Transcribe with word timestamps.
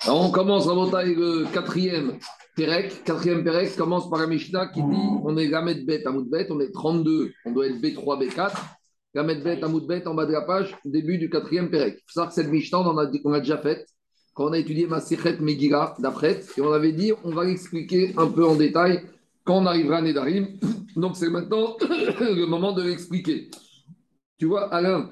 Alors 0.00 0.26
on 0.26 0.30
commence 0.30 0.68
à 0.68 0.74
monter 0.74 1.14
le 1.14 1.46
quatrième 1.52 2.18
Pérec. 2.56 3.04
Quatrième 3.04 3.42
Pérec 3.42 3.74
commence 3.76 4.08
par 4.10 4.20
la 4.20 4.26
Mishnah 4.26 4.68
qui 4.68 4.82
dit 4.82 5.08
on 5.24 5.36
est 5.36 5.48
Gamet 5.48 5.84
Bet, 5.84 6.06
Amoud 6.06 6.28
Bet, 6.28 6.46
on 6.50 6.60
est 6.60 6.72
32, 6.72 7.32
on 7.46 7.52
doit 7.52 7.66
être 7.66 7.80
B3, 7.80 8.22
B4. 8.22 8.52
Gamet 9.14 9.36
Bet, 9.36 9.62
Amoud 9.62 9.86
Bet, 9.86 10.06
en 10.06 10.14
bas 10.14 10.26
de 10.26 10.32
la 10.32 10.42
page, 10.42 10.76
début 10.84 11.18
du 11.18 11.30
quatrième 11.30 11.70
Pérec. 11.70 11.94
Il 11.96 12.00
faut 12.00 12.12
savoir 12.12 12.28
que 12.28 12.34
cette 12.34 12.50
Mishnah, 12.50 12.80
on, 12.80 12.98
a, 12.98 13.10
on 13.24 13.32
a 13.32 13.40
déjà 13.40 13.58
faite 13.58 13.86
quand 14.34 14.46
on 14.46 14.52
a 14.52 14.58
étudié 14.58 14.86
Masichet 14.86 15.38
Megillah 15.40 15.94
d'après, 16.00 16.42
et 16.56 16.60
on 16.60 16.72
avait 16.72 16.92
dit 16.92 17.12
on 17.22 17.30
va 17.30 17.44
l'expliquer 17.44 18.12
un 18.16 18.26
peu 18.26 18.44
en 18.44 18.56
détail 18.56 19.00
quand 19.44 19.58
on 19.58 19.66
arrivera 19.66 19.98
à 19.98 20.02
Nedarim. 20.02 20.58
Donc 20.96 21.16
c'est 21.16 21.30
maintenant 21.30 21.76
le 21.80 22.44
moment 22.46 22.72
de 22.72 22.82
l'expliquer. 22.82 23.50
Tu 24.38 24.46
vois, 24.46 24.72
Alain, 24.74 25.10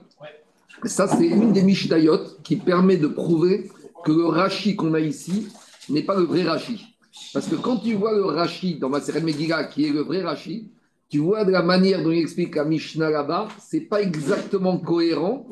ça 0.85 1.07
c'est 1.07 1.27
une 1.27 1.53
des 1.53 1.63
Mishnayot 1.63 2.19
qui 2.43 2.57
permet 2.57 2.97
de 2.97 3.07
prouver 3.07 3.71
que 4.05 4.13
le 4.13 4.27
Rashi 4.27 4.77
qu'on 4.77 4.95
a 4.95 5.01
ici 5.01 5.49
n'est 5.89 6.03
pas 6.03 6.17
le 6.17 6.25
vrai 6.25 6.43
Rashi. 6.43 6.87
Parce 7.33 7.47
que 7.47 7.57
quand 7.57 7.79
tu 7.79 7.95
vois 7.95 8.15
le 8.15 8.25
Rashi 8.25 8.79
dans 8.79 8.89
Maseret 8.89 9.21
Megillah, 9.21 9.65
qui 9.65 9.87
est 9.87 9.91
le 9.91 10.01
vrai 10.01 10.23
Rashi, 10.23 10.71
tu 11.09 11.19
vois 11.19 11.45
de 11.45 11.51
la 11.51 11.63
manière 11.63 12.03
dont 12.03 12.11
il 12.11 12.21
explique 12.21 12.57
la 12.57 12.65
Mishnah 12.65 13.11
là-bas, 13.11 13.49
c'est 13.61 13.83
pas 13.83 14.01
exactement 14.01 14.79
cohérent 14.79 15.47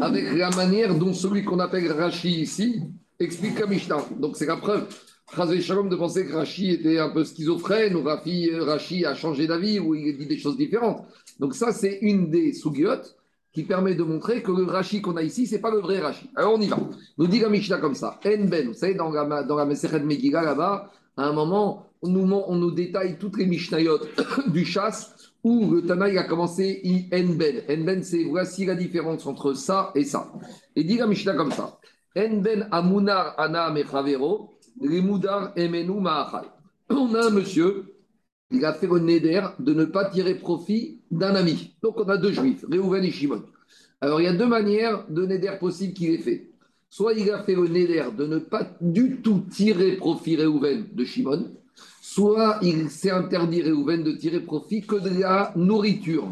avec 0.00 0.34
la 0.34 0.50
manière 0.50 0.94
dont 0.94 1.14
celui 1.14 1.44
qu'on 1.44 1.58
appelle 1.60 1.90
Rashi 1.90 2.42
ici 2.42 2.82
explique 3.18 3.58
la 3.58 3.66
Mishnah. 3.66 4.04
Donc 4.18 4.36
c'est 4.36 4.46
la 4.46 4.56
preuve. 4.56 4.86
Chazé 5.34 5.60
Shalom 5.60 5.88
de 5.88 5.96
penser 5.96 6.26
que 6.26 6.32
Rashi 6.32 6.70
était 6.70 6.98
un 6.98 7.10
peu 7.10 7.24
schizophrène 7.24 7.96
ou 7.96 8.02
Rashi 8.02 9.04
a 9.04 9.14
changé 9.14 9.46
d'avis 9.46 9.78
ou 9.78 9.94
il 9.94 10.16
dit 10.16 10.26
des 10.26 10.38
choses 10.38 10.56
différentes. 10.56 11.04
Donc 11.38 11.54
ça, 11.54 11.72
c'est 11.72 11.98
une 12.00 12.30
des 12.30 12.52
sougiotes 12.52 13.17
qui 13.58 13.64
permet 13.64 13.96
de 13.96 14.04
montrer 14.04 14.40
que 14.40 14.52
le 14.52 14.62
Rashi 14.66 15.02
qu'on 15.02 15.16
a 15.16 15.22
ici, 15.24 15.44
ce 15.44 15.56
n'est 15.56 15.60
pas 15.60 15.72
le 15.72 15.80
vrai 15.80 15.98
Rashi. 15.98 16.30
Alors 16.36 16.54
on 16.54 16.60
y 16.60 16.68
va. 16.68 16.78
Nous 17.18 17.26
dit 17.26 17.40
la 17.40 17.48
Mishnah 17.48 17.78
comme 17.78 17.96
ça. 17.96 18.20
En 18.24 18.44
Ben, 18.44 18.68
vous 18.68 18.72
savez, 18.72 18.94
dans 18.94 19.10
la, 19.10 19.42
dans 19.42 19.56
la 19.56 19.64
Megillah 19.64 20.42
là-bas, 20.42 20.92
à 21.16 21.24
un 21.24 21.32
moment, 21.32 21.84
on 22.00 22.08
nous, 22.08 22.32
on 22.32 22.54
nous 22.54 22.70
détaille 22.70 23.18
toutes 23.18 23.36
les 23.36 23.46
Mishnayot 23.46 23.98
du 24.46 24.64
chasse 24.64 25.32
où 25.42 25.72
le 25.72 25.82
Tanaï 25.82 26.16
a 26.18 26.22
commencé 26.22 27.08
En 27.12 27.34
Ben. 27.34 27.64
En 27.68 27.84
Ben, 27.84 28.00
c'est 28.04 28.22
voici 28.22 28.64
la 28.64 28.76
différence 28.76 29.26
entre 29.26 29.54
ça 29.54 29.90
et 29.96 30.04
ça. 30.04 30.32
Et 30.76 30.84
dit 30.84 30.96
la 30.96 31.08
Mishnah 31.08 31.34
comme 31.34 31.50
ça. 31.50 31.80
En 32.16 32.36
Ben 32.36 32.68
Amunar 32.70 33.34
Ana 33.38 33.72
Mechavero, 33.72 34.50
Rimudar 34.80 35.52
Emenu 35.56 36.00
Maachal. 36.00 36.44
On 36.90 37.12
a 37.12 37.26
un 37.26 37.30
monsieur 37.30 37.87
il 38.50 38.64
a 38.64 38.72
fait 38.72 38.86
le 38.86 38.98
neder 38.98 39.42
de 39.58 39.74
ne 39.74 39.84
pas 39.84 40.06
tirer 40.06 40.34
profit 40.34 40.98
d'un 41.10 41.34
ami. 41.34 41.74
Donc 41.82 41.98
on 41.98 42.08
a 42.08 42.16
deux 42.16 42.32
juifs, 42.32 42.64
Réhouven 42.70 43.04
et 43.04 43.10
Shimon. 43.10 43.42
Alors 44.00 44.20
il 44.20 44.24
y 44.24 44.28
a 44.28 44.32
deux 44.32 44.46
manières 44.46 45.04
de 45.08 45.26
neder 45.26 45.52
possible 45.60 45.92
qu'il 45.92 46.10
ait 46.10 46.18
fait. 46.18 46.46
Soit 46.90 47.12
il 47.14 47.30
a 47.30 47.42
fait 47.42 47.54
le 47.54 47.68
neder 47.68 48.04
de 48.16 48.26
ne 48.26 48.38
pas 48.38 48.66
du 48.80 49.16
tout 49.16 49.42
tirer 49.50 49.96
profit 49.96 50.36
Réhouven 50.36 50.86
de 50.92 51.04
Shimon, 51.04 51.50
soit 52.00 52.58
il 52.62 52.88
s'est 52.88 53.10
interdit 53.10 53.60
Réhouven 53.60 54.02
de 54.02 54.12
tirer 54.12 54.40
profit 54.40 54.80
que 54.80 54.96
de 54.96 55.20
la 55.20 55.52
nourriture, 55.54 56.26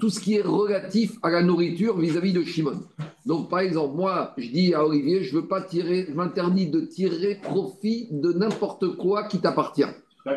tout 0.00 0.10
ce 0.10 0.18
qui 0.18 0.34
est 0.34 0.42
relatif 0.42 1.12
à 1.22 1.30
la 1.30 1.42
nourriture 1.42 1.96
vis-à-vis 1.96 2.32
de 2.32 2.42
Shimon. 2.42 2.80
Donc 3.26 3.48
par 3.48 3.60
exemple, 3.60 3.96
moi 3.96 4.34
je 4.36 4.48
dis 4.48 4.74
à 4.74 4.84
Olivier, 4.84 5.22
je 5.22 5.36
veux 5.36 5.46
pas 5.46 5.62
tirer, 5.62 6.06
je 6.08 6.14
m'interdis 6.14 6.66
de 6.66 6.80
tirer 6.80 7.36
profit 7.40 8.08
de 8.10 8.32
n'importe 8.32 8.96
quoi 8.96 9.24
qui 9.28 9.38
t'appartient. 9.38 9.84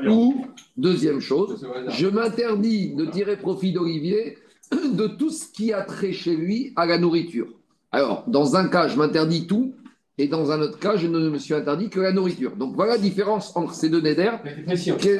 Ou, 0.07 0.45
deuxième 0.77 1.19
chose, 1.19 1.65
je 1.89 2.07
m'interdis 2.07 2.95
de 2.95 3.05
tirer 3.05 3.37
profit 3.37 3.73
d'Olivier 3.73 4.37
de 4.71 5.07
tout 5.07 5.29
ce 5.29 5.51
qui 5.51 5.73
a 5.73 5.81
trait 5.81 6.13
chez 6.13 6.35
lui 6.35 6.73
à 6.75 6.85
la 6.85 6.97
nourriture. 6.97 7.47
Alors, 7.91 8.23
dans 8.27 8.55
un 8.55 8.67
cas, 8.67 8.87
je 8.87 8.97
m'interdis 8.97 9.45
tout, 9.45 9.75
et 10.17 10.27
dans 10.27 10.51
un 10.51 10.61
autre 10.61 10.77
cas, 10.79 10.95
je 10.95 11.07
ne 11.07 11.29
me 11.29 11.37
suis 11.39 11.53
interdit 11.53 11.89
que 11.89 11.99
la 11.99 12.11
nourriture. 12.11 12.55
Donc 12.55 12.75
voilà 12.75 12.93
la 12.93 12.97
différence 12.99 13.55
entre 13.55 13.73
ces 13.73 13.89
deux 13.89 14.01
nédères. 14.01 14.41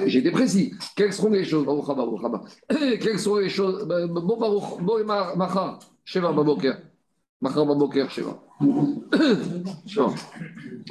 J'étais 0.06 0.32
précis. 0.32 0.74
Quelles 0.96 1.14
seront 1.14 1.30
les 1.30 1.44
choses 1.44 1.66
Quelles 3.02 3.20
sont 3.20 3.38
les 3.38 3.50
choses 3.50 3.88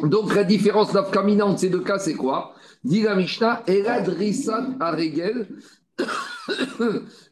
Donc 0.05 0.35
la 0.35 0.45
différence 0.45 0.93
d'Afkamina 0.93 1.47
entre 1.47 1.61
ces 1.61 1.71
deux 1.71 1.81
cas, 1.81 1.99
c'est 1.99 2.15
quoi? 2.15 2.55
Dit 2.85 3.03
la 3.03 3.15
Mishnah, 3.15 3.63
Aregel, 4.81 5.49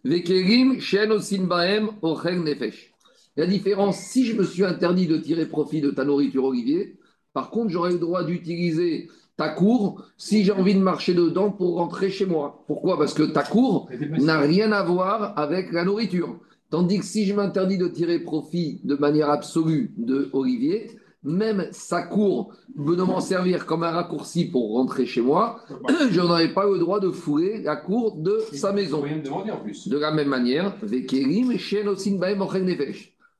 Vekerim, 0.05 0.81
Shen 0.81 1.47
Baem, 1.47 1.91
Ochel 2.03 2.43
Nefesh. 2.43 2.93
La 3.37 3.47
différence, 3.47 3.99
si 3.99 4.27
je 4.27 4.37
me 4.37 4.45
suis 4.45 4.65
interdit 4.65 5.07
de 5.07 5.17
tirer 5.17 5.47
profit 5.47 5.81
de 5.81 5.91
ta 5.91 6.05
nourriture, 6.05 6.45
Olivier, 6.45 6.99
par 7.33 7.51
contre, 7.51 7.71
j'aurais 7.71 7.93
le 7.93 7.99
droit 7.99 8.25
d'utiliser 8.25 9.09
ta 9.37 9.49
cour 9.49 10.05
si 10.17 10.45
j'ai 10.45 10.53
envie 10.53 10.75
de 10.75 10.81
marcher 10.81 11.15
dedans 11.15 11.51
pour 11.51 11.77
rentrer 11.77 12.11
chez 12.11 12.27
moi. 12.27 12.65
Pourquoi? 12.67 12.99
Parce 12.99 13.15
que 13.15 13.23
ta 13.23 13.43
cour 13.43 13.89
n'a 14.19 14.41
rien 14.41 14.73
à 14.73 14.83
voir 14.83 15.39
avec 15.39 15.73
la 15.73 15.85
nourriture. 15.85 16.41
Tandis 16.71 17.01
que 17.01 17.05
si 17.05 17.27
je 17.27 17.35
m'interdis 17.35 17.79
de 17.79 17.89
tirer 17.89 18.21
profit 18.21 18.81
de 18.85 18.95
manière 18.95 19.29
absolue 19.29 19.93
de 19.97 20.31
Olivier, 20.33 20.91
même 21.23 21.67
sa 21.73 22.03
cour 22.03 22.55
venant 22.77 23.07
m'en 23.07 23.21
servir 23.21 23.67
comme 23.67 23.83
un 23.83 23.91
raccourci 23.91 24.47
pour 24.47 24.73
rentrer 24.75 25.05
chez 25.05 25.21
moi, 25.21 25.61
je 26.11 26.21
n'aurais 26.21 26.55
pas 26.55 26.67
le 26.67 26.79
droit 26.79 27.01
de 27.01 27.11
fouler 27.11 27.61
la 27.63 27.77
cour 27.77 28.17
de 28.17 28.39
sa 28.53 28.73
maison. 28.73 29.03
De 29.03 29.99
la 29.99 30.13
même 30.13 30.29
manière, 30.29 30.77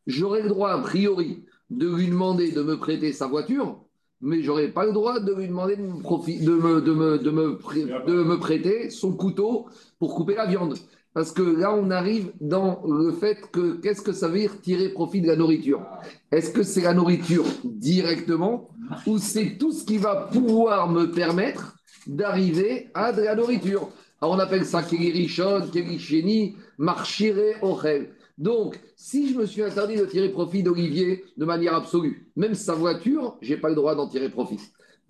j'aurais 0.07 0.43
le 0.43 0.49
droit, 0.49 0.73
a 0.73 0.79
priori, 0.79 1.45
de 1.71 1.89
lui 1.89 2.09
demander 2.09 2.51
de 2.51 2.63
me 2.63 2.79
prêter 2.79 3.13
sa 3.13 3.29
voiture, 3.29 3.81
mais 4.21 4.43
j'aurais 4.43 4.69
pas 4.69 4.85
le 4.85 4.93
droit 4.93 5.21
de 5.21 5.33
lui 5.33 5.47
demander 5.47 5.77
de 5.77 5.83
me, 5.83 6.81
de 6.81 6.93
me, 6.93 7.19
de 7.19 8.23
me 8.25 8.39
prêter 8.39 8.91
son 8.91 9.13
couteau 9.13 9.67
pour 10.01 10.17
couper 10.17 10.35
la 10.35 10.47
viande. 10.47 10.75
Parce 11.13 11.33
que 11.33 11.43
là, 11.43 11.75
on 11.75 11.91
arrive 11.91 12.33
dans 12.41 12.83
le 12.87 13.11
fait 13.11 13.37
que 13.51 13.81
qu'est-ce 13.81 14.01
que 14.01 14.13
ça 14.13 14.29
veut 14.29 14.39
dire 14.39 14.61
tirer 14.61 14.91
profit 14.91 15.21
de 15.21 15.27
la 15.27 15.37
nourriture? 15.37 15.85
Est-ce 16.31 16.53
que 16.53 16.63
c'est 16.63 16.83
la 16.83 16.95
nourriture 16.95 17.45
directement 17.65 18.69
ou 19.07 19.19
c'est 19.19 19.57
tout 19.59 19.73
ce 19.73 19.85
qui 19.85 19.99
va 19.99 20.29
pouvoir 20.33 20.89
me 20.89 21.11
permettre 21.11 21.77
d'arriver 22.07 22.91
à 22.95 23.13
de 23.13 23.23
la 23.23 23.35
nourriture? 23.35 23.89
On 24.23 24.39
appelle 24.39 24.65
ça 24.65 24.83
Kelirichon, 24.83 25.69
Kelicheni, 25.73 26.55
Marchire, 26.79 27.57
Ochel. 27.63 28.11
Donc, 28.39 28.79
si 28.95 29.33
je 29.33 29.39
me 29.39 29.47
suis 29.47 29.63
interdit 29.63 29.97
de 29.97 30.05
tirer 30.05 30.29
profit 30.29 30.63
d'Olivier 30.63 31.25
de 31.37 31.45
manière 31.45 31.75
absolue, 31.75 32.31
même 32.37 32.55
sa 32.55 32.75
voiture, 32.75 33.37
je 33.43 33.53
n'ai 33.53 33.61
pas 33.61 33.69
le 33.69 33.75
droit 33.75 33.95
d'en 33.95 34.09
tirer 34.09 34.29
profit. 34.29 34.61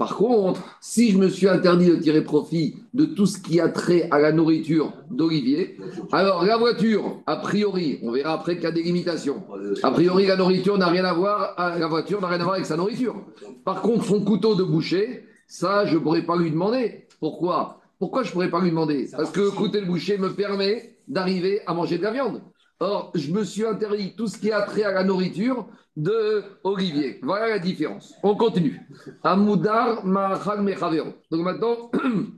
Par 0.01 0.17
contre, 0.17 0.63
si 0.81 1.11
je 1.11 1.19
me 1.19 1.29
suis 1.29 1.47
interdit 1.47 1.91
de 1.91 1.97
tirer 1.97 2.25
profit 2.25 2.77
de 2.95 3.05
tout 3.05 3.27
ce 3.27 3.37
qui 3.37 3.61
a 3.61 3.69
trait 3.69 4.09
à 4.11 4.19
la 4.19 4.33
nourriture 4.33 4.95
d'Olivier, 5.11 5.77
alors 6.11 6.43
la 6.43 6.57
voiture, 6.57 7.19
a 7.27 7.37
priori, 7.37 7.99
on 8.03 8.11
verra 8.11 8.33
après 8.33 8.55
qu'il 8.55 8.65
y 8.65 8.67
a 8.67 8.73
des 8.73 8.83
limitations. 8.83 9.43
A 9.83 9.91
priori, 9.91 10.27
la 10.27 10.37
nourriture 10.37 10.79
n'a 10.79 10.87
rien 10.87 11.05
à 11.05 11.13
voir, 11.13 11.55
la 11.79 11.87
voiture 11.87 12.19
n'a 12.23 12.29
rien 12.29 12.41
à 12.41 12.45
voir 12.45 12.55
avec 12.55 12.65
sa 12.65 12.79
nourriture. 12.79 13.15
Par 13.63 13.83
contre, 13.83 14.07
son 14.07 14.25
couteau 14.25 14.55
de 14.55 14.63
boucher, 14.63 15.27
ça, 15.47 15.85
je 15.85 15.97
ne 15.97 15.99
pourrais 15.99 16.23
pas 16.23 16.39
lui 16.39 16.51
demander. 16.51 17.07
Pourquoi? 17.21 17.83
Pourquoi 17.99 18.23
je 18.23 18.29
ne 18.29 18.33
pourrais 18.33 18.49
pas 18.49 18.61
lui 18.63 18.71
demander? 18.71 19.07
Parce 19.15 19.31
que 19.31 19.41
le 19.41 19.51
couteau 19.51 19.81
de 19.81 19.85
boucher 19.85 20.17
me 20.17 20.31
permet 20.31 20.97
d'arriver 21.09 21.61
à 21.67 21.75
manger 21.75 21.99
de 21.99 22.05
la 22.05 22.13
viande. 22.13 22.41
Or, 22.83 23.13
je 23.15 23.31
me 23.31 23.45
suis 23.45 23.67
interdit 23.67 24.15
tout 24.17 24.27
ce 24.27 24.39
qui 24.39 24.51
a 24.51 24.63
trait 24.63 24.85
à 24.85 24.93
la 24.93 25.05
nourriture 25.05 25.67
de 25.99 26.43
Olivier. 26.65 27.21
Voilà 27.23 27.51
la 27.51 27.59
différence. 27.59 28.15
On 28.23 28.35
continue. 28.35 28.81
Amoudar 29.23 30.03
Donc 30.03 31.43
maintenant, 31.43 31.91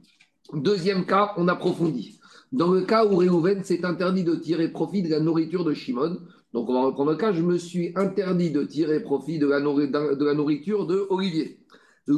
deuxième 0.53 1.07
cas, 1.07 1.33
on 1.37 1.47
approfondit. 1.47 2.19
Dans 2.51 2.73
le 2.73 2.81
cas 2.81 3.07
où 3.07 3.15
Réhouven 3.17 3.63
s'est 3.63 3.85
interdit 3.85 4.25
de 4.25 4.35
tirer 4.35 4.67
profit 4.69 5.03
de 5.03 5.11
la 5.11 5.21
nourriture 5.21 5.65
de 5.65 5.75
Shimon, 5.75 6.19
donc 6.53 6.69
on 6.69 6.75
va 6.75 6.87
reprendre 6.87 7.13
le 7.13 7.17
cas, 7.17 7.33
je 7.33 7.43
me 7.43 7.57
suis 7.57 7.93
interdit 7.95 8.51
de 8.51 8.65
tirer 8.65 8.99
profit 9.01 9.39
de 9.39 9.47
la, 9.47 9.61
de 9.61 10.25
la 10.25 10.35
nourriture 10.35 10.87
de 10.87 11.07
Olivier. 11.09 11.61
Il 12.09 12.17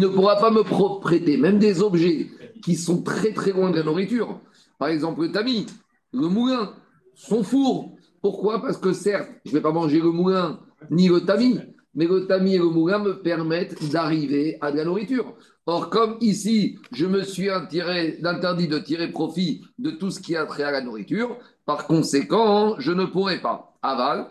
ne 0.00 0.06
pourra 0.06 0.36
pas 0.36 0.52
me 0.52 1.00
prêter 1.00 1.36
même 1.36 1.58
des 1.58 1.82
objets 1.82 2.28
qui 2.62 2.76
sont 2.76 3.02
très 3.02 3.32
très 3.32 3.52
loin 3.52 3.70
de 3.70 3.76
la 3.76 3.84
nourriture. 3.84 4.40
Par 4.78 4.88
exemple, 4.88 5.22
le 5.22 5.32
tamis, 5.32 5.66
le 6.12 6.28
moulin, 6.28 6.72
son 7.14 7.42
four. 7.42 7.96
Pourquoi? 8.20 8.60
Parce 8.60 8.78
que 8.78 8.92
certes, 8.92 9.30
je 9.44 9.50
ne 9.50 9.56
vais 9.56 9.62
pas 9.62 9.72
manger 9.72 10.00
le 10.00 10.10
moulin 10.10 10.60
ni 10.90 11.08
le 11.08 11.20
tamis, 11.20 11.58
mais 11.94 12.06
le 12.06 12.26
tamis 12.26 12.54
et 12.54 12.58
le 12.58 12.68
moulin 12.68 12.98
me 12.98 13.20
permettent 13.20 13.90
d'arriver 13.90 14.58
à 14.60 14.70
de 14.70 14.76
la 14.76 14.84
nourriture. 14.84 15.34
Or, 15.66 15.90
comme 15.90 16.16
ici, 16.20 16.78
je 16.92 17.06
me 17.06 17.22
suis 17.22 17.50
interdit 17.50 18.68
de 18.68 18.78
tirer 18.78 19.10
profit 19.10 19.64
de 19.78 19.90
tout 19.90 20.10
ce 20.10 20.20
qui 20.20 20.34
a 20.34 20.46
trait 20.46 20.62
à 20.62 20.70
la 20.70 20.80
nourriture, 20.80 21.36
par 21.66 21.86
conséquent, 21.86 22.76
je 22.78 22.92
ne 22.92 23.04
pourrai 23.04 23.40
pas. 23.40 23.76
Aval, 23.82 24.28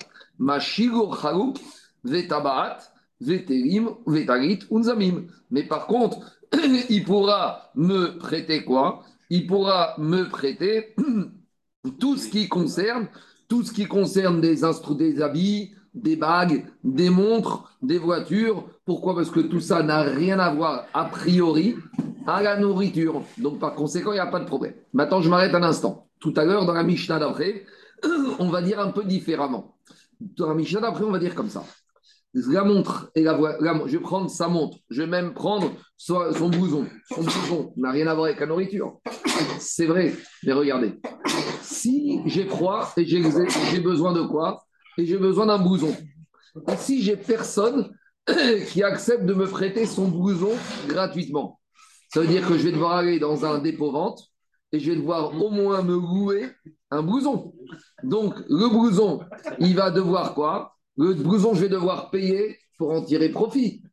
shigo 0.60 1.14
chalouk, 1.14 1.58
vetabaat, 2.04 2.80
veterim, 3.22 3.90
vetarit, 4.08 4.60
unzamim. 4.72 5.28
Mais 5.52 5.64
par 5.64 5.86
contre, 5.86 6.37
il 6.90 7.04
pourra 7.04 7.72
me 7.76 8.18
prêter 8.18 8.64
quoi? 8.64 9.04
Il 9.30 9.48
pourra 9.48 9.96
me 9.98 10.30
prêter 10.30 10.96
tout 12.00 12.18
ce 12.18 12.30
qui 12.30 12.48
concerne 12.48 13.08
tout 13.48 13.64
ce 13.64 13.72
des, 14.92 15.06
des 15.06 15.22
habits, 15.22 15.72
des 15.94 16.16
bagues, 16.16 16.66
des 16.84 17.10
montres, 17.10 17.78
des 17.82 17.98
voitures. 17.98 18.66
Pourquoi? 18.86 19.16
Parce 19.16 19.32
que 19.32 19.40
tout 19.40 19.62
ça 19.62 19.84
n'a 19.84 20.02
rien 20.02 20.40
à 20.40 20.54
voir 20.54 20.86
a 20.94 21.06
priori 21.06 21.76
à 22.26 22.42
la 22.42 22.58
nourriture. 22.58 23.24
Donc 23.38 23.60
par 23.60 23.74
conséquent, 23.74 24.12
il 24.12 24.16
n'y 24.16 24.20
a 24.20 24.28
pas 24.28 24.40
de 24.40 24.46
problème. 24.46 24.74
Maintenant, 24.94 25.22
je 25.22 25.30
m'arrête 25.30 25.56
un 25.56 25.64
instant. 25.64 26.08
Tout 26.20 26.34
à 26.36 26.46
l'heure, 26.46 26.66
dans 26.66 26.74
la 26.74 26.84
Mishnah 26.84 27.20
d'après, 27.20 27.66
on 28.40 28.50
va 28.50 28.62
dire 28.62 28.80
un 28.80 28.92
peu 28.92 29.04
différemment. 29.04 29.78
Dans 30.20 30.50
la 30.50 30.56
Mishnah 30.56 30.82
d'après, 30.82 31.04
on 31.04 31.12
va 31.12 31.20
dire 31.20 31.36
comme 31.36 31.50
ça. 31.50 31.64
La 32.46 32.64
montre 32.64 33.10
et 33.16 33.24
la 33.24 33.34
voiture, 33.34 33.88
je 33.88 33.98
vais 33.98 34.04
prendre 34.04 34.30
sa 34.30 34.48
montre, 34.48 34.78
je 34.92 35.02
vais 35.02 35.08
même 35.08 35.34
prendre 35.34 35.72
son 35.98 36.50
blouson. 36.50 36.86
Son 37.10 37.22
blouson 37.22 37.74
n'a 37.78 37.90
rien 37.90 38.06
à 38.06 38.14
voir 38.14 38.26
avec 38.28 38.40
la 38.40 38.46
nourriture. 38.46 39.00
C'est 39.60 39.88
vrai, 39.88 40.14
mais 40.44 40.54
regardez, 40.54 41.00
si 41.64 42.22
j'ai 42.26 42.46
froid 42.46 42.94
et 42.96 43.06
j'ai 43.06 43.22
besoin 43.80 44.14
de 44.14 44.22
quoi? 44.22 44.64
Et 45.00 45.06
j'ai 45.08 45.18
besoin 45.18 45.48
d'un 45.48 45.58
blouson. 45.58 45.96
Et 46.68 46.76
si 46.78 47.02
j'ai 47.02 47.18
personne 47.18 47.92
qui 48.68 48.84
accepte 48.84 49.26
de 49.26 49.34
me 49.34 49.48
prêter 49.48 49.88
son 49.88 50.08
blouson 50.08 50.52
gratuitement, 50.88 51.60
ça 52.14 52.22
veut 52.22 52.28
dire 52.28 52.48
que 52.48 52.56
je 52.56 52.64
vais 52.64 52.72
devoir 52.72 52.98
aller 52.98 53.20
dans 53.20 53.46
un 53.46 53.58
dépôt-vente 53.58 54.22
et 54.72 54.80
je 54.80 54.92
vais 54.92 54.98
devoir 54.98 55.34
au 55.34 55.50
moins 55.50 55.82
me 55.82 55.96
louer 55.96 56.52
un 56.92 57.02
blouson. 57.02 57.56
Donc, 58.04 58.36
le 58.48 58.70
blouson, 58.70 59.22
il 59.60 59.76
va 59.76 59.90
devoir 59.90 60.36
quoi? 60.36 60.77
Le 60.98 61.14
blouson, 61.14 61.54
je 61.54 61.62
vais 61.62 61.70
devoir 61.70 62.10
payer 62.10 62.58
pour 62.78 62.92
en 62.92 63.04
tirer 63.04 63.30
profit. 63.30 63.84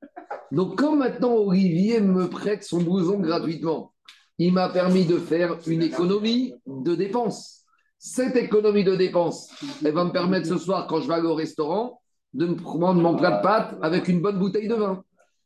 Donc, 0.52 0.76
comme 0.76 0.98
maintenant 0.98 1.34
Olivier 1.34 2.00
me 2.00 2.28
prête 2.28 2.64
son 2.64 2.80
blouson 2.80 3.18
gratuitement, 3.18 3.92
il 4.38 4.52
m'a 4.52 4.68
permis 4.68 5.04
de 5.04 5.18
faire 5.18 5.58
une 5.66 5.82
économie 5.82 6.54
de 6.66 6.94
dépenses. 6.94 7.64
Cette 7.98 8.36
économie 8.36 8.84
de 8.84 8.96
dépenses, 8.96 9.50
elle 9.84 9.92
va 9.92 10.04
me 10.04 10.12
permettre 10.12 10.46
ce 10.46 10.58
soir, 10.58 10.86
quand 10.86 11.00
je 11.00 11.08
vais 11.08 11.14
aller 11.14 11.26
au 11.26 11.34
restaurant, 11.34 12.00
de 12.32 12.46
me 12.46 12.56
prendre 12.56 13.00
mon 13.00 13.16
plat 13.16 13.38
de 13.38 13.42
pâtes 13.42 13.76
avec 13.82 14.08
une 14.08 14.20
bonne 14.20 14.38
bouteille 14.38 14.68
de 14.68 14.74
vin. 14.74 15.02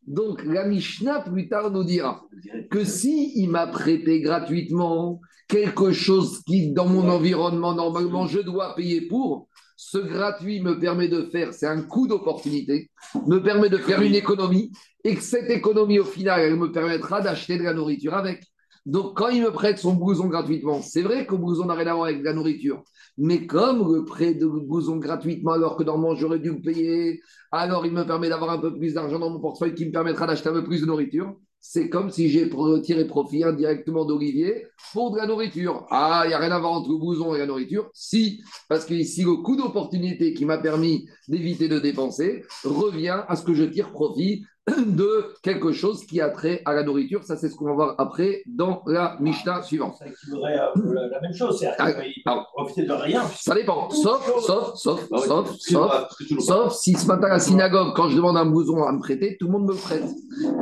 Donc, 0.07 0.43
la 0.45 0.65
Mishnah, 0.65 1.21
plus 1.21 1.49
tard, 1.49 1.71
nous 1.71 1.85
dira 1.85 2.23
que 2.71 2.85
si 2.85 3.33
il 3.37 3.51
m'a 3.51 3.67
prêté 3.67 4.21
gratuitement 4.21 5.21
quelque 5.49 5.93
chose 5.93 6.41
qui, 6.47 6.73
dans 6.73 6.87
mon 6.87 7.09
environnement, 7.09 7.75
normalement, 7.75 8.27
je 8.27 8.41
dois 8.41 8.75
payer 8.75 9.03
pour, 9.03 9.49
ce 9.81 9.99
gratuit 9.99 10.61
me 10.61 10.77
permet 10.81 11.07
de 11.07 11.23
faire, 11.23 11.55
c'est 11.55 11.69
un 11.69 11.83
coup 11.83 12.09
d'opportunité, 12.09 12.91
me 13.29 13.39
permet 13.39 13.69
de 13.69 13.77
faire 13.77 14.03
une 14.03 14.17
économie, 14.17 14.73
et 15.05 15.15
que 15.15 15.23
cette 15.23 15.49
économie, 15.51 16.01
au 16.01 16.05
final, 16.05 16.41
elle 16.41 16.57
me 16.57 16.73
permettra 16.73 17.21
d'acheter 17.21 17.59
de 17.59 17.63
la 17.63 17.73
nourriture 17.73 18.15
avec. 18.15 18.43
Donc, 18.87 19.17
quand 19.17 19.29
il 19.29 19.41
me 19.41 19.53
prête 19.53 19.79
son 19.79 19.95
blouson 19.95 20.27
gratuitement, 20.27 20.83
c'est 20.83 21.03
vrai 21.03 21.27
que 21.27 21.33
le 21.33 21.39
blouson 21.39 21.67
n'a 21.67 21.75
rien 21.75 21.87
à 21.87 21.95
voir 21.95 22.07
avec 22.07 22.25
la 22.25 22.33
nourriture. 22.33 22.83
Mais 23.19 23.47
comme 23.47 23.95
le 23.95 24.05
prêt 24.05 24.35
de 24.35 24.47
blouson 24.47 24.97
gratuitement, 24.97 25.53
alors 25.53 25.77
que 25.77 25.85
normalement 25.85 26.17
j'aurais 26.17 26.41
dû 26.41 26.51
le 26.51 26.61
payer, 26.61 27.21
alors 27.53 27.87
il 27.87 27.93
me 27.93 28.03
permet 28.03 28.29
d'avoir 28.29 28.51
un 28.51 28.59
peu 28.59 28.77
plus 28.77 28.95
d'argent 28.95 29.21
dans 29.21 29.31
mon 29.31 29.39
portefeuille 29.39 29.75
qui 29.75 29.87
me 29.87 29.93
permettra 29.93 30.27
d'acheter 30.27 30.49
un 30.49 30.55
peu 30.55 30.65
plus 30.65 30.81
de 30.81 30.87
nourriture. 30.87 31.37
C'est 31.61 31.89
comme 31.89 32.11
si 32.11 32.29
j'ai 32.29 32.49
tiré 32.83 33.07
profit 33.07 33.45
indirectement 33.45 34.05
d'Olivier 34.05 34.67
pour 34.93 35.11
de 35.11 35.19
la 35.19 35.27
nourriture. 35.27 35.87
Ah, 35.91 36.23
il 36.25 36.29
n'y 36.29 36.35
a 36.35 36.39
rien 36.39 36.53
à 36.53 36.59
voir 36.59 36.73
entre 36.73 36.91
le 36.91 36.99
blouson 36.99 37.35
et 37.35 37.39
la 37.39 37.47
nourriture. 37.47 37.91
Si, 37.93 38.41
parce 38.69 38.85
que 38.85 38.95
ici, 38.95 39.23
le 39.23 39.37
coup 39.43 39.57
d'opportunité 39.57 40.35
qui 40.35 40.45
m'a 40.45 40.59
permis 40.59 41.09
d'éviter 41.27 41.69
de 41.69 41.79
dépenser 41.79 42.45
revient 42.65 43.23
à 43.29 43.37
ce 43.37 43.43
que 43.43 43.55
je 43.55 43.65
tire 43.65 43.91
profit 43.91 44.45
de 44.87 45.35
quelque 45.43 45.73
chose 45.73 46.05
qui 46.07 46.21
a 46.21 46.31
trait 46.31 46.63
à 46.65 46.75
la 46.75 46.83
nourriture. 46.83 47.25
Ça, 47.25 47.37
c'est 47.37 47.49
ce 47.49 47.57
qu'on 47.57 47.67
va 47.67 47.73
voir 47.73 47.95
après 47.99 48.43
dans 48.47 48.83
la 48.87 49.17
Mishnah 49.21 49.63
suivante. 49.63 49.97
Ça 49.99 50.07
équivaudrait 50.07 50.55
à 50.55 50.73
euh, 50.77 51.09
la 51.11 51.21
même 51.21 51.35
chose, 51.35 51.65
ah, 51.79 52.47
profiter 52.53 52.85
de 52.85 52.93
rien. 52.93 53.23
Ça 53.35 53.55
dépend, 53.55 53.91
sauf, 53.91 54.25
sauf, 54.43 54.75
sauf, 54.77 55.09
ah 55.13 55.19
sauf, 55.19 55.57
sauf, 55.59 56.41
sauf, 56.41 56.75
si 56.75 56.95
ce 56.95 57.07
matin 57.07 57.27
à 57.27 57.35
la 57.35 57.39
synagogue, 57.39 57.95
quand 57.95 58.09
je 58.09 58.17
demande 58.17 58.37
un 58.37 58.47
blouson 58.47 58.83
à 58.83 58.93
me 58.93 59.01
prêter, 59.01 59.37
tout 59.39 59.47
le 59.47 59.53
monde 59.53 59.67
me 59.67 59.73
le 59.73 59.79
prête. 59.79 60.09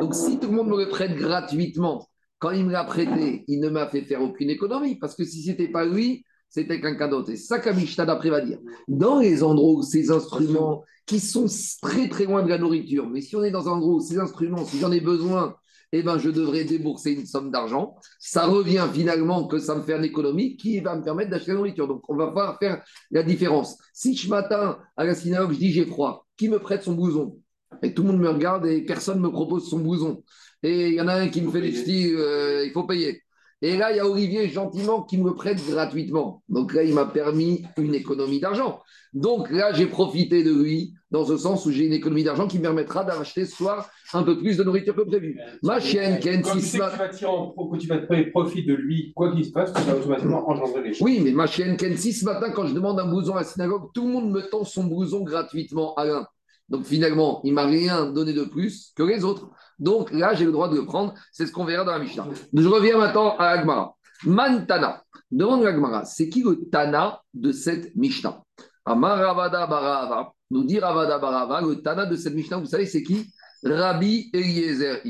Donc 0.00 0.14
si 0.14 0.38
tout 0.38 0.48
le 0.48 0.56
monde 0.56 0.68
me 0.68 0.78
le 0.78 0.88
prête 0.88 1.14
gratuitement, 1.16 2.08
quand 2.38 2.50
il 2.50 2.66
me 2.66 2.72
l'a 2.72 2.84
prêté, 2.84 3.44
il 3.48 3.60
ne 3.60 3.68
m'a 3.68 3.88
fait 3.88 4.02
faire 4.02 4.20
aucune 4.22 4.50
économie, 4.50 4.96
parce 4.96 5.14
que 5.14 5.24
si 5.24 5.42
ce 5.42 5.50
n'était 5.50 5.68
pas 5.68 5.84
lui, 5.84 6.24
c'était 6.48 6.80
quelqu'un 6.80 7.08
d'autre. 7.08 7.30
Et 7.30 7.36
ça 7.36 7.58
qu'Amishta 7.58 8.06
d'après 8.06 8.30
va 8.30 8.40
dire. 8.40 8.58
Dans 8.88 9.18
les 9.18 9.42
endroits 9.42 9.72
où 9.72 9.82
ces 9.82 10.10
instruments 10.10 10.84
qui 11.06 11.20
sont 11.20 11.46
très 11.80 12.08
très 12.08 12.24
loin 12.24 12.42
de 12.42 12.48
la 12.48 12.58
nourriture, 12.58 13.08
mais 13.08 13.20
si 13.20 13.36
on 13.36 13.44
est 13.44 13.50
dans 13.50 13.68
un 13.68 13.80
où 13.80 14.00
ces 14.00 14.18
instruments, 14.18 14.64
si 14.64 14.78
j'en 14.78 14.90
ai 14.90 15.00
besoin, 15.00 15.56
eh 15.92 16.02
ben, 16.02 16.18
je 16.18 16.30
devrais 16.30 16.64
débourser 16.64 17.12
une 17.12 17.26
somme 17.26 17.50
d'argent. 17.50 17.96
Ça 18.18 18.46
revient 18.46 18.86
finalement 18.92 19.46
que 19.46 19.58
ça 19.58 19.74
me 19.74 19.82
fait 19.82 19.96
une 19.96 20.04
économie 20.04 20.56
qui 20.56 20.80
va 20.80 20.96
me 20.96 21.02
permettre 21.02 21.30
d'acheter 21.30 21.52
la 21.52 21.58
nourriture. 21.58 21.86
Donc, 21.86 22.02
on 22.08 22.16
va 22.16 22.26
pouvoir 22.28 22.58
faire 22.58 22.82
la 23.10 23.22
différence. 23.22 23.78
Si 23.92 24.16
ce 24.16 24.28
matin, 24.28 24.78
à 24.96 25.04
la 25.04 25.14
synagogue, 25.14 25.52
je 25.52 25.58
dis 25.58 25.72
j'ai 25.72 25.86
froid, 25.86 26.26
qui 26.36 26.48
me 26.48 26.58
prête 26.58 26.82
son 26.82 26.94
blouson 26.94 27.38
Et 27.82 27.94
tout 27.94 28.02
le 28.02 28.08
monde 28.12 28.20
me 28.20 28.28
regarde 28.28 28.66
et 28.66 28.82
personne 28.84 29.18
ne 29.18 29.22
me 29.22 29.30
propose 29.30 29.68
son 29.68 29.78
blouson. 29.78 30.22
Et 30.62 30.88
il 30.88 30.94
y 30.94 31.00
en 31.00 31.08
a 31.08 31.14
un 31.14 31.28
qui 31.28 31.40
me 31.40 31.50
fait 31.50 31.60
des 31.60 31.70
petits, 31.70 32.12
euh, 32.14 32.64
il 32.66 32.72
faut 32.72 32.84
payer. 32.84 33.22
Et 33.62 33.76
là, 33.76 33.90
il 33.90 33.96
y 33.96 34.00
a 34.00 34.06
Olivier 34.06 34.48
gentiment 34.48 35.02
qui 35.02 35.16
me 35.16 35.34
prête 35.34 35.58
gratuitement. 35.66 36.42
Donc 36.48 36.74
là, 36.74 36.82
il 36.82 36.92
m'a 36.92 37.06
permis 37.06 37.64
une 37.78 37.94
économie 37.94 38.38
d'argent. 38.38 38.80
Donc 39.14 39.50
là, 39.50 39.72
j'ai 39.72 39.86
profité 39.86 40.44
de 40.44 40.52
lui 40.52 40.92
dans 41.10 41.24
ce 41.24 41.38
sens 41.38 41.64
où 41.64 41.70
j'ai 41.70 41.86
une 41.86 41.94
économie 41.94 42.22
d'argent 42.22 42.46
qui 42.46 42.58
me 42.58 42.64
permettra 42.64 43.02
d'acheter 43.02 43.46
ce 43.46 43.56
soir 43.56 43.88
un 44.12 44.22
peu 44.22 44.36
plus 44.36 44.58
de 44.58 44.64
nourriture 44.64 44.94
que 44.94 45.02
prévu. 45.02 45.38
Ma 45.62 45.80
chienne, 45.80 46.20
Ken, 46.20 46.44
si 46.44 46.72
tu 46.72 46.78
vas 46.78 46.90
que 46.90 47.78
tu 47.78 47.86
vas 47.86 47.98
te 47.98 48.30
profit 48.30 48.64
de 48.64 48.74
lui, 48.74 49.12
quoi 49.14 49.32
qu'il 49.32 49.44
se 49.44 49.52
passe, 49.52 49.72
tu 49.72 49.80
vas 49.82 49.96
automatiquement 49.96 50.50
engendrer 50.50 50.82
les 50.82 50.92
choses. 50.92 51.02
Oui, 51.02 51.20
mais 51.24 51.30
ma 51.30 51.46
chienne, 51.46 51.78
Ken, 51.78 51.96
si 51.96 52.12
ce 52.12 52.26
matin, 52.26 52.50
quand 52.50 52.66
je 52.66 52.74
demande 52.74 53.00
un 53.00 53.08
blouson 53.08 53.34
à 53.34 53.38
la 53.38 53.44
synagogue, 53.44 53.90
tout 53.94 54.04
le 54.06 54.12
monde 54.12 54.30
me 54.30 54.42
tend 54.42 54.64
son 54.64 54.84
blouson 54.84 55.22
gratuitement 55.22 55.94
l'un. 56.04 56.26
Donc 56.68 56.84
finalement, 56.84 57.40
il 57.44 57.54
m'a 57.54 57.66
rien 57.66 58.06
donné 58.06 58.32
de 58.32 58.44
plus 58.44 58.92
que 58.96 59.02
les 59.02 59.24
autres. 59.24 59.50
Donc 59.78 60.10
là, 60.10 60.34
j'ai 60.34 60.44
le 60.44 60.52
droit 60.52 60.68
de 60.68 60.76
le 60.76 60.84
prendre. 60.84 61.14
C'est 61.32 61.46
ce 61.46 61.52
qu'on 61.52 61.64
verra 61.64 61.84
dans 61.84 61.92
la 61.92 61.98
Mishnah. 61.98 62.26
Je 62.52 62.68
reviens 62.68 62.98
maintenant 62.98 63.36
à 63.36 63.46
Agmara. 63.48 63.94
Mantana. 64.24 65.02
Demande 65.30 65.64
l'Agmara, 65.64 66.04
c'est 66.04 66.28
qui 66.28 66.42
le 66.42 66.68
Tana 66.70 67.20
de 67.34 67.50
cette 67.50 67.94
Mishnah? 67.96 68.42
Amaravada 68.84 69.66
Barava. 69.66 70.32
Nous 70.50 70.64
dit 70.64 70.78
Ravada 70.78 71.18
Barava, 71.18 71.60
le 71.60 71.82
Tana 71.82 72.06
de 72.06 72.14
cette 72.16 72.34
Mishnah, 72.34 72.58
vous 72.58 72.66
savez, 72.66 72.86
c'est 72.86 73.02
qui? 73.02 73.32
Rabbi 73.64 74.30
Eliezer. 74.32 75.02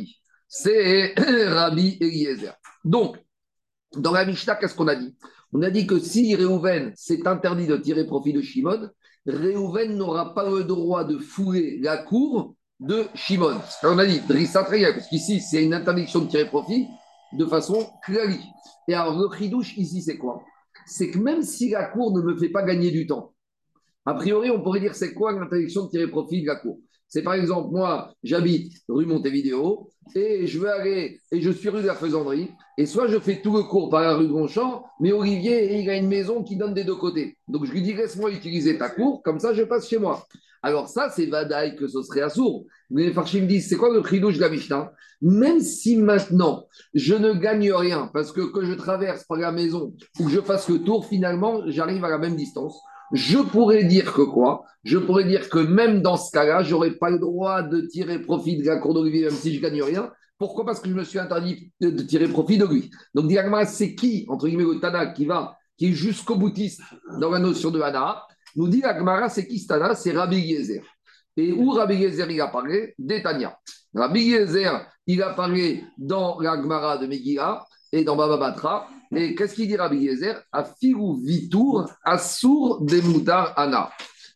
C'est 0.49 1.15
Rabbi 1.19 1.99
Eliezer. 2.01 2.55
Donc, 2.85 3.19
dans 3.95 4.13
la 4.13 4.25
Mishnah, 4.25 4.57
qu'est-ce 4.57 4.75
qu'on 4.75 4.89
a 4.89 4.97
dit? 4.97 5.15
On 5.53 5.63
a 5.63 5.71
dit 5.71 5.87
que 5.87 5.99
si 5.99 6.35
Réhouven 6.35 6.93
s'est 6.97 7.27
interdit 7.27 7.67
de 7.67 7.77
tirer 7.77 8.07
profit 8.07 8.33
de 8.33 8.41
Shimon, 8.41 8.89
Réhouven 9.27 9.97
n'aura 9.97 10.35
pas 10.35 10.49
le 10.49 10.65
droit 10.65 11.05
de 11.05 11.19
fouler 11.19 11.79
la 11.81 11.99
cour 11.99 12.55
de 12.79 13.05
Shimon. 13.15 13.59
On 13.83 13.99
a 13.99 14.07
dit 14.07 14.21
Drissatreya, 14.21 14.93
parce 14.93 15.09
qu'ici, 15.09 15.41
c'est 15.41 15.65
une 15.65 15.75
interdiction 15.75 16.21
de 16.21 16.29
tirer 16.29 16.47
profit 16.47 16.87
de 17.33 17.45
façon 17.45 17.89
claire. 18.05 18.29
Et 18.89 18.95
alors, 18.95 19.19
le 19.19 19.37
chidouche 19.37 19.77
ici, 19.77 20.03
c'est 20.03 20.19
quoi? 20.19 20.43
C'est 20.87 21.11
que 21.11 21.19
même 21.19 21.43
si 21.43 21.71
la 21.71 21.87
cour 21.87 22.17
ne 22.17 22.23
me 22.23 22.37
fait 22.37 22.51
pas 22.51 22.63
gagner 22.63 22.91
du 22.91 23.07
temps, 23.07 23.33
a 24.05 24.15
priori, 24.15 24.51
on 24.51 24.63
pourrait 24.63 24.81
dire 24.81 24.95
c'est 24.95 25.13
quoi 25.13 25.33
l'interdiction 25.33 25.87
de 25.87 25.91
tirer 25.91 26.07
profit 26.07 26.43
de 26.43 26.47
la 26.47 26.57
cour? 26.57 26.79
C'est 27.09 27.23
par 27.23 27.35
exemple, 27.35 27.71
moi, 27.73 28.13
j'habite 28.23 28.73
rue 28.89 29.07
Montevideo 29.07 29.91
et 30.15 30.47
je 30.47 30.59
veux 30.61 30.71
aller, 30.71 31.21
et 31.33 31.41
je 31.41 31.51
suis 31.51 31.69
rue 31.69 31.83
de 31.83 31.87
la 31.87 31.95
Faisanderie, 31.95 32.51
et 32.79 32.87
soit 32.87 33.09
je 33.09 33.19
fais 33.19 33.41
tout 33.41 33.57
le 33.57 33.63
cours 33.63 33.89
par 33.89 34.03
la 34.03 34.15
rue 34.15 34.29
Gonchamp, 34.29 34.85
mais 35.01 35.13
Olivier, 35.13 35.81
il 35.81 35.89
a 35.89 35.97
une 35.97 36.09
maison 36.09 36.43
qui 36.43 36.57
donne 36.57 36.75
des 36.75 36.85
deux 36.85 36.97
côtés. 36.97 37.39
Donc 37.49 37.65
je 37.65 37.73
lui 37.73 37.83
dis, 37.83 37.95
laisse-moi 37.95 38.31
utiliser 38.31 38.77
ta 38.77 38.91
cour, 38.91 39.23
comme 39.23 39.41
ça 39.41 39.55
je 39.55 39.63
passe 39.63 39.89
chez 39.89 39.99
moi. 39.99 40.27
Alors 40.63 40.89
ça, 40.89 41.11
c'est 41.11 41.27
Vadaï 41.27 41.77
que 41.77 41.87
ce 41.87 42.03
serait 42.03 42.23
assourd. 42.23 42.67
Les 42.91 43.13
Farchim 43.13 43.47
disent, 43.47 43.69
c'est 43.69 43.77
quoi 43.77 43.93
le 43.93 44.03
chidouche 44.03 44.37
de 44.37 44.71
la 44.71 44.93
Même 45.23 45.61
si 45.61 45.97
maintenant, 45.97 46.67
je 46.93 47.15
ne 47.15 47.33
gagne 47.33 47.73
rien, 47.73 48.11
parce 48.13 48.33
que 48.33 48.41
que 48.41 48.65
je 48.65 48.75
traverse 48.75 49.25
par 49.25 49.39
la 49.39 49.53
maison 49.53 49.95
ou 50.19 50.25
que 50.25 50.31
je 50.31 50.41
fasse 50.41 50.69
le 50.69 50.81
tour, 50.81 51.07
finalement, 51.07 51.63
j'arrive 51.67 52.05
à 52.05 52.09
la 52.09 52.19
même 52.19 52.37
distance. 52.37 52.81
Je 53.13 53.39
pourrais 53.39 53.85
dire 53.85 54.13
que 54.13 54.23
quoi? 54.23 54.65
Je 54.83 54.99
pourrais 54.99 55.25
dire 55.25 55.49
que 55.49 55.61
même 55.61 56.03
dans 56.03 56.17
ce 56.17 56.33
cas-là, 56.33 56.63
je 56.63 56.73
n'aurais 56.73 56.93
pas 56.93 57.11
le 57.11 57.19
droit 57.19 57.63
de 57.63 57.83
tirer 57.83 58.19
profit 58.21 58.57
de 58.57 58.67
la 58.67 58.79
cour 58.79 58.95
d'Olivier, 58.95 59.27
même 59.27 59.31
si 59.31 59.55
je 59.55 59.61
gagne 59.61 59.83
rien. 59.83 60.11
Pourquoi? 60.39 60.67
Parce 60.67 60.81
que 60.81 60.89
je 60.89 60.95
me 60.95 61.05
suis 61.05 61.19
interdit 61.19 61.73
de, 61.81 62.03
tirer 62.03 62.29
profit 62.29 62.59
de 62.59 62.67
lui. 62.67 62.91
Donc, 63.15 63.29
directement, 63.29 63.65
c'est 63.65 63.95
qui, 63.95 64.27
entre 64.29 64.47
guillemets, 64.49 64.65
le 64.65 64.81
Tana 64.81 65.07
qui 65.07 65.25
va, 65.25 65.57
qui 65.77 65.89
est 65.89 65.93
jusqu'au 65.93 66.37
boutiste 66.37 66.83
dans 67.19 67.31
la 67.31 67.39
notion 67.39 67.71
de 67.71 67.81
Hana? 67.81 68.23
Nous 68.55 68.69
dit 68.69 68.83
Agmara, 68.83 69.29
c'est 69.29 69.47
qui 69.47 69.59
Stana 69.59 69.95
C'est 69.95 70.13
Rabbi 70.13 70.39
Yezer. 70.39 70.83
Et 71.37 71.53
où 71.53 71.71
Rabbi 71.71 71.97
Yezer 71.97 72.31
il 72.31 72.41
a 72.41 72.49
parlé? 72.49 72.95
D'Etania. 72.99 73.59
Rabbi 73.95 74.21
Yezer, 74.21 74.87
il 75.07 75.23
a 75.23 75.35
parlé 75.35 75.85
dans 75.99 76.39
l'Agmara 76.41 76.99
de 76.99 77.07
Megillah 77.07 77.65
et 77.93 78.05
dans 78.05 78.17
Baba 78.17 78.37
Batra. 78.37 78.89
Et 79.15 79.35
qu'est-ce 79.35 79.55
qu'il 79.55 79.69
dit 79.69 79.77
Rabbi 79.77 79.99
Yezer? 79.99 80.43
Afirou 80.53 81.17
Vitour, 81.23 81.91
Assour 82.03 82.83
Demoutar 82.83 83.53
Ana. 83.59 83.91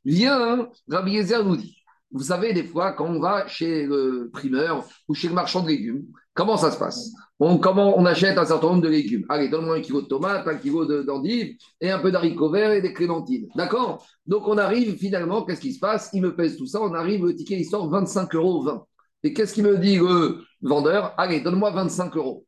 Viens, 0.04 0.68
Rabbi 0.88 1.12
Yezer 1.12 1.44
nous 1.44 1.56
dit. 1.56 1.79
Vous 2.12 2.24
savez, 2.24 2.52
des 2.52 2.64
fois, 2.64 2.92
quand 2.92 3.06
on 3.06 3.20
va 3.20 3.46
chez 3.46 3.86
le 3.86 4.30
primeur 4.32 4.84
ou 5.08 5.14
chez 5.14 5.28
le 5.28 5.34
marchand 5.34 5.62
de 5.62 5.68
légumes, 5.68 6.04
Comment 6.40 6.56
ça 6.56 6.70
se 6.70 6.78
passe? 6.78 7.10
On, 7.38 7.58
Comment 7.58 7.98
on 7.98 8.06
achète 8.06 8.38
un 8.38 8.44
certain 8.44 8.68
nombre 8.68 8.82
de 8.82 8.88
légumes. 8.88 9.26
Allez, 9.28 9.48
donne-moi 9.48 9.76
un 9.76 9.80
kilo 9.80 10.02
de 10.02 10.06
tomates, 10.06 10.46
un 10.46 10.54
kilo 10.56 10.86
d'endives 11.02 11.56
et 11.80 11.90
un 11.90 11.98
peu 11.98 12.10
d'haricots 12.10 12.50
verts 12.50 12.72
et 12.72 12.80
des 12.80 12.92
clémentines. 12.92 13.48
D'accord? 13.56 14.06
Donc 14.26 14.46
on 14.46 14.56
arrive 14.56 14.96
finalement, 14.96 15.44
qu'est-ce 15.44 15.60
qui 15.60 15.74
se 15.74 15.80
passe? 15.80 16.08
Il 16.12 16.22
me 16.22 16.34
pèse 16.34 16.56
tout 16.56 16.66
ça, 16.66 16.80
on 16.80 16.94
arrive, 16.94 17.26
le 17.26 17.34
ticket 17.34 17.58
il 17.58 17.64
sort 17.64 17.90
25 17.90 18.34
euros 18.36 18.62
20. 18.62 18.84
Et 19.24 19.34
qu'est-ce 19.34 19.54
qu'il 19.54 19.64
me 19.64 19.76
dit 19.76 19.96
le 19.96 20.42
vendeur? 20.62 21.14
Allez, 21.18 21.40
donne-moi 21.40 21.72
25 21.72 22.16
euros. 22.16 22.46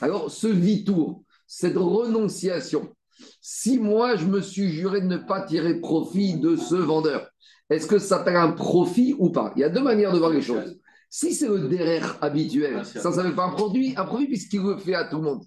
Alors 0.00 0.30
ce 0.30 0.46
vitour, 0.46 1.24
cette 1.46 1.76
renonciation, 1.76 2.94
si 3.40 3.78
moi 3.78 4.16
je 4.16 4.26
me 4.26 4.40
suis 4.40 4.68
juré 4.68 5.00
de 5.00 5.06
ne 5.06 5.16
pas 5.16 5.42
tirer 5.42 5.80
profit 5.80 6.38
de 6.38 6.56
ce 6.56 6.76
vendeur, 6.76 7.28
est-ce 7.70 7.86
que 7.86 7.98
ça 7.98 8.18
s'appelle 8.18 8.36
un 8.36 8.52
profit 8.52 9.14
ou 9.18 9.30
pas? 9.30 9.52
Il 9.56 9.60
y 9.60 9.64
a 9.64 9.68
deux 9.68 9.82
manières 9.82 10.12
de 10.12 10.18
voir 10.18 10.30
les 10.30 10.42
choses. 10.42 10.78
Si 11.08 11.32
c'est 11.32 11.48
le 11.48 11.68
derrière 11.68 12.18
habituel, 12.22 12.84
ça 12.84 13.08
ne 13.08 13.14
s'appelle 13.14 13.34
pas 13.34 13.44
un 13.44 13.50
produit, 13.50 13.94
un 13.96 14.04
produit 14.04 14.26
puisqu'il 14.26 14.62
le 14.62 14.76
fait 14.76 14.94
à 14.94 15.04
tout 15.04 15.18
le 15.18 15.22
monde. 15.22 15.44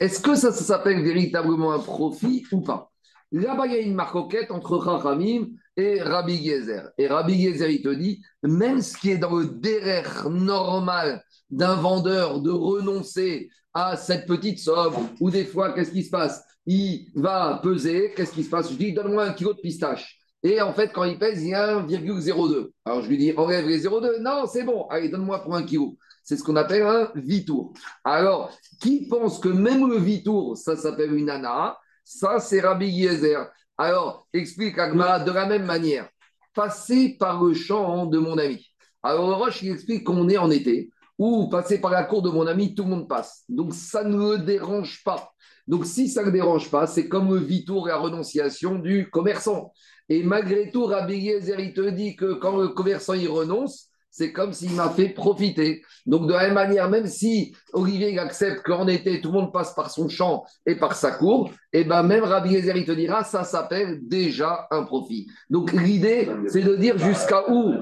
Est-ce 0.00 0.20
que 0.20 0.34
ça, 0.34 0.50
s'appelle 0.50 1.02
véritablement 1.02 1.72
un 1.72 1.78
profit 1.78 2.44
ou 2.52 2.62
pas? 2.62 2.90
Là-bas, 3.30 3.66
il 3.66 3.72
y 3.72 3.76
a 3.76 3.80
une 3.80 3.94
marcoquette 3.94 4.50
entre 4.50 4.76
Rachamim 4.76 5.48
et 5.76 6.00
Rabbi 6.00 6.42
Gezer. 6.42 6.90
Et 6.98 7.06
Rabbi 7.06 7.40
Gezer, 7.40 7.68
il 7.70 7.82
te 7.82 7.94
dit, 7.94 8.22
même 8.42 8.80
ce 8.80 8.96
qui 8.96 9.10
est 9.10 9.18
dans 9.18 9.36
le 9.36 9.46
derrière 9.46 10.28
normal 10.30 11.22
d'un 11.50 11.74
vendeur 11.74 12.40
de 12.40 12.50
renoncer 12.50 13.50
à 13.74 13.96
cette 13.96 14.26
petite 14.26 14.58
somme, 14.58 14.94
ou 15.20 15.30
des 15.30 15.44
fois, 15.44 15.72
qu'est-ce 15.72 15.92
qui 15.92 16.02
se 16.02 16.10
passe? 16.10 16.42
Il 16.66 17.08
va 17.14 17.60
peser, 17.62 18.12
qu'est-ce 18.16 18.32
qui 18.32 18.42
se 18.42 18.50
passe? 18.50 18.70
Je 18.72 18.76
dis, 18.76 18.92
donne-moi 18.92 19.26
un 19.26 19.32
kilo 19.32 19.52
de 19.52 19.60
pistache. 19.60 20.19
Et 20.42 20.60
en 20.60 20.72
fait, 20.72 20.92
quand 20.92 21.04
il 21.04 21.18
pèse, 21.18 21.42
il 21.42 21.50
y 21.50 21.54
a 21.54 21.80
1,02. 21.80 22.70
Alors 22.84 23.02
je 23.02 23.08
lui 23.08 23.18
dis, 23.18 23.32
enlève 23.36 23.66
les 23.66 23.84
0,2. 23.84 24.20
Non, 24.20 24.46
c'est 24.46 24.64
bon. 24.64 24.86
Allez, 24.88 25.08
donne-moi 25.08 25.42
pour 25.42 25.54
un 25.54 25.62
kilo. 25.62 25.96
C'est 26.22 26.36
ce 26.36 26.42
qu'on 26.42 26.56
appelle 26.56 26.82
un 26.82 27.10
vitour. 27.14 27.72
Alors, 28.04 28.56
qui 28.80 29.08
pense 29.08 29.38
que 29.38 29.48
même 29.48 29.88
le 29.88 29.98
vitour, 29.98 30.56
ça 30.56 30.76
s'appelle 30.76 31.12
une 31.14 31.28
ana 31.28 31.78
Ça, 32.04 32.40
c'est 32.40 32.60
Rabbi 32.60 32.88
Yezer. 32.88 33.50
Alors, 33.76 34.26
explique 34.32 34.78
Agmara 34.78 35.20
de 35.20 35.32
la 35.32 35.46
même 35.46 35.64
manière. 35.64 36.08
Passer 36.54 37.16
par 37.18 37.42
le 37.42 37.54
champ 37.54 38.06
de 38.06 38.18
mon 38.18 38.38
ami. 38.38 38.66
Alors, 39.02 39.38
Roche, 39.38 39.62
il 39.62 39.72
explique 39.72 40.04
qu'on 40.04 40.28
est 40.28 40.36
en 40.36 40.50
été, 40.50 40.90
ou 41.18 41.48
passer 41.48 41.80
par 41.80 41.90
la 41.90 42.04
cour 42.04 42.22
de 42.22 42.30
mon 42.30 42.46
ami, 42.46 42.74
tout 42.74 42.84
le 42.84 42.90
monde 42.90 43.08
passe. 43.08 43.44
Donc, 43.48 43.74
ça 43.74 44.04
ne 44.04 44.32
le 44.32 44.38
dérange 44.38 45.02
pas. 45.04 45.32
Donc, 45.66 45.86
si 45.86 46.08
ça 46.08 46.24
ne 46.24 46.30
dérange 46.30 46.70
pas, 46.70 46.86
c'est 46.86 47.08
comme 47.08 47.32
le 47.32 47.40
vitour 47.40 47.88
et 47.88 47.92
la 47.92 47.98
renonciation 47.98 48.78
du 48.78 49.08
commerçant. 49.10 49.72
Et 50.10 50.24
malgré 50.24 50.70
tout, 50.72 50.86
Rabbi 50.86 51.16
Yezer, 51.16 51.72
te 51.72 51.88
dit 51.88 52.16
que 52.16 52.34
quand 52.34 52.56
le 52.56 52.68
commerçant 52.68 53.14
y 53.14 53.28
renonce, 53.28 53.90
c'est 54.10 54.32
comme 54.32 54.52
s'il 54.52 54.72
m'a 54.72 54.90
fait 54.90 55.10
profiter. 55.10 55.82
Donc, 56.04 56.26
de 56.26 56.32
la 56.32 56.46
même 56.46 56.54
manière, 56.54 56.90
même 56.90 57.06
si 57.06 57.54
Olivier 57.72 58.18
accepte 58.18 58.64
qu'en 58.64 58.88
été, 58.88 59.20
tout 59.20 59.28
le 59.28 59.34
monde 59.34 59.52
passe 59.52 59.72
par 59.72 59.88
son 59.88 60.08
champ 60.08 60.44
et 60.66 60.74
par 60.74 60.96
sa 60.96 61.12
cour, 61.12 61.52
et 61.72 61.82
eh 61.82 61.84
ben 61.84 62.02
même 62.02 62.24
Rabbi 62.24 62.50
Yezer, 62.50 62.74
te 62.84 62.90
dira, 62.90 63.22
ça 63.22 63.44
s'appelle 63.44 64.00
déjà 64.02 64.66
un 64.72 64.82
profit. 64.82 65.28
Donc, 65.48 65.72
l'idée, 65.72 66.28
c'est 66.48 66.62
de 66.62 66.74
dire 66.74 66.98
jusqu'à 66.98 67.48
où? 67.48 67.74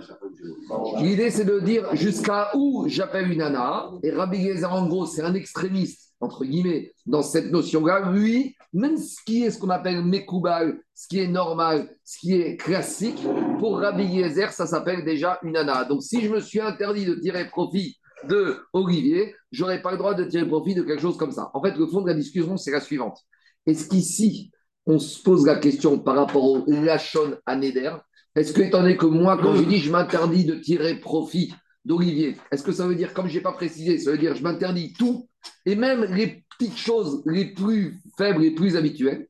L'idée, 1.01 1.31
c'est 1.31 1.47
de 1.47 1.61
dire 1.61 1.97
jusqu'à 1.97 2.51
où 2.55 2.85
j'appelle 2.89 3.33
une 3.33 3.41
ana. 3.41 3.89
Et 4.03 4.11
Rabbi 4.11 4.37
Yezer, 4.37 4.71
en 4.71 4.87
gros, 4.87 5.07
c'est 5.07 5.23
un 5.23 5.33
extrémiste 5.33 6.08
entre 6.21 6.45
guillemets, 6.45 6.93
dans 7.07 7.23
cette 7.23 7.51
notion-là, 7.51 8.11
lui, 8.13 8.57
même 8.73 8.97
ce 8.97 9.17
qui 9.25 9.45
est 9.45 9.51
ce 9.51 9.59
qu'on 9.59 9.71
appelle 9.71 10.05
Mekoubal, 10.05 10.81
ce 10.95 11.09
qui 11.09 11.21
est 11.21 11.29
normal, 11.29 11.89
ce 12.05 12.19
qui 12.19 12.35
est 12.35 12.57
classique, 12.57 13.23
pour 13.59 13.79
Rabbi 13.79 14.05
Yezer, 14.05 14.53
ça 14.53 14.67
s'appelle 14.67 15.05
déjà 15.05 15.39
une 15.43 15.57
ana. 15.57 15.85
Donc 15.85 16.03
si 16.03 16.21
je 16.21 16.29
me 16.29 16.41
suis 16.41 16.61
interdit 16.61 17.05
de 17.07 17.15
tirer 17.15 17.49
profit 17.49 17.99
de 18.29 18.59
Olivier, 18.73 19.35
j'aurais 19.53 19.81
pas 19.81 19.93
le 19.93 19.99
droit 19.99 20.15
de 20.15 20.25
tirer 20.25 20.47
profit 20.47 20.75
de 20.75 20.83
quelque 20.83 21.01
chose 21.01 21.17
comme 21.17 21.33
ça. 21.33 21.51
En 21.55 21.63
fait, 21.63 21.77
le 21.77 21.87
fond 21.87 22.03
de 22.03 22.09
la 22.09 22.15
discussion, 22.15 22.57
c'est 22.57 22.73
la 22.73 22.81
suivante. 22.81 23.19
Est-ce 23.67 23.89
qu'ici, 23.89 24.51
on 24.87 24.99
se 24.99 25.23
pose 25.23 25.47
la 25.47 25.57
question 25.57 25.99
par 25.99 26.17
rapport 26.17 26.45
au 26.45 26.65
Lachon 26.67 27.37
à 27.47 27.55
Neder? 27.55 27.93
Est-ce 28.35 28.53
que, 28.53 28.63
étant 28.63 28.81
donné 28.81 28.97
que 28.97 29.07
moi, 29.07 29.39
quand 29.41 29.55
je 29.55 29.63
dis 29.63 29.79
je 29.79 29.91
m'interdis 29.91 30.45
de 30.45 30.55
tirer 30.55 30.97
profit 30.97 31.55
d'Olivier, 31.85 32.37
est-ce 32.51 32.63
que 32.63 32.73
ça 32.73 32.87
veut 32.87 32.95
dire, 32.95 33.15
comme 33.15 33.29
je 33.29 33.35
n'ai 33.35 33.41
pas 33.41 33.53
précisé, 33.53 33.99
ça 33.99 34.11
veut 34.11 34.19
dire 34.19 34.35
je 34.35 34.43
m'interdis 34.43 34.93
tout 34.93 35.29
et 35.65 35.75
même 35.75 36.05
les 36.05 36.45
petites 36.59 36.77
choses 36.77 37.23
les 37.27 37.47
plus 37.55 37.99
faibles, 38.17 38.43
les 38.43 38.51
plus 38.51 38.77
habituelles, 38.77 39.29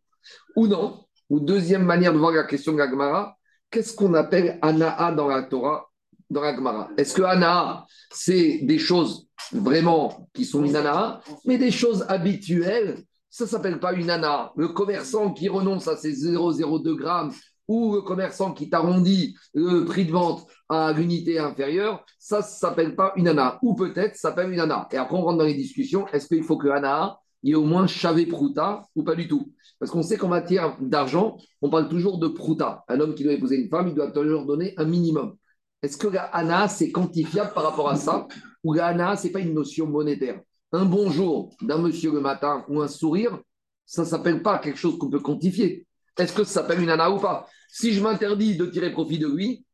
ou 0.56 0.66
non, 0.66 1.04
ou 1.30 1.40
deuxième 1.40 1.84
manière 1.84 2.12
de 2.12 2.18
voir 2.18 2.32
la 2.32 2.44
question 2.44 2.72
de 2.72 2.78
la 2.78 2.90
Gemara, 2.90 3.36
qu'est-ce 3.70 3.94
qu'on 3.94 4.14
appelle 4.14 4.58
Anaa 4.62 5.12
dans 5.12 5.28
la 5.28 5.42
Torah, 5.42 5.88
dans 6.30 6.40
la 6.40 6.54
Gemara? 6.54 6.90
Est-ce 6.96 7.14
que 7.14 7.22
Anaa, 7.22 7.86
c'est 8.10 8.60
des 8.62 8.78
choses 8.78 9.28
vraiment 9.52 10.28
qui 10.32 10.44
sont 10.44 10.64
une 10.64 10.76
Anaa, 10.76 11.20
mais 11.44 11.58
des 11.58 11.70
choses 11.70 12.04
habituelles? 12.08 12.98
Ça 13.30 13.44
ne 13.44 13.50
s'appelle 13.50 13.78
pas 13.78 13.92
une 13.92 14.10
Anaa. 14.10 14.52
Le 14.56 14.68
commerçant 14.68 15.32
qui 15.32 15.48
renonce 15.48 15.86
à 15.86 15.96
ses 15.96 16.12
0,02 16.12 16.96
grammes 16.96 17.32
ou 17.68 17.94
le 17.94 18.00
commerçant 18.00 18.52
qui 18.52 18.70
t'arrondit 18.70 19.36
le 19.54 19.84
prix 19.84 20.06
de 20.06 20.10
vente 20.10 20.46
à 20.68 20.92
l'unité 20.92 21.38
inférieure, 21.38 22.04
ça 22.18 22.38
ne 22.38 22.42
s'appelle 22.42 22.96
pas 22.96 23.12
une 23.16 23.28
ANA. 23.28 23.58
Ou 23.62 23.74
peut-être 23.74 24.16
ça 24.16 24.30
s'appelle 24.30 24.50
une 24.50 24.60
ANA. 24.60 24.88
Et 24.90 24.96
après, 24.96 25.16
on 25.16 25.22
rentre 25.22 25.38
dans 25.38 25.44
les 25.44 25.54
discussions. 25.54 26.08
Est-ce 26.08 26.26
qu'il 26.26 26.42
faut 26.42 26.56
que 26.56 26.68
ANA, 26.68 27.18
ait 27.44 27.54
au 27.54 27.64
moins 27.64 27.86
chavé 27.86 28.26
prouta 28.26 28.82
ou 28.96 29.04
pas 29.04 29.14
du 29.14 29.28
tout? 29.28 29.52
Parce 29.78 29.92
qu'on 29.92 30.02
sait 30.02 30.16
qu'en 30.16 30.28
matière 30.28 30.76
d'argent, 30.80 31.36
on 31.62 31.70
parle 31.70 31.88
toujours 31.88 32.18
de 32.18 32.26
prouta. 32.26 32.84
Un 32.88 32.98
homme 33.00 33.14
qui 33.14 33.22
doit 33.22 33.34
épouser 33.34 33.56
une 33.56 33.68
femme, 33.68 33.88
il 33.88 33.94
doit 33.94 34.10
toujours 34.10 34.44
donner 34.44 34.74
un 34.76 34.84
minimum. 34.84 35.36
Est-ce 35.82 35.96
que 35.96 36.08
la 36.08 36.24
ANA, 36.24 36.66
c'est 36.68 36.90
quantifiable 36.90 37.52
par 37.54 37.62
rapport 37.62 37.88
à 37.88 37.96
ça? 37.96 38.26
Ou 38.64 38.72
la 38.72 38.86
ANA, 38.86 39.16
ce 39.16 39.26
n'est 39.26 39.32
pas 39.32 39.40
une 39.40 39.54
notion 39.54 39.86
monétaire? 39.86 40.40
Un 40.72 40.84
bonjour 40.84 41.54
d'un 41.62 41.78
monsieur 41.78 42.12
le 42.12 42.20
matin 42.20 42.64
ou 42.68 42.80
un 42.82 42.88
sourire, 42.88 43.38
ça 43.86 44.02
ne 44.02 44.06
s'appelle 44.06 44.42
pas 44.42 44.58
quelque 44.58 44.78
chose 44.78 44.98
qu'on 44.98 45.08
peut 45.08 45.20
quantifier. 45.20 45.86
Est-ce 46.18 46.32
que 46.32 46.44
ça 46.44 46.54
s'appelle 46.54 46.82
une 46.82 46.90
ANA 46.90 47.10
ou 47.10 47.18
pas? 47.18 47.46
Si 47.70 47.94
je 47.94 48.02
m'interdis 48.02 48.56
de 48.56 48.66
tirer 48.66 48.90
profit 48.90 49.18
de 49.18 49.28
lui, 49.28 49.64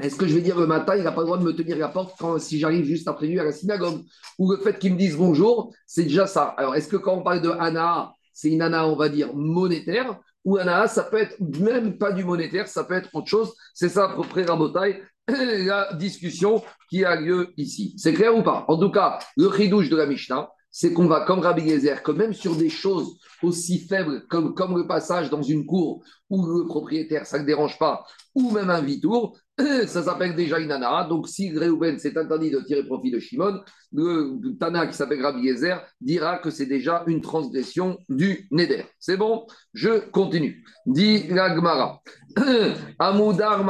est-ce 0.00 0.14
que 0.14 0.28
je 0.28 0.34
vais 0.34 0.42
dire 0.42 0.58
le 0.58 0.66
matin, 0.66 0.96
il 0.96 1.02
n'a 1.02 1.10
pas 1.10 1.22
le 1.22 1.26
droit 1.26 1.38
de 1.38 1.44
me 1.44 1.52
tenir 1.52 1.76
la 1.76 1.88
porte 1.88 2.14
quand, 2.18 2.38
si 2.38 2.60
j'arrive 2.60 2.84
juste 2.84 3.08
après 3.08 3.26
lui 3.26 3.40
à 3.40 3.44
la 3.44 3.52
synagogue? 3.52 4.04
Ou 4.38 4.52
le 4.52 4.58
fait 4.58 4.78
qu'il 4.78 4.92
me 4.92 4.98
dise 4.98 5.16
bonjour, 5.16 5.74
c'est 5.86 6.04
déjà 6.04 6.26
ça. 6.26 6.54
Alors, 6.56 6.76
est-ce 6.76 6.88
que 6.88 6.96
quand 6.96 7.14
on 7.14 7.22
parle 7.22 7.42
de 7.42 7.50
Anna, 7.50 8.12
c'est 8.32 8.50
une 8.50 8.62
Anna, 8.62 8.86
on 8.86 8.94
va 8.94 9.08
dire, 9.08 9.34
monétaire? 9.34 10.20
Ou 10.44 10.56
Anna, 10.58 10.86
ça 10.86 11.02
peut 11.02 11.18
être 11.18 11.36
même 11.40 11.98
pas 11.98 12.12
du 12.12 12.22
monétaire, 12.22 12.68
ça 12.68 12.84
peut 12.84 12.94
être 12.94 13.08
autre 13.12 13.26
chose. 13.26 13.52
C'est 13.74 13.88
ça, 13.88 14.04
à 14.04 14.14
peu 14.14 14.22
près, 14.22 14.44
Rabotaille, 14.44 15.02
la 15.28 15.92
discussion 15.94 16.62
qui 16.88 17.04
a 17.04 17.16
lieu 17.20 17.52
ici. 17.56 17.94
C'est 17.98 18.12
clair 18.12 18.36
ou 18.36 18.42
pas? 18.42 18.66
En 18.68 18.78
tout 18.78 18.90
cas, 18.90 19.18
le 19.36 19.48
ridouche 19.48 19.88
de 19.88 19.96
la 19.96 20.06
Mishnah, 20.06 20.48
c'est 20.70 20.92
qu'on 20.92 21.06
va, 21.06 21.24
comme 21.24 21.40
Rabbi 21.40 21.68
Gezer, 21.68 22.02
que 22.02 22.12
même 22.12 22.32
sur 22.32 22.56
des 22.56 22.68
choses 22.68 23.18
aussi 23.42 23.80
faibles 23.80 24.26
comme, 24.28 24.54
comme 24.54 24.76
le 24.76 24.86
passage 24.86 25.30
dans 25.30 25.42
une 25.42 25.66
cour 25.66 26.04
où 26.28 26.46
le 26.46 26.66
propriétaire, 26.66 27.26
ça 27.26 27.38
ne 27.38 27.44
dérange 27.44 27.78
pas, 27.78 28.04
ou 28.34 28.50
même 28.50 28.70
un 28.70 28.80
vitour, 28.80 29.38
ça 29.86 30.02
s'appelle 30.02 30.36
déjà 30.36 30.58
une 30.58 30.70
anara. 30.70 31.08
Donc, 31.08 31.28
si 31.28 31.56
Réhouven 31.56 31.98
s'est 31.98 32.16
interdit 32.16 32.50
de 32.50 32.60
tirer 32.60 32.84
profit 32.84 33.10
de 33.10 33.18
Shimon, 33.18 33.60
le 33.92 34.56
Tana 34.58 34.86
qui 34.86 34.94
s'appelle 34.94 35.22
Rabbi 35.22 35.48
Gezer 35.48 35.84
dira 36.00 36.38
que 36.38 36.50
c'est 36.50 36.66
déjà 36.66 37.02
une 37.06 37.20
transgression 37.20 37.98
du 38.08 38.46
Neder. 38.50 38.84
C'est 38.98 39.16
bon? 39.16 39.46
Je 39.72 40.10
continue. 40.10 40.64
Dit 40.86 41.26
la 41.28 41.54
Gemara. 41.54 42.00
Amudar. 42.98 43.64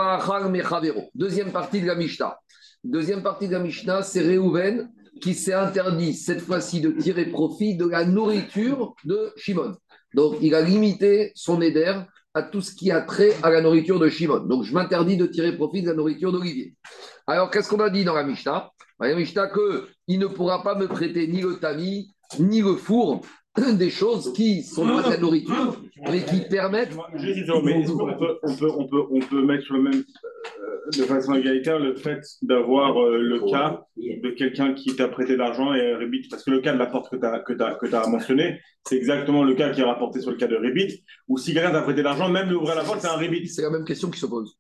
Deuxième 1.15 1.53
partie 1.53 1.81
de 1.81 1.87
la 1.87 1.95
Mishnah. 1.95 2.39
Deuxième 2.85 3.23
partie 3.23 3.49
de 3.49 3.53
la 3.53 3.59
Mishnah, 3.61 4.03
c'est 4.03 4.21
Réhouven 4.21 4.91
qui 5.21 5.35
s'est 5.35 5.55
interdit 5.55 6.15
cette 6.15 6.41
fois-ci 6.41 6.81
de 6.81 6.91
tirer 6.91 7.27
profit 7.27 7.77
de 7.77 7.87
la 7.87 8.05
nourriture 8.05 8.95
de 9.05 9.33
Shimon. 9.37 9.75
Donc, 10.15 10.37
il 10.41 10.55
a 10.55 10.63
limité 10.63 11.33
son 11.35 11.61
éder 11.61 11.95
à 12.35 12.43
tout 12.43 12.61
ce 12.61 12.75
qui 12.75 12.91
a 12.91 13.01
trait 13.01 13.35
à 13.43 13.51
la 13.51 13.61
nourriture 13.61 13.99
de 13.99 14.09
Shimon. 14.09 14.41
Donc, 14.41 14.65
je 14.65 14.73
m'interdis 14.73 15.17
de 15.17 15.27
tirer 15.27 15.57
profit 15.57 15.83
de 15.83 15.89
la 15.89 15.95
nourriture 15.95 16.33
d'Olivier. 16.33 16.75
Alors, 17.27 17.51
qu'est-ce 17.51 17.69
qu'on 17.69 17.81
a 17.81 17.91
dit 17.91 18.05
dans 18.05 18.15
la 18.15 18.25
Mishnah? 18.25 18.71
Dans 18.99 19.07
la 19.07 19.15
Mishnah, 19.15 19.49
qu'il 19.49 20.19
ne 20.19 20.27
pourra 20.27 20.63
pas 20.63 20.75
me 20.75 20.89
prêter 20.89 21.27
ni 21.27 21.41
le 21.41 21.59
tamis, 21.59 22.15
ni 22.39 22.61
le 22.61 22.77
four, 22.77 23.23
des 23.79 23.91
choses 23.91 24.33
qui 24.33 24.63
sont 24.63 24.87
pas 24.87 25.03
de 25.03 25.11
la 25.11 25.17
nourriture, 25.19 25.81
mais 26.11 26.23
qui 26.25 26.41
permettent. 26.41 26.97
mais 27.65 27.85
peut, 27.85 28.39
on 28.43 28.55
peut, 28.55 28.71
on 28.77 28.87
peut, 28.87 29.03
on 29.11 29.21
peut 29.21 29.45
mettre 29.45 29.73
le 29.73 29.83
même, 29.83 30.05
euh, 30.61 30.91
de 30.97 31.03
façon 31.05 31.35
égalitaire 31.35 31.79
le 31.79 31.95
fait 31.95 32.21
d'avoir 32.43 33.01
euh, 33.01 33.19
le 33.19 33.41
cas 33.51 33.83
de 33.97 34.31
quelqu'un 34.31 34.75
qui 34.75 34.95
t'a 34.97 35.09
prêté 35.09 35.37
l'argent 35.37 35.75
et 35.75 35.95
Rébit 35.95 36.29
Parce 36.31 36.45
que 36.45 36.51
le 36.51 36.61
cas 36.61 36.73
de 36.73 36.79
la 36.79 36.87
porte 36.87 37.11
que 37.11 37.17
tu 37.17 37.27
as, 37.27 37.41
que 37.41 37.53
as, 37.63 37.75
que 37.75 37.95
as 37.95 38.09
mentionné, 38.09 38.61
c'est 38.87 38.97
exactement 38.97 39.45
le 39.45 39.55
cas 39.55 39.71
qui 39.71 39.81
est 39.81 39.85
rapporté 39.85 40.21
sur 40.21 40.31
le 40.31 40.37
cas 40.37 40.47
de 40.47 40.57
Rébit, 40.57 41.05
où 41.29 41.39
si 41.39 41.55
quelqu'un 41.55 41.73
t'a 41.73 41.83
prêté 41.83 42.03
l'argent, 42.03 42.29
même 42.29 42.51
ouvrir 42.51 42.75
la 42.75 42.85
porte, 42.85 43.01
c'est 43.01 43.09
un 43.09 43.17
Rébit. 43.17 43.49
C'est 43.49 43.63
la 43.63 43.71
même 43.71 43.85
question 43.85 44.11
qui 44.11 44.21
se 44.21 44.27
pose. 44.27 44.57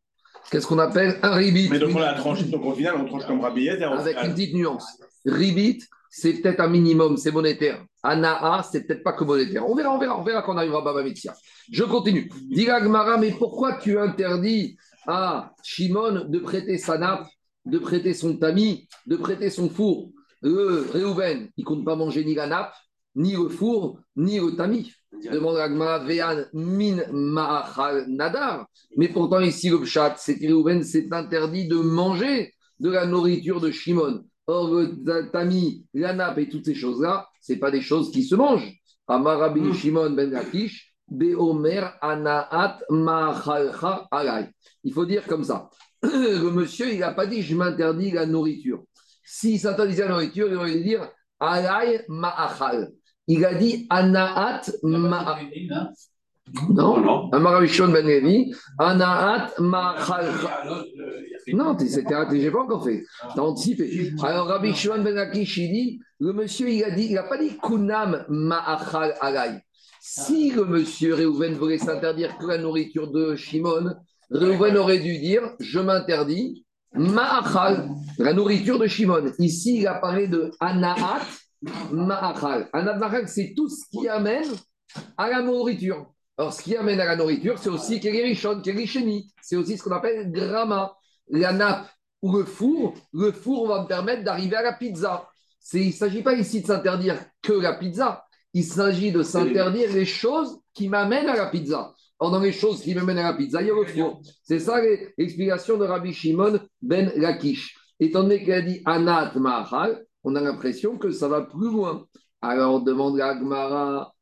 Qu'est-ce 0.51 0.67
qu'on 0.67 0.79
appelle 0.79 1.19
un 1.23 1.35
Rébit 1.35 1.69
Mais 1.71 1.79
donc 1.79 1.95
on 1.95 2.01
a 2.01 2.15
tranché, 2.15 2.45
donc 2.45 2.65
au 2.65 2.73
final, 2.73 2.95
on 2.97 3.05
tranche 3.05 3.27
comme 3.27 3.41
Rabbi 3.41 3.69
Avec 3.69 4.17
une 4.25 4.33
petite 4.33 4.55
nuance. 4.55 4.87
Rébit, 5.27 5.81
c'est 6.11 6.35
peut-être 6.35 6.61
un 6.61 6.69
minimum, 6.69 7.17
c'est 7.17 7.31
monétaire. 7.31 7.85
Anaa, 8.03 8.63
c'est 8.71 8.87
peut-être 8.87 9.03
pas 9.03 9.13
que 9.13 9.25
monétaire. 9.25 9.69
On 9.69 9.75
verra, 9.75 9.95
on 9.95 9.99
verra, 9.99 10.21
on 10.21 10.25
verra 10.25 10.43
quand 10.43 10.55
on 10.55 10.59
arrivera 10.59 10.81
à 10.81 10.85
Baba 10.85 11.03
Mitzia. 11.03 11.35
Je 11.71 11.85
continue. 11.85 12.31
Diga 12.49 12.81
Gmara, 12.81 13.19
mais 13.19 13.33
pourquoi 13.33 13.75
tu 13.75 13.99
interdis 13.99 14.77
à 15.07 15.53
Shimon 15.63 16.27
de 16.29 16.39
prêter 16.39 16.79
sa 16.79 16.99
nappe, 16.99 17.27
de 17.65 17.79
prêter 17.79 18.15
son 18.15 18.37
tamis, 18.37 18.89
de 19.07 19.17
prêter 19.17 19.51
son 19.51 19.69
four? 19.69 20.11
Le 20.41 20.87
Réhouven, 20.93 21.49
il 21.57 21.63
ne 21.63 21.65
compte 21.65 21.85
pas 21.85 21.97
manger 21.97 22.25
ni 22.25 22.35
la 22.35 22.47
nappe, 22.47 22.73
ni 23.17 23.33
le 23.33 23.49
four, 23.49 23.99
ni 24.17 24.39
le 24.39 24.55
tamis. 24.57 24.93
Demande 25.33 25.57
Agma, 25.57 25.99
Vean, 25.99 26.45
Min, 26.53 27.03
Ma'achal, 27.11 28.07
Nadar. 28.09 28.67
Mais 28.97 29.09
pourtant, 29.09 29.41
ici, 29.41 29.69
le 29.69 29.81
Pshat, 29.81 30.15
c'est 30.19 30.39
que 30.39 30.47
Réhouven 30.47 30.85
s'est 30.85 31.09
interdit 31.11 31.67
de 31.67 31.77
manger 31.77 32.55
de 32.79 32.91
la 32.91 33.07
nourriture 33.07 33.61
de 33.61 33.71
Shimon. 33.71 34.25
Or, 34.49 34.71
le 34.71 35.31
tamis, 35.31 35.85
la 35.93 36.15
nappe 36.15 36.39
et 36.39 36.49
toutes 36.49 36.65
ces 36.65 36.75
choses-là, 36.75 37.29
ce 37.39 37.53
pas 37.53 37.71
des 37.71 37.83
choses 37.83 38.11
qui 38.11 38.25
se 38.25 38.35
mangent. 38.35 38.73
Amarabi 39.07 39.61
hmm. 39.61 39.75
Shimon 39.75 40.11
ben 40.11 40.31
Lakish, 40.31 40.95
Beomer 41.07 41.83
Anaat 42.01 42.79
Alay. 44.11 44.49
Il 44.85 44.93
faut 44.95 45.05
dire 45.05 45.27
comme 45.27 45.45
ça. 45.45 45.69
Le 46.03 46.51
monsieur, 46.51 46.91
il 46.91 47.01
n'a 47.01 47.13
pas 47.13 47.27
dit 47.27 47.43
je 47.43 47.55
m'interdis 47.55 48.11
la 48.11 48.25
nourriture. 48.25 48.85
S'il 49.23 49.61
s'interdisait 49.61 50.05
la 50.05 50.13
nourriture, 50.13 50.49
il 50.49 50.57
aurait 50.57 50.81
dire 50.81 51.07
Alay 51.39 52.07
Ma'achal. 52.09 52.91
Il 53.27 53.45
a 53.45 53.53
dit 53.53 53.87
Anaat 53.91 54.63
Ma'achal. 54.83 55.93
Non, 56.71 57.01
non. 57.01 57.31
Amarabishon 57.33 57.89
Ben 57.89 58.07
Levi, 58.07 58.55
Anaat 58.79 59.53
Ma'achal. 59.59 60.27
Non, 61.53 61.77
j'ai 61.79 62.51
pas 62.51 62.61
encore 62.61 62.85
fait. 62.85 63.05
T'as 63.35 63.43
anticipé. 63.43 64.13
Alors 64.23 64.47
Rabbi 64.47 64.75
Shimon 64.75 65.03
Ben 65.03 65.17
Akish, 65.19 65.59
dit, 65.59 66.01
le 66.21 66.33
monsieur, 66.33 66.69
il 66.69 66.85
a 66.85 66.91
dit, 66.91 67.07
il 67.07 67.15
n'a 67.15 67.25
pas 67.25 67.39
dit 67.39 67.57
Kunam 67.63 68.25
Ma'achal 68.29 69.15
Alay. 69.21 69.63
Si 70.01 70.51
le 70.51 70.65
monsieur 70.65 71.15
Réhouven 71.15 71.55
voulait 71.55 71.79
s'interdire 71.79 72.39
que 72.39 72.47
la 72.47 72.59
nourriture 72.59 73.11
de 73.11 73.35
Shimon, 73.37 73.95
Réhouven 74.31 74.77
aurait 74.77 75.01
dû 75.01 75.19
dire 75.19 75.43
Je 75.61 75.81
m'interdis 75.81 76.65
Ma'achal, 76.95 77.89
la 78.19 78.33
nourriture 78.33 78.79
de 78.79 78.87
Shimon. 78.87 79.33
Ici, 79.39 79.79
il 79.81 79.87
a 79.87 79.95
parlé 79.95 80.29
de 80.29 80.51
Anaat 80.61 81.27
Ma'achal. 81.93 82.69
Anaat 82.73 82.99
Ma'achal, 82.99 83.29
c'est 83.29 83.55
tout 83.57 83.69
ce 83.69 83.85
qui 83.91 84.09
amène 84.09 84.49
à 85.17 85.29
la 85.29 85.43
nourriture. 85.43 86.07
Alors, 86.39 86.53
ce 86.53 86.63
qui 86.63 86.77
amène 86.77 87.01
à 87.01 87.05
la 87.05 87.17
nourriture, 87.17 87.59
c'est 87.59 87.69
aussi 87.69 87.99
Kerishon, 87.99 88.61
Kerisheni. 88.63 89.33
C'est 89.43 89.57
aussi 89.57 89.77
ce 89.77 89.83
qu'on 89.83 89.91
appelle 89.91 90.31
Grama. 90.31 90.95
La 91.31 91.53
nappe 91.53 91.89
ou 92.23 92.37
le 92.37 92.45
four. 92.45 92.95
Le 93.13 93.33
four 93.33 93.67
va 93.67 93.83
me 93.83 93.89
permettre 93.89 94.23
d'arriver 94.23 94.55
à 94.57 94.63
la 94.63 94.73
pizza. 94.73 95.29
Il 95.73 95.89
ne 95.89 95.93
s'agit 95.93 96.23
pas 96.23 96.35
ici 96.35 96.63
de 96.63 96.67
s'interdire 96.67 97.19
que 97.43 97.53
la 97.53 97.75
pizza. 97.75 98.25
Il 98.55 98.63
s'agit 98.65 99.11
de 99.11 99.23
s'interdire 99.23 99.93
les 99.93 100.05
choses 100.05 100.61
qui 100.73 100.89
m'amènent 100.89 101.29
à 101.29 101.37
la 101.37 101.47
pizza. 101.47 101.93
Or, 102.21 102.31
dans 102.31 102.41
les 102.41 102.53
choses 102.53 102.83
qui 102.83 102.95
m'amènent 102.95 103.19
à 103.19 103.33
la 103.33 103.35
pizza, 103.35 103.61
il 103.61 103.69
y 103.69 103.71
a 103.71 103.75
le 103.75 103.85
four. 103.85 104.23
C'est 104.45 104.61
ça 104.61 104.81
l'explication 105.19 105.77
de 105.77 105.85
Rabbi 105.85 106.13
Shimon 106.13 106.61
ben 106.81 107.13
Lakish. 107.17 107.77
Étant 107.99 108.23
donné 108.23 108.45
qu'il 108.45 108.53
a 108.53 108.63
dit 108.63 108.81
Anat 108.85 109.33
Mahal, 109.35 110.05
on 110.23 110.37
a 110.37 110.41
l'impression 110.41 110.99
que 110.99 111.11
ça 111.11 111.27
va 111.27 111.43
plus 111.43 111.71
loin. 111.71 112.07
Alors, 112.41 112.75
on 112.77 112.79
demande 112.79 113.21
à 113.21 113.31
Agmara, 113.31 114.15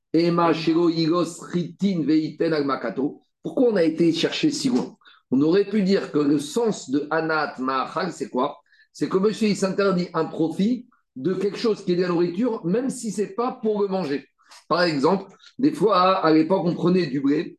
Pourquoi 3.43 3.69
on 3.69 3.77
a 3.77 3.83
été 3.83 4.13
chercher 4.13 4.51
si 4.51 4.69
loin? 4.69 4.97
On 5.31 5.41
aurait 5.43 5.65
pu 5.65 5.83
dire 5.83 6.13
que 6.13 6.19
le 6.19 6.39
sens 6.39 6.91
de 6.91 7.07
Anat 7.11 7.55
Mahal, 7.59 8.13
c'est 8.13 8.29
quoi? 8.29 8.59
C'est 8.93 9.09
que 9.09 9.19
monsieur, 9.19 9.49
il 9.49 9.57
s'interdit 9.57 10.09
un 10.15 10.25
profit 10.25 10.87
de 11.17 11.35
quelque 11.35 11.59
chose 11.59 11.85
qui 11.85 11.93
est 11.93 11.97
de 11.97 12.03
la 12.03 12.09
nourriture, 12.09 12.65
même 12.65 12.91
si 12.91 13.11
ce 13.11 13.23
n'est 13.23 13.29
pas 13.29 13.59
pour 13.63 13.83
le 13.83 13.89
manger. 13.89 14.27
Par 14.69 14.83
exemple, 14.83 15.33
des 15.59 15.73
fois, 15.73 16.19
à 16.19 16.33
l'époque, 16.33 16.63
on 16.65 16.75
prenait 16.75 17.07
du 17.07 17.21
blé, 17.21 17.59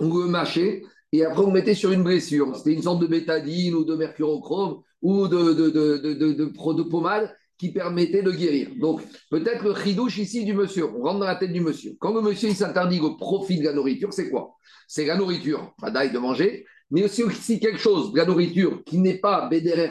on 0.00 0.08
le 0.08 0.26
mâchait, 0.26 0.82
et 1.12 1.24
après 1.24 1.42
on 1.42 1.50
mettait 1.50 1.74
sur 1.74 1.92
une 1.92 2.02
blessure. 2.02 2.56
C'était 2.56 2.72
une 2.72 2.82
sorte 2.82 3.00
de 3.00 3.06
bétadine 3.06 3.74
ou 3.74 3.84
de 3.84 3.94
mercurochrome 3.94 4.82
ou 5.00 5.28
de, 5.28 5.52
de, 5.52 5.70
de, 5.70 6.14
de, 6.14 6.72
de 6.74 6.82
pommade 6.82 7.32
qui 7.58 7.72
permettait 7.72 8.22
de 8.22 8.30
guérir. 8.30 8.70
Donc, 8.80 9.02
peut-être 9.30 9.64
le 9.64 9.74
chidouche 9.74 10.18
ici 10.18 10.44
du 10.44 10.54
monsieur, 10.54 10.86
on 10.86 11.02
rentre 11.02 11.20
dans 11.20 11.26
la 11.26 11.36
tête 11.36 11.52
du 11.52 11.60
monsieur. 11.60 11.92
Quand 12.00 12.14
le 12.14 12.20
monsieur 12.20 12.52
s'interdit 12.52 13.00
au 13.00 13.16
profit 13.16 13.58
de 13.58 13.64
la 13.64 13.72
nourriture, 13.72 14.12
c'est 14.12 14.30
quoi? 14.30 14.56
C'est 14.88 15.06
la 15.06 15.16
nourriture, 15.16 15.74
pas 15.80 15.90
de 15.90 16.18
manger, 16.18 16.66
mais 16.90 17.04
aussi, 17.04 17.22
aussi 17.22 17.60
quelque 17.60 17.78
chose, 17.78 18.12
de 18.12 18.18
la 18.18 18.26
nourriture 18.26 18.82
qui 18.84 18.98
n'est 18.98 19.18
pas 19.18 19.48
bédéré 19.48 19.88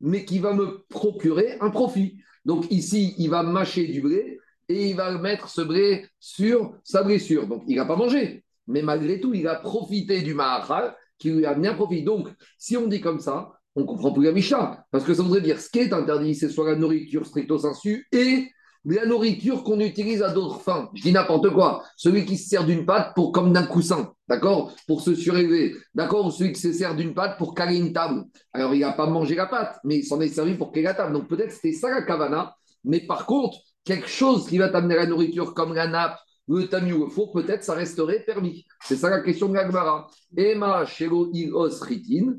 mais 0.00 0.24
qui 0.24 0.38
va 0.38 0.52
me 0.52 0.84
procurer 0.88 1.56
un 1.60 1.70
profit. 1.70 2.18
Donc 2.44 2.70
ici, 2.70 3.14
il 3.18 3.30
va 3.30 3.42
mâcher 3.42 3.86
du 3.86 4.02
blé 4.02 4.38
et 4.68 4.88
il 4.90 4.96
va 4.96 5.16
mettre 5.18 5.48
ce 5.48 5.62
blé 5.62 6.06
sur 6.20 6.74
sa 6.82 7.02
blessure. 7.02 7.46
Donc 7.46 7.64
il 7.66 7.76
n'a 7.76 7.86
pas 7.86 7.96
mangé, 7.96 8.44
mais 8.66 8.82
malgré 8.82 9.20
tout, 9.20 9.32
il 9.32 9.46
a 9.48 9.54
profité 9.54 10.22
du 10.22 10.34
mahachal 10.34 10.94
qui 11.18 11.30
lui 11.30 11.46
a 11.46 11.54
bien 11.54 11.74
profité. 11.74 12.02
Donc, 12.02 12.28
si 12.58 12.76
on 12.76 12.86
dit 12.86 13.00
comme 13.00 13.20
ça, 13.20 13.52
on 13.76 13.84
comprend 13.84 14.12
plus 14.12 14.24
la. 14.24 14.84
Parce 14.90 15.04
que 15.04 15.14
ça 15.14 15.22
voudrait 15.22 15.40
dire 15.40 15.60
ce 15.60 15.68
qui 15.68 15.80
est 15.80 15.92
interdit, 15.92 16.34
c'est 16.34 16.48
soit 16.48 16.70
la 16.70 16.76
nourriture 16.76 17.26
stricto 17.26 17.58
sensu 17.58 18.06
et 18.12 18.48
la 18.84 19.06
nourriture 19.06 19.64
qu'on 19.64 19.80
utilise 19.80 20.22
à 20.22 20.30
d'autres 20.30 20.60
fins. 20.60 20.90
Je 20.94 21.02
dis 21.02 21.12
n'importe 21.12 21.50
quoi. 21.50 21.82
Celui 21.96 22.24
qui 22.24 22.36
se 22.36 22.48
sert 22.48 22.64
d'une 22.64 22.84
pâte 22.84 23.14
pour 23.14 23.32
comme 23.32 23.52
d'un 23.52 23.66
coussin, 23.66 24.12
d'accord 24.28 24.72
Pour 24.86 25.00
se 25.00 25.14
surélever, 25.14 25.74
d'accord 25.94 26.26
Ou 26.26 26.30
celui 26.30 26.52
qui 26.52 26.60
se 26.60 26.72
sert 26.72 26.94
d'une 26.94 27.14
pâte 27.14 27.38
pour 27.38 27.54
caler 27.54 27.78
une 27.78 27.92
table. 27.92 28.24
Alors, 28.52 28.74
il 28.74 28.80
n'a 28.80 28.92
pas 28.92 29.06
mangé 29.06 29.34
la 29.34 29.46
pâte, 29.46 29.78
mais 29.84 29.98
il 29.98 30.04
s'en 30.04 30.20
est 30.20 30.28
servi 30.28 30.54
pour 30.54 30.70
caler 30.70 30.84
la 30.84 30.94
table. 30.94 31.12
Donc, 31.14 31.28
peut-être 31.28 31.52
c'était 31.52 31.72
ça 31.72 31.88
la 31.90 32.02
kavana. 32.02 32.54
Mais 32.84 33.00
par 33.00 33.24
contre, 33.24 33.56
quelque 33.84 34.08
chose 34.08 34.46
qui 34.46 34.58
va 34.58 34.68
t'amener 34.68 34.96
la 34.96 35.06
nourriture 35.06 35.54
comme 35.54 35.74
la 35.74 35.86
nappe, 35.86 36.18
le 36.48 36.66
tamis 36.66 36.92
ou 36.92 37.04
le 37.04 37.10
four, 37.10 37.32
peut-être 37.32 37.64
ça 37.64 37.74
resterait 37.74 38.20
permis. 38.20 38.66
C'est 38.84 38.96
ça 38.96 39.10
la 39.10 39.20
question 39.20 39.48
de 39.48 39.54
l'agmara. 39.54 40.08
Emma, 40.36 40.84
shelo, 40.84 41.30
ilos, 41.32 41.80
ritin, 41.80 42.36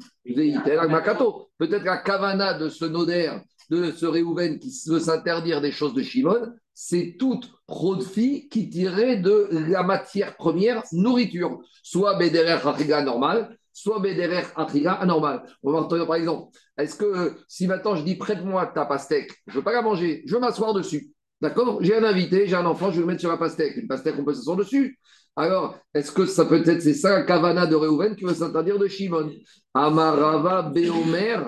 Peut-être 1.58 1.84
la 1.84 1.98
kavana 1.98 2.54
de 2.54 2.70
ce 2.70 2.86
noder 2.86 3.32
de 3.70 3.92
ce 3.92 4.06
Réhouven 4.06 4.60
qui 4.60 4.72
veut 4.88 5.00
s'interdire 5.00 5.62
des 5.62 5.72
choses 5.72 5.94
de 5.94 6.04
Shimon, 6.04 6.54
c'est 6.74 7.16
toute 7.18 7.52
Rodfi 7.68 8.48
qui 8.50 8.70
tirait 8.70 9.18
de 9.18 9.48
la 9.70 9.84
matière 9.84 10.36
première 10.36 10.84
nourriture, 10.92 11.60
soit 11.82 12.18
Bederer 12.18 12.68
Atriga 12.68 13.02
normal, 13.02 13.58
soit 13.74 14.00
Bederer 14.00 14.44
Atriga 14.56 14.94
anormal. 14.94 15.44
On 15.64 15.72
va 15.72 15.80
entendre 15.80 16.06
par 16.06 16.18
exemple, 16.18 16.56
est-ce 16.78 16.96
que 16.96 17.36
si 17.48 17.68
maintenant 17.68 17.96
je 17.96 18.04
dis 18.04 18.16
prête-moi 18.16 18.68
ta 18.68 18.86
pastèque, 18.86 19.32
je 19.48 19.54
ne 19.54 19.58
veux 19.58 19.64
pas 19.64 19.74
la 19.74 19.82
manger, 19.82 20.24
je 20.26 20.36
veux 20.36 20.42
m'asseoir 20.42 20.74
dessus. 20.74 21.12
D'accord? 21.42 21.80
J'ai 21.82 21.96
un 21.96 22.04
invité, 22.04 22.48
j'ai 22.48 22.56
un 22.56 22.66
enfant, 22.66 22.92
je 22.92 22.96
vais 22.96 23.02
le 23.02 23.08
mettre 23.08 23.20
sur 23.20 23.30
la 23.30 23.38
pastèque. 23.38 23.76
Une 23.78 23.88
pastèque, 23.88 24.16
on 24.18 24.24
peut 24.24 24.34
s'asseoir 24.34 24.58
dessus. 24.58 24.98
Alors, 25.36 25.78
est-ce 25.94 26.12
que 26.12 26.26
ça 26.26 26.46
peut 26.46 26.64
être, 26.66 26.82
c'est 26.82 26.94
ça 26.94 27.24
kavana 27.24 27.68
de 27.68 27.76
Réhouven 27.76 28.16
qui 28.16 28.24
veut 28.24 28.34
s'interdire 28.34 28.80
de 28.80 28.88
Shimon? 28.88 29.32
Amarava 29.74 30.62
Beomer 30.64 31.40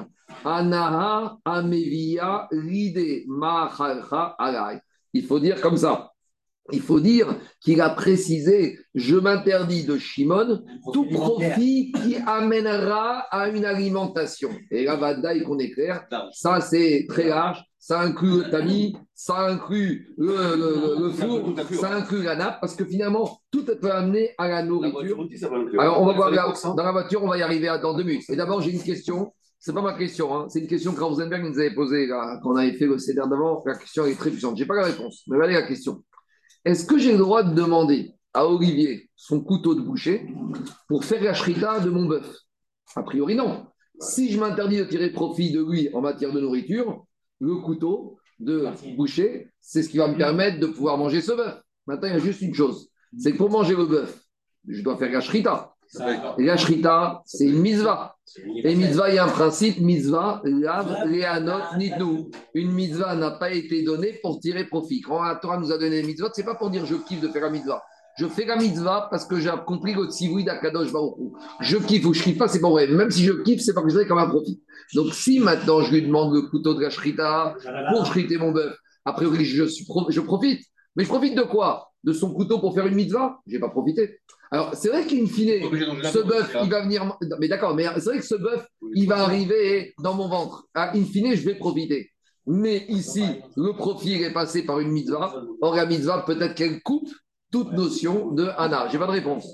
Anaha 0.43 1.38
Amevia 1.45 2.47
Lide 2.52 3.26
Alay. 4.38 4.82
Il 5.13 5.26
faut 5.26 5.39
dire 5.39 5.62
comme 5.62 5.78
ça. 5.78 6.12
Il 6.73 6.82
faut 6.82 7.00
dire 7.00 7.39
qu'il 7.62 7.80
a 7.80 7.89
précisé 7.91 8.78
Je 8.93 9.15
m'interdis 9.15 9.86
de 9.86 9.97
Shimon 9.97 10.65
tout 10.91 11.06
profit 11.06 11.93
qui 11.93 12.17
amènera 12.28 13.19
à 13.32 13.47
une 13.47 13.63
alimentation. 13.63 14.50
Et 14.69 14.84
là, 14.84 14.97
Vadaï 14.97 15.43
qu'on 15.43 15.60
est 15.60 15.71
clair, 15.71 16.06
ça 16.34 16.60
c'est 16.60 17.06
très 17.08 17.30
large. 17.30 17.63
Ça 17.88 18.02
inclut 18.02 18.43
le 18.43 18.50
tamis, 18.50 18.97
ça 19.15 19.47
inclut 19.47 20.13
le, 20.17 21.10
four, 21.12 21.54
ça 21.71 21.95
inclut 21.95 22.21
la 22.21 22.36
nappe, 22.36 22.60
parce 22.60 22.76
que 22.76 22.84
finalement, 22.84 23.39
tout 23.50 23.63
peut 23.63 23.91
amener 23.93 24.32
à 24.38 24.50
la 24.50 24.62
nourriture. 24.62 25.26
Alors, 25.80 26.02
on 26.02 26.06
va 26.06 26.12
voir 26.12 26.32
dans 26.76 26.84
la 26.84 26.91
voiture, 26.91 27.23
on 27.23 27.30
va 27.30 27.38
y 27.38 27.41
arriver 27.41 27.73
dans 27.82 27.93
deux 27.93 28.04
minutes. 28.04 28.30
Et 28.30 28.36
d'abord, 28.36 28.60
j'ai 28.60 28.71
une 28.71 28.84
question 28.84 29.32
c'est 29.58 29.73
pas 29.73 29.82
ma 29.82 29.97
question, 29.97 30.36
hein. 30.36 30.47
c'est 30.50 30.60
une 30.60 30.67
question 30.67 30.93
que 30.93 31.02
Rosenberg 31.02 31.41
nous 31.45 31.58
avait 31.58 31.73
posée 31.73 32.10
quand 32.10 32.52
on 32.52 32.58
avait 32.58 32.73
fait 32.73 32.88
le 32.88 32.97
CEDER 32.97 33.21
d'avant. 33.30 33.63
La 33.65 33.76
question 33.76 34.06
est 34.06 34.15
très 34.15 34.32
puissante. 34.32 34.58
Je 34.58 34.63
n'ai 34.63 34.67
pas 34.67 34.76
la 34.76 34.88
réponse, 34.88 35.23
mais 35.28 35.41
allez 35.41 35.54
la 35.54 35.65
question. 35.65 36.04
Est-ce 36.65 36.86
que 36.86 36.97
j'ai 36.97 37.13
le 37.13 37.19
droit 37.19 37.41
de 37.41 37.56
demander 37.56 38.12
à 38.34 38.45
Olivier 38.47 39.10
son 39.15 39.41
couteau 39.41 39.76
de 39.76 39.82
boucher 39.82 40.28
pour 40.89 41.06
faire 41.06 41.23
la 41.23 41.34
shrita 41.34 41.80
de 41.80 41.89
mon 41.89 42.06
bœuf? 42.06 42.30
A 42.97 43.04
priori, 43.04 43.34
non. 43.36 43.65
Si 43.97 44.30
je 44.30 44.38
m'interdis 44.38 44.78
de 44.78 44.84
tirer 44.84 45.10
profit 45.10 45.54
de 45.54 45.63
lui 45.63 45.89
en 45.93 46.02
matière 46.02 46.34
de 46.34 46.41
nourriture, 46.41 47.07
le 47.39 47.56
couteau 47.58 48.17
de 48.39 48.67
boucher, 48.95 49.52
c'est 49.60 49.84
ce 49.84 49.89
qui 49.89 49.97
va 49.97 50.08
me 50.08 50.17
permettre 50.17 50.60
de 50.60 50.67
pouvoir 50.67 50.97
manger 50.97 51.21
ce 51.21 51.32
bœuf. 51.32 51.62
Maintenant, 51.86 52.08
il 52.10 52.13
y 52.13 52.17
a 52.17 52.19
juste 52.19 52.41
une 52.41 52.54
chose 52.54 52.89
c'est 53.17 53.32
que 53.32 53.38
pour 53.38 53.50
manger 53.50 53.76
le 53.76 53.86
bœuf, 53.86 54.21
je 54.67 54.82
dois 54.82 54.97
faire 54.97 55.12
la 55.12 55.21
shrita. 55.21 55.73
Et 56.38 56.43
la 56.43 56.58
shrita, 56.58 57.21
c'est 57.26 57.45
une 57.45 57.60
mitzvah. 57.60 58.17
Et 58.63 58.76
mitzvah, 58.76 59.10
il 59.10 59.15
y 59.15 59.17
a 59.17 59.23
un 59.23 59.30
principe, 59.30 59.80
mitzvah, 59.80 60.41
lav, 60.43 61.08
leanot, 61.08 61.78
nitnu. 61.78 62.26
Une 62.54 62.73
mitzvah 62.73 63.15
n'a 63.15 63.32
pas 63.32 63.52
été 63.52 63.84
donnée 63.84 64.19
pour 64.21 64.39
tirer 64.39 64.65
profit. 64.65 65.00
Quand 65.00 65.23
la 65.23 65.36
Torah 65.36 65.58
nous 65.58 65.71
a 65.71 65.78
donné 65.78 66.00
une 66.00 66.08
mitzvah, 66.08 66.30
ce 66.34 66.41
n'est 66.41 66.45
pas 66.45 66.56
pour 66.56 66.69
dire 66.69 66.86
je 66.86 66.95
kiffe 66.95 67.21
de 67.21 67.30
faire 67.30 67.43
la 67.43 67.50
mitzvah. 67.50 67.82
Je 68.17 68.25
fais 68.25 68.45
la 68.45 68.56
mitzvah 68.56 69.08
parce 69.12 69.25
que 69.25 69.39
j'ai 69.39 69.51
compris 69.65 69.93
le 69.93 70.06
tzivoui 70.06 70.43
d'Akadosh 70.43 70.91
Baruch 70.91 71.15
Je 71.62 71.77
kiffe 71.77 72.06
ou 72.06 72.13
je 72.13 72.23
kiffe 72.23 72.38
pas, 72.38 72.47
c'est 72.47 72.62
pas 72.62 72.69
vrai. 72.69 72.88
Même 72.88 73.12
si 73.12 73.23
je 73.23 73.34
kiffe, 73.43 73.62
c'est 73.62 73.73
parce 73.73 73.86
que 73.86 73.91
je 73.91 74.08
comme 74.08 74.17
un 74.17 74.27
profit. 74.27 74.62
Donc 74.95 75.13
si 75.13 75.39
maintenant 75.39 75.82
je 75.82 75.93
lui 75.93 76.01
demande 76.01 76.34
le 76.34 76.41
couteau 76.43 76.73
de 76.73 76.82
la 76.82 76.89
shrita 76.89 77.56
pour 77.91 78.06
shriter 78.06 78.38
mon 78.38 78.51
bœuf, 78.51 78.75
a 79.06 79.13
priori 79.13 79.45
je, 79.45 79.65
je 79.65 80.21
profite. 80.21 80.62
Mais 80.95 81.03
je 81.03 81.10
profite 81.10 81.36
de 81.36 81.43
quoi? 81.43 81.91
De 82.03 82.12
son 82.12 82.34
couteau 82.34 82.60
pour 82.60 82.73
faire 82.73 82.88
une 82.88 82.95
mitzvah? 82.95 83.39
Je 83.45 83.53
n'ai 83.53 83.60
pas 83.60 83.69
profité. 83.69 84.19
Alors, 84.49 84.73
c'est 84.73 84.88
vrai 84.88 85.06
qu'in 85.06 85.25
fine, 85.27 85.62
ce 86.03 86.23
bœuf, 86.23 86.56
il 86.63 86.69
va 86.69 86.82
venir. 86.82 87.17
Mais 87.39 87.47
d'accord, 87.47 87.75
mais 87.75 87.86
c'est 87.97 88.06
vrai 88.06 88.17
que 88.17 88.25
ce 88.25 88.36
bœuf, 88.36 88.65
il 88.95 89.08
va 89.08 89.19
arriver 89.19 89.93
dans 90.01 90.13
mon 90.13 90.27
ventre. 90.27 90.65
Ah, 90.73 90.91
in 90.95 91.03
fine, 91.03 91.36
je 91.36 91.45
vais 91.45 91.56
profiter. 91.56 92.10
Mais 92.45 92.86
ici, 92.88 93.25
le 93.58 93.73
profil 93.73 94.23
est 94.23 94.34
passé 94.34 94.65
par 94.65 94.80
une 94.80 94.89
mitzvah. 94.89 95.43
Or, 95.62 95.75
la 95.75 95.86
mitzvah, 95.86 96.23
peut-être 96.25 96.56
qu'elle 96.56 96.82
coupe 96.82 97.10
toute 97.52 97.72
notion 97.72 98.32
de 98.32 98.50
Anna. 98.58 98.88
J'ai 98.92 98.98
pas 98.98 99.08
de 99.08 99.12
réponse. 99.12 99.54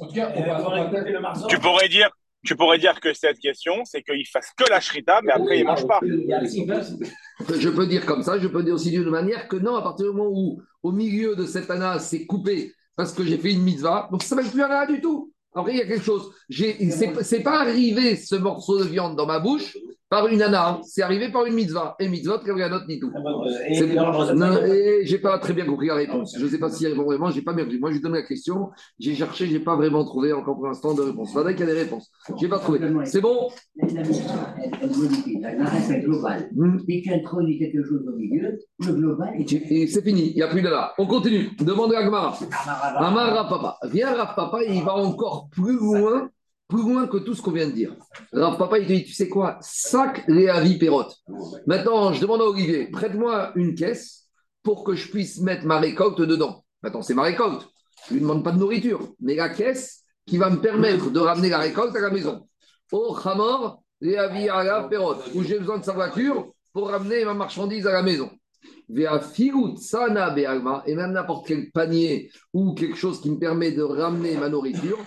Tu 1.48 1.60
pourrais 1.60 1.90
dire, 1.90 2.10
tu 2.46 2.56
pourrais 2.56 2.78
dire 2.78 3.00
que 3.00 3.14
cette 3.14 3.40
question, 3.40 3.84
c'est 3.86 4.02
qu'il 4.02 4.28
fasse 4.28 4.52
que 4.58 4.70
la 4.70 4.80
shrita, 4.80 5.22
mais 5.24 5.32
après 5.32 5.60
il 5.60 5.66
mange 5.66 5.88
pas. 5.88 6.00
Je 6.04 7.70
peux 7.70 7.88
dire 7.88 8.06
comme 8.06 8.24
ça, 8.24 8.40
je 8.40 8.48
peux 8.48 8.64
dire 8.64 8.74
aussi 8.74 8.92
d'une 8.92 9.10
manière 9.10 9.48
que 9.48 9.56
non, 9.56 9.76
à 9.76 9.82
partir 9.82 10.08
du 10.08 10.18
moment 10.18 10.32
où 10.32 10.62
au 10.82 10.92
milieu 10.92 11.36
de 11.36 11.46
cette 11.46 11.70
Anna, 11.70 12.00
c'est 12.00 12.26
coupé 12.26 12.74
parce 12.96 13.14
que 13.14 13.24
j'ai 13.24 13.38
fait 13.38 13.52
une 13.52 13.64
mitzvah, 13.64 14.10
donc 14.12 14.24
ça 14.24 14.36
ne 14.36 14.42
s'appelle 14.42 14.54
plus 14.54 14.64
Anna 14.64 14.86
du 14.86 15.02
tout. 15.02 15.32
Après, 15.56 15.74
il 15.74 15.78
y 15.78 15.82
a 15.82 15.86
quelque 15.86 16.04
chose. 16.04 16.34
C'est 16.50 17.44
pas 17.44 17.62
arrivé 17.62 18.16
ce 18.16 18.36
morceau 18.36 18.80
de 18.80 18.86
viande 18.86 19.16
dans 19.16 19.28
ma 19.28 19.40
bouche 19.40 19.78
par 20.14 20.28
une 20.28 20.38
nana, 20.38 20.80
c'est 20.84 21.02
arrivé 21.02 21.32
par 21.32 21.44
une 21.48 21.56
mitzvah. 21.56 21.96
Et 22.00 22.08
mitzvah, 22.08 22.36
autre 22.36 22.86
ni 22.88 23.00
tout. 23.00 23.12
J'ai 25.06 25.18
pas 25.18 25.40
très 25.40 25.54
bien 25.54 25.66
compris 25.66 25.88
la 25.88 25.96
réponse. 25.96 26.36
Je 26.38 26.46
ne 26.46 26.50
sais 26.50 26.60
pas 26.60 26.70
si 26.70 26.86
répond 26.86 27.04
vraiment, 27.04 27.32
j'ai 27.32 27.42
pas 27.42 27.52
bien 27.52 27.64
compris. 27.64 27.80
Moi, 27.80 27.92
je 27.94 27.98
donne 27.98 28.14
la 28.14 28.22
question, 28.22 28.70
j'ai 29.00 29.16
cherché, 29.16 29.48
j'ai 29.48 29.60
pas 29.60 29.76
vraiment 29.76 30.06
trouvé 30.06 30.32
encore 30.32 30.54
pour 30.54 30.68
l'instant 30.68 30.94
de 30.94 31.02
réponse. 31.02 31.34
Voilà 31.34 31.54
qu'il 31.54 31.66
y 31.66 31.70
a 31.72 31.74
des 31.74 31.80
réponses. 31.82 32.12
J'ai 32.40 32.48
pas 32.48 32.60
trouvé. 32.60 32.80
C'est 33.06 33.22
bon 33.22 33.50
La 33.76 34.04
mitzvah, 34.04 34.56
elle 34.62 34.90
modifie. 34.96 35.40
La 35.42 35.66
reste 35.66 36.04
globale. 36.04 36.48
Hmm. 36.54 36.78
Dès 36.88 37.02
quelque 37.02 37.84
chose 37.84 38.06
au 38.08 38.16
milieu, 38.16 38.60
le 38.86 38.94
global 38.94 39.34
est. 39.40 39.88
C'est 39.88 40.04
fini, 40.04 40.30
il 40.30 40.36
n'y 40.36 40.44
a 40.44 40.48
plus 40.48 40.62
de 40.62 40.70
là. 40.70 40.94
On 41.00 41.08
continue. 41.08 41.50
Demande 41.60 41.92
à 41.96 42.04
Gmara. 42.04 42.38
Amara 42.98 43.50
Papa. 43.50 43.78
Viens, 43.92 44.14
Rav 44.14 44.36
Papa, 44.36 44.60
il 44.64 44.84
va 44.84 44.94
encore 44.94 45.50
plus 45.50 45.80
loin 45.80 46.30
plus 46.74 46.82
loin 46.82 47.06
que 47.06 47.18
tout 47.18 47.36
ce 47.36 47.42
qu'on 47.44 47.52
vient 47.52 47.68
de 47.68 47.74
dire. 47.74 47.96
Alors, 48.34 48.58
papa, 48.58 48.80
il 48.80 48.88
te 48.88 48.94
dit, 48.94 49.04
tu 49.04 49.14
sais 49.14 49.30
quoi? 49.30 49.60
Sac 49.62 50.24
les 50.28 50.48
avis. 50.48 50.80
Maintenant, 51.68 52.12
je 52.12 52.20
demande 52.20 52.42
à 52.42 52.46
Olivier, 52.46 52.88
prête-moi 52.88 53.52
une 53.56 53.76
caisse 53.76 54.28
pour 54.64 54.84
que 54.84 54.96
je 54.96 55.08
puisse 55.10 55.40
mettre 55.42 55.68
ma 55.68 55.80
récolte 55.80 56.20
dedans. 56.20 56.66
Maintenant, 56.82 57.04
c'est 57.04 57.14
ma 57.14 57.22
récolte. 57.24 57.68
Je 58.08 58.14
ne 58.14 58.20
lui 58.20 58.24
demande 58.24 58.44
pas 58.44 58.52
de 58.52 58.58
nourriture, 58.58 59.08
mais 59.20 59.36
la 59.36 59.50
caisse 59.50 60.04
qui 60.26 60.38
va 60.38 60.50
me 60.50 60.62
permettre 60.62 61.12
de 61.12 61.20
ramener 61.20 61.50
la 61.50 61.60
récolte 61.60 61.96
à 61.96 62.02
la 62.02 62.10
maison. 62.10 62.48
Au 62.92 63.14
Khamor, 63.14 63.84
les 64.02 64.16
avis 64.16 64.50
à 64.50 64.90
où 65.36 65.44
j'ai 65.44 65.60
besoin 65.60 65.78
de 65.78 65.86
sa 65.86 65.94
voiture 65.94 66.54
pour 66.74 66.90
ramener 66.90 67.24
ma 67.24 67.36
marchandise 67.36 67.86
à 67.86 67.92
la 67.92 68.02
maison. 68.02 68.32
Et 68.96 69.08
même 70.96 71.12
n'importe 71.12 71.48
quel 71.48 71.72
panier 71.72 72.32
ou 72.52 72.74
quelque 72.74 72.98
chose 72.98 73.22
qui 73.22 73.30
me 73.30 73.38
permet 73.38 73.72
de 73.72 73.84
ramener 73.84 74.38
ma 74.38 74.50
nourriture, 74.50 74.98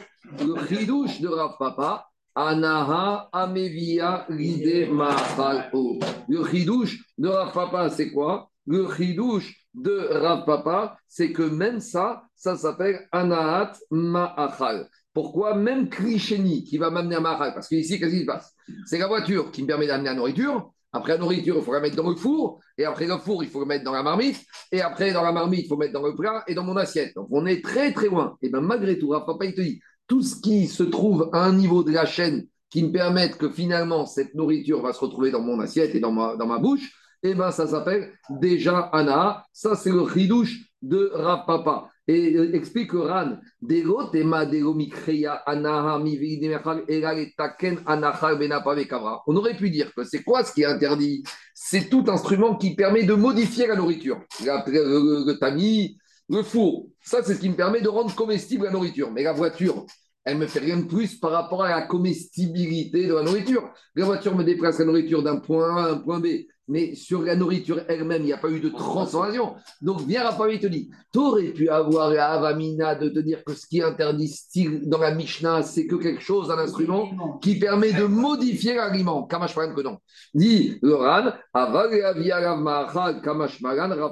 le 0.41 0.67
chidouche 0.67 1.21
de 1.21 1.29
Rav 1.29 1.57
Papa, 1.59 2.07
Anaha 2.35 3.29
Amevia 3.33 4.27
Ride 4.29 4.91
Mahalo. 4.91 5.99
Le 6.29 6.45
chidouche 6.47 6.99
de 7.19 7.29
Rav 7.29 7.53
Papa, 7.53 7.91
c'est 7.91 8.11
quoi? 8.11 8.51
Le 8.67 8.89
chidouche 8.95 9.55
de 9.75 10.09
Rav 10.11 10.45
Papa, 10.45 10.97
c'est 11.09 11.33
que 11.33 11.43
même 11.43 11.81
ça, 11.81 12.25
ça 12.35 12.57
s'appelle 12.57 13.07
Anahat 13.13 13.73
Ma'achal. 13.91 14.89
Pourquoi? 15.15 15.55
Même 15.55 15.89
Krisheni 15.89 16.65
qui 16.65 16.77
va 16.77 16.91
m'amener 16.91 17.17
à 17.17 17.21
Mahal, 17.21 17.55
parce 17.55 17.69
qu'ici, 17.69 17.99
qu'est-ce 17.99 18.13
qui 18.13 18.21
se 18.21 18.27
passe? 18.27 18.55
C'est 18.85 18.99
la 18.99 19.07
voiture 19.07 19.51
qui 19.51 19.63
me 19.63 19.67
permet 19.67 19.87
d'amener 19.87 20.11
la 20.11 20.15
nourriture. 20.15 20.73
Après 20.93 21.13
la 21.13 21.19
nourriture, 21.19 21.57
il 21.57 21.63
faut 21.63 21.73
la 21.73 21.81
mettre 21.81 21.97
dans 21.97 22.09
le 22.09 22.17
four. 22.17 22.61
Et 22.77 22.85
après 22.85 23.07
le 23.07 23.17
four, 23.19 23.43
il 23.43 23.49
faut 23.49 23.61
le 23.61 23.67
mettre 23.67 23.85
dans 23.85 23.93
la 23.93 24.03
marmite. 24.03 24.45
Et 24.73 24.83
après, 24.83 25.13
dans 25.13 25.23
la 25.23 25.33
marmite, 25.33 25.65
il 25.65 25.69
faut 25.69 25.77
mettre 25.77 25.93
dans 25.93 26.07
le 26.07 26.15
plat 26.15 26.45
et 26.47 26.55
dans 26.55 26.65
mon 26.65 26.77
assiette. 26.77 27.15
Donc, 27.15 27.29
on 27.31 27.47
est 27.47 27.63
très, 27.65 27.93
très 27.93 28.09
loin. 28.09 28.37
Et 28.43 28.51
bien, 28.51 28.61
malgré 28.61 28.99
tout, 28.99 29.09
Rav 29.09 29.25
Papa, 29.25 29.47
il 29.47 29.55
te 29.55 29.61
dit 29.61 29.81
tout 30.07 30.23
ce 30.23 30.41
qui 30.41 30.67
se 30.67 30.83
trouve 30.83 31.31
à 31.33 31.45
un 31.45 31.53
niveau 31.53 31.83
de 31.83 31.93
la 31.93 32.07
chaîne 32.07 32.47
qui 32.71 32.83
me 32.83 32.93
permette 32.93 33.39
que 33.39 33.49
finalement 33.49 34.07
cette 34.07 34.35
nourriture 34.35 34.83
va 34.83 34.93
se 34.93 35.01
retrouver 35.01 35.31
dans 35.31 35.43
mon 35.43 35.61
assiette 35.61 35.95
et 35.95 36.01
dans 36.01 36.13
ma, 36.13 36.59
bouche, 36.59 36.93
eh 37.23 37.35
ben 37.35 37.51
ça 37.51 37.67
s'appelle 37.67 38.13
déjà 38.31 38.79
Ana. 38.93 39.47
Ça, 39.53 39.75
c'est 39.75 39.91
le 39.91 40.03
ridouche 40.03 40.59
de 40.83 41.11
Rapapa. 41.15 41.89
Et 42.09 42.37
euh, 42.37 42.55
explique 42.55 42.93
Ran, 42.93 43.39
on 49.27 49.37
aurait 49.37 49.57
pu 49.57 49.71
dire 49.71 49.93
que 49.93 50.05
c'est 50.05 50.23
quoi 50.23 50.45
ce 50.45 50.53
qui 50.53 50.63
est 50.63 50.67
interdit? 50.67 51.25
C'est 51.53 51.89
tout 51.89 52.05
instrument 52.07 52.55
qui 52.55 52.77
permet 52.77 53.03
de 53.03 53.15
modifier 53.15 53.67
la 53.67 53.75
nourriture. 53.75 54.21
Tamis, 55.41 55.99
le 56.29 56.43
four, 56.43 56.89
ça, 57.01 57.23
c'est 57.23 57.35
ce 57.35 57.41
qui 57.41 57.49
me 57.49 57.57
permet 57.57 57.81
de 57.81 57.89
rendre 57.89 58.15
comestible 58.15 58.65
la 58.65 58.73
nourriture. 58.73 59.13
Mais 59.13 59.23
la 59.23 59.33
voiture, 59.33 59.87
elle 60.25 60.39
me 60.39 60.47
fait 60.47 60.59
rien 60.59 60.79
de 60.79 60.87
plus 60.87 61.19
par 61.19 61.31
rapport 61.31 61.63
à 61.63 61.71
la 61.71 61.83
comestibilité 61.83 63.07
de 63.07 63.15
la 63.15 63.23
nourriture. 63.23 63.71
La 63.95 64.05
voiture 64.05 64.35
me 64.35 64.43
déplace 64.43 64.79
la 64.81 64.87
nourriture 64.87 65.23
d'un 65.23 65.37
point 65.37 65.77
A 65.77 65.87
à 65.87 65.93
un 65.93 65.99
point 65.99 66.19
B 66.19 66.27
mais 66.69 66.95
sur 66.95 67.23
la 67.23 67.37
nourriture 67.37 67.81
elle-même, 67.89 68.23
il 68.23 68.27
n'y 68.27 68.33
a 68.33 68.39
pas 68.39 68.51
eu 68.51 68.61
de 68.61 68.69
transformation. 68.71 69.55
Donc, 69.81 70.01
viens 70.03 70.25
Raphaël, 70.25 70.55
il 70.55 70.61
te 70.61 70.67
dit, 70.67 70.91
tu 71.13 71.19
aurais 71.19 71.53
pu 71.53 71.69
avoir 71.69 72.11
la 72.11 72.33
Avamina 72.33 72.95
de 72.95 73.09
te 73.09 73.21
dire 73.21 73.45
que 73.45 73.55
ce 73.55 73.67
qui 73.67 73.79
est 73.79 73.85
interdit 73.85 74.35
dans 74.83 74.99
la 74.99 75.15
Mishnah, 75.15 75.63
c'est 75.63 75.87
que 75.87 75.97
quelque 75.97 76.23
chose, 76.23 76.51
un 76.51 76.59
instrument 76.59 77.39
qui 77.41 77.59
permet 77.59 77.93
de 77.93 78.05
modifier 78.05 78.75
l'aliment. 78.75 79.25
Kamash 79.25 79.55
que 79.55 79.83
non. 79.83 79.99
Dit 80.35 80.79
le 80.83 80.95
Ran, 80.95 81.33
Kamash 83.23 83.63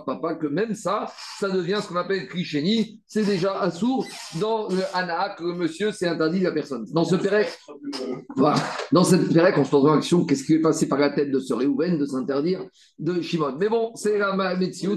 Papa, 0.06 0.34
que 0.34 0.46
même 0.46 0.74
ça, 0.74 1.06
ça 1.38 1.48
devient 1.48 1.80
ce 1.82 1.88
qu'on 1.88 1.96
appelle 1.96 2.28
Krisheni. 2.28 3.00
C'est 3.06 3.24
déjà 3.24 3.60
assourd 3.60 4.06
dans 4.40 4.68
le 4.68 4.82
Anak, 4.94 5.40
le 5.40 5.54
monsieur, 5.54 5.90
c'est 5.92 6.06
interdit 6.06 6.40
de 6.40 6.44
la 6.44 6.52
personne. 6.52 6.86
Dans 6.92 7.04
ce 7.04 7.16
Pérec, 7.16 7.58
voilà. 8.36 8.56
Dans 8.92 9.04
cette 9.04 9.32
Pérec, 9.32 9.56
on 9.58 9.64
se 9.64 9.70
pose 9.70 9.86
en 9.86 9.94
action, 9.94 10.24
qu'est-ce 10.24 10.44
qui 10.44 10.54
est 10.54 10.60
passé 10.60 10.88
par 10.88 10.98
la 10.98 11.10
tête 11.10 11.30
de 11.30 11.40
ce 11.40 11.52
Réhouven 11.52 11.98
de 11.98 12.06
s'interdire 12.06 12.43
de 12.98 13.20
Shimon. 13.20 13.56
Mais 13.58 13.68
bon, 13.68 13.92
c'est 13.94 14.18
la 14.18 14.36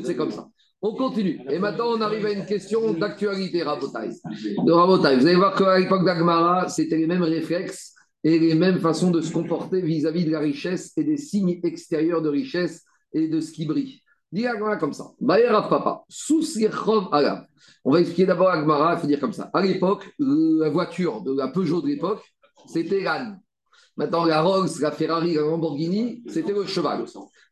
c'est 0.03 0.15
comme 0.15 0.31
ça. 0.31 0.47
On 0.81 0.93
continue. 0.93 1.41
Et 1.49 1.57
maintenant, 1.57 1.87
on 1.87 2.01
arrive 2.01 2.25
à 2.25 2.31
une 2.31 2.45
question 2.45 2.93
d'actualité, 2.93 3.63
Rabotai. 3.63 4.09
De 4.65 4.71
Rabotai. 4.71 5.17
Vous 5.17 5.25
allez 5.25 5.35
voir 5.35 5.55
qu'à 5.55 5.79
l'époque 5.79 6.05
d'Agmara, 6.05 6.69
c'était 6.69 6.97
les 6.97 7.07
mêmes 7.07 7.23
réflexes 7.23 7.95
et 8.23 8.37
les 8.37 8.53
mêmes 8.53 8.79
façons 8.79 9.09
de 9.09 9.21
se 9.21 9.31
comporter 9.31 9.81
vis-à-vis 9.81 10.25
de 10.25 10.31
la 10.31 10.39
richesse 10.39 10.93
et 10.97 11.03
des 11.03 11.17
signes 11.17 11.59
extérieurs 11.63 12.21
de 12.21 12.29
richesse 12.29 12.83
et 13.13 13.27
de 13.27 13.39
ce 13.39 13.51
qui 13.51 13.65
brille. 13.65 14.01
Dis 14.31 14.45
Agmara 14.45 14.77
comme 14.77 14.93
ça. 14.93 15.05
papa. 15.25 16.03
On 17.83 17.91
va 17.91 17.99
expliquer 17.99 18.25
d'abord 18.25 18.49
Agmara, 18.49 18.93
il 18.93 18.99
faut 18.99 19.07
dire 19.07 19.19
comme 19.19 19.33
ça. 19.33 19.49
À 19.53 19.61
l'époque, 19.61 20.07
la 20.19 20.69
voiture 20.69 21.21
de 21.21 21.35
la 21.35 21.47
Peugeot 21.47 21.81
de 21.81 21.87
l'époque, 21.87 22.21
c'était 22.67 23.01
l'âne. 23.01 23.39
Maintenant, 23.97 24.25
la 24.25 24.41
Rolls, 24.41 24.69
la 24.79 24.91
Ferrari, 24.91 25.33
la 25.33 25.41
Lamborghini, 25.41 26.23
c'était 26.27 26.53
le 26.53 26.65
cheval. 26.65 27.05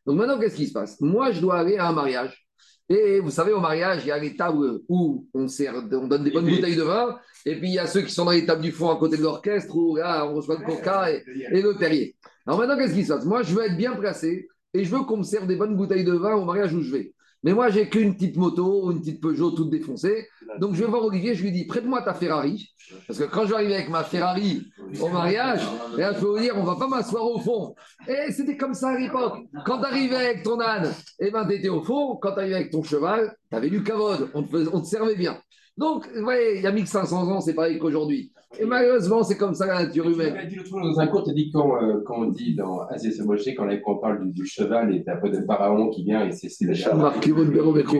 Donc 0.06 0.16
maintenant, 0.16 0.38
qu'est-ce 0.38 0.56
qui 0.56 0.68
se 0.68 0.72
passe? 0.72 1.00
Moi, 1.00 1.32
je 1.32 1.40
dois 1.40 1.58
aller 1.58 1.76
à 1.76 1.88
un 1.88 1.92
mariage. 1.92 2.46
Et 2.88 3.18
vous 3.18 3.30
savez, 3.32 3.52
au 3.52 3.58
mariage, 3.58 4.02
il 4.04 4.08
y 4.08 4.12
a 4.12 4.18
les 4.18 4.36
tables 4.36 4.78
où 4.88 5.26
on, 5.34 5.48
sert, 5.48 5.74
on 5.74 6.06
donne 6.06 6.22
des 6.22 6.30
bonnes 6.30 6.48
bouteilles 6.48 6.76
de 6.76 6.84
vin. 6.84 7.18
Et 7.44 7.56
puis, 7.56 7.70
il 7.70 7.74
y 7.74 7.80
a 7.80 7.88
ceux 7.88 8.02
qui 8.02 8.12
sont 8.12 8.24
dans 8.24 8.30
les 8.30 8.46
tables 8.46 8.62
du 8.62 8.70
fond 8.70 8.90
à 8.90 8.96
côté 8.96 9.16
de 9.16 9.22
l'orchestre 9.22 9.74
où 9.76 9.96
là, 9.96 10.24
on 10.24 10.36
reçoit 10.36 10.56
le 10.56 10.64
coca 10.64 11.10
et, 11.10 11.24
et 11.50 11.62
le 11.62 11.74
terrier. 11.74 12.14
Alors 12.46 12.60
maintenant, 12.60 12.76
qu'est-ce 12.78 12.94
qui 12.94 13.04
se 13.04 13.12
passe? 13.12 13.24
Moi, 13.24 13.42
je 13.42 13.52
veux 13.52 13.64
être 13.64 13.76
bien 13.76 13.96
placé 13.96 14.46
et 14.72 14.84
je 14.84 14.94
veux 14.94 15.02
qu'on 15.02 15.16
me 15.16 15.24
serve 15.24 15.48
des 15.48 15.56
bonnes 15.56 15.76
bouteilles 15.76 16.04
de 16.04 16.12
vin 16.12 16.36
au 16.36 16.44
mariage 16.44 16.72
où 16.74 16.80
je 16.80 16.92
vais. 16.92 17.12
Mais 17.46 17.54
moi, 17.54 17.70
j'ai 17.70 17.88
qu'une 17.88 18.16
petite 18.16 18.36
moto, 18.36 18.90
une 18.90 18.98
petite 18.98 19.20
Peugeot 19.20 19.52
toute 19.52 19.70
défoncée. 19.70 20.26
Donc, 20.58 20.74
je 20.74 20.80
vais 20.80 20.90
voir 20.90 21.04
Olivier, 21.04 21.36
je 21.36 21.44
lui 21.44 21.52
dis 21.52 21.64
prête-moi 21.64 22.02
ta 22.02 22.12
Ferrari. 22.12 22.74
Parce 23.06 23.20
que 23.20 23.24
quand 23.24 23.48
arriver 23.52 23.76
avec 23.76 23.88
ma 23.88 24.02
Ferrari 24.02 24.66
au 25.00 25.08
mariage, 25.10 25.60
là, 25.96 26.12
je 26.12 26.18
peux 26.18 26.26
vous 26.26 26.40
dire 26.40 26.54
on 26.56 26.64
va 26.64 26.74
pas 26.74 26.88
m'asseoir 26.88 27.24
au 27.24 27.38
fond. 27.38 27.76
Et 28.08 28.32
c'était 28.32 28.56
comme 28.56 28.74
ça 28.74 28.88
à 28.88 28.98
l'époque. 28.98 29.38
Quand 29.64 29.78
tu 29.78 29.84
arrivais 29.84 30.16
avec 30.16 30.42
ton 30.42 30.60
âne, 30.60 30.92
eh 31.20 31.30
ben, 31.30 31.46
tu 31.46 31.54
étais 31.54 31.68
au 31.68 31.84
fond. 31.84 32.16
Quand 32.16 32.32
tu 32.32 32.40
arrivais 32.40 32.56
avec 32.56 32.72
ton 32.72 32.82
cheval, 32.82 33.36
tu 33.48 33.56
avais 33.56 33.70
du 33.70 33.84
cavode. 33.84 34.28
On 34.34 34.42
te 34.42 34.86
servait 34.86 35.14
bien. 35.14 35.40
Donc, 35.76 36.08
vous 36.16 36.30
il 36.32 36.62
y 36.62 36.66
a 36.66 36.72
1500 36.72 37.30
ans, 37.30 37.40
c'est 37.40 37.54
pareil 37.54 37.78
qu'aujourd'hui. 37.78 38.32
Et 38.58 38.64
malheureusement, 38.64 39.22
c'est 39.22 39.36
comme 39.36 39.54
ça 39.54 39.66
la 39.66 39.84
nature 39.84 40.08
humaine. 40.08 40.36
Tu 40.48 40.56
dit 40.56 40.70
dans 40.70 41.00
un 41.00 41.06
cours, 41.08 41.24
tu 41.24 41.30
as 41.30 41.34
dit 41.34 41.50
quand, 41.52 41.82
euh, 41.82 42.02
quand, 42.06 42.22
on 42.22 42.26
dit 42.26 42.54
dans 42.54 42.80
Aziz 42.86 43.20
Moshe, 43.20 43.46
quand, 43.56 43.68
on 43.86 43.96
parle 43.96 44.30
du, 44.30 44.46
cheval 44.46 44.94
et 44.94 45.00
d'un 45.00 45.16
peu 45.16 45.28
de 45.28 45.44
pharaon 45.44 45.90
qui 45.90 46.04
vient 46.04 46.26
et 46.26 46.32
c'est 46.32 46.48
le 46.64 46.74
cheval. 46.74 47.12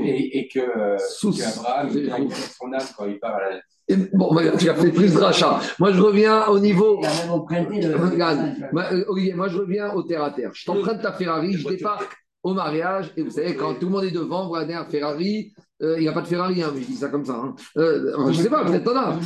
Et, 0.05 0.39
et 0.39 0.49
que, 0.49 0.61
euh, 0.61 0.97
Abraham, 1.59 1.89
il 1.93 2.33
son 2.33 2.73
âme 2.73 2.87
quand 2.97 3.07
il 3.07 3.19
part 3.19 3.35
à 3.35 3.51
la. 3.51 3.61
Et 3.89 3.97
bon, 4.13 4.37
tu 4.59 4.69
as 4.69 4.75
fait 4.75 4.91
plus 4.91 5.15
de 5.15 5.19
rachat. 5.19 5.61
Moi, 5.79 5.93
je 5.93 6.01
reviens 6.01 6.47
au 6.49 6.59
niveau. 6.59 7.01
Regarde, 7.01 8.53
euh, 8.75 9.05
Olivier, 9.09 9.35
moi, 9.35 9.49
je 9.49 9.59
reviens 9.59 9.93
au 9.95 10.03
terre 10.03 10.25
à 10.25 10.31
terre. 10.33 10.51
Je 10.55 10.65
t'emprunte 10.65 11.03
ta 11.03 11.13
Ferrari, 11.13 11.53
je 11.53 11.69
débarque 11.69 12.26
au 12.47 12.55
mariage, 12.55 13.13
et 13.17 13.23
vous 13.23 13.31
savez, 13.31 13.57
quand 13.57 13.75
tout 13.75 13.87
le 13.87 13.93
monde 13.93 14.05
est 14.05 14.13
devant, 14.13 14.47
vous 14.47 14.55
un 14.55 14.85
Ferrari, 14.85 15.53
euh, 15.83 15.97
il 15.99 16.03
n'y 16.03 16.09
a 16.09 16.13
pas 16.13 16.21
de 16.21 16.29
Ferrari, 16.29 16.63
hein, 16.63 16.71
mais 16.73 16.81
je 16.81 16.87
dis 16.87 16.95
ça 16.95 17.09
comme 17.09 17.25
ça. 17.25 17.35
Hein. 17.35 17.57
Euh, 17.77 18.15
je 18.31 18.39
ne 18.39 18.43
sais 18.45 18.49
pas, 18.49 18.65
peut-être 18.65 18.85
t'en 18.85 18.97
as. 18.97 19.19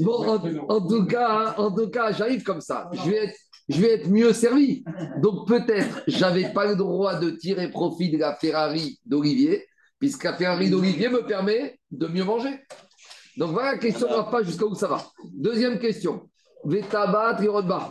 Bon, 0.00 0.28
en, 0.68 0.80
tout 0.84 1.06
cas, 1.06 1.54
en 1.56 1.70
tout 1.72 1.88
cas, 1.88 2.10
j'arrive 2.10 2.42
comme 2.42 2.60
ça. 2.60 2.90
Je 2.92 3.10
vais 3.10 3.26
être, 3.26 3.36
je 3.68 3.80
vais 3.80 3.92
être 3.92 4.10
mieux 4.10 4.32
servi. 4.32 4.82
Donc 5.22 5.46
peut-être, 5.46 6.02
j'avais 6.08 6.52
pas 6.52 6.66
le 6.66 6.74
droit 6.74 7.14
de 7.14 7.30
tirer 7.30 7.70
profit 7.70 8.10
de 8.10 8.18
la 8.18 8.34
Ferrari 8.34 8.98
d'Olivier, 9.06 9.64
puisque 10.00 10.24
la 10.24 10.34
Ferrari 10.34 10.68
d'Olivier 10.68 11.10
me 11.10 11.24
permet 11.24 11.78
de 11.92 12.08
mieux 12.08 12.24
manger. 12.24 12.58
Donc 13.36 13.52
voilà 13.52 13.72
la 13.72 13.78
question, 13.78 14.08
on 14.10 14.16
va 14.16 14.24
pas 14.24 14.42
jusqu'à 14.42 14.66
où 14.66 14.74
ça 14.74 14.88
va. 14.88 15.00
Deuxième 15.32 15.78
question. 15.78 16.28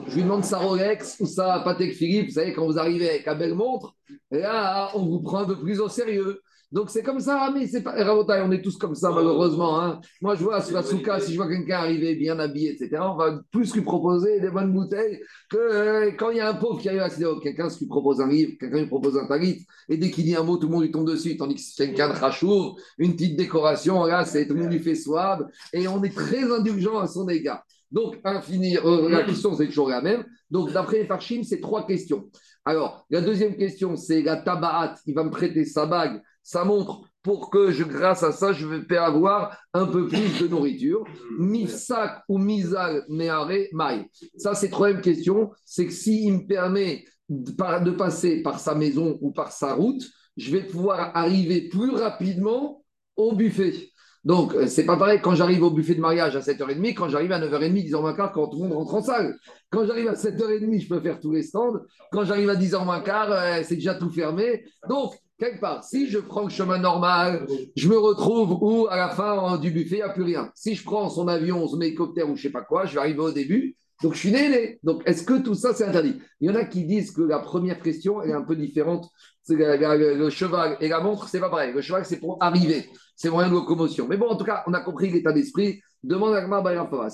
Je 0.08 0.16
lui 0.16 0.24
demande 0.24 0.44
sa 0.46 0.58
Rolex 0.58 1.18
ou 1.20 1.26
sa 1.26 1.60
Patek 1.60 1.94
Philippe. 1.94 2.28
Vous 2.28 2.36
savez, 2.36 2.54
quand 2.54 2.66
vous 2.66 2.80
arrivez 2.80 3.10
avec 3.10 3.28
un 3.28 3.36
belle 3.36 3.56
montre, 3.56 3.96
là, 4.30 4.90
on 4.96 5.06
vous 5.06 5.22
prend 5.22 5.40
un 5.40 5.46
peu 5.46 5.60
plus 5.60 5.80
au 5.80 5.90
sérieux. 5.90 6.42
Donc 6.72 6.90
c'est 6.90 7.04
comme 7.04 7.20
ça, 7.20 7.52
mais 7.54 7.68
c'est 7.68 7.82
pas. 7.82 7.94
on 8.16 8.52
est 8.52 8.62
tous 8.62 8.78
comme 8.78 8.96
ça, 8.96 9.12
malheureusement. 9.12 9.82
Hein. 9.82 10.00
Moi, 10.22 10.36
je 10.36 10.44
vois 10.44 10.62
sur 10.62 10.76
la 10.76 10.84
souka, 10.84 11.20
si 11.20 11.34
je 11.34 11.38
vois 11.38 11.50
quelqu'un 11.50 11.80
arriver 11.80 12.16
bien 12.16 12.40
habillé, 12.40 12.72
etc., 12.72 13.02
on 13.02 13.18
va 13.18 13.42
plus 13.52 13.74
lui 13.74 13.82
proposer 13.82 14.40
des 14.40 14.50
bonnes 14.50 14.72
bouteilles 14.72 15.20
que 15.50 15.58
euh, 15.58 16.12
quand 16.18 16.30
il 16.30 16.38
y 16.38 16.40
a 16.40 16.50
un 16.50 16.54
pauvre 16.54 16.80
qui 16.80 16.88
arrive 16.88 17.02
à 17.02 17.10
quelqu'un 17.10 17.68
lui 17.68 17.88
propose 17.88 18.22
un 18.22 18.28
livre, 18.30 18.54
quelqu'un 18.58 18.80
lui 18.80 18.88
propose 18.88 19.18
un 19.18 19.28
talit, 19.28 19.66
et 19.90 19.98
dès 19.98 20.12
qu'il 20.12 20.24
dit 20.24 20.36
un 20.36 20.44
mot, 20.44 20.56
tout 20.56 20.68
le 20.68 20.74
monde 20.74 20.84
lui 20.84 20.92
tombe 20.92 21.08
dessus, 21.08 21.36
tandis 21.36 21.56
que 21.56 21.62
c'est 21.62 21.88
quelqu'un 21.88 22.08
de 22.08 22.18
rachour, 22.18 22.80
une 22.98 23.14
petite 23.14 23.36
décoration, 23.36 24.06
là, 24.06 24.24
c'est 24.24 24.48
tout 24.48 24.54
le 24.54 24.62
monde 24.62 24.72
lui 24.72 24.80
fait 24.80 24.96
soif, 24.96 25.42
et 25.74 25.90
on 25.90 26.02
est 26.04 26.16
très 26.16 26.50
indulgent 26.50 27.00
à 27.00 27.08
son 27.08 27.28
égard. 27.28 27.66
Donc, 27.92 28.20
à 28.24 28.42
finir, 28.42 28.86
euh, 28.86 29.10
la 29.10 29.24
question, 29.24 29.56
c'est 29.56 29.68
toujours 29.68 29.90
la 29.90 30.02
même. 30.02 30.26
Donc, 30.50 30.72
d'après 30.72 31.00
les 31.00 31.06
Farchim, 31.06 31.44
c'est 31.44 31.60
trois 31.60 31.86
questions. 31.86 32.30
Alors, 32.64 33.06
la 33.10 33.22
deuxième 33.22 33.58
question, 33.58 33.96
c'est 33.96 34.22
la 34.22 34.38
tabaat, 34.38 34.96
il 35.06 35.16
va 35.16 35.24
me 35.24 35.32
prêter 35.32 35.66
sa 35.66 35.86
bague 35.86 36.22
ça 36.44 36.64
montre 36.64 37.02
pour 37.24 37.52
que 37.52 37.72
je, 37.72 37.84
grâce 37.84 38.24
à 38.24 38.32
ça, 38.32 38.52
je 38.52 38.66
vais 38.66 38.98
avoir 38.98 39.58
un 39.74 39.86
peu 39.86 40.08
plus 40.08 40.40
de 40.40 40.48
nourriture. 40.48 41.04
Misak 41.38 42.24
ou 42.28 42.40
misal 42.40 43.04
meare 43.10 43.48
mai. 43.74 44.10
Ça, 44.38 44.56
c'est 44.56 44.70
troisième 44.70 45.02
question. 45.02 45.52
C'est 45.64 45.86
que 45.86 45.94
s'il 45.94 46.34
me 46.34 46.48
permet 46.48 47.06
de, 47.30 47.92
passer 47.92 48.42
par 48.42 48.60
sa 48.60 48.74
maison 48.74 49.20
ou 49.22 49.32
par 49.32 49.52
sa 49.52 49.76
route, 49.76 50.04
je 50.36 50.52
vais 50.52 50.64
pouvoir 50.64 51.16
arriver 51.16 51.70
plus 51.70 51.92
rapidement 51.92 52.84
au 53.16 53.36
buffet. 53.36 53.91
Donc, 54.24 54.54
euh, 54.54 54.68
c'est 54.68 54.86
pas 54.86 54.98
pareil 54.98 55.20
quand 55.22 55.34
j'arrive 55.34 55.64
au 55.64 55.72
buffet 55.72 55.96
de 55.96 56.00
mariage 56.00 56.36
à 56.36 56.42
7h30, 56.42 56.94
quand 56.94 57.10
j'arrive 57.10 57.32
à 57.32 57.40
9h30, 57.40 57.74
10h 57.74 58.02
moins 58.02 58.14
quart, 58.14 58.32
quand 58.32 58.48
tout 58.48 58.62
le 58.62 58.70
monde 58.70 58.78
rentre 58.78 58.96
en 58.96 59.02
salle. 59.02 59.36
Quand 59.72 59.86
j'arrive 59.86 60.10
à 60.10 60.14
7h30, 60.14 60.82
je 60.82 60.88
peux 60.88 61.00
faire 61.00 61.20
tous 61.20 61.32
les 61.32 61.44
stands. 61.44 61.80
Quand 62.12 62.24
j'arrive 62.24 62.50
à 62.50 62.56
10h 62.56 62.86
moins 62.86 63.02
quart, 63.02 63.32
euh, 63.32 63.62
c'est 63.64 63.76
déjà 63.76 63.96
tout 63.96 64.12
fermé. 64.12 64.64
Donc, 64.88 65.14
quelque 65.40 65.60
part, 65.60 65.84
si 65.84 66.08
je 66.08 66.20
prends 66.20 66.44
le 66.44 66.50
chemin 66.50 66.78
normal, 66.78 67.48
je 67.76 67.90
me 67.90 67.98
retrouve 67.98 68.58
où 68.62 68.88
à 68.88 68.96
la 68.96 69.10
fin 69.10 69.58
du 69.58 69.72
buffet, 69.72 69.96
il 69.96 69.98
n'y 69.98 70.04
a 70.04 70.10
plus 70.10 70.24
rien. 70.24 70.52
Si 70.54 70.76
je 70.76 70.84
prends 70.84 71.10
son 71.10 71.28
avion, 71.28 71.68
son 71.68 71.82
hélicoptère 71.82 72.30
ou 72.30 72.36
je 72.36 72.44
sais 72.44 72.52
pas 72.52 72.62
quoi, 72.62 72.86
je 72.86 72.94
vais 72.94 73.00
arriver 73.00 73.22
au 73.22 73.32
début. 73.32 73.76
Donc 74.02 74.16
je 74.16 74.20
suis 74.20 74.32
né, 74.32 74.80
Donc 74.84 75.04
est-ce 75.06 75.24
que 75.24 75.40
tout 75.40 75.54
ça 75.54 75.74
c'est 75.74 75.86
interdit? 75.86 76.20
Il 76.40 76.50
y 76.50 76.52
en 76.52 76.56
a 76.56 76.66
qui 76.66 76.86
disent 76.86 77.12
que 77.12 77.22
la 77.22 77.40
première 77.40 77.82
question 77.82 78.22
est 78.24 78.34
un 78.34 78.42
peu 78.42 78.56
différente. 78.56 79.10
Le 79.56 80.30
cheval 80.30 80.78
et 80.80 80.88
la 80.88 81.00
montre, 81.00 81.28
c'est 81.28 81.40
pas 81.40 81.50
pareil. 81.50 81.74
Le 81.74 81.82
cheval 81.82 82.06
c'est 82.06 82.20
pour 82.20 82.38
arriver, 82.40 82.90
c'est 83.16 83.30
moyen 83.30 83.50
de 83.50 83.54
locomotion. 83.54 84.08
Mais 84.08 84.18
bon, 84.18 84.30
en 84.30 84.36
tout 84.36 84.46
cas, 84.46 84.64
on 84.68 84.74
a 84.74 84.82
compris 84.82 85.10
l'état 85.10 85.32
d'esprit. 85.32 85.82
Demande 86.04 86.34
à 86.34 86.42
Gmar 86.42 86.64
Bayafava. 86.64 87.10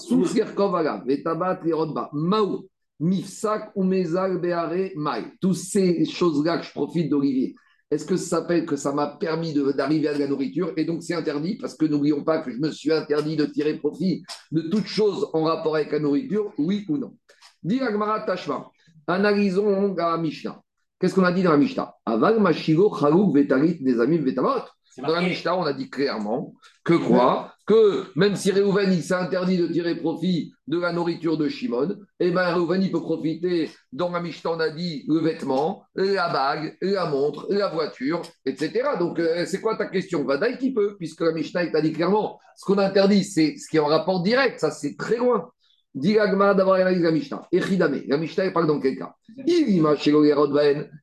Kovala, 0.56 1.04
Vetabat 1.06 1.60
Lerodba, 1.64 2.10
Maou, 2.14 2.68
Mifsak, 3.00 3.72
Umezal, 3.76 4.40
Beare, 4.40 4.92
Mai. 4.96 5.26
Toutes 5.42 5.56
ces 5.56 6.06
choses-là 6.06 6.60
que 6.60 6.66
je 6.66 6.72
profite 6.72 7.10
d'Olivier. 7.10 7.56
Est-ce 7.90 8.06
que 8.06 8.18
ça 8.18 8.40
s'appelle 8.40 8.66
que 8.66 8.76
ça 8.76 8.92
m'a 8.92 9.08
permis 9.08 9.54
d'arriver 9.54 10.10
à 10.10 10.18
la 10.18 10.28
nourriture? 10.28 10.74
Et 10.76 10.84
donc 10.84 11.04
c'est 11.04 11.14
interdit 11.14 11.56
parce 11.56 11.76
que 11.76 11.86
n'oublions 11.86 12.22
pas 12.24 12.40
que 12.42 12.52
je 12.52 12.58
me 12.58 12.70
suis 12.72 12.92
interdit 12.92 13.38
de 13.38 13.46
tirer 13.46 13.78
profit 13.78 14.24
de 14.52 14.62
toute 14.62 14.88
chose 14.88 15.30
en 15.34 15.44
rapport 15.44 15.76
avec 15.76 15.94
la 15.94 16.00
nourriture, 16.00 16.54
oui 16.58 16.86
ou 16.90 16.98
non 16.98 17.16
Dit 17.64 17.80
Tashma, 18.26 18.70
analysons 19.08 19.96
la 19.96 20.18
Mishnah. 20.18 20.62
Qu'est-ce 21.00 21.14
qu'on 21.14 21.24
a 21.24 21.32
dit 21.32 21.44
dans 21.44 21.52
la 21.52 21.58
Mishnah? 21.58 21.94
Aval 22.06 22.40
Mashigo 22.40 22.96
Chalouk 22.96 23.36
Vetarit 23.36 23.78
des 23.82 24.00
amis 24.00 24.18
Vetamot. 24.18 24.64
Dans 24.98 25.14
la 25.14 25.22
Mishnah, 25.22 25.56
on 25.56 25.64
a 25.64 25.74
dit 25.74 25.92
clairement 25.92 26.56
que 26.84 26.94
quoi? 26.94 27.54
Que 27.68 28.06
même 28.16 28.36
si 28.36 28.50
Réhouven 28.52 28.92
s'est 29.00 29.14
interdit 29.14 29.58
de 29.58 29.68
tirer 29.68 29.96
profit 29.96 30.54
de 30.68 30.80
la 30.80 30.92
nourriture 30.92 31.38
de 31.38 31.50
Shimon, 31.50 31.96
eh 32.20 32.32
bien 32.32 32.54
Réhouven 32.54 32.90
peut 32.90 33.02
profiter, 33.02 33.70
dans 33.92 34.10
la 34.10 34.22
Mishnah, 34.22 34.52
on 34.54 34.60
a 34.60 34.70
dit 34.70 35.04
le 35.08 35.20
vêtement, 35.20 35.84
la 35.94 36.30
bague, 36.30 36.78
la 36.82 37.06
montre, 37.06 37.46
la 37.50 37.68
voiture, 37.68 38.22
etc. 38.46 38.72
Donc, 38.98 39.20
euh, 39.20 39.46
c'est 39.46 39.62
quoi 39.62 39.76
ta 39.76 39.86
question? 39.86 40.24
Vadaï 40.24 40.58
qui 40.58 40.74
peut, 40.74 40.96
puisque 40.98 41.22
la 41.22 41.34
Mishnah 41.34 41.68
t'a 41.68 41.82
dit 41.82 41.92
clairement, 41.92 42.40
ce 42.56 42.66
qu'on 42.66 42.80
interdit, 42.80 43.24
c'est 43.24 43.56
ce 43.58 43.70
qui 43.70 43.78
est 43.78 43.82
en 43.82 43.86
rapport 43.86 44.24
direct, 44.24 44.60
ça 44.60 44.72
c'est 44.72 44.96
très 44.98 45.18
loin. 45.18 45.52
Dit 45.98 46.14
d'avoir 46.14 46.74
analysé 46.74 47.02
la 47.02 47.12
Mishnah. 47.12 47.48
Echidame, 47.52 48.04
la 48.08 48.18
Mishnah, 48.18 48.46
elle 48.46 48.54
parle 48.54 48.68
dans 48.68 48.80
quel 48.80 48.98
cas? 48.98 49.16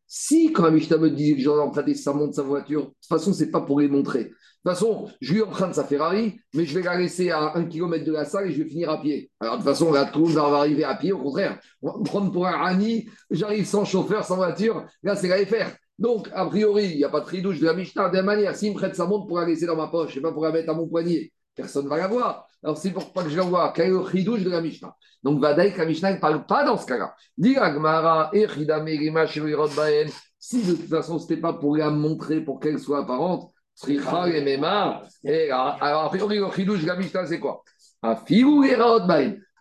Si, 0.07 0.53
quand 0.53 0.63
la 0.63 0.71
Mishnah 0.71 0.99
me 0.99 1.11
dit 1.11 1.35
que 1.35 1.41
je 1.41 1.45
dois 1.47 1.65
emprunter 1.65 1.97
sa 1.97 2.13
montre, 2.13 2.37
sa 2.37 2.43
voiture, 2.43 2.83
de 2.83 2.87
toute 2.87 3.09
façon, 3.09 3.33
c'est 3.33 3.51
pas 3.51 3.61
pour 3.61 3.81
les 3.81 3.89
montrer. 3.89 4.25
De 4.25 4.29
toute 4.71 4.79
façon, 4.79 5.11
je 5.21 5.35
lui 5.35 5.43
emprunte 5.43 5.75
sa 5.75 5.83
Ferrari, 5.83 6.39
mais 6.55 6.65
je 6.65 6.79
vais 6.79 6.85
la 6.85 6.97
laisser 6.97 7.31
à 7.31 7.57
un 7.57 7.65
kilomètre 7.65 8.05
de 8.05 8.13
la 8.13 8.25
salle 8.25 8.49
et 8.49 8.53
je 8.53 8.63
vais 8.63 8.69
finir 8.69 8.89
à 8.89 9.01
pied. 9.01 9.33
Alors, 9.41 9.55
de 9.55 9.63
toute 9.63 9.69
façon, 9.69 9.93
tout 10.13 10.21
le 10.21 10.27
monde 10.27 10.35
va 10.35 10.59
arriver 10.59 10.85
à 10.85 10.95
pied, 10.95 11.13
au 11.13 11.19
contraire. 11.19 11.59
On 11.83 11.91
va 11.91 11.99
me 11.99 12.05
prendre 12.05 12.31
pour 12.31 12.47
un 12.47 12.57
Rani, 12.57 13.09
j'arrive 13.33 13.67
sans 13.67 13.85
chauffeur, 13.85 14.25
sans 14.25 14.37
voiture. 14.37 14.87
Là, 15.03 15.17
c'est 15.17 15.29
la 15.29 15.45
FR. 15.45 15.75
Donc, 15.99 16.29
a 16.33 16.47
priori, 16.47 16.87
il 16.93 16.97
n'y 16.99 17.05
a 17.05 17.09
pas 17.09 17.21
de 17.21 17.27
tridouche 17.27 17.59
de 17.59 17.67
la 17.67 17.75
Mishnah. 17.75 18.09
De 18.09 18.17
la 18.17 18.23
même 18.23 18.27
manière, 18.37 18.55
s'il 18.55 18.71
me 18.71 18.77
prête 18.77 18.95
sa 18.95 19.07
montre 19.07 19.27
pour 19.27 19.39
la 19.39 19.47
laisser 19.47 19.67
dans 19.67 19.77
ma 19.77 19.89
poche 19.89 20.17
et 20.17 20.21
pas 20.21 20.33
pour 20.33 20.45
la 20.45 20.53
mettre 20.53 20.71
à 20.71 20.75
mon 20.75 20.89
poignet, 20.89 21.33
personne 21.55 21.85
ne 21.85 21.91
va 21.91 21.99
la 21.99 22.09
voir. 22.09 22.49
Alors, 22.63 22.79
c'est 22.79 22.91
pour 22.91 23.13
pas 23.13 23.23
que 23.23 23.31
je 23.31 23.37
la 23.37 23.43
vois. 23.43 23.73
Quel 23.75 23.87
est 23.87 23.91
le 23.91 24.05
chidouche 24.11 24.43
de 24.43 24.51
la 24.51 24.61
Mishnah 24.61 24.97
Donc, 25.23 25.41
Vadaïk, 25.41 25.77
la 25.77 25.85
Mishnah 25.85 26.15
ne 26.15 26.19
parle 26.19 26.47
pas 26.47 26.65
dans 26.65 26.79
ce 26.79 26.87
cas-là. 26.87 27.15
Dis 27.37 27.57
Agmara, 27.57 28.31
si 30.39 30.63
de 30.63 30.73
toute 30.75 30.89
façon, 30.89 31.19
ce 31.19 31.25
n'était 31.25 31.41
pas 31.41 31.55
pour 31.55 31.77
la 31.77 31.91
montrer, 31.91 32.41
pour 32.41 32.61
qu'elle 32.61 32.79
soit 32.79 33.01
apparente, 33.01 33.53
Sricha 33.75 34.29
et 34.29 34.43
Mema, 34.43 35.03
alors, 35.81 36.05
a 36.05 36.09
priori, 36.09 36.39
le 36.39 36.51
chidouche 36.51 36.83
de 36.83 36.87
la 36.87 36.97
Mishnah, 36.97 37.27
c'est 37.27 37.41
quoi? 37.41 37.63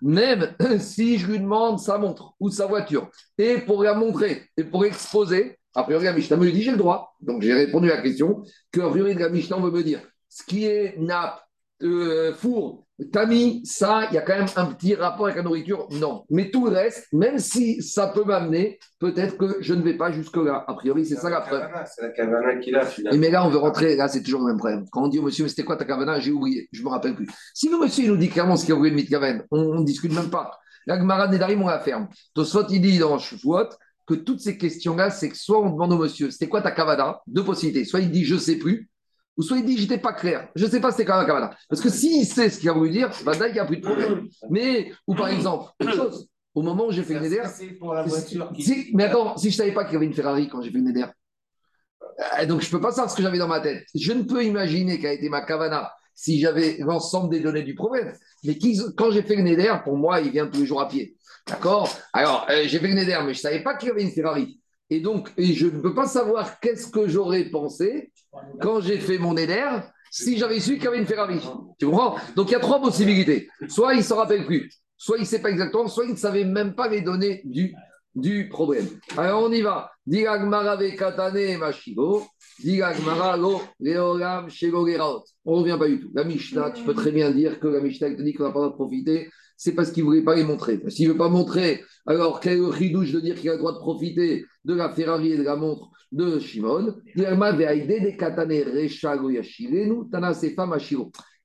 Même 0.02 0.54
si 0.80 1.18
je 1.18 1.28
lui 1.28 1.40
demande 1.40 1.80
sa 1.80 1.98
montre 1.98 2.34
ou 2.40 2.50
sa 2.50 2.66
voiture, 2.66 3.10
et 3.38 3.60
pour 3.60 3.84
la 3.84 3.94
montrer, 3.94 4.50
et 4.58 4.64
pour 4.66 4.86
exposer, 4.86 5.58
a 5.76 5.84
priori, 5.84 6.06
la 6.06 6.14
Mishnah 6.14 6.38
me 6.38 6.52
dit 6.52 6.62
j'ai 6.62 6.72
le 6.72 6.78
droit. 6.78 7.16
Donc 7.22 7.42
j'ai 7.42 7.54
répondu 7.54 7.92
à 7.92 7.96
la 7.96 8.02
question 8.02 8.44
que 8.72 8.82
a 8.82 8.90
priori, 8.90 9.14
la 9.14 9.30
Mishnah 9.30 9.58
veut 9.58 9.72
me 9.72 9.84
dire 9.84 10.02
ce 10.30 10.44
qui 10.44 10.66
est 10.66 10.98
nappe, 10.98 11.43
euh, 11.84 12.34
four, 12.34 12.86
tamis, 13.12 13.62
ça, 13.66 14.08
il 14.10 14.16
y 14.16 14.18
a 14.18 14.22
quand 14.22 14.38
même 14.38 14.48
un 14.56 14.66
petit 14.68 14.96
rapport 14.96 15.26
avec 15.26 15.38
la 15.38 15.44
nourriture 15.44 15.88
Non. 15.92 16.26
Mais 16.30 16.50
tout 16.50 16.66
le 16.66 16.72
reste, 16.72 17.08
même 17.12 17.40
si 17.40 17.82
ça 17.82 18.08
peut 18.08 18.24
m'amener, 18.24 18.80
peut-être 19.00 19.38
que 19.38 19.58
je 19.60 19.74
ne 19.74 19.82
vais 19.82 19.96
pas 19.96 20.12
jusque-là. 20.12 20.64
A 20.68 20.74
priori, 20.76 21.06
c'est 21.06 21.16
ça 21.16 21.30
la 21.30 21.42
preuve. 21.42 21.64
C'est 21.86 22.02
la 22.02 22.10
cavana 22.10 22.56
qu'il 22.58 22.76
a, 22.76 22.86
finalement. 22.86 23.20
Mais 23.20 23.30
là, 23.30 23.46
on 23.46 23.50
veut 23.50 23.58
rentrer, 23.58 23.96
là, 23.96 24.08
c'est 24.08 24.24
toujours 24.24 24.42
le 24.42 24.48
même 24.48 24.58
problème. 24.58 24.86
Quand 24.92 25.04
on 25.04 25.08
dit 25.08 25.20
au 25.20 25.24
monsieur, 25.24 25.44
mais 25.44 25.50
c'était 25.50 25.64
quoi 25.64 25.76
ta 25.76 25.86
cavana? 25.86 26.20
J'ai 26.20 26.32
oublié, 26.32 26.70
je 26.72 26.80
ne 26.80 26.86
me 26.86 26.90
rappelle 26.90 27.16
plus. 27.16 27.28
Si 27.54 27.70
le 27.70 27.78
monsieur 27.78 28.06
il 28.06 28.12
nous 28.12 28.18
dit 28.18 28.30
clairement 28.30 28.56
ce 28.56 28.66
qu'il 28.66 28.74
a 28.74 28.78
oublié 28.78 28.92
de 28.92 28.96
mitkaven, 28.96 29.44
on 29.52 29.80
ne 29.80 29.84
discute 29.84 30.14
même 30.14 30.30
pas. 30.30 30.52
La 30.86 30.98
Gemara 30.98 31.28
Nedarim, 31.28 31.62
on 31.62 31.68
la 31.68 31.80
ferme. 31.80 32.08
Tosfot, 32.34 32.68
il 32.70 32.82
dit 32.82 32.98
dans 32.98 33.18
Shvuot 33.18 33.70
que 34.06 34.16
toutes 34.16 34.42
ces 34.42 34.58
questions-là, 34.58 35.10
c'est 35.10 35.30
que 35.30 35.38
soit 35.38 35.62
on 35.62 35.72
demande 35.72 35.94
au 35.94 35.98
monsieur, 35.98 36.30
c'était 36.30 36.48
quoi 36.48 36.62
ta 36.62 36.72
cavana? 36.72 37.22
Deux 37.26 37.44
possibilités. 37.44 37.86
Soit 37.86 38.02
il 38.02 38.12
dit, 38.12 38.26
je 38.26 38.36
ne 38.36 38.40
sais 38.40 38.58
plus 38.58 38.90
ou 39.38 39.42
soit 39.42 39.58
il 39.58 39.66
dit, 39.66 39.78
j'étais 39.78 39.98
pas 39.98 40.14
clair. 40.14 40.50
Je 40.56 40.66
ne 40.66 40.70
sais 40.70 40.80
pas 40.80 40.92
c'était 40.92 41.06
quand 41.06 41.18
même 41.18 41.26
Kavana. 41.26 41.56
Parce 41.70 41.82
que 41.82 41.90
s'il 41.90 42.26
sait 42.26 42.50
ce 42.50 42.60
qu'il 42.60 42.70
a 42.70 42.74
voulu 42.74 42.90
dire, 42.92 43.10
bah, 43.26 43.34
il 43.48 43.54
n'y 43.54 43.60
a 43.60 43.66
plus 43.66 43.78
de 43.78 43.82
problème. 43.82 44.28
Mais, 44.50 44.92
ou 45.08 45.16
par 45.16 45.30
exemple, 45.30 45.72
une 45.80 45.92
chose, 45.92 46.28
au 46.54 46.62
moment 46.62 46.88
où 46.88 46.92
j'ai 46.92 47.04
fait 47.04 47.14
une 47.14 47.22
Neder. 47.22 47.44
Mais 48.94 49.06
attends, 49.06 49.38
si 49.38 49.50
je 49.50 49.56
ne 49.56 49.58
savais 49.58 49.74
pas 49.74 49.86
qu'il 49.86 49.94
y 49.94 49.98
avait 49.98 50.06
une 50.06 50.14
Ferrari 50.14 50.48
quand 50.48 50.62
j'ai 50.62 50.72
fait 50.72 50.78
une 50.78 50.86
Neder, 50.86 51.06
euh, 52.40 52.46
donc 52.46 52.62
je 52.62 52.68
ne 52.68 52.72
peux 52.72 52.82
pas 52.82 52.92
savoir 52.92 53.10
ce 53.10 53.16
que 53.16 53.24
j'avais 53.24 53.40
dans 53.40 53.48
ma 53.48 53.60
tête. 53.60 53.86
Je 53.96 54.14
ne 54.14 54.24
peux 54.24 54.44
imaginer 54.44 55.00
qu'a 55.00 55.14
été 55.14 55.30
ma 55.30 55.42
Kavana 55.42 55.92
si 56.14 56.40
j'avais 56.40 56.78
l'ensemble 56.80 57.32
des 57.32 57.40
données 57.40 57.64
du 57.64 57.74
problème. 57.74 58.14
Mais 58.44 58.58
quand 58.96 59.12
j'ai 59.12 59.24
fait 59.24 59.36
le 59.36 59.42
Neder, 59.42 59.74
pour 59.84 59.98
moi, 59.98 60.22
il 60.22 60.32
vient 60.32 60.48
tous 60.48 60.60
les 60.60 60.66
jours 60.68 60.82
à 60.82 60.88
pied. 60.88 61.18
D'accord? 61.48 61.90
Alors, 62.14 62.46
euh, 62.50 62.64
j'ai 62.66 62.80
fait 62.80 62.88
le 62.88 62.94
Neder, 62.94 63.18
mais 63.26 63.34
je 63.34 63.40
ne 63.40 63.42
savais 63.42 63.64
pas 63.64 63.76
qu'il 63.76 63.90
y 63.90 63.92
avait 63.92 64.04
une 64.04 64.12
Ferrari. 64.12 64.60
Et 64.94 65.00
donc, 65.00 65.32
je 65.40 65.66
ne 65.66 65.80
peux 65.80 65.96
pas 65.96 66.06
savoir 66.06 66.60
qu'est-ce 66.60 66.86
que 66.86 67.08
j'aurais 67.08 67.46
pensé 67.46 68.12
quand 68.62 68.80
j'ai 68.80 69.00
fait 69.00 69.18
mon 69.18 69.36
éder 69.36 69.68
si 70.12 70.38
j'avais 70.38 70.60
su 70.60 70.76
qu'il 70.76 70.84
y 70.84 70.88
avait 70.88 71.00
une 71.00 71.08
Ferrari. 71.08 71.40
Tu 71.80 71.88
comprends? 71.88 72.16
Donc, 72.36 72.50
il 72.50 72.52
y 72.52 72.56
a 72.56 72.60
trois 72.60 72.80
possibilités. 72.80 73.50
Soit 73.68 73.96
il 73.96 73.98
ne 73.98 74.04
s'en 74.04 74.18
rappelle 74.18 74.46
plus, 74.46 74.70
soit 74.96 75.18
il 75.18 75.22
ne 75.22 75.26
sait 75.26 75.42
pas 75.42 75.50
exactement, 75.50 75.88
soit 75.88 76.06
il 76.06 76.12
ne 76.12 76.16
savait 76.16 76.44
même 76.46 76.76
pas 76.76 76.88
les 76.88 77.02
données 77.02 77.42
du, 77.44 77.74
du 78.14 78.50
problème. 78.50 78.86
Alors, 79.18 79.42
on 79.42 79.52
y 79.52 79.62
va. 79.62 79.90
On 80.06 80.12
ne 80.12 80.28
revient 85.60 85.78
pas 85.80 85.88
du 85.88 86.02
tout. 86.02 86.12
La 86.14 86.24
Mishnah, 86.24 86.70
tu 86.70 86.84
peux 86.84 86.94
très 86.94 87.12
bien 87.12 87.32
dire 87.32 87.60
que 87.60 87.68
la 87.68 87.82
Mishnah 87.82 88.14
te 88.14 88.22
dit 88.22 88.34
qu'on 88.36 88.44
n'a 88.44 88.52
pas 88.52 88.60
le 88.60 88.66
droit 88.66 88.70
de 88.70 88.76
profiter 88.76 89.32
c'est 89.64 89.74
parce 89.74 89.92
qu'il 89.92 90.04
ne 90.04 90.08
voulait 90.08 90.24
pas 90.24 90.36
les 90.36 90.44
montrer. 90.44 90.82
S'il 90.90 91.08
ne 91.08 91.14
veut 91.14 91.18
pas 91.18 91.30
montrer, 91.30 91.84
alors 92.06 92.40
quel 92.40 92.62
ridouche 92.64 93.14
de 93.14 93.20
dire 93.20 93.36
qu'il 93.36 93.50
a 93.50 93.54
le 93.54 93.60
droit 93.60 93.74
de 93.74 93.78
profiter 93.78 94.46
de 94.66 94.74
la 94.74 94.90
Ferrari 94.90 95.34
et 95.34 95.38
de 95.38 95.44
la 95.44 95.56
montre 95.56 95.90
de 96.12 96.40
Shimon 96.40 96.96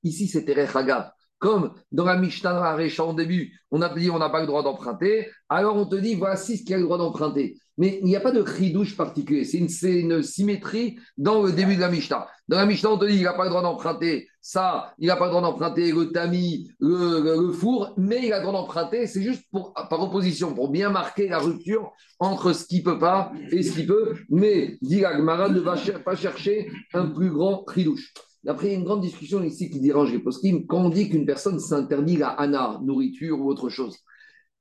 Ici, 0.03 0.27
c'était 0.27 0.65
Rechaga. 0.65 1.13
comme 1.39 1.73
dans 1.91 2.05
la 2.05 2.17
Mishnah, 2.17 2.75
Récha, 2.75 3.03
au 3.03 3.13
début, 3.13 3.59
on 3.71 3.81
a 3.81 3.93
dit 3.93 4.09
on 4.09 4.19
n'a 4.19 4.29
pas 4.29 4.41
le 4.41 4.47
droit 4.47 4.63
d'emprunter, 4.63 5.29
alors 5.49 5.75
on 5.75 5.85
te 5.85 5.95
dit 5.95 6.15
voici 6.15 6.57
ce 6.57 6.63
qu'il 6.63 6.75
a 6.75 6.77
le 6.77 6.83
droit 6.83 6.97
d'emprunter. 6.97 7.57
Mais 7.79 7.99
il 8.01 8.05
n'y 8.05 8.15
a 8.15 8.19
pas 8.19 8.31
de 8.31 8.43
cri-douche 8.43 8.95
particulier. 8.95 9.45
C'est 9.45 9.57
une, 9.57 10.21
symétrie 10.21 10.99
dans 11.17 11.41
le 11.41 11.51
début 11.51 11.75
de 11.75 11.81
la 11.81 11.89
Mishnah. 11.89 12.27
Dans 12.47 12.57
la 12.57 12.65
Mishnah, 12.67 12.91
on 12.91 12.97
te 12.97 13.05
dit 13.05 13.15
qu'il 13.15 13.23
n'a 13.23 13.33
pas 13.33 13.45
le 13.45 13.49
droit 13.49 13.63
d'emprunter 13.63 14.27
ça, 14.41 14.93
il 14.97 15.07
n'a 15.07 15.15
pas 15.15 15.25
le 15.25 15.31
droit 15.31 15.41
d'emprunter 15.41 15.91
le 15.91 16.11
tamis, 16.11 16.71
le, 16.79 17.51
four, 17.51 17.93
mais 17.97 18.25
il 18.25 18.33
a 18.33 18.37
le 18.37 18.43
droit 18.43 18.61
d'emprunter, 18.61 19.05
c'est 19.05 19.21
juste 19.21 19.43
pour, 19.51 19.73
par 19.73 20.01
opposition, 20.01 20.53
pour 20.53 20.69
bien 20.69 20.89
marquer 20.89 21.27
la 21.27 21.39
rupture 21.39 21.91
entre 22.19 22.53
ce 22.53 22.65
qu'il 22.65 22.79
ne 22.79 22.83
peut 22.85 22.99
pas 22.99 23.31
et 23.51 23.63
ce 23.63 23.73
qu'il 23.73 23.87
peut. 23.87 24.15
Mais, 24.29 24.77
dit 24.81 25.01
ne 25.01 25.59
va 25.59 25.99
pas 25.99 26.15
chercher 26.15 26.71
un 26.93 27.07
plus 27.07 27.29
grand 27.29 27.63
cri-douche. 27.63 28.13
Après, 28.47 28.67
il 28.67 28.71
y 28.71 28.75
a 28.75 28.79
une 28.79 28.85
grande 28.85 29.01
discussion 29.01 29.43
ici 29.43 29.69
qui 29.69 29.81
dérange 29.81 30.11
les 30.11 30.19
poskim. 30.19 30.65
Quand 30.65 30.85
on 30.85 30.89
dit 30.89 31.09
qu'une 31.09 31.25
personne 31.25 31.59
s'interdit 31.59 32.17
la 32.17 32.29
hana, 32.29 32.79
nourriture 32.81 33.39
ou 33.39 33.49
autre 33.49 33.69
chose, 33.69 33.97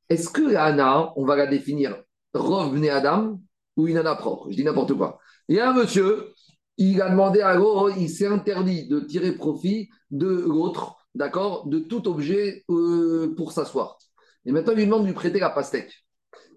est-ce 0.08 0.28
que 0.28 0.42
la 0.42 0.64
hana, 0.64 1.12
on 1.16 1.24
va 1.24 1.36
la 1.36 1.46
définir 1.46 1.96
revenez 2.38 2.90
Adam 2.90 3.40
ou 3.76 3.86
une 3.86 3.96
hana 3.96 4.14
propre 4.14 4.48
Je 4.50 4.56
dis 4.56 4.64
n'importe 4.64 4.94
quoi. 4.94 5.18
Il 5.48 5.56
y 5.56 5.60
a 5.60 5.70
un 5.70 5.74
monsieur, 5.74 6.32
il 6.76 7.00
a 7.02 7.10
demandé 7.10 7.40
à 7.40 7.54
l'autre, 7.54 7.96
il 7.96 8.08
s'est 8.08 8.26
interdit 8.26 8.88
de 8.88 9.00
tirer 9.00 9.32
profit 9.32 9.88
de 10.10 10.28
l'autre, 10.28 10.96
d'accord, 11.14 11.66
de 11.66 11.78
tout 11.78 12.08
objet 12.08 12.64
euh, 12.70 13.34
pour 13.36 13.52
s'asseoir. 13.52 13.98
Et 14.44 14.52
maintenant, 14.52 14.72
il 14.72 14.78
lui 14.78 14.86
demande 14.86 15.02
de 15.02 15.08
lui 15.08 15.14
prêter 15.14 15.40
la 15.40 15.50
pastèque. 15.50 16.04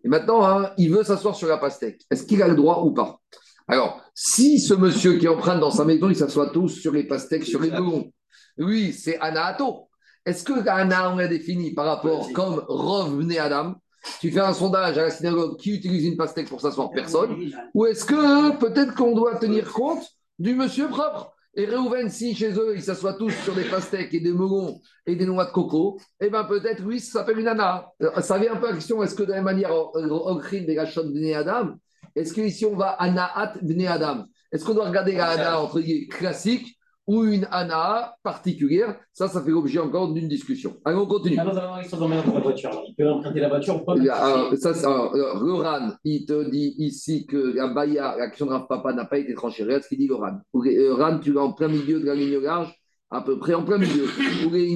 Et 0.03 0.07
maintenant, 0.07 0.45
hein, 0.45 0.71
il 0.77 0.91
veut 0.91 1.03
s'asseoir 1.03 1.35
sur 1.35 1.47
la 1.47 1.57
pastèque. 1.57 2.01
Est-ce 2.09 2.25
qu'il 2.25 2.41
a 2.41 2.47
le 2.47 2.55
droit 2.55 2.83
ou 2.83 2.91
pas? 2.91 3.19
Alors, 3.67 4.01
si 4.15 4.59
ce 4.59 4.73
monsieur 4.73 5.17
qui 5.17 5.27
emprunte 5.27 5.59
dans 5.59 5.71
sa 5.71 5.85
maison, 5.85 6.09
il 6.09 6.15
s'assoit 6.15 6.49
tous 6.49 6.69
sur 6.69 6.91
les 6.91 7.05
pastèques, 7.05 7.45
sur 7.45 7.61
les 7.61 7.71
melons, 7.71 8.11
oui, 8.57 8.93
c'est 8.93 9.17
Anaato. 9.19 9.89
Est-ce 10.25 10.43
que 10.43 10.67
Anna, 10.67 11.11
on 11.11 11.17
l'a 11.17 11.27
défini 11.27 11.73
par 11.73 11.85
rapport 11.85 12.31
comme 12.33 12.63
revenez 12.67 13.39
Adam? 13.39 13.75
Tu 14.19 14.31
fais 14.31 14.39
un 14.39 14.53
sondage 14.53 14.97
à 14.97 15.03
la 15.03 15.09
synagogue 15.09 15.57
qui 15.57 15.75
utilise 15.75 16.05
une 16.05 16.17
pastèque 16.17 16.49
pour 16.49 16.61
s'asseoir? 16.61 16.89
Personne. 16.91 17.37
Ou 17.73 17.85
est-ce 17.85 18.05
que 18.05 18.57
peut-être 18.57 18.95
qu'on 18.95 19.15
doit 19.15 19.35
tenir 19.35 19.71
compte 19.71 20.03
du 20.39 20.55
monsieur 20.55 20.87
propre? 20.87 21.33
Et 21.53 21.65
Réhouven, 21.65 22.09
si 22.09 22.33
chez 22.33 22.53
eux, 22.53 22.73
ils 22.75 22.81
s'assoient 22.81 23.15
tous 23.15 23.31
sur 23.43 23.53
des 23.53 23.65
pastèques 23.65 24.13
et 24.13 24.21
des 24.21 24.31
melons 24.31 24.79
et 25.05 25.17
des 25.17 25.25
noix 25.25 25.45
de 25.45 25.51
coco, 25.51 25.99
eh 26.21 26.29
bien 26.29 26.45
peut-être, 26.45 26.81
oui, 26.85 27.01
ça 27.01 27.19
s'appelle 27.19 27.39
une 27.39 27.47
Anna. 27.47 27.91
Euh, 28.01 28.21
ça 28.21 28.37
vient 28.37 28.53
un 28.53 28.55
peu 28.55 28.67
à 28.67 28.69
la 28.69 28.75
question, 28.75 29.03
est-ce 29.03 29.15
que 29.15 29.23
de 29.23 29.29
la 29.29 29.35
même 29.35 29.43
manière, 29.43 29.71
au 29.73 30.37
crime 30.37 30.65
des 30.65 30.75
gachons 30.75 31.03
de 31.03 31.33
Adam, 31.33 31.73
est-ce 32.15 32.33
qu'ici 32.33 32.65
on 32.65 32.75
va 32.75 32.91
Anaat 32.91 33.55
Bne 33.61 33.87
Adam? 33.87 34.25
Est-ce 34.51 34.65
qu'on 34.65 34.73
doit 34.73 34.87
regarder 34.87 35.13
la 35.13 35.29
Ana 35.29 35.61
entre 35.61 35.79
guillemets 35.79 36.07
classique 36.07 36.77
ou 37.11 37.25
une 37.25 37.45
Ana 37.51 38.15
particulière 38.23 38.95
Ça, 39.11 39.27
ça 39.27 39.41
fait 39.43 39.51
l'objet 39.51 39.79
encore 39.79 40.13
d'une 40.13 40.29
discussion. 40.29 40.77
Allez, 40.85 40.97
on 40.97 41.05
continue. 41.05 41.37
Alors, 41.37 41.53
la 41.53 42.39
voiture. 42.39 42.83
Il 42.87 42.95
peut 42.95 43.09
emprunter 43.09 43.41
la 43.41 43.49
voiture 43.49 43.83
pas 43.83 43.93
alors, 43.93 44.53
ça, 44.55 44.71
Le 44.71 45.53
RAN, 45.53 45.91
il 46.05 46.25
te 46.25 46.49
dit 46.49 46.73
ici 46.77 47.25
que 47.25 47.53
la 47.53 47.67
Baya, 47.67 48.15
la 48.17 48.29
question 48.29 48.45
de 48.45 48.51
Rav 48.51 48.65
Papa 48.67 48.93
n'a 48.93 49.03
pas 49.03 49.17
été 49.17 49.33
tranchée. 49.33 49.63
Regarde 49.63 49.83
ce 49.83 49.89
qu'il 49.89 49.97
dit 49.97 50.07
le 50.07 50.15
RAN. 50.15 50.39
Le 50.53 50.93
RAN, 50.93 51.19
tu 51.19 51.33
vas 51.33 51.41
en 51.41 51.51
plein 51.51 51.67
milieu 51.67 51.99
de 51.99 52.05
la 52.05 52.15
ligne 52.15 52.39
large, 52.39 52.73
à 53.09 53.21
peu 53.21 53.37
près 53.37 53.55
en 53.55 53.65
plein 53.65 53.77
milieu. 53.77 54.05
Ou 54.45 54.49
les 54.49 54.73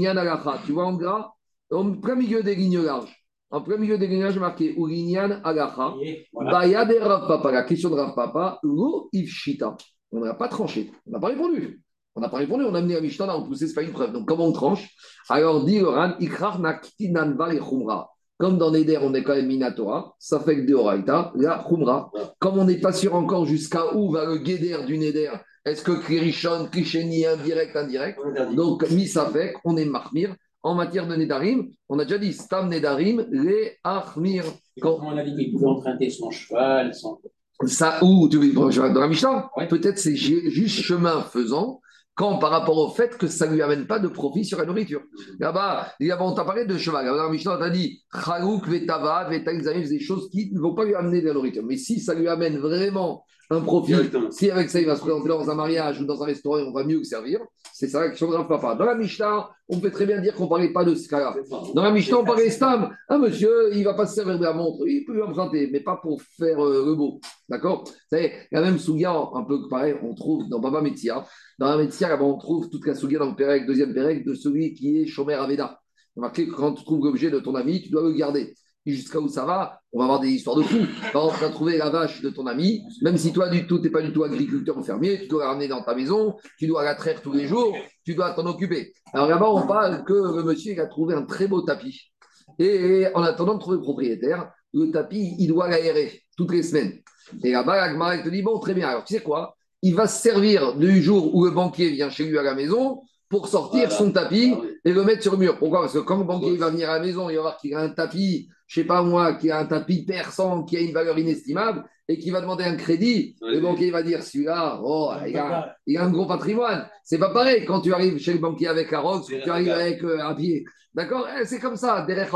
tu 0.65 0.73
vois 0.73 0.85
en 0.87 0.93
gras, 0.97 1.31
en 1.71 1.91
plein 1.93 2.15
milieu 2.15 2.43
des 2.43 2.55
lignes 2.55 2.83
larges. 2.83 3.15
En 3.49 3.61
plein 3.61 3.77
milieu 3.77 3.97
des 3.97 4.07
lignages 4.07 4.37
marqué 4.37 4.77
Urinian 4.77 5.39
Agacha. 5.41 5.93
Baya 6.33 6.83
de 6.83 6.95
Rav 6.95 7.29
Papa. 7.29 7.51
La 7.53 7.63
question 7.63 7.89
de 7.91 7.95
Rav 7.95 8.13
Papa, 8.13 8.59
Lo 8.61 9.07
Ifshita. 9.13 9.77
On 10.11 10.19
n'a 10.19 10.33
pas 10.33 10.49
tranché. 10.49 10.91
On 11.07 11.11
n'a 11.11 11.19
pas 11.19 11.27
répondu. 11.27 11.81
On 12.15 12.21
n'a 12.21 12.29
pas 12.29 12.37
répondu. 12.37 12.63
On 12.63 12.73
a 12.73 12.79
amené 12.79 12.95
la 12.95 13.01
Mishnah, 13.01 13.25
on 13.25 13.29
a 13.29 13.33
repoussé, 13.33 13.67
ce 13.67 13.71
n'est 13.71 13.75
pas 13.75 13.83
une 13.83 13.91
preuve. 13.91 14.13
Donc 14.13 14.27
comment 14.27 14.45
on 14.45 14.53
tranche? 14.53 14.89
Alors 15.29 15.63
dit 15.63 15.81
Oran, 15.81 16.13
Ikrar 16.19 16.59
Naktinan 16.59 17.35
et 17.51 17.59
Khumra. 17.59 18.09
Comme 18.37 18.57
dans 18.57 18.69
Neder, 18.71 18.99
on 19.01 19.13
est 19.13 19.23
quand 19.23 19.35
même 19.35 19.47
Minatora, 19.47 20.13
ça 20.19 20.41
fait 20.41 20.57
que 20.57 20.67
de 20.69 20.73
Oraita, 20.73 21.31
la 21.35 21.63
Khumra. 21.67 22.11
Comme 22.39 22.57
on 22.57 22.65
n'est 22.65 22.79
pas 22.79 22.91
sûr 22.91 23.15
encore 23.15 23.45
jusqu'à 23.45 23.95
où 23.95 24.11
va 24.11 24.25
le 24.25 24.39
Guéder 24.39 24.77
du 24.85 24.97
Neder, 24.97 25.31
est-ce 25.63 25.81
que 25.81 25.93
Krishon, 25.93 26.67
Krisheni, 26.69 27.25
indirect, 27.25 27.75
indirect? 27.75 28.19
Donc, 28.53 28.89
mi 28.91 29.07
ça 29.07 29.27
fait 29.27 29.53
on 29.63 29.77
est 29.77 29.85
Mahmir 29.85 30.35
en 30.63 30.75
matière 30.75 31.07
de 31.07 31.15
Nedarim, 31.15 31.67
on 31.87 31.97
a 31.99 32.03
déjà 32.03 32.17
dit 32.17 32.33
Stam 32.33 32.69
Nedarim, 32.69 33.25
les 33.31 33.77
Achmir. 33.83 34.43
Quand 34.81 34.99
on 35.01 35.15
a 35.15 35.23
dit 35.23 35.33
qu'il 35.35 35.53
pouvait 35.53 35.67
emprunter 35.67 36.09
son 36.09 36.29
cheval, 36.29 36.93
son. 36.93 37.19
Ça, 37.65 38.03
ou 38.03 38.27
tu 38.27 38.37
veux 38.37 38.51
dans 38.51 38.67
la 38.67 39.07
Mishnah? 39.07 39.49
Peut-être 39.69 39.97
c'est 39.97 40.17
juste 40.17 40.81
chemin 40.81 41.21
faisant 41.21 41.79
quand 42.15 42.37
par 42.37 42.49
rapport 42.49 42.77
au 42.77 42.89
fait 42.89 43.17
que 43.17 43.27
ça 43.27 43.45
ne 43.47 43.53
lui 43.53 43.61
amène 43.61 43.85
pas 43.85 43.99
de 43.99 44.07
profit 44.07 44.45
sur 44.45 44.57
la 44.57 44.65
nourriture. 44.65 45.01
Là-bas, 45.39 45.93
on 46.19 46.33
t'a 46.33 46.45
parlé 46.45 46.65
de 46.65 46.77
cheval. 46.77 47.05
La 47.05 47.29
Mishnah, 47.29 47.55
on 47.55 47.59
t'a 47.59 47.69
dit 47.69 48.03
Chalouk, 48.25 48.67
Vetava, 48.67 49.27
Vetaïzaïm, 49.29 49.83
des 49.83 49.99
choses 49.99 50.29
qui 50.29 50.49
ne 50.53 50.59
vont 50.59 50.73
pas 50.73 50.85
lui 50.85 50.95
amener 50.95 51.21
de 51.21 51.27
la 51.27 51.33
nourriture. 51.33 51.63
Mais 51.65 51.77
si 51.77 51.99
ça 51.99 52.13
lui 52.13 52.27
amène 52.27 52.57
vraiment 52.57 53.23
un 53.49 53.61
profit. 53.61 53.93
Si 54.31 54.49
avec 54.49 54.69
ça, 54.69 54.79
il 54.79 54.87
va 54.87 54.95
se 54.95 55.01
présenter 55.01 55.27
dans 55.27 55.49
un 55.49 55.55
mariage 55.55 56.01
ou 56.01 56.05
dans 56.05 56.21
un 56.23 56.25
restaurant, 56.25 56.57
on 56.57 56.71
va 56.71 56.83
mieux 56.83 56.99
que 56.99 57.05
servir. 57.05 57.39
C'est 57.73 57.87
ça 57.87 57.99
la 57.99 58.09
question 58.09 58.31
de 58.31 58.47
Papa. 58.47 58.75
Dans 58.75 58.85
la 58.85 58.95
Mishnah, 58.95 59.49
on 59.67 59.79
peut 59.79 59.91
très 59.91 60.05
bien 60.05 60.19
dire 60.21 60.33
qu'on 60.33 60.45
ne 60.45 60.49
parlait 60.49 60.71
pas 60.71 60.85
de 60.85 60.95
ce 60.95 61.07
cas-là. 61.09 61.35
Dans 61.73 61.83
la 61.83 61.91
Mishnah, 61.91 62.19
on 62.19 62.23
parlait 62.23 62.49
Stam. 62.49 62.95
Un 63.09 63.17
monsieur, 63.17 63.73
il 63.73 63.79
ne 63.79 63.85
va 63.85 63.93
pas 63.93 64.07
se 64.07 64.15
servir 64.15 64.39
de 64.39 64.43
la 64.43 64.53
montre. 64.53 64.87
Il 64.87 65.05
peut 65.05 65.23
emprunter, 65.23 65.69
mais 65.71 65.81
pas 65.81 65.97
pour 66.01 66.21
faire 66.21 66.65
euh, 66.65 66.85
le 66.85 66.95
beau. 66.95 67.19
D'accord? 67.49 67.83
Vous 67.85 67.91
savez, 68.09 68.33
la 68.51 68.61
même 68.61 68.79
Souga, 68.79 69.13
un 69.33 69.43
peu 69.43 69.67
pareil, 69.67 69.95
on 70.01 70.15
trouve 70.15 70.47
dans 70.49 70.59
Baba 70.59 70.81
Metzia. 70.81 71.25
Dans 71.57 71.69
la 71.69 71.77
Metzia, 71.77 72.21
on 72.21 72.37
trouve 72.37 72.69
toute 72.69 72.85
la 72.85 72.95
Souga 72.95 73.17
dans 73.19 73.29
le 73.29 73.35
Pérec, 73.35 73.65
deuxième 73.65 73.93
Pérec, 73.93 74.25
de 74.25 74.33
celui 74.33 74.73
qui 74.73 74.97
est 74.97 75.05
Shomer 75.05 75.35
Aveda. 75.35 75.79
Remarquez 76.17 76.47
que 76.47 76.51
quand 76.51 76.73
tu 76.73 76.83
trouves 76.83 77.05
l'objet 77.05 77.31
de 77.31 77.39
ton 77.39 77.55
ami, 77.55 77.81
tu 77.81 77.89
dois 77.89 78.03
le 78.03 78.11
garder 78.11 78.55
jusqu'à 78.85 79.19
où 79.19 79.29
ça 79.29 79.45
va, 79.45 79.79
on 79.93 79.99
va 79.99 80.03
avoir 80.03 80.19
des 80.19 80.29
histoires 80.29 80.57
de 80.57 80.63
fous. 80.63 80.85
Par 81.13 81.23
exemple, 81.23 81.39
tu 81.39 81.45
as 81.45 81.49
trouvé 81.49 81.77
la 81.77 81.89
vache 81.89 82.21
de 82.21 82.29
ton 82.29 82.45
ami, 82.45 82.81
même 83.01 83.17
si 83.17 83.31
toi, 83.31 83.49
du 83.49 83.65
tout, 83.67 83.77
tu 83.77 83.85
n'es 83.85 83.89
pas 83.89 84.01
du 84.01 84.11
tout 84.11 84.23
agriculteur 84.25 84.77
ou 84.77 84.83
fermier, 84.83 85.21
tu 85.21 85.27
dois 85.27 85.45
la 85.45 85.49
ramener 85.51 85.69
dans 85.69 85.81
ta 85.81 85.95
maison, 85.95 86.35
tu 86.59 86.67
dois 86.67 86.83
la 86.83 86.93
traire 86.93 87.21
tous 87.21 87.31
les 87.31 87.47
jours, 87.47 87.73
tu 88.03 88.15
dois 88.15 88.31
t'en 88.31 88.45
occuper. 88.45 88.91
Alors 89.13 89.29
là-bas, 89.29 89.49
on 89.49 89.65
parle 89.65 90.03
que 90.03 90.13
le 90.13 90.43
monsieur 90.43 90.77
a 90.79 90.87
trouvé 90.87 91.15
un 91.15 91.23
très 91.23 91.47
beau 91.47 91.61
tapis. 91.61 92.11
Et 92.59 93.07
en 93.15 93.23
attendant 93.23 93.55
de 93.55 93.59
trouver 93.59 93.77
le 93.77 93.81
propriétaire, 93.81 94.51
le 94.73 94.91
tapis, 94.91 95.35
il 95.39 95.47
doit 95.47 95.69
l'aérer 95.69 96.21
toutes 96.35 96.51
les 96.51 96.63
semaines. 96.63 96.99
Et 97.43 97.51
là-bas, 97.53 97.93
la 97.93 98.17
te 98.21 98.29
dit, 98.29 98.41
bon, 98.41 98.59
très 98.59 98.73
bien, 98.73 98.89
alors 98.89 99.05
tu 99.05 99.15
sais 99.15 99.23
quoi? 99.23 99.55
Il 99.85 99.93
va 99.93 100.07
se 100.07 100.19
servir 100.21 100.75
du 100.75 101.01
jour 101.01 101.35
où 101.35 101.45
le 101.45 101.51
banquier 101.51 101.89
vient 101.91 102.09
chez 102.09 102.25
lui 102.25 102.39
à 102.39 102.43
la 102.43 102.55
maison 102.55 103.01
pour 103.29 103.47
sortir 103.47 103.91
son 103.91 104.11
tapis 104.11 104.53
ah 104.55 104.65
et 104.83 104.91
le 104.91 105.03
mettre 105.03 105.21
sur 105.21 105.33
le 105.33 105.37
mur. 105.37 105.59
Pourquoi? 105.59 105.81
Parce 105.81 105.93
que 105.93 105.99
quand 105.99 106.17
le 106.17 106.23
banquier 106.23 106.57
va 106.57 106.69
venir 106.71 106.89
à 106.89 106.97
la 106.97 107.05
maison, 107.05 107.29
il 107.29 107.35
va 107.35 107.41
voir 107.41 107.57
qu'il 107.57 107.73
a 107.75 107.81
un 107.81 107.89
tapis 107.89 108.49
je 108.67 108.81
sais 108.81 108.87
pas 108.87 109.03
moi, 109.03 109.33
qui 109.35 109.51
a 109.51 109.59
un 109.59 109.65
tapis 109.65 110.05
perçant 110.05 110.63
qui 110.63 110.77
a 110.77 110.81
une 110.81 110.93
valeur 110.93 111.17
inestimable 111.17 111.85
et 112.07 112.17
qui 112.17 112.31
va 112.31 112.41
demander 112.41 112.63
un 112.63 112.75
crédit, 112.75 113.35
le 113.41 113.59
banquier 113.59 113.91
va 113.91 114.03
dire 114.03 114.23
celui-là, 114.23 114.79
oh, 114.83 115.11
il, 115.27 115.37
a, 115.37 115.75
un 115.87 116.09
gros 116.09 116.27
patrimoine. 116.27 116.87
C'est 117.03 117.17
pas 117.17 117.31
pareil 117.31 117.65
quand 117.65 117.81
tu 117.81 117.93
arrives 117.93 118.17
chez 118.19 118.33
le 118.33 118.39
banquier 118.39 118.67
avec 118.67 118.91
un 118.93 118.99
rox 118.99 119.27
ou 119.29 119.39
tu 119.43 119.49
arrives 119.49 119.69
avec 119.69 120.03
euh, 120.03 120.19
un 120.19 120.35
pied. 120.35 120.65
D'accord? 120.93 121.27
Eh, 121.39 121.45
C'est 121.45 121.59
comme 121.59 121.75
ça, 121.75 122.05
derrière 122.05 122.33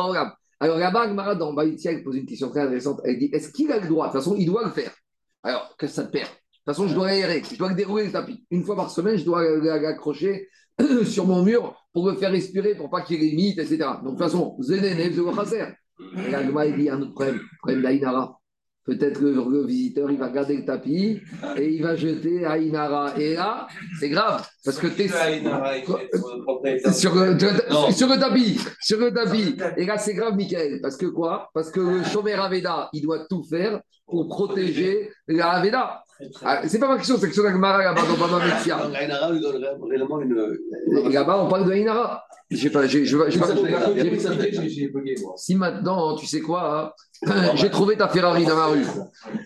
Alors 0.59 0.77
la 0.77 0.91
banque 0.91 1.13
Marad 1.13 1.37
dans 1.37 1.55
pose 1.55 2.15
une 2.15 2.25
question 2.25 2.49
très 2.49 2.61
intéressante. 2.61 3.01
Elle 3.03 3.19
dit 3.19 3.29
est-ce 3.31 3.51
qu'il 3.51 3.71
a 3.71 3.79
le 3.79 3.87
droit? 3.87 4.07
De 4.07 4.11
toute 4.11 4.21
façon, 4.21 4.35
il 4.35 4.45
doit 4.45 4.65
le 4.65 4.71
faire. 4.71 4.91
Alors, 5.43 5.75
que 5.77 5.87
ça 5.87 6.03
te 6.03 6.11
perd 6.11 6.29
toute 6.65 6.75
façon, 6.75 6.87
je 6.87 6.93
dois 6.93 7.07
aérer, 7.07 7.41
je 7.49 7.57
dois 7.57 7.73
dérouler 7.73 8.05
le 8.05 8.11
tapis. 8.11 8.45
Une 8.51 8.63
fois 8.63 8.75
par 8.75 8.91
semaine, 8.91 9.17
je 9.17 9.25
dois 9.25 9.43
l'accrocher 9.79 10.47
sur 11.05 11.25
mon 11.25 11.43
mur 11.43 11.75
pour 11.93 12.07
le 12.09 12.15
faire 12.15 12.31
respirer, 12.31 12.75
pour 12.75 12.89
pas 12.89 13.01
qu'il 13.01 13.19
limite, 13.19 13.59
etc. 13.59 13.77
Donc, 14.03 14.03
de 14.03 14.09
toute 14.09 14.19
façon, 14.19 14.55
Zénéné, 14.59 15.11
et 16.29 16.35
Agma, 16.35 16.65
il 16.65 16.75
dit 16.75 16.89
un 16.89 17.01
autre 17.01 17.13
problème, 17.13 17.39
problème 17.61 17.81
d'Aïnara. 17.81 18.35
Peut-être 18.85 19.19
que 19.19 19.25
le 19.25 19.65
visiteur, 19.65 20.09
il 20.09 20.17
va 20.17 20.29
garder 20.29 20.57
le 20.57 20.65
tapis 20.65 21.21
et 21.57 21.73
il 21.75 21.83
va 21.83 21.95
jeter 21.95 22.45
Aïnara. 22.45 23.13
Et 23.19 23.35
là, 23.35 23.67
c'est 23.99 24.09
grave. 24.09 24.47
Parce 24.65 24.79
que 24.79 24.87
tu 24.87 25.03
es 25.03 25.07
sur, 26.93 27.13
le, 27.13 27.37
sur 27.91 28.07
le 28.07 28.19
tapis. 28.19 28.59
Sur 28.79 28.99
le 28.99 29.13
tapis. 29.13 29.55
Et 29.77 29.85
là, 29.85 29.99
c'est 29.99 30.15
grave, 30.15 30.35
Michael. 30.35 30.79
Parce 30.81 30.97
que 30.97 31.05
quoi? 31.05 31.49
Parce 31.53 31.69
que 31.69 31.79
le 31.79 32.03
Shomer 32.03 32.33
Aveda, 32.33 32.89
il 32.93 33.03
doit 33.03 33.27
tout 33.29 33.43
faire 33.43 33.79
pour 34.07 34.27
protéger 34.27 35.11
la 35.27 35.51
Aveda. 35.51 36.01
Ah, 36.43 36.61
c'est 36.67 36.79
pas 36.79 36.87
ma 36.87 36.97
question, 36.97 37.17
c'est 37.17 37.27
question 37.27 37.43
d'Agmara 37.43 37.83
là-bas 37.83 38.01
dans 38.01 38.17
Baba 38.17 38.45
Metzia. 38.45 38.89
Là-bas, 41.09 41.43
on 41.43 41.47
parle 41.49 41.65
de 41.65 41.71
Aïnara. 41.71 42.25
J'ai 42.51 42.71
pas, 42.71 42.87
j'ai, 42.87 43.05
Si 45.37 45.55
maintenant, 45.55 46.15
tu 46.15 46.25
sais 46.25 46.41
quoi, 46.41 46.95
hein, 47.23 47.41
j'ai 47.55 47.69
trouvé 47.69 47.95
ta 47.95 48.07
Ferrari 48.07 48.43
dans 48.43 48.57
la 48.57 48.65
rue. 48.65 48.85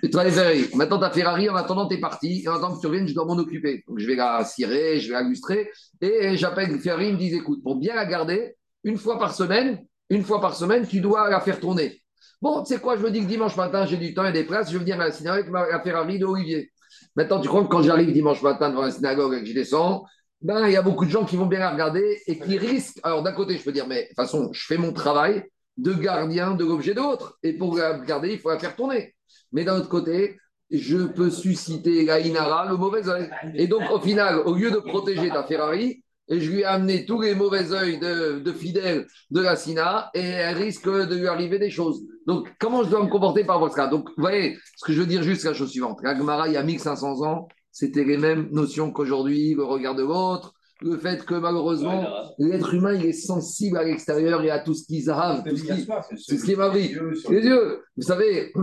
Ferrari. 0.10 0.70
Maintenant, 0.74 1.00
ta 1.00 1.12
Ferrari, 1.12 1.50
en 1.50 1.56
attendant, 1.56 1.88
tu 1.88 1.96
es 1.96 2.00
parti. 2.00 2.44
Et 2.44 2.48
en 2.48 2.56
attendant 2.56 2.76
que 2.76 2.82
tu 2.82 2.88
reviennes, 2.88 3.08
je 3.08 3.14
dois 3.14 3.26
m'en 3.26 3.38
occuper. 3.38 3.84
Donc, 3.88 4.00
je 4.00 4.08
vais 4.08 4.16
la 4.16 4.46
cirer, 4.46 5.00
je 5.00 5.10
vais 5.10 5.16
la 5.16 5.24
lustrer. 5.24 5.70
Et 6.02 6.38
j'appelle 6.38 6.80
Ferrari, 6.80 7.10
il 7.10 7.14
me 7.14 7.18
dit 7.20 7.36
écoute, 7.36 7.62
pour 7.62 7.76
bien 7.76 7.94
la 7.94 8.06
garder, 8.06 8.56
une 8.86 8.98
fois 8.98 9.20
par 9.20 9.36
semaine, 9.36 9.86
une 10.10 10.24
fois 10.24 10.40
par 10.40 10.56
semaine, 10.56 10.88
tu 10.88 11.02
dois 11.02 11.30
la 11.30 11.42
faire 11.42 11.60
tourner. 11.60 12.03
Bon, 12.44 12.62
tu 12.62 12.74
sais 12.74 12.82
quoi, 12.82 12.98
je 12.98 13.02
me 13.02 13.10
dis 13.10 13.22
que 13.22 13.26
dimanche 13.26 13.56
matin, 13.56 13.86
j'ai 13.86 13.96
du 13.96 14.14
temps 14.14 14.26
et 14.26 14.34
des 14.34 14.44
places, 14.44 14.68
je 14.68 14.74
vais 14.74 14.80
venir 14.80 15.00
à 15.00 15.06
la 15.06 15.12
synagogue 15.14 15.56
avec 15.56 15.72
la 15.72 15.80
Ferrari 15.80 16.20
de 16.20 16.26
Olivier. 16.26 16.74
Maintenant, 17.16 17.40
tu 17.40 17.48
crois 17.48 17.64
que 17.64 17.70
quand 17.70 17.82
j'arrive 17.84 18.12
dimanche 18.12 18.42
matin 18.42 18.70
devant 18.70 18.82
la 18.82 18.92
synagogue 18.92 19.34
et 19.34 19.40
que 19.40 19.46
je 19.46 19.54
descends, 19.54 20.04
ben, 20.42 20.68
il 20.68 20.74
y 20.74 20.76
a 20.76 20.82
beaucoup 20.82 21.06
de 21.06 21.10
gens 21.10 21.24
qui 21.24 21.38
vont 21.38 21.46
bien 21.46 21.60
la 21.60 21.72
regarder 21.72 22.22
et 22.28 22.38
qui 22.38 22.58
risquent. 22.58 23.00
Alors, 23.04 23.24
d'un 23.24 23.32
côté, 23.32 23.58
je 23.58 23.64
peux 23.64 23.72
dire, 23.72 23.88
mais 23.88 24.02
de 24.02 24.08
toute 24.08 24.18
façon, 24.18 24.50
je 24.52 24.66
fais 24.66 24.76
mon 24.76 24.92
travail 24.92 25.46
de 25.78 25.94
gardien 25.94 26.54
de 26.54 26.66
l'objet 26.66 26.94
de 26.94 27.00
l'autre. 27.00 27.38
Et 27.44 27.54
pour 27.54 27.78
la 27.78 27.98
garder, 28.00 28.34
il 28.34 28.40
faut 28.40 28.50
la 28.50 28.60
faire 28.60 28.76
tourner. 28.76 29.16
Mais 29.54 29.64
d'un 29.64 29.78
autre 29.78 29.88
côté, 29.88 30.38
je 30.70 30.98
peux 30.98 31.30
susciter 31.30 32.04
la 32.04 32.20
Inara, 32.20 32.70
le 32.70 32.76
mauvais 32.76 33.08
œil. 33.08 33.30
Et 33.56 33.68
donc, 33.68 33.90
au 33.90 34.02
final, 34.02 34.40
au 34.40 34.54
lieu 34.54 34.70
de 34.70 34.80
protéger 34.80 35.30
ta 35.30 35.46
Ferrari, 35.46 36.04
je 36.28 36.52
lui 36.52 36.60
ai 36.60 36.66
amené 36.66 37.06
tous 37.06 37.22
les 37.22 37.36
mauvais 37.36 37.72
œils 37.72 38.00
de, 38.00 38.40
de 38.40 38.52
fidèles 38.52 39.08
de 39.32 39.40
la 39.40 39.56
Sina 39.56 40.12
et 40.14 40.20
elle 40.20 40.58
risque 40.58 40.90
de 40.90 41.16
lui 41.16 41.28
arriver 41.28 41.58
des 41.58 41.70
choses. 41.70 42.04
Donc, 42.28 42.50
comment 42.60 42.84
je 42.84 42.90
dois 42.90 43.04
me 43.04 43.10
comporter 43.10 43.44
par 43.44 43.56
rapport 43.60 43.74
à 43.74 43.76
ça 43.76 43.88
Donc, 43.88 44.10
vous 44.10 44.22
voyez, 44.22 44.58
ce 44.78 44.86
que 44.86 44.94
je 44.94 45.02
veux 45.02 45.08
dire 45.08 45.24
juste, 45.24 45.44
la 45.44 45.54
chose 45.54 45.70
suivante. 45.70 46.00
La 46.04 46.18
Gemara, 46.18 46.48
il 46.48 46.54
y 46.54 46.58
a 46.58 46.64
1500 46.64 47.22
ans, 47.24 47.48
c'était 47.72 48.04
les 48.04 48.18
mêmes 48.18 48.50
notions 48.52 48.92
qu'aujourd'hui, 48.92 49.56
le 49.56 49.64
regard 49.64 49.96
de 49.96 50.04
l'autre, 50.04 50.54
le 50.82 50.98
fait 50.98 51.26
que 51.26 51.36
malheureusement, 51.36 52.06
l'être 52.38 52.74
humain, 52.74 52.94
il 52.94 53.06
est 53.06 53.14
sensible 53.14 53.78
à 53.78 53.84
l'extérieur 53.84 54.44
et 54.44 54.52
à 54.52 54.60
tout 54.60 54.74
ce 54.74 54.86
qui 54.86 55.02
zahave, 55.02 55.44
tout 55.44 55.56
ce 55.56 55.64
qui, 55.64 55.86
tout 55.86 56.38
ce 56.38 57.26
qui 57.26 57.32
Les 57.32 57.46
yeux, 57.46 57.84
vous 57.96 58.04
savez, 58.04 58.54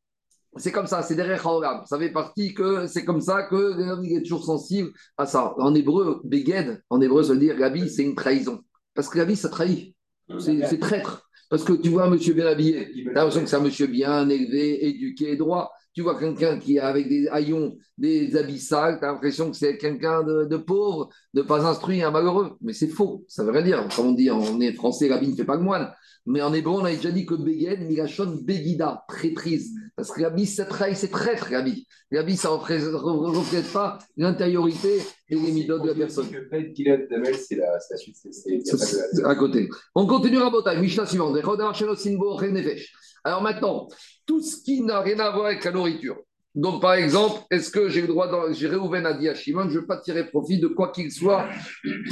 c'est 0.56 0.72
comme 0.72 0.86
ça, 0.86 1.02
c'est 1.02 1.14
derrière 1.14 1.46
Haolam. 1.46 1.84
Ça 1.86 1.98
fait 1.98 2.12
partie 2.12 2.54
que 2.54 2.86
c'est 2.86 3.04
comme 3.04 3.20
ça 3.20 3.44
que 3.44 3.56
l'homme 3.56 4.04
est 4.04 4.22
toujours 4.22 4.44
sensible 4.44 4.90
à 5.16 5.26
ça. 5.26 5.54
En 5.58 5.74
hébreu, 5.74 6.20
Beged, 6.24 6.82
en 6.90 7.00
hébreu, 7.00 7.22
ça 7.22 7.32
veut 7.32 7.38
dire 7.38 7.56
la 7.58 7.70
vie, 7.70 7.88
c'est 7.88 8.02
une 8.02 8.14
trahison. 8.14 8.60
Parce 8.94 9.08
que 9.08 9.18
la 9.18 9.24
vie, 9.24 9.36
ça 9.36 9.48
trahit. 9.48 9.94
C'est 10.38 10.78
traître. 10.78 11.29
Parce 11.50 11.64
que 11.64 11.74
tu 11.74 11.90
vois 11.90 12.08
monsieur 12.08 12.32
bien 12.34 12.46
habillé, 12.46 12.92
tu 12.92 13.10
as 13.10 13.12
l'impression 13.12 13.42
que 13.42 13.48
c'est 13.48 13.56
un 13.56 13.60
monsieur 13.60 13.88
bien 13.88 14.28
élevé, 14.30 14.86
éduqué, 14.86 15.36
droit. 15.36 15.72
Tu 15.92 16.02
vois 16.02 16.18
quelqu'un 16.18 16.58
qui 16.58 16.78
a 16.78 16.86
avec 16.86 17.08
des 17.08 17.26
haillons, 17.28 17.76
des 17.98 18.36
habits 18.36 18.60
sales, 18.60 18.98
tu 19.00 19.04
as 19.04 19.08
l'impression 19.08 19.50
que 19.50 19.56
c'est 19.56 19.76
quelqu'un 19.76 20.22
de, 20.22 20.56
pauvre, 20.56 21.10
de 21.34 21.42
pas 21.42 21.66
instruit, 21.66 22.02
un 22.02 22.10
malheureux. 22.10 22.56
Mais 22.60 22.72
c'est 22.72 22.88
faux, 22.88 23.24
ça 23.28 23.44
veut 23.44 23.50
rien 23.50 23.62
dire. 23.62 23.88
Comme 23.94 24.06
on 24.06 24.12
dit, 24.12 24.30
on 24.30 24.60
est 24.60 24.72
français, 24.72 25.08
la 25.08 25.18
vie 25.18 25.28
ne 25.28 25.34
fait 25.34 25.44
pas 25.44 25.56
que 25.56 25.62
moine. 25.62 25.92
Mais 26.26 26.42
en 26.42 26.52
hébreu, 26.52 26.80
on 26.80 26.84
a 26.84 26.90
déjà 26.90 27.10
dit 27.10 27.24
que 27.26 27.34
Beged, 27.34 27.80
Migashon, 27.80 28.40
Begida, 28.42 29.04
traîtrise. 29.08 29.74
Parce 29.96 30.12
que 30.12 30.20
Gabi, 30.20 30.46
c'est 30.46 30.66
c'est 30.94 31.10
traître, 31.10 31.50
Gabi. 31.50 31.86
Gabi, 32.12 32.36
ça 32.36 32.50
ne 32.50 32.54
reflète 32.54 33.72
pas 33.72 33.98
l'intériorité 34.16 35.00
et 35.28 35.34
les 35.34 35.52
midot 35.52 35.78
de 35.78 35.88
la 35.88 35.94
personne. 35.94 36.26
Le 36.30 36.72
qu'il 36.72 36.90
a 36.90 36.98
c'est 37.34 37.56
la, 37.56 37.96
suite. 37.96 38.16
C'est 38.16 39.24
à 39.24 39.34
côté. 39.34 39.68
On 39.94 40.06
continue 40.06 40.38
à 40.38 40.50
Botaï, 40.50 40.80
Mishnah 40.80 41.06
suivante. 41.06 41.36
Alors 43.24 43.42
maintenant, 43.42 43.88
tout 44.26 44.40
ce 44.40 44.62
qui 44.62 44.82
n'a 44.82 45.00
rien 45.00 45.18
à 45.18 45.30
voir 45.30 45.46
avec 45.46 45.64
la 45.64 45.72
nourriture. 45.72 46.16
Donc, 46.54 46.82
par 46.82 46.94
exemple, 46.94 47.42
est-ce 47.52 47.70
que 47.70 47.88
j'ai 47.88 48.00
le 48.00 48.08
droit, 48.08 48.28
j'ai 48.50 48.66
réouvert 48.66 49.06
à 49.06 49.12
dire 49.12 49.34
je 49.36 49.52
ne 49.52 49.68
veux 49.68 49.86
pas 49.86 49.98
tirer 49.98 50.26
profit 50.26 50.58
de 50.58 50.66
quoi 50.66 50.90
qu'il 50.90 51.12
soit 51.12 51.46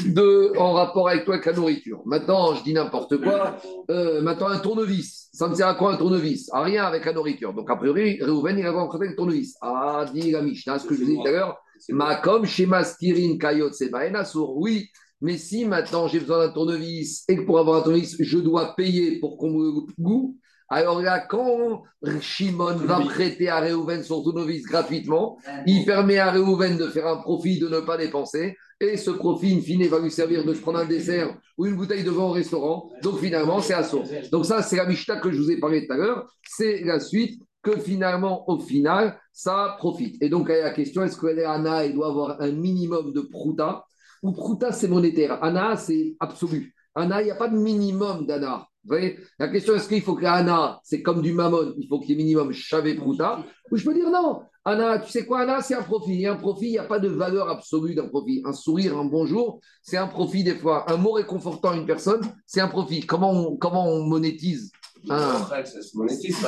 de, 0.07 0.57
en 0.57 0.75
rapport 0.75 1.09
avec 1.09 1.25
toi, 1.25 1.35
avec 1.35 1.47
la 1.47 1.55
nourriture. 1.55 2.03
Maintenant, 2.07 2.55
je 2.55 2.63
dis 2.63 2.73
n'importe 2.73 3.21
quoi. 3.21 3.59
Euh, 3.91 4.23
maintenant, 4.23 4.49
un 4.49 4.61
tournevis. 4.61 5.29
Ça 5.33 5.49
me 5.49 5.55
sert 5.55 5.67
à 5.67 5.75
quoi 5.75 5.93
un 5.93 5.97
tournevis? 5.97 6.49
À 6.53 6.63
rien 6.63 6.85
avec 6.85 7.05
la 7.05 7.13
nourriture. 7.13 7.53
Donc, 7.53 7.69
a 7.69 7.75
priori, 7.77 8.23
Réhouven, 8.23 8.57
il 8.57 8.63
va 8.63 8.69
avoir 8.69 8.95
un 8.95 9.15
tournevis. 9.15 9.57
Ah, 9.61 10.07
dit 10.13 10.31
la 10.31 10.43
Mishnah, 10.43 10.79
ce 10.79 10.87
que 10.87 10.95
je 10.95 11.01
disais 11.01 11.17
tout 11.17 11.27
à 11.27 11.33
l'heure. 11.33 11.59
Ma 11.89 12.17
comme 12.17 12.45
chez 12.47 12.67
Maskirin 12.67 13.39
Kayot 13.39 13.73
Sebaenasour. 13.73 14.57
Oui, 14.57 14.89
mais 15.21 15.37
si 15.37 15.65
maintenant 15.65 16.07
j'ai 16.07 16.21
besoin 16.21 16.47
d'un 16.47 16.53
tournevis 16.53 17.25
et 17.29 17.37
que 17.37 17.43
pour 17.43 17.59
avoir 17.59 17.81
un 17.81 17.83
tournevis, 17.83 18.17
je 18.21 18.39
dois 18.39 18.75
payer 18.77 19.19
pour 19.19 19.37
qu'on 19.37 19.51
me 19.51 19.71
goûte, 19.99 20.37
alors 20.69 21.01
là, 21.01 21.21
quand 21.21 21.83
Shimon 22.21 22.77
va 22.77 23.01
prêter 23.01 23.49
à 23.49 23.61
Réhouven 23.61 24.03
son 24.03 24.23
tournevis 24.23 24.63
gratuitement, 24.65 25.39
il 25.67 25.85
permet 25.87 26.19
à 26.19 26.31
Réhouven 26.31 26.77
de 26.77 26.89
faire 26.89 27.07
un 27.07 27.17
profit, 27.17 27.59
de 27.59 27.69
ne 27.69 27.81
pas 27.81 27.97
dépenser. 27.97 28.55
Et 28.81 28.97
ce 28.97 29.11
profit, 29.11 29.55
in 29.55 29.61
fine, 29.61 29.87
va 29.89 29.99
lui 29.99 30.11
servir 30.11 30.45
de 30.45 30.53
prendre 30.53 30.79
un 30.79 30.85
dessert 30.85 31.35
ou 31.57 31.67
une 31.67 31.75
bouteille 31.75 32.05
de 32.05 32.11
vin 32.11 32.25
au 32.25 32.31
restaurant. 32.33 32.91
Donc 33.03 33.19
finalement, 33.19 33.61
c'est 33.61 33.75
à 33.75 33.83
source. 33.83 34.11
Donc 34.31 34.45
ça, 34.45 34.63
c'est 34.63 34.77
la 34.77 34.87
Mishnah 34.87 35.21
que 35.21 35.33
je 35.33 35.41
vous 35.41 35.51
ai 35.51 35.59
parlé 35.59 35.87
tout 35.87 35.93
à 35.95 35.97
l'heure. 35.97 36.31
C'est 36.47 36.85
la 36.85 37.01
suite 37.01 37.43
que 37.63 37.77
finalement, 37.79 38.49
au 38.49 38.61
final, 38.61 39.19
ça 39.33 39.75
profite. 39.79 40.23
Et 40.23 40.29
donc, 40.29 40.49
la 40.49 40.71
question, 40.71 41.03
est-ce 41.03 41.17
que 41.17 41.45
Anna, 41.45 41.87
il 41.87 41.95
doit 41.95 42.09
avoir 42.09 42.41
un 42.41 42.53
minimum 42.53 43.13
de 43.13 43.21
prouta? 43.23 43.85
Ou 44.23 44.33
prouta, 44.33 44.71
c'est 44.71 44.89
monétaire. 44.89 45.43
Anna, 45.43 45.77
c'est 45.77 46.15
absolu. 46.21 46.75
Anna, 46.95 47.23
il 47.23 47.27
n'y 47.27 47.31
a 47.31 47.37
pas 47.37 47.49
de 47.49 47.57
minimum 47.57 48.27
d'Anna. 48.27 48.67
Vous 48.89 48.97
voyez 48.97 49.19
La 49.39 49.49
question, 49.49 49.75
est-ce 49.75 49.87
qu'il 49.87 50.01
faut 50.01 50.15
que 50.15 50.25
Anna, 50.25 50.81
c'est 50.83 51.03
comme 51.03 51.21
du 51.21 51.35
mammon, 51.35 51.75
il 51.77 51.87
faut 51.89 52.01
qu'il 52.01 52.11
y 52.11 52.13
ait 52.15 52.17
minimum 52.17 52.53
chavé 52.53 52.95
prouta 52.95 53.45
Ou 53.71 53.77
je 53.77 53.85
peux 53.85 53.93
dire 53.93 54.11
non. 54.11 54.41
Anna, 54.65 54.99
tu 54.99 55.11
sais 55.11 55.27
quoi, 55.27 55.41
Anna, 55.41 55.61
c'est 55.61 55.75
un 55.75 55.83
profit. 55.83 56.27
un 56.27 56.37
profit, 56.37 56.69
il 56.69 56.71
n'y 56.71 56.79
a 56.79 56.85
pas 56.85 56.99
de 56.99 57.09
valeur 57.09 57.51
absolue 57.51 57.95
d'un 57.95 58.09
profit. 58.09 58.41
Un 58.47 58.55
sourire, 58.55 58.97
un 58.97 59.05
bonjour, 59.05 59.61
c'est 59.83 59.99
un 59.99 60.07
profit 60.07 60.43
des 60.43 60.55
fois. 60.55 60.91
Un 60.91 60.97
mot 60.97 61.13
réconfortant 61.13 61.73
à 61.73 61.77
une 61.77 61.85
personne, 61.85 62.23
c'est 62.47 62.63
un 62.63 62.69
profit. 62.69 63.01
Comment 63.01 63.33
on, 63.33 63.57
comment 63.59 63.87
on 63.87 64.05
monétise 64.05 64.73
un... 65.11 65.47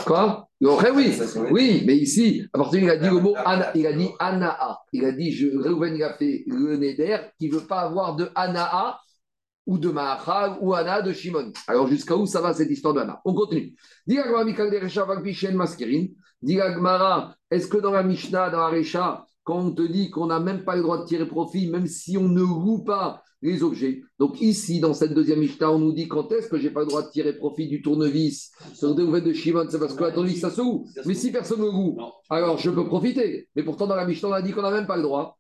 Quoi? 0.07 0.49
Oui, 0.61 1.13
oui, 1.51 1.83
mais 1.87 1.97
ici, 1.97 2.47
à 2.55 2.59
partir 2.59 2.83
il 2.83 2.91
a 2.91 2.97
dit 2.97 3.07
le 3.07 3.21
mot 3.21 3.35
Anna, 3.37 3.71
il 3.75 3.87
a 3.87 3.93
dit 3.93 4.09
Anaa. 4.19 4.79
Il 4.95 5.05
a 5.05 5.13
dit, 5.13 5.31
je, 5.31 5.47
Reuven, 5.59 5.95
il 5.95 6.03
a 6.03 6.15
fait 6.15 6.45
le 6.47 6.77
Neder 6.77 7.19
qui 7.39 7.49
ne 7.49 7.55
veut 7.57 7.67
pas 7.67 7.81
avoir 7.81 8.17
de 8.17 8.31
Anaa 8.35 8.99
ou 9.71 9.79
de 9.79 9.89
Mahachal 9.89 10.59
ou 10.61 10.75
Anna 10.75 11.01
de 11.01 11.13
Shimon. 11.13 11.53
Alors 11.69 11.87
jusqu'à 11.87 12.17
où 12.17 12.27
ça 12.27 12.41
va 12.41 12.53
cette 12.53 12.73
histoire 12.73 12.93
d'Anna 12.93 13.21
On 13.25 13.33
continue. 13.33 13.73
est-ce 17.51 17.69
que 17.69 17.79
dans 17.79 17.93
la 17.93 18.03
Mishnah, 18.03 18.51
dans 18.51 18.59
la 18.59 18.69
Recha, 18.69 19.25
quand 19.45 19.59
on 19.59 19.71
te 19.71 19.83
dit 19.83 20.11
qu'on 20.11 20.27
n'a 20.27 20.41
même 20.41 20.65
pas 20.65 20.75
le 20.75 20.83
droit 20.83 20.99
de 20.99 21.05
tirer 21.05 21.27
profit, 21.27 21.71
même 21.71 21.87
si 21.87 22.19
on 22.19 22.29
ne 22.29 22.41
loue 22.41 22.83
pas 22.83 23.23
les 23.43 23.63
objets? 23.63 24.03
Donc 24.19 24.41
ici, 24.41 24.81
dans 24.81 24.93
cette 24.93 25.15
deuxième 25.15 25.39
Mishnah, 25.39 25.71
on 25.71 25.79
nous 25.79 25.93
dit 25.93 26.09
quand 26.09 26.33
est-ce 26.33 26.49
que 26.49 26.59
j'ai 26.59 26.71
pas 26.71 26.81
le 26.81 26.87
droit 26.87 27.03
de 27.03 27.11
tirer 27.11 27.35
profit 27.35 27.69
du 27.69 27.81
tournevis? 27.81 28.51
Sur 28.75 28.97
des 28.97 29.21
de 29.21 29.33
Shimon, 29.33 29.67
c'est 29.71 29.79
parce 29.79 29.95
que 29.95 30.03
la 30.03 30.11
tournevis, 30.11 30.41
ça 30.41 30.51
se. 30.51 30.63
Mais 31.07 31.15
si 31.15 31.31
personne 31.31 31.61
ne 31.61 31.67
loue, 31.67 31.97
alors 32.29 32.59
je 32.59 32.71
peux 32.71 32.87
profiter. 32.87 33.49
Mais 33.55 33.63
pourtant, 33.63 33.87
dans 33.87 33.95
la 33.95 34.05
Mishnah, 34.05 34.31
on 34.31 34.33
a 34.33 34.43
dit 34.43 34.51
qu'on 34.51 34.63
n'a 34.63 34.73
même 34.73 34.89
pas 34.89 34.97
le 34.97 35.05
droit. 35.05 35.39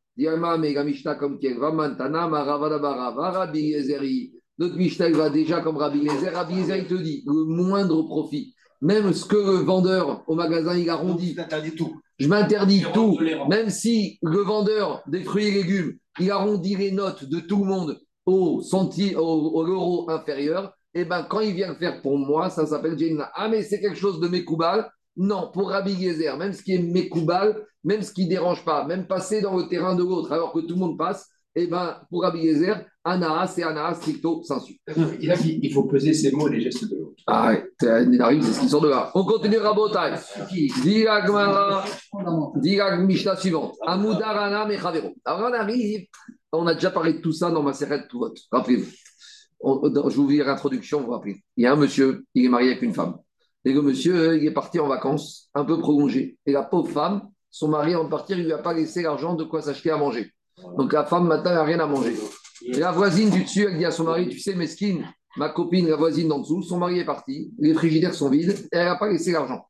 Notre 4.60 4.76
Mishnah 4.76 5.08
va 5.10 5.30
déjà 5.30 5.62
comme 5.62 5.78
Rabbi 5.78 6.00
Lezer. 6.00 6.34
Rabbi 6.34 6.56
Lezer, 6.56 6.76
il 6.76 6.86
te 6.86 6.94
dit 6.94 7.24
le 7.26 7.44
moindre 7.44 8.02
profit, 8.02 8.54
même 8.82 9.14
ce 9.14 9.24
que 9.24 9.36
le 9.36 9.64
vendeur 9.64 10.22
au 10.26 10.34
magasin 10.34 10.76
il 10.76 10.90
arrondit. 10.90 11.34
tout. 11.76 11.98
Je 12.18 12.28
m'interdis 12.28 12.84
tout, 12.92 13.18
même 13.48 13.70
si 13.70 14.18
le 14.22 14.40
vendeur 14.40 15.02
des 15.06 15.22
fruits 15.22 15.46
et 15.46 15.50
légumes 15.52 15.94
il 16.18 16.30
arrondit 16.30 16.76
les 16.76 16.90
notes 16.90 17.24
de 17.24 17.40
tout 17.40 17.64
le 17.64 17.70
monde 17.70 18.00
au, 18.26 18.60
centi, 18.60 19.14
au, 19.16 19.64
euro 19.66 20.10
inférieur. 20.10 20.74
Et 20.92 21.00
eh 21.00 21.04
ben 21.04 21.22
quand 21.22 21.40
il 21.40 21.54
vient 21.54 21.74
faire 21.76 22.02
pour 22.02 22.18
moi, 22.18 22.50
ça 22.50 22.66
s'appelle 22.66 22.98
Jenna. 22.98 23.30
Ah, 23.34 23.48
mais 23.48 23.62
c'est 23.62 23.80
quelque 23.80 23.96
chose 23.96 24.20
de 24.20 24.28
mécoubal. 24.28 24.90
Non, 25.16 25.50
pour 25.52 25.70
Rabbi 25.70 25.94
Gezer, 26.00 26.36
même 26.36 26.52
ce 26.52 26.62
qui 26.62 26.74
est 26.74 26.82
mécoubal, 26.82 27.66
même 27.84 28.02
ce 28.02 28.12
qui 28.12 28.24
ne 28.24 28.30
dérange 28.30 28.64
pas, 28.64 28.86
même 28.86 29.06
passer 29.06 29.40
dans 29.40 29.56
le 29.56 29.68
terrain 29.68 29.94
de 29.94 30.02
l'autre 30.02 30.32
alors 30.32 30.52
que 30.52 30.60
tout 30.60 30.74
le 30.74 30.80
monde 30.80 30.98
passe, 30.98 31.28
eh 31.56 31.66
ben, 31.66 31.96
pour 32.10 32.22
Rabbi 32.22 32.42
Gezer, 32.42 32.84
Anaa, 33.02 33.46
c'est 33.46 33.62
Anaa 33.62 33.94
stricto 33.94 34.42
sensu. 34.44 34.78
Il 35.20 35.30
a 35.30 35.36
dit 35.36 35.58
il 35.62 35.72
faut 35.72 35.84
peser 35.84 36.12
ses 36.12 36.30
mots 36.32 36.48
et 36.48 36.52
les 36.52 36.60
gestes 36.60 36.88
de 36.88 36.96
l'autre. 36.96 37.22
Ah 37.26 37.48
ouais, 37.48 37.64
c'est 37.80 38.52
ce 38.52 38.60
qu'ils 38.60 38.68
sont 38.68 38.80
de 38.80 38.88
là. 38.88 39.10
On 39.14 39.24
continue 39.24 39.56
Rabotai. 39.56 40.14
Dirag 42.56 43.06
Mishnah 43.06 43.36
suivante. 43.36 43.76
Amoudarana 43.86 44.66
Mechavero. 44.66 45.14
Alors 45.24 45.50
on 45.50 45.54
arrive, 45.54 46.06
on 46.52 46.66
a 46.66 46.74
déjà 46.74 46.90
parlé 46.90 47.14
de 47.14 47.18
tout 47.20 47.32
ça 47.32 47.50
dans 47.50 47.62
ma 47.62 47.72
série 47.72 48.00
de 48.00 48.06
tout 48.06 48.24
Rappelez-vous. 48.52 48.90
Je 49.62 50.14
vous 50.14 50.18
ouvrir 50.18 50.46
l'introduction, 50.46 51.00
vous 51.00 51.06
vous 51.06 51.12
rappelez. 51.12 51.42
Il 51.56 51.64
y 51.64 51.66
a 51.66 51.72
un 51.72 51.76
monsieur, 51.76 52.24
il 52.34 52.44
est 52.44 52.48
marié 52.48 52.70
avec 52.70 52.82
une 52.82 52.94
femme. 52.94 53.16
Et 53.64 53.72
le 53.72 53.82
monsieur, 53.82 54.36
il 54.36 54.46
est 54.46 54.52
parti 54.52 54.78
en 54.80 54.88
vacances, 54.88 55.50
un 55.54 55.64
peu 55.64 55.78
prolongé. 55.78 56.38
Et 56.46 56.52
la 56.52 56.62
pauvre 56.62 56.90
femme, 56.90 57.22
son 57.50 57.68
mari, 57.68 57.94
avant 57.94 58.04
de 58.04 58.10
partir, 58.10 58.38
il 58.38 58.44
lui 58.44 58.52
a 58.52 58.58
pas 58.58 58.72
laissé 58.72 59.02
l'argent 59.02 59.34
de 59.34 59.44
quoi 59.44 59.60
s'acheter 59.60 59.90
à 59.90 59.96
manger. 59.96 60.30
Donc 60.78 60.92
la 60.92 61.04
femme, 61.04 61.26
maintenant, 61.26 61.52
n'a 61.52 61.64
rien 61.64 61.80
à 61.80 61.86
manger. 61.86 62.14
Et 62.66 62.78
la 62.78 62.92
voisine 62.92 63.30
du 63.30 63.44
dessus, 63.44 63.66
elle 63.68 63.78
dit 63.78 63.84
à 63.84 63.90
son 63.90 64.04
mari, 64.04 64.28
tu 64.28 64.38
sais, 64.38 64.54
mesquine, 64.54 65.06
ma 65.36 65.48
copine, 65.48 65.88
la 65.88 65.96
voisine 65.96 66.28
d'en 66.28 66.40
dessous, 66.40 66.62
son 66.62 66.78
mari 66.78 66.98
est 66.98 67.04
parti, 67.04 67.52
les 67.58 67.74
frigidaires 67.74 68.14
sont 68.14 68.30
vides, 68.30 68.50
et 68.72 68.76
elle 68.76 68.86
n'a 68.86 68.96
pas 68.96 69.10
laissé 69.10 69.32
l'argent. 69.32 69.66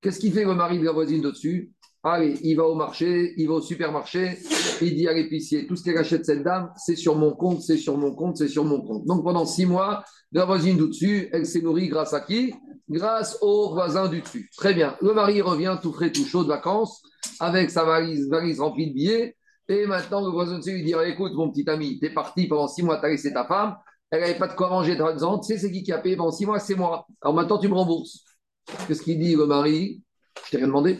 Qu'est-ce 0.00 0.20
qu'il 0.20 0.32
fait 0.32 0.44
le 0.44 0.54
mari 0.54 0.78
de 0.78 0.84
la 0.84 0.92
voisine 0.92 1.20
de 1.20 1.30
dessus? 1.30 1.72
Allez, 2.06 2.36
il 2.42 2.54
va 2.54 2.64
au 2.64 2.74
marché, 2.74 3.32
il 3.38 3.48
va 3.48 3.54
au 3.54 3.60
supermarché, 3.62 4.36
il 4.82 4.94
dit 4.94 5.08
à 5.08 5.14
l'épicier, 5.14 5.66
tout 5.66 5.74
ce 5.74 5.82
qu'elle 5.82 5.96
achète 5.96 6.26
cette 6.26 6.42
dame, 6.42 6.70
c'est 6.76 6.96
sur 6.96 7.16
mon 7.16 7.32
compte, 7.32 7.62
c'est 7.62 7.78
sur 7.78 7.96
mon 7.96 8.14
compte, 8.14 8.36
c'est 8.36 8.48
sur 8.48 8.64
mon 8.64 8.82
compte. 8.82 9.06
Donc 9.06 9.24
pendant 9.24 9.46
six 9.46 9.64
mois, 9.64 10.04
la 10.30 10.44
voisine 10.44 10.76
du 10.76 10.88
dessus, 10.88 11.30
elle 11.32 11.46
s'est 11.46 11.62
nourrie 11.62 11.88
grâce 11.88 12.12
à 12.12 12.20
qui? 12.20 12.52
Grâce 12.88 13.38
au 13.40 13.72
voisin 13.72 14.08
du 14.08 14.20
dessus. 14.20 14.50
Très 14.56 14.74
bien. 14.74 14.96
Le 15.00 15.14
mari 15.14 15.40
revient 15.40 15.78
tout 15.80 15.92
frais, 15.92 16.12
tout 16.12 16.24
chaud 16.24 16.42
de 16.42 16.48
vacances, 16.48 17.02
avec 17.40 17.70
sa 17.70 17.84
valise, 17.84 18.28
valise 18.28 18.60
remplie 18.60 18.88
de 18.88 18.94
billets. 18.94 19.36
Et 19.68 19.86
maintenant, 19.86 20.20
le 20.20 20.30
voisin 20.30 20.54
du 20.54 20.58
dessus 20.58 20.72
lui 20.72 20.84
dit 20.84 20.94
Écoute, 21.06 21.32
mon 21.34 21.50
petit 21.50 21.68
ami, 21.68 21.98
t'es 21.98 22.10
parti 22.10 22.46
pendant 22.46 22.68
six 22.68 22.82
mois, 22.82 22.98
t'as 22.98 23.08
laissé 23.08 23.32
ta 23.32 23.46
femme, 23.46 23.76
elle 24.10 24.20
n'avait 24.20 24.38
pas 24.38 24.48
de 24.48 24.54
quoi 24.54 24.68
manger 24.68 24.96
dans 24.96 25.12
disant 25.12 25.38
Tu 25.38 25.54
sais, 25.54 25.58
c'est 25.58 25.72
qui 25.72 25.82
qui 25.82 25.92
a 25.92 25.98
payé 25.98 26.16
pendant 26.16 26.30
six 26.30 26.44
mois 26.44 26.58
C'est 26.58 26.74
moi. 26.74 27.06
Alors 27.22 27.34
maintenant, 27.34 27.58
tu 27.58 27.68
me 27.68 27.74
rembourses. 27.74 28.24
Qu'est-ce 28.86 29.02
qu'il 29.02 29.18
dit, 29.18 29.34
le 29.34 29.46
mari? 29.46 30.02
Je 30.44 30.50
t'ai 30.50 30.56
rien 30.58 30.66
demandé. 30.66 30.98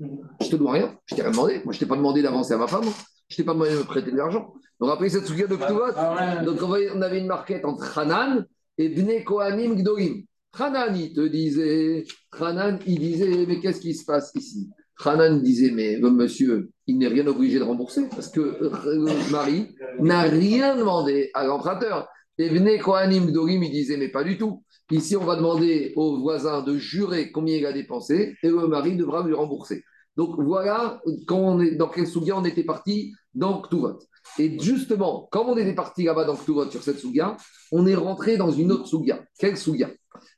Je 0.00 0.48
te 0.48 0.56
dois 0.56 0.72
rien. 0.72 0.98
Je 1.06 1.14
t'ai 1.14 1.22
rien 1.22 1.30
demandé. 1.30 1.62
Moi, 1.64 1.72
je 1.72 1.78
t'ai 1.78 1.86
pas 1.86 1.96
demandé 1.96 2.22
d'avancer 2.22 2.54
à 2.54 2.58
ma 2.58 2.66
femme. 2.66 2.84
Je 3.28 3.36
t'ai 3.36 3.44
pas 3.44 3.54
moyen 3.54 3.74
de 3.74 3.78
me 3.78 3.84
prêter 3.84 4.10
de 4.10 4.16
l'argent. 4.16 4.52
Donc 4.80 4.90
après 4.90 5.08
cette 5.10 5.26
souga 5.26 5.46
de 5.46 5.56
Ktuvot, 5.56 5.92
ah 5.96 6.36
donc 6.42 6.58
on 6.62 7.02
avait 7.02 7.20
une 7.20 7.26
marquette 7.26 7.64
entre 7.64 7.98
Hanan 7.98 8.46
et 8.78 8.88
Bne 8.88 9.22
Kohanim 9.24 9.76
Gdorim. 9.76 10.24
Hanan, 10.58 10.96
il 10.96 11.12
te 11.12 11.26
disait, 11.26 12.04
Hanan, 12.38 12.78
il 12.86 12.98
disait, 12.98 13.46
mais 13.46 13.60
qu'est-ce 13.60 13.80
qui 13.80 13.94
se 13.94 14.04
passe 14.04 14.32
ici? 14.34 14.68
Hanan 15.04 15.40
disait, 15.42 15.70
mais 15.70 15.98
monsieur, 15.98 16.70
il 16.86 16.98
n'est 16.98 17.08
rien 17.08 17.26
obligé 17.26 17.58
de 17.58 17.64
rembourser 17.64 18.08
parce 18.10 18.28
que 18.28 18.40
euh, 18.40 19.30
Marie 19.30 19.68
n'a 20.00 20.22
rien 20.22 20.76
demandé 20.76 21.30
à 21.34 21.46
l'emprunteur. 21.46 22.08
Et 22.38 22.48
Bne 22.48 22.78
Kohanim 22.78 23.26
Gdorim, 23.26 23.62
il 23.62 23.70
disait, 23.70 23.96
mais 23.96 24.08
pas 24.08 24.24
du 24.24 24.36
tout. 24.36 24.64
Ici, 24.90 25.16
on 25.16 25.24
va 25.24 25.36
demander 25.36 25.92
au 25.96 26.20
voisin 26.20 26.62
de 26.62 26.76
jurer 26.76 27.30
combien 27.30 27.56
il 27.56 27.66
a 27.66 27.72
dépensé 27.72 28.34
et 28.42 28.48
le 28.48 28.66
mari 28.66 28.96
devra 28.96 29.24
lui 29.24 29.34
rembourser. 29.34 29.84
Donc 30.16 30.40
voilà 30.40 31.00
quand 31.26 31.38
on 31.38 31.60
est, 31.60 31.76
dans 31.76 31.88
quel 31.88 32.06
souga 32.06 32.36
on 32.36 32.44
était 32.44 32.64
parti 32.64 33.12
dans 33.32 33.62
Ktuvot. 33.62 34.00
Et 34.38 34.58
justement, 34.58 35.28
comme 35.30 35.48
on 35.48 35.56
était 35.56 35.74
parti 35.74 36.02
là-bas 36.02 36.24
dans 36.24 36.34
Ktuvot 36.34 36.70
sur 36.70 36.82
cette 36.82 36.98
souga, 36.98 37.36
on 37.70 37.86
est 37.86 37.94
rentré 37.94 38.36
dans 38.36 38.50
une 38.50 38.72
autre 38.72 38.86
souga. 38.86 39.24
Quelle 39.38 39.56
souga 39.56 39.90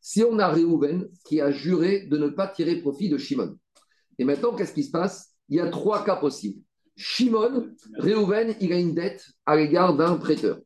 Si 0.05 0.24
on 0.24 0.38
a 0.40 0.48
Réhouven 0.48 1.09
qui 1.24 1.40
a 1.40 1.53
juré 1.53 2.07
de 2.11 2.18
ne 2.18 2.28
pas 2.28 2.48
tirer 2.48 2.76
profit 2.76 3.09
de 3.09 3.16
Shimon. 3.16 3.57
Et 4.18 4.24
maintenant, 4.24 4.53
qu'est-ce 4.55 4.74
qui 4.74 4.82
se 4.82 4.90
passe? 4.90 5.30
Il 5.48 5.57
y 5.57 5.61
a 5.61 5.68
trois 5.68 6.05
cas 6.05 6.16
possibles. 6.16 6.61
Shimon, 6.96 7.70
Réhouven, 7.98 8.57
il 8.61 8.72
a 8.72 8.78
une 8.78 8.94
dette 8.94 9.24
à 9.46 9.55
l'égard 9.57 9.96
d'un 9.96 10.16
prêteur. 10.16 10.59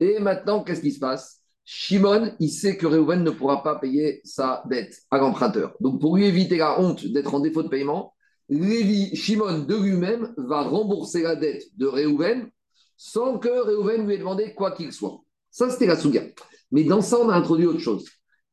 Et 0.00 0.18
maintenant, 0.18 0.62
qu'est-ce 0.62 0.82
qui 0.82 0.92
se 0.92 1.00
passe? 1.00 1.40
Shimon, 1.64 2.34
il 2.40 2.50
sait 2.50 2.76
que 2.76 2.86
Réhouven 2.86 3.24
ne 3.24 3.30
pourra 3.30 3.62
pas 3.62 3.76
payer 3.76 4.20
sa 4.22 4.62
dette 4.68 5.00
à 5.10 5.16
l'emprunteur. 5.16 5.74
Donc, 5.80 5.98
pour 5.98 6.16
lui 6.16 6.26
éviter 6.26 6.58
la 6.58 6.78
honte 6.78 7.06
d'être 7.06 7.34
en 7.34 7.40
défaut 7.40 7.62
de 7.62 7.68
paiement, 7.68 8.14
Shimon 8.50 9.60
de 9.60 9.76
lui-même 9.76 10.34
va 10.36 10.60
rembourser 10.60 11.22
la 11.22 11.36
dette 11.36 11.64
de 11.78 11.86
Réhouven 11.86 12.50
sans 12.98 13.38
que 13.38 13.48
Réhouven 13.48 14.06
lui 14.06 14.14
ait 14.14 14.18
demandé 14.18 14.52
quoi 14.52 14.72
qu'il 14.72 14.92
soit. 14.92 15.20
Ça, 15.50 15.70
c'était 15.70 15.86
la 15.86 15.96
Souga. 15.96 16.22
Mais 16.70 16.84
dans 16.84 17.00
ça, 17.00 17.18
on 17.18 17.30
a 17.30 17.34
introduit 17.34 17.66
autre 17.66 17.80
chose. 17.80 18.04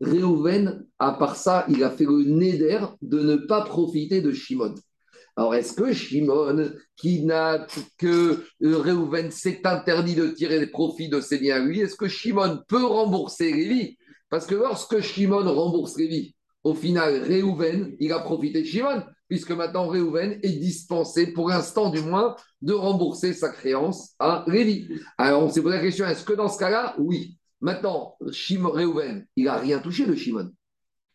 Réhouven, 0.01 0.85
à 0.99 1.13
part 1.13 1.35
ça, 1.35 1.65
il 1.69 1.83
a 1.83 1.91
fait 1.91 2.05
le 2.05 2.23
néder 2.23 2.79
de 3.01 3.19
ne 3.19 3.35
pas 3.35 3.61
profiter 3.61 4.21
de 4.21 4.31
Shimon. 4.31 4.73
Alors, 5.37 5.55
est-ce 5.55 5.73
que 5.73 5.93
Shimon, 5.93 6.71
qui 6.97 7.23
n'a 7.23 7.65
que 7.97 8.43
euh, 8.63 8.77
Réhouven 8.77 9.31
s'est 9.31 9.61
interdit 9.63 10.15
de 10.15 10.27
tirer 10.27 10.59
des 10.59 10.67
profits 10.67 11.07
de 11.07 11.21
ses 11.21 11.39
liens 11.39 11.55
à 11.55 11.59
lui, 11.59 11.79
est-ce 11.79 11.95
que 11.95 12.07
Shimon 12.07 12.59
peut 12.67 12.83
rembourser 12.83 13.53
Lévi? 13.53 13.97
Parce 14.29 14.45
que 14.45 14.55
lorsque 14.55 14.99
Shimon 14.99 15.43
rembourse 15.53 15.97
Lévi, 15.97 16.35
au 16.63 16.73
final, 16.73 17.21
Réhouven, 17.23 17.95
il 17.99 18.11
a 18.11 18.19
profité 18.19 18.61
de 18.61 18.67
Shimon, 18.67 19.03
puisque 19.29 19.51
maintenant 19.51 19.87
Réhouven 19.87 20.39
est 20.43 20.59
dispensé, 20.59 21.27
pour 21.27 21.49
l'instant 21.49 21.89
du 21.89 22.01
moins, 22.01 22.35
de 22.61 22.73
rembourser 22.73 23.33
sa 23.33 23.49
créance 23.49 24.13
à 24.19 24.43
Lévi. 24.47 24.89
Alors, 25.17 25.43
on 25.43 25.49
s'est 25.49 25.61
posé 25.61 25.77
la 25.77 25.81
question 25.81 26.05
est-ce 26.05 26.25
que 26.25 26.33
dans 26.33 26.49
ce 26.49 26.59
cas-là, 26.59 26.95
oui? 26.99 27.37
Maintenant, 27.61 28.17
Shimon, 28.31 28.71
Réhouven, 28.71 29.25
il 29.35 29.45
n'a 29.45 29.57
rien 29.57 29.79
touché 29.79 30.05
de 30.05 30.15
Shimon. 30.15 30.51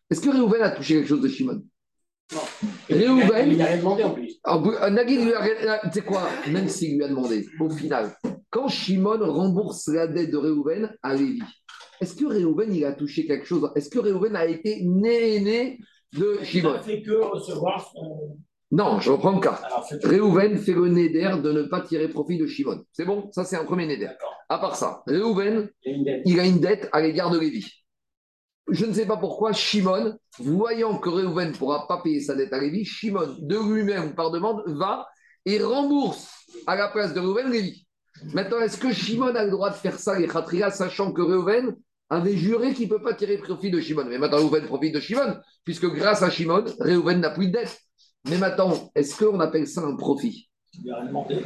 Est-ce 0.08 0.20
que 0.20 0.30
Réhouven 0.30 0.62
a 0.62 0.70
touché 0.70 0.94
quelque 0.94 1.08
chose 1.08 1.20
de 1.20 1.28
Shimon? 1.28 1.62
Réhouven. 2.88 3.50
Il 3.50 3.58
n'a 3.58 3.66
rien 3.66 3.78
demandé 3.78 4.04
en 4.04 4.10
plus. 4.10 4.38
Euh, 4.46 4.90
Nagui 4.90 5.24
lui 5.24 5.32
a 5.32 5.40
rien. 5.40 5.78
Tu 5.84 5.90
sais 5.92 6.02
quoi? 6.02 6.28
Même 6.48 6.68
s'il 6.68 6.96
lui 6.96 7.04
a 7.04 7.08
demandé, 7.08 7.46
au 7.60 7.68
final, 7.68 8.16
quand 8.50 8.68
Shimon 8.68 9.18
rembourse 9.20 9.88
la 9.88 10.06
dette 10.06 10.30
de 10.30 10.36
Réhouven 10.36 10.96
à 11.02 11.14
Lévi, 11.14 11.42
est-ce 12.00 12.14
que 12.14 12.26
Réhouven 12.26 12.72
il 12.72 12.84
a 12.84 12.92
touché 12.92 13.26
quelque 13.26 13.46
chose? 13.46 13.70
Est-ce 13.74 13.90
que 13.90 13.98
Réhouven 13.98 14.36
a 14.36 14.46
été 14.46 14.84
né, 14.84 15.78
de 16.12 16.38
Shimon 16.42 16.70
Il 16.70 16.76
n'a 16.76 16.82
fait 16.82 17.02
que 17.02 17.12
recevoir 17.12 17.90
son. 17.92 18.38
Non, 18.72 18.98
je 18.98 19.12
reprends 19.12 19.32
le 19.32 19.40
cas. 19.40 19.60
Réhouven 20.02 20.58
fait 20.58 20.72
le 20.72 20.88
néder 20.88 21.30
de 21.42 21.52
ne 21.52 21.62
pas 21.62 21.82
tirer 21.82 22.08
profit 22.08 22.36
de 22.36 22.46
Shimon. 22.46 22.82
C'est 22.92 23.04
bon? 23.04 23.30
Ça, 23.32 23.44
c'est 23.44 23.56
un 23.56 23.64
premier 23.64 23.86
néder. 23.86 24.08
À 24.48 24.58
part 24.58 24.76
ça, 24.76 25.02
Réhouven, 25.06 25.68
il 25.84 26.40
a 26.40 26.44
une 26.44 26.58
dette 26.58 26.88
à 26.92 27.00
l'égard 27.00 27.30
de 27.30 27.38
Lévi 27.38 27.70
je 28.68 28.84
ne 28.84 28.92
sais 28.92 29.06
pas 29.06 29.16
pourquoi, 29.16 29.52
Shimon, 29.52 30.16
voyant 30.38 30.98
que 30.98 31.08
Reuven 31.08 31.50
ne 31.50 31.56
pourra 31.56 31.86
pas 31.86 32.02
payer 32.02 32.20
sa 32.20 32.34
dette 32.34 32.52
à 32.52 32.60
Lévi, 32.60 32.84
Shimon, 32.84 33.36
de 33.38 33.56
lui-même, 33.56 34.14
par 34.14 34.30
demande, 34.30 34.62
va 34.66 35.06
et 35.44 35.62
rembourse 35.62 36.28
à 36.66 36.74
la 36.74 36.88
place 36.88 37.14
de 37.14 37.20
Reuven 37.20 37.50
Lévi. 37.50 37.86
Maintenant, 38.32 38.60
est-ce 38.60 38.78
que 38.78 38.92
Shimon 38.92 39.34
a 39.34 39.44
le 39.44 39.50
droit 39.50 39.70
de 39.70 39.76
faire 39.76 39.98
ça, 39.98 40.18
les 40.18 40.26
Khatria, 40.26 40.70
sachant 40.70 41.12
que 41.12 41.22
Reuven 41.22 41.76
avait 42.10 42.36
juré 42.36 42.72
qu'il 42.72 42.88
ne 42.88 42.94
peut 42.94 43.02
pas 43.02 43.14
tirer 43.14 43.38
profit 43.38 43.70
de 43.70 43.80
Shimon? 43.80 44.06
Mais 44.06 44.18
maintenant, 44.18 44.38
Reuven 44.38 44.66
profite 44.66 44.94
de 44.94 45.00
Shimon, 45.00 45.36
puisque 45.64 45.86
grâce 45.86 46.22
à 46.22 46.30
Shimon, 46.30 46.64
Reuven 46.80 47.20
n'a 47.20 47.30
plus 47.30 47.48
de 47.48 47.52
dette. 47.52 47.78
Mais 48.28 48.38
maintenant, 48.38 48.72
est-ce 48.94 49.16
qu'on 49.16 49.40
appelle 49.40 49.66
ça 49.66 49.82
un 49.82 49.96
profit? 49.96 50.48
Il 50.74 50.82
lui 50.84 50.92
a 50.92 51.06
demandé. 51.06 51.36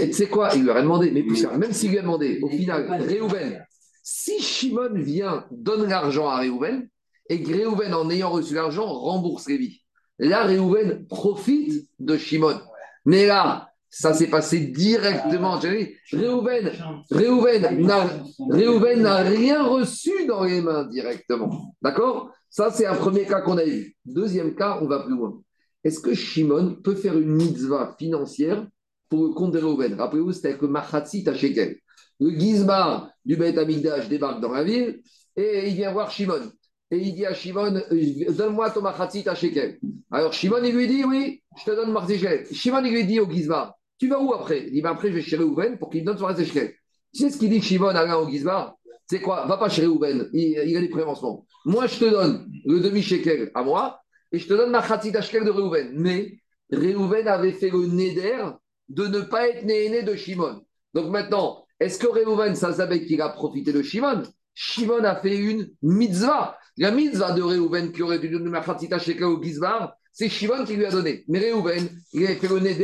Et 0.00 0.06
tu 0.08 0.12
sais 0.14 0.28
quoi? 0.28 0.50
Il 0.54 0.62
lui 0.64 0.70
a 0.70 0.80
demandé. 0.80 1.10
Mais 1.10 1.22
même 1.58 1.72
s'il 1.72 1.90
lui 1.90 1.98
a 1.98 2.02
demandé, 2.02 2.40
au 2.42 2.48
final, 2.48 2.86
Reuven, 2.88 3.64
si 4.02 4.40
Shimon 4.40 4.94
vient, 4.94 5.44
donne 5.50 5.88
l'argent 5.88 6.28
à 6.28 6.38
Réhouven, 6.38 6.88
et 7.28 7.42
que 7.42 7.52
Réhouven, 7.52 7.94
en 7.94 8.10
ayant 8.10 8.30
reçu 8.30 8.54
l'argent, 8.54 8.86
rembourse 8.86 9.46
Révi. 9.46 9.82
Là, 10.18 10.44
Réhouven 10.44 11.06
profite 11.06 11.88
de 11.98 12.16
Shimon. 12.16 12.58
Mais 13.04 13.26
là, 13.26 13.68
ça 13.88 14.12
s'est 14.14 14.28
passé 14.28 14.58
directement. 14.60 15.58
Réhouven, 15.58 16.72
Réhouven 17.10 19.02
n'a 19.02 19.16
rien 19.18 19.62
reçu 19.64 20.26
dans 20.26 20.44
les 20.44 20.60
mains 20.60 20.84
directement. 20.84 21.74
D'accord? 21.82 22.30
Ça, 22.48 22.70
c'est 22.72 22.86
un 22.86 22.96
premier 22.96 23.26
cas 23.26 23.42
qu'on 23.42 23.58
a 23.58 23.64
eu. 23.64 23.94
Deuxième 24.04 24.54
cas, 24.54 24.78
on 24.82 24.86
va 24.86 25.00
plus 25.00 25.14
loin. 25.14 25.40
Est-ce 25.84 26.00
que 26.00 26.14
Shimon 26.14 26.76
peut 26.82 26.94
faire 26.94 27.18
une 27.18 27.30
mitzvah 27.30 27.94
financière 27.98 28.66
pour 29.08 29.24
le 29.24 29.30
compte 29.30 29.52
de 29.52 29.58
Réhouven 29.58 29.94
Rappelez-vous, 29.94 30.32
c'était 30.32 30.48
avec 30.48 30.62
le 30.62 30.68
Machatzit 30.68 31.28
à 31.28 31.34
Shekel 31.34 31.78
le 32.20 32.38
Gizbar 32.38 33.10
du 33.24 33.36
Beth 33.36 33.58
Amigdash 33.58 34.08
débarque 34.08 34.40
dans 34.40 34.52
la 34.52 34.62
ville 34.62 35.00
et 35.36 35.68
il 35.68 35.74
vient 35.74 35.92
voir 35.92 36.10
Shimon. 36.10 36.52
Et 36.90 36.98
il 36.98 37.14
dit 37.14 37.24
à 37.24 37.34
Shimon, 37.34 37.82
donne-moi 38.30 38.70
ton 38.70 38.82
machatzit 38.82 39.28
à 39.28 39.34
Shekel. 39.34 39.78
Alors 40.10 40.32
Shimon, 40.32 40.62
il 40.64 40.74
lui 40.74 40.86
dit, 40.86 41.04
oui, 41.04 41.42
je 41.58 41.64
te 41.64 41.70
donne 41.70 41.96
Shekel. 42.06 42.46
Shimon, 42.52 42.84
il 42.84 42.92
lui 42.92 43.04
dit 43.04 43.20
au 43.20 43.30
Gizbar, 43.30 43.74
tu 43.98 44.08
vas 44.08 44.20
où 44.20 44.34
après? 44.34 44.64
Il 44.66 44.72
dit, 44.72 44.82
ben 44.82 44.90
après, 44.90 45.08
je 45.08 45.14
vais 45.14 45.22
chez 45.22 45.36
Reuven 45.36 45.78
pour 45.78 45.88
qu'il 45.88 46.00
me 46.00 46.06
donne 46.06 46.18
son 46.18 46.34
Shekel. 46.36 46.74
Tu 47.14 47.22
sais 47.22 47.30
ce 47.30 47.38
qu'il 47.38 47.50
dit 47.50 47.62
Shimon 47.62 47.88
à 47.88 48.18
au 48.18 48.28
Gizbar 48.28 48.74
C'est 49.08 49.20
quoi? 49.20 49.46
Va 49.46 49.56
pas 49.56 49.68
chez 49.68 49.86
Reuven, 49.86 50.28
il, 50.32 50.62
il, 50.66 50.76
a 50.76 50.80
des 50.80 50.88
préventions. 50.88 51.44
Moi, 51.64 51.86
je 51.86 52.00
te 52.00 52.04
donne 52.04 52.50
le 52.64 52.80
demi-shekel 52.80 53.50
à 53.54 53.62
moi 53.62 54.00
et 54.32 54.38
je 54.38 54.46
te 54.46 54.54
donne 54.54 54.70
ma 54.70 54.78
à 54.80 55.20
Shekel 55.22 55.44
de 55.44 55.50
Reuven. 55.50 55.92
Mais 55.94 56.38
Reuven 56.72 57.26
avait 57.28 57.52
fait 57.52 57.70
le 57.70 57.86
neder 57.86 58.44
de 58.88 59.06
ne 59.06 59.20
pas 59.20 59.48
être 59.48 59.64
né 59.64 60.02
de 60.02 60.14
Shimon. 60.14 60.62
Donc 60.94 61.10
maintenant, 61.10 61.64
est-ce 61.78 61.98
que 61.98 62.08
Réhouven, 62.08 62.54
ça 62.54 62.74
savait 62.74 63.04
qu'il 63.06 63.22
a 63.22 63.30
profité 63.30 63.72
de 63.72 63.82
Shimon? 63.82 64.22
Shimon 64.54 65.04
a 65.04 65.16
fait 65.16 65.36
une 65.36 65.70
mitzvah. 65.82 66.58
La 66.76 66.90
mitzvah 66.90 67.32
de 67.32 67.42
Réhouven 67.42 67.92
qui 67.92 68.02
aurait 68.02 68.18
dû 68.18 68.28
donner 68.28 68.50
ma 68.50 68.62
chez 68.62 68.98
Sheka 68.98 69.28
au 69.28 69.42
Gizbar, 69.42 69.94
c'est 70.12 70.28
Shimon 70.28 70.64
qui 70.64 70.74
lui 70.74 70.84
a 70.84 70.90
donné. 70.90 71.24
Mais 71.28 71.38
Réhouven, 71.38 71.88
il 72.12 72.26
a 72.26 72.34
fait 72.34 72.48
le 72.48 72.58
nez 72.58 72.76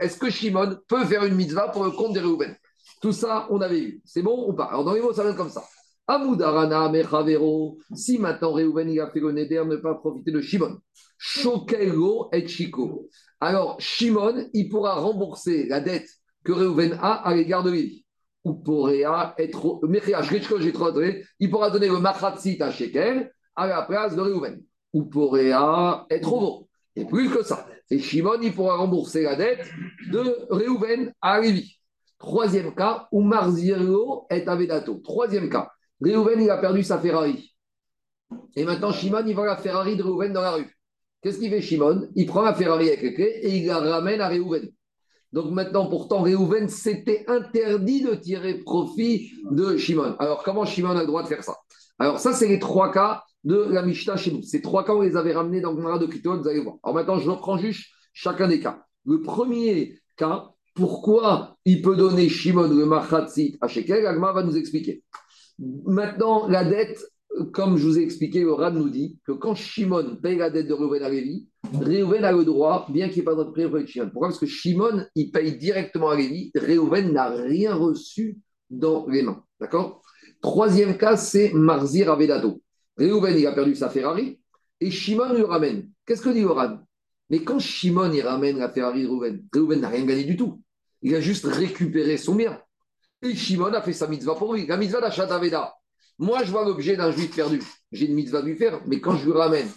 Est-ce 0.00 0.18
que 0.18 0.30
Shimon 0.30 0.78
peut 0.88 1.04
faire 1.04 1.24
une 1.24 1.34
mitzvah 1.34 1.68
pour 1.68 1.84
le 1.84 1.90
compte 1.90 2.14
de 2.14 2.20
Réhouven 2.20 2.54
Tout 3.00 3.12
ça, 3.12 3.46
on 3.50 3.60
avait 3.60 3.80
vu. 3.80 4.02
C'est 4.04 4.22
bon 4.22 4.48
ou 4.48 4.52
pas? 4.52 4.66
Alors 4.66 4.84
dans 4.84 4.94
les 4.94 5.00
mots, 5.00 5.12
ça 5.12 5.24
vient 5.24 5.34
comme 5.34 5.50
ça. 5.50 5.64
Amoudarana 6.06 6.88
Mechavero, 6.88 7.78
si 7.94 8.18
maintenant 8.18 8.52
Réhouven 8.52 8.88
il 8.88 9.00
a 9.00 9.10
fait 9.10 9.20
le 9.20 9.32
neder, 9.32 9.64
ne 9.66 9.76
pas 9.76 9.94
profiter 9.94 10.30
de 10.30 10.40
Shimon. 10.40 10.78
Shokelo 11.18 12.28
et 12.32 12.46
Chico. 12.46 13.08
Alors 13.40 13.80
Shimon, 13.80 14.48
il 14.52 14.68
pourra 14.68 14.94
rembourser 14.94 15.66
la 15.66 15.80
dette 15.80 16.08
que 16.44 16.52
Réhouven 16.52 16.98
a 17.00 17.14
à 17.28 17.34
l'égard 17.34 17.64
de 17.64 17.70
lui 17.70 18.06
ou 18.46 18.54
pourrait 18.54 19.02
être 19.38 19.80
il 21.40 21.50
pourra 21.50 21.70
donner 21.70 21.88
le 21.88 21.98
machatzit 21.98 22.62
à 22.62 22.70
Shekel 22.70 23.32
à 23.56 23.66
la 23.66 23.82
place 23.82 24.14
de 24.14 24.20
Réhouven. 24.20 24.62
Ou 24.92 25.04
pourrait 25.06 25.50
être 26.10 26.32
au 26.32 26.68
Et 26.94 27.04
plus 27.04 27.28
que 27.28 27.42
ça. 27.42 27.66
Et 27.90 27.98
Shimon, 27.98 28.40
il 28.40 28.54
pourra 28.54 28.76
rembourser 28.76 29.22
la 29.22 29.34
dette 29.34 29.68
de 30.12 30.46
Réhouven 30.50 31.12
à 31.20 31.40
Lévi. 31.40 31.76
Troisième 32.18 32.72
cas, 32.74 33.08
ou 33.10 33.20
Marziro 33.22 34.26
est 34.30 34.46
Avedato. 34.46 35.00
Troisième 35.02 35.50
cas, 35.50 35.72
Réhouven, 36.00 36.40
il 36.42 36.50
a 36.50 36.58
perdu 36.58 36.82
sa 36.82 36.98
Ferrari. 36.98 37.54
Et 38.54 38.64
maintenant, 38.64 38.92
Shimon, 38.92 39.24
il 39.26 39.34
voit 39.34 39.46
la 39.46 39.56
Ferrari 39.56 39.96
de 39.96 40.02
Réhouven 40.02 40.32
dans 40.32 40.42
la 40.42 40.52
rue. 40.52 40.70
Qu'est-ce 41.22 41.38
qu'il 41.38 41.50
fait, 41.50 41.62
Shimon? 41.62 42.08
Il 42.14 42.26
prend 42.26 42.42
la 42.42 42.54
Ferrari 42.54 42.88
avec 42.88 43.02
les 43.02 43.24
et 43.24 43.56
il 43.56 43.66
la 43.66 43.78
ramène 43.78 44.20
à 44.20 44.28
Réhouven. 44.28 44.68
Donc 45.32 45.50
maintenant, 45.50 45.86
pourtant, 45.86 46.22
Réhouven 46.22 46.68
s'était 46.68 47.24
interdit 47.28 48.02
de 48.02 48.14
tirer 48.14 48.54
profit 48.58 49.32
de 49.50 49.76
Shimon. 49.76 50.16
Alors, 50.18 50.42
comment 50.42 50.64
Shimon 50.64 50.96
a 50.96 51.00
le 51.00 51.06
droit 51.06 51.22
de 51.22 51.28
faire 51.28 51.44
ça? 51.44 51.56
Alors, 51.98 52.18
ça, 52.18 52.32
c'est 52.32 52.48
les 52.48 52.58
trois 52.58 52.92
cas 52.92 53.22
de 53.44 53.56
la 53.56 53.82
Mishnah 53.82 54.16
chez 54.16 54.32
nous. 54.32 54.42
Ces 54.42 54.60
trois 54.60 54.84
cas, 54.84 54.92
on 54.92 55.02
les 55.02 55.16
avait 55.16 55.32
ramenés 55.32 55.60
dans 55.60 55.72
le 55.72 55.82
Mara 55.82 55.98
de 55.98 56.06
Kito, 56.06 56.36
vous 56.36 56.48
allez 56.48 56.60
voir. 56.60 56.76
Alors 56.82 56.94
maintenant, 56.94 57.18
je 57.18 57.30
reprends 57.30 57.58
juste 57.58 57.86
chacun 58.12 58.48
des 58.48 58.60
cas. 58.60 58.82
Le 59.04 59.22
premier 59.22 59.98
cas, 60.16 60.50
pourquoi 60.74 61.56
il 61.64 61.80
peut 61.80 61.96
donner 61.96 62.28
Shimon 62.28 62.68
le 62.68 62.86
Machatzit 62.86 63.56
à 63.60 63.68
Shekel, 63.68 64.06
Agma 64.06 64.32
va 64.32 64.42
nous 64.42 64.56
expliquer. 64.56 65.02
Maintenant, 65.58 66.48
la 66.48 66.64
dette, 66.64 67.04
comme 67.52 67.76
je 67.76 67.86
vous 67.86 67.98
ai 67.98 68.02
expliqué, 68.02 68.40
le 68.40 68.70
nous 68.70 68.88
dit 68.88 69.18
que 69.26 69.32
quand 69.32 69.54
Shimon 69.54 70.16
paye 70.22 70.36
la 70.36 70.50
dette 70.50 70.68
de 70.68 70.74
Reuven 70.74 71.02
à 71.02 71.08
Lévi, 71.08 71.48
Réhouven 71.72 72.24
a 72.24 72.32
le 72.32 72.44
droit, 72.44 72.86
bien 72.90 73.08
qu'il 73.08 73.16
n'y 73.16 73.22
ait 73.22 73.24
pas 73.24 73.34
de 73.34 73.50
prière 73.50 73.70
de. 73.70 74.10
Pourquoi? 74.10 74.28
Parce 74.28 74.38
que 74.38 74.46
Shimon, 74.46 75.04
il 75.14 75.30
paye 75.30 75.56
directement 75.56 76.10
à 76.10 76.16
Lévi. 76.16 76.50
Réhouven 76.54 77.12
n'a 77.12 77.28
rien 77.28 77.74
reçu 77.74 78.38
dans 78.70 79.06
les 79.08 79.22
mains. 79.22 79.42
D'accord? 79.60 80.02
Troisième 80.40 80.96
cas, 80.96 81.16
c'est 81.16 81.52
Marzir 81.52 82.10
Avedato. 82.10 82.62
Réhouven, 82.96 83.36
il 83.38 83.46
a 83.46 83.52
perdu 83.52 83.74
sa 83.74 83.90
Ferrari 83.90 84.38
et 84.80 84.90
Shimon 84.90 85.34
lui 85.34 85.42
ramène. 85.42 85.90
Qu'est-ce 86.06 86.22
que 86.22 86.30
dit 86.30 86.44
Oran 86.44 86.78
Mais 87.30 87.42
quand 87.42 87.58
Shimon, 87.58 88.12
il 88.12 88.22
ramène 88.22 88.58
la 88.58 88.68
Ferrari 88.68 89.02
de 89.02 89.08
Réhouven, 89.08 89.44
Réhouven 89.52 89.80
n'a 89.80 89.88
rien 89.88 90.04
gagné 90.04 90.24
du 90.24 90.36
tout. 90.36 90.62
Il 91.02 91.14
a 91.14 91.20
juste 91.20 91.44
récupéré 91.44 92.16
son 92.16 92.34
bien. 92.34 92.60
Et 93.22 93.34
Shimon 93.34 93.72
a 93.72 93.82
fait 93.82 93.92
sa 93.92 94.06
mitzvah 94.06 94.34
pour 94.34 94.54
lui. 94.54 94.66
La 94.66 94.76
mitzvah 94.76 95.00
d'Achat 95.00 95.34
Aveda. 95.34 95.74
Moi, 96.18 96.44
je 96.44 96.50
vois 96.50 96.64
l'objet 96.64 96.96
d'un 96.96 97.10
juif 97.10 97.34
perdu. 97.34 97.62
J'ai 97.92 98.06
une 98.06 98.14
mitzvah 98.14 98.38
à 98.38 98.42
lui 98.42 98.56
faire, 98.56 98.80
mais 98.86 99.00
quand 99.00 99.16
je 99.16 99.26
lui 99.26 99.32
ramène 99.32 99.68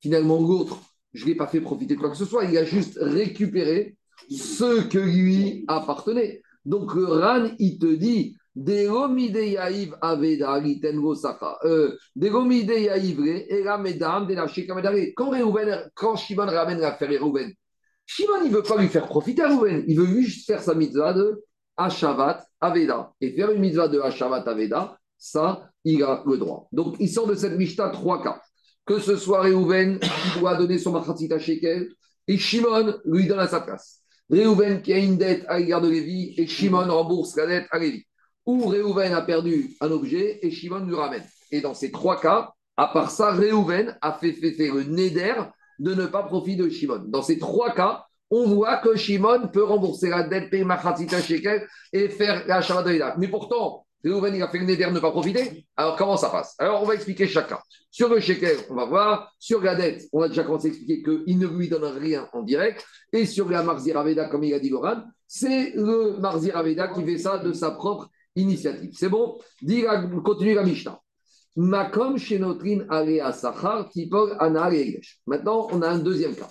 finalement 0.00 0.40
l'autre, 0.40 0.78
je 1.12 1.24
ne 1.24 1.30
l'ai 1.30 1.34
pas 1.34 1.46
fait 1.46 1.60
profiter 1.60 1.94
de 1.94 2.00
quoi 2.00 2.10
que 2.10 2.16
ce 2.16 2.24
soit. 2.24 2.44
Il 2.44 2.56
a 2.56 2.64
juste 2.64 2.98
récupéré 3.00 3.96
ce 4.30 4.82
que 4.88 4.98
lui 4.98 5.64
appartenait. 5.68 6.42
Donc, 6.64 6.92
Ran, 6.92 7.50
il 7.58 7.78
te 7.78 7.94
dit. 7.94 8.36
Euh, 8.66 9.08
Quand 15.16 15.30
Reuven, 15.30 15.90
quand 15.94 16.16
Shimon 16.16 16.46
ramène 16.46 16.80
la 16.80 16.92
faire 16.92 17.22
Reuven, 17.22 17.52
Shimon, 18.06 18.32
il 18.44 18.50
ne 18.50 18.56
veut 18.56 18.62
pas 18.62 18.76
lui 18.80 18.88
faire 18.88 19.06
profiter 19.06 19.42
à. 19.42 19.50
Il 19.86 19.96
veut 19.96 20.20
juste 20.20 20.46
faire 20.46 20.60
sa 20.62 20.74
mitzvah 20.74 21.12
de 21.12 21.44
Hashavat 21.78 22.44
Aveda. 22.60 23.12
Et 23.20 23.32
faire 23.32 23.50
une 23.50 23.60
mitzvah 23.60 23.88
de 23.88 24.00
Hashavat 24.00 24.42
Aveda, 24.46 24.98
ça, 25.16 25.70
il 25.84 26.02
a 26.02 26.22
le 26.26 26.36
droit. 26.36 26.68
Donc, 26.72 26.96
il 27.00 27.08
sort 27.08 27.26
de 27.26 27.34
cette 27.34 27.56
Mishnah 27.56 27.88
trois 27.90 28.22
cas. 28.22 28.42
Que 28.84 28.98
ce 28.98 29.16
soit 29.16 29.42
Reuven 29.42 29.98
qui 29.98 30.40
doit 30.40 30.56
donner 30.56 30.78
son 30.78 30.92
Machatzita 30.92 31.38
Shekel, 31.38 31.88
et 32.26 32.36
Shimon 32.36 32.98
lui 33.06 33.26
donne 33.26 33.40
à 33.40 33.48
sa 33.48 33.60
place. 33.60 34.00
Reuven 34.30 34.82
qui 34.82 34.92
a 34.92 34.98
une 34.98 35.16
dette 35.16 35.44
à 35.48 35.58
l'égard 35.58 35.80
de 35.80 35.88
Lévi, 35.88 36.34
et 36.36 36.46
Shimon 36.46 36.86
rembourse 36.90 37.36
la 37.36 37.46
dette 37.46 37.68
à 37.70 37.78
Lévi 37.78 38.04
où 38.48 38.66
Réhouven 38.66 39.12
a 39.12 39.20
perdu 39.20 39.76
un 39.82 39.90
objet 39.90 40.38
et 40.42 40.50
Shimon 40.50 40.86
lui 40.86 40.94
ramène. 40.94 41.24
Et 41.52 41.60
dans 41.60 41.74
ces 41.74 41.92
trois 41.92 42.18
cas, 42.18 42.54
à 42.78 42.86
part 42.88 43.10
ça, 43.10 43.32
Réhouven 43.32 43.94
a 44.00 44.14
fait, 44.14 44.32
faire 44.32 44.74
le 44.74 44.84
néder 44.84 45.34
de 45.78 45.94
ne 45.94 46.06
pas 46.06 46.22
profiter 46.22 46.62
de 46.62 46.70
Shimon. 46.70 47.04
Dans 47.08 47.20
ces 47.20 47.38
trois 47.38 47.74
cas, 47.74 48.06
on 48.30 48.46
voit 48.46 48.76
que 48.78 48.96
Shimon 48.96 49.48
peut 49.48 49.64
rembourser 49.64 50.10
la 50.10 50.22
dette, 50.22 50.50
payer 50.50 50.64
Machatzita 50.64 51.20
Shekel 51.20 51.66
et 51.92 52.08
faire 52.08 52.46
la 52.46 52.60
Shabbat 52.60 53.18
Mais 53.18 53.28
pourtant, 53.28 53.86
Réhouven, 54.04 54.34
il 54.34 54.42
a 54.42 54.48
fait 54.48 54.58
le 54.58 54.64
néder 54.64 54.84
de 54.84 54.90
ne 54.90 55.00
pas 55.00 55.10
profiter. 55.10 55.66
Alors, 55.76 55.96
comment 55.96 56.16
ça 56.16 56.30
passe? 56.30 56.54
Alors, 56.58 56.82
on 56.82 56.86
va 56.86 56.94
expliquer 56.94 57.26
chacun. 57.26 57.58
Sur 57.90 58.08
le 58.08 58.20
Shekel, 58.20 58.56
on 58.70 58.74
va 58.74 58.84
voir. 58.84 59.32
Sur 59.38 59.60
la 59.60 59.74
dette, 59.74 60.04
on 60.12 60.22
a 60.22 60.28
déjà 60.28 60.44
commencé 60.44 60.68
à 60.68 60.70
expliquer 60.70 61.02
qu'il 61.02 61.38
ne 61.38 61.46
lui 61.46 61.68
donne 61.68 61.84
rien 61.84 62.28
en 62.32 62.42
direct. 62.42 62.86
Et 63.12 63.26
sur 63.26 63.48
la 63.48 63.62
Marzir 63.62 63.98
Aveda, 63.98 64.28
comme 64.28 64.44
il 64.44 64.54
a 64.54 64.60
dit 64.60 64.70
Loran, 64.70 65.02
c'est 65.26 65.72
le 65.74 66.18
Marzir 66.20 66.56
Aveda 66.56 66.88
qui 66.88 67.04
fait 67.04 67.18
ça 67.18 67.38
de 67.38 67.52
sa 67.52 67.72
propre 67.72 68.08
initiative. 68.36 68.90
C'est 68.94 69.08
bon? 69.08 69.38
Continue 70.24 70.54
la 70.54 70.62
Mishnah. 70.62 71.00
Makom 71.56 72.18
shenotrin 72.18 72.86
ana 72.88 74.70
Maintenant, 75.26 75.66
on 75.72 75.82
a 75.82 75.88
un 75.88 75.98
deuxième 75.98 76.36
cas. 76.36 76.48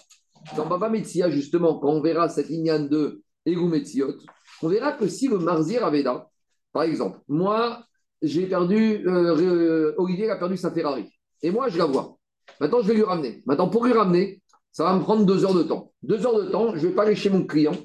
Dans 0.55 0.65
Baba 0.65 0.89
Metsia, 0.89 1.29
justement, 1.29 1.79
quand 1.79 1.89
on 1.89 2.01
verra 2.01 2.29
cette 2.29 2.49
ligne 2.49 2.87
de 2.87 3.21
Egu 3.45 3.65
Metziot, 3.65 4.15
on 4.61 4.69
verra 4.69 4.93
que 4.93 5.07
si 5.07 5.27
le 5.27 5.39
Marzir 5.39 5.85
Aveda, 5.85 6.29
par 6.71 6.83
exemple, 6.83 7.19
moi, 7.27 7.83
j'ai 8.21 8.47
perdu, 8.47 9.07
euh, 9.07 9.93
Olivier 9.97 10.29
a 10.29 10.37
perdu 10.37 10.57
sa 10.57 10.71
Ferrari, 10.71 11.09
et 11.41 11.51
moi, 11.51 11.69
je 11.69 11.77
la 11.77 11.85
vois. 11.85 12.17
Maintenant, 12.59 12.81
je 12.81 12.87
vais 12.87 12.95
lui 12.95 13.03
ramener. 13.03 13.43
Maintenant, 13.45 13.69
pour 13.69 13.85
lui 13.85 13.93
ramener, 13.93 14.41
ça 14.71 14.83
va 14.83 14.95
me 14.95 15.01
prendre 15.01 15.25
deux 15.25 15.43
heures 15.43 15.53
de 15.53 15.63
temps. 15.63 15.91
Deux 16.01 16.25
heures 16.25 16.41
de 16.43 16.49
temps, 16.49 16.75
je 16.75 16.83
ne 16.83 16.89
vais 16.89 16.95
pas 16.95 17.03
aller 17.03 17.15
chez 17.15 17.29
mon 17.29 17.45
client 17.45 17.75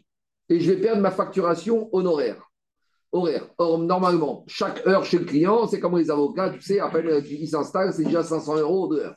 et 0.49 0.61
je 0.61 0.71
vais 0.71 0.81
perdre 0.81 1.03
ma 1.03 1.11
facturation 1.11 1.89
honoraire 1.93 2.43
horaire. 3.13 3.47
Or, 3.59 3.79
normalement, 3.79 4.45
chaque 4.49 4.87
heure 4.87 5.05
chez 5.05 5.19
le 5.19 5.25
client, 5.25 5.67
c'est 5.67 5.81
comme 5.81 5.97
les 5.99 6.11
avocats, 6.11 6.51
tu 6.51 6.61
sais, 6.61 6.81
après, 6.81 7.05
euh, 7.05 7.21
ils 7.21 7.49
s'installent, 7.49 7.93
c'est 7.93 8.05
déjà 8.05 8.23
500 8.23 8.57
euros 8.59 8.89
de 8.89 9.01
heure. 9.01 9.17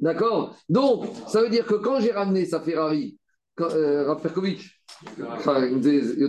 D'accord? 0.00 0.56
Donc, 0.68 1.06
ça 1.26 1.42
veut 1.42 1.50
dire 1.50 1.66
que 1.66 1.74
quand 1.74 2.00
j'ai 2.00 2.12
ramené 2.12 2.44
sa 2.44 2.60
Ferrari, 2.60 3.18
quand, 3.56 3.70
euh, 3.72 4.08
enfin, 5.32 5.66
il 5.66 5.76
me 5.76 5.80
disait, 5.80 6.14
il 6.16 6.22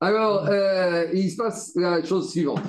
Alors, 0.00 0.46
euh, 0.48 1.04
il 1.12 1.30
se 1.30 1.36
passe 1.36 1.72
la 1.76 2.02
chose 2.02 2.30
suivante. 2.30 2.62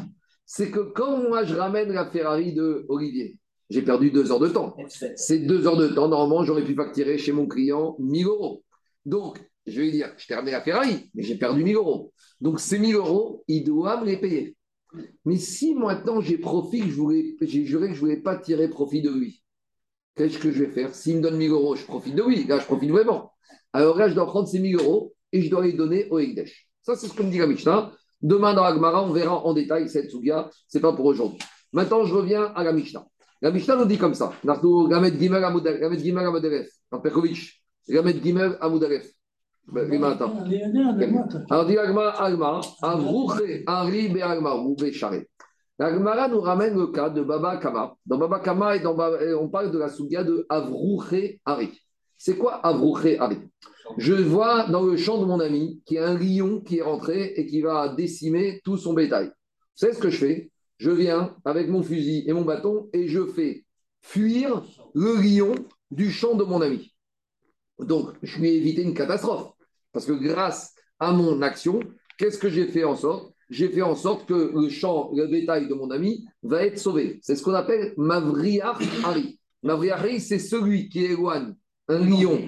C'est 0.46 0.70
que 0.70 0.80
quand 0.80 1.18
moi 1.30 1.46
je 1.46 1.56
ramène 1.56 1.92
la 1.92 2.06
Ferrari 2.06 2.54
de 2.54 2.86
Olivier, 2.90 3.38
j'ai 3.70 3.82
perdu 3.82 4.12
deux 4.12 4.32
heures 4.32 4.40
de 4.40 4.50
temps. 4.50 4.76
Ces 5.16 5.40
deux 5.40 5.66
heures 5.66 5.78
de 5.78 5.88
temps, 5.88 6.08
normalement, 6.08 6.44
j'aurais 6.44 6.64
pu 6.64 6.76
facturer 6.76 7.18
chez 7.18 7.32
mon 7.32 7.48
client 7.48 7.96
1000 8.00 8.28
euros. 8.28 8.64
Donc, 9.06 9.40
je 9.66 9.80
vais 9.80 9.86
lui 9.86 9.92
dire, 9.92 10.14
je 10.18 10.28
t'ai 10.28 10.36
ramené 10.36 10.52
la 10.52 10.62
Ferrari, 10.62 11.10
mais 11.14 11.24
j'ai 11.24 11.36
perdu 11.36 11.64
1000 11.64 11.76
euros. 11.76 12.14
Donc, 12.42 12.60
ces 12.60 12.80
1000 12.80 12.96
euros, 12.96 13.44
il 13.48 13.64
doit 13.64 14.02
me 14.02 14.06
les 14.06 14.18
payer. 14.18 14.56
Mais 15.26 15.38
si 15.38 15.74
maintenant 15.74 16.22
j'ai 16.22 16.38
profit, 16.38 16.84
j'ai 17.42 17.66
juré 17.66 17.88
que 17.88 17.94
je 17.94 18.00
ne 18.00 18.00
voulais 18.00 18.22
pas 18.22 18.38
tirer 18.38 18.70
profit 18.70 19.02
de 19.02 19.10
lui, 19.10 19.42
qu'est-ce 20.16 20.38
que 20.38 20.52
je 20.52 20.64
vais 20.64 20.72
faire? 20.72 20.94
S'il 20.94 21.18
me 21.18 21.22
donne 21.22 21.38
1000 21.38 21.52
euros, 21.52 21.76
je 21.76 21.84
profite 21.84 22.16
de 22.16 22.24
lui. 22.24 22.44
Là, 22.44 22.60
je 22.60 22.66
profite 22.66 22.92
vraiment. 22.92 23.32
Alors 23.72 23.98
là, 23.98 24.08
je 24.08 24.14
dois 24.14 24.28
prendre 24.28 24.48
ces 24.48 24.60
1000 24.60 24.76
euros 24.76 25.16
et 25.32 25.42
je 25.42 25.50
dois 25.50 25.66
les 25.66 25.74
donner 25.74 26.08
au 26.10 26.20
Ekdesh. 26.20 26.68
Ça, 26.84 26.96
c'est 26.96 27.08
ce 27.08 27.14
que 27.14 27.24
me 27.24 27.32
dit 27.32 27.40
la 27.40 27.48
Mishnah. 27.48 27.92
Demain, 28.22 28.54
dans 28.54 28.64
Agmara, 28.64 29.04
on 29.04 29.12
verra 29.12 29.44
en 29.44 29.54
détail 29.54 29.90
cette 29.90 30.12
Sugia. 30.12 30.50
Ce 30.68 30.78
n'est 30.78 30.82
pas 30.82 30.94
pour 30.94 31.06
aujourd'hui. 31.06 31.40
Maintenant, 31.72 32.06
je 32.06 32.14
reviens 32.14 32.54
à 32.56 32.64
la 32.64 32.72
Mishnah. 32.72 33.08
La 33.42 33.52
Mishnah 33.52 33.76
nous 33.78 33.86
dit 33.86 33.98
comme 33.98 34.14
ça. 34.14 34.32
Gamed 34.46 35.20
Gimel 35.20 35.44
Amoudalef. 35.44 36.70
Perkovitch. 37.02 37.64
Gamed 37.90 38.24
Gimel 38.24 38.58
Amoudalef. 39.70 41.36
Alors, 41.50 41.66
dit 41.66 41.78
Agma, 41.78 42.62
Henri, 43.68 44.10
Be 44.10 44.22
Agma, 44.22 44.56
ou 44.56 44.76
Be 44.76 44.92
Charé. 44.92 45.28
L'Agmara 45.80 46.28
nous 46.28 46.42
ramène 46.42 46.78
le 46.78 46.88
cas 46.88 47.10
de 47.10 47.24
Baba 47.24 47.58
Kama. 47.58 47.96
Dans 48.06 48.18
Baba 48.18 48.40
Kama, 48.40 48.76
et 48.76 48.80
dans 48.80 48.96
on 49.40 49.50
parle 49.50 49.72
de 49.72 49.80
la 49.80 49.90
souga 49.90 50.24
de 50.24 50.46
Avrouche 50.48 51.16
Hari. 51.46 51.72
C'est 52.18 52.38
quoi 52.38 52.56
Avrouche 52.66 53.18
Hari 53.20 53.38
Je 53.98 54.14
vois 54.14 54.68
dans 54.68 54.84
le 54.84 54.96
champ 54.98 55.20
de 55.20 55.26
mon 55.26 55.40
ami 55.40 55.82
qu'il 55.86 55.98
y 55.98 56.00
a 56.00 56.08
un 56.08 56.18
lion 56.18 56.62
qui 56.62 56.78
est 56.78 56.84
rentré 56.84 57.34
et 57.36 57.48
qui 57.48 57.62
va 57.62 57.90
décimer 57.90 58.62
tout 58.64 58.78
son 58.78 58.94
bétail. 58.94 59.28
Vous 59.28 59.32
savez 59.76 59.94
ce 59.94 60.00
que 60.00 60.10
je 60.10 60.18
fais? 60.18 60.52
Je 60.78 60.92
viens 60.92 61.36
avec 61.44 61.70
mon 61.70 61.82
fusil 61.82 62.24
et 62.28 62.34
mon 62.34 62.44
bâton 62.44 62.90
et 62.94 63.08
je 63.08 63.26
fais 63.26 63.66
fuir 64.02 64.64
le 64.94 65.16
lion 65.16 65.56
du 65.90 66.12
champ 66.12 66.36
de 66.36 66.44
mon 66.44 66.62
ami. 66.62 66.94
Donc, 67.80 68.12
je 68.22 68.40
lui 68.40 68.50
ai 68.50 68.58
évité 68.58 68.84
une 68.84 68.94
catastrophe. 68.94 69.53
Parce 69.94 70.06
que 70.06 70.14
grâce 70.14 70.74
à 71.00 71.14
mon 71.14 71.42
action, 71.42 71.80
qu'est-ce 72.18 72.38
que 72.38 72.50
j'ai 72.50 72.68
fait 72.68 72.84
en 72.84 72.96
sorte? 72.96 73.34
J'ai 73.50 73.70
fait 73.70 73.84
en 73.84 73.96
sorte 73.96 74.28
que 74.28 74.52
le 74.54 74.70
champ, 74.70 75.12
le 75.16 75.28
bétail 75.28 75.68
de 75.68 75.74
mon 75.74 75.92
ami 75.92 76.26
va 76.42 76.66
être 76.66 76.80
sauvé. 76.80 77.20
C'est 77.22 77.36
ce 77.36 77.44
qu'on 77.44 77.54
appelle 77.54 77.94
Mavriar 77.98 78.82
Hari. 79.04 79.40
Mavriar 79.62 80.00
Hari, 80.00 80.20
c'est 80.20 80.40
celui 80.40 80.90
qui 80.90 81.06
éloigne 81.06 81.54
un 81.88 82.00
lion 82.00 82.42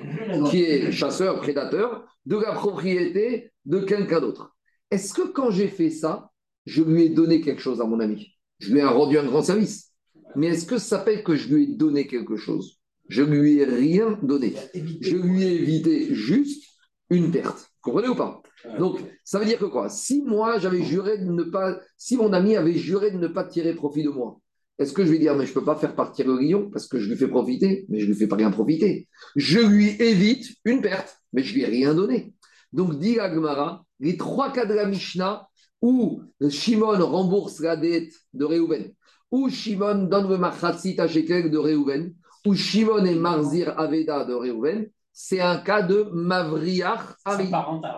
qui 0.50 0.64
est 0.64 0.92
chasseur, 0.92 1.42
prédateur, 1.42 2.06
de 2.26 2.38
la 2.38 2.54
propriété 2.54 3.52
de 3.66 3.80
quelqu'un 3.80 4.22
d'autre. 4.22 4.56
Est-ce 4.90 5.14
que 5.14 5.28
quand 5.28 5.52
j'ai 5.52 5.68
fait 5.68 5.92
ça, 5.92 6.32
je 6.66 6.82
lui 6.82 7.04
ai 7.04 7.10
donné 7.10 7.42
quelque 7.42 7.62
chose 7.62 7.82
à 7.82 7.86
mon 7.86 8.00
ami? 8.00 8.34
Je 8.60 8.72
lui 8.72 8.80
ai 8.80 8.86
rendu 8.86 9.18
un 9.20 9.26
grand 9.26 9.44
service. 9.44 9.92
Mais 10.36 10.48
est-ce 10.48 10.66
que 10.66 10.78
ça 10.78 10.98
s'appelle 10.98 11.24
que 11.24 11.36
je 11.36 11.54
lui 11.54 11.64
ai 11.64 11.68
donné 11.68 12.08
quelque 12.08 12.38
chose? 12.38 12.80
Je 13.10 13.22
lui 13.22 13.60
ai 13.60 13.66
rien 13.66 14.18
donné. 14.24 14.56
Je 15.02 15.18
lui 15.18 15.44
ai 15.44 15.54
évité 15.62 16.16
juste 16.16 16.64
une 17.10 17.32
perte. 17.32 17.70
Vous 17.84 17.92
comprenez 17.92 18.08
ou 18.08 18.16
pas? 18.16 18.42
Donc, 18.80 19.00
ça 19.24 19.40
veut 19.40 19.46
dire 19.46 19.60
que 19.60 19.66
quoi? 19.66 19.90
Si 19.90 20.24
moi, 20.24 20.58
j'avais 20.60 20.84
juré 20.84 21.18
de 21.18 21.26
ne 21.26 21.44
pas. 21.44 21.80
Si 21.98 22.18
mon 22.18 22.34
ami 22.34 22.56
avait 22.56 22.74
juré 22.74 23.12
de 23.12 23.18
ne 23.18 23.28
pas 23.28 23.44
tirer 23.44 23.74
profit 23.74 24.04
de 24.04 24.10
moi, 24.10 24.40
est-ce 24.78 24.92
que 24.92 25.06
je 25.06 25.12
vais 25.12 25.20
dire, 25.20 25.36
mais 25.36 25.46
je 25.46 25.52
ne 25.52 25.54
peux 25.54 25.64
pas 25.64 25.76
faire 25.76 25.96
partir 25.96 26.28
le 26.28 26.38
lion 26.38 26.70
parce 26.70 26.88
que 26.88 27.00
je 27.00 27.10
lui 27.10 27.16
fais 27.16 27.28
profiter, 27.28 27.86
mais 27.88 28.00
je 28.00 28.06
ne 28.06 28.12
lui 28.12 28.18
fais 28.18 28.28
pas 28.28 28.36
rien 28.36 28.52
profiter? 28.52 29.08
Je 29.36 29.60
lui 29.60 29.92
évite 30.02 30.48
une 30.66 30.82
perte, 30.82 31.18
mais 31.32 31.44
je 31.44 31.54
lui 31.54 31.62
ai 31.62 31.68
rien 31.68 31.94
donné. 31.94 32.34
Donc, 32.74 33.00
dit 33.00 33.20
Agmara, 33.20 33.86
les 34.00 34.18
trois 34.18 34.52
cas 34.52 34.66
de 34.66 34.74
la 34.74 34.86
Mishnah 34.86 35.48
où 35.82 36.22
Shimon 36.50 37.06
rembourse 37.06 37.60
la 37.60 37.78
dette 37.78 38.12
de 38.34 38.44
Réhouven, 38.44 38.92
ou 39.32 39.50
Shimon 39.50 40.06
donne 40.06 40.30
le 40.30 40.38
machatzit 40.38 41.00
à 41.00 41.08
Shekel 41.08 41.52
de 41.52 41.58
Réhouven, 41.58 42.14
ou 42.46 42.56
Shimon 42.56 43.06
et 43.06 43.16
Marzir 43.16 43.80
Aveda 43.80 44.26
de 44.26 44.34
Réhouven, 44.34 44.90
c'est 45.18 45.40
un 45.40 45.58
cas 45.60 45.82
de 45.82 46.10
Mavriach 46.12 47.16
Ari. 47.24 47.50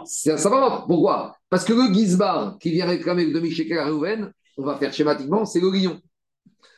C'est 0.05 0.37
ça 0.37 0.49
va 0.49 0.85
Pourquoi? 0.87 1.35
Parce 1.49 1.65
que 1.65 1.73
le 1.73 1.91
Gizbar 1.91 2.59
qui 2.59 2.69
vient 2.69 2.85
réclamer 2.85 3.25
le 3.25 3.33
demi-shekel 3.33 3.79
à 3.79 3.85
Réhouven, 3.85 4.31
on 4.55 4.63
va 4.63 4.77
faire 4.77 4.93
schématiquement, 4.93 5.43
c'est 5.43 5.59
le 5.59 5.71
lion. 5.71 5.99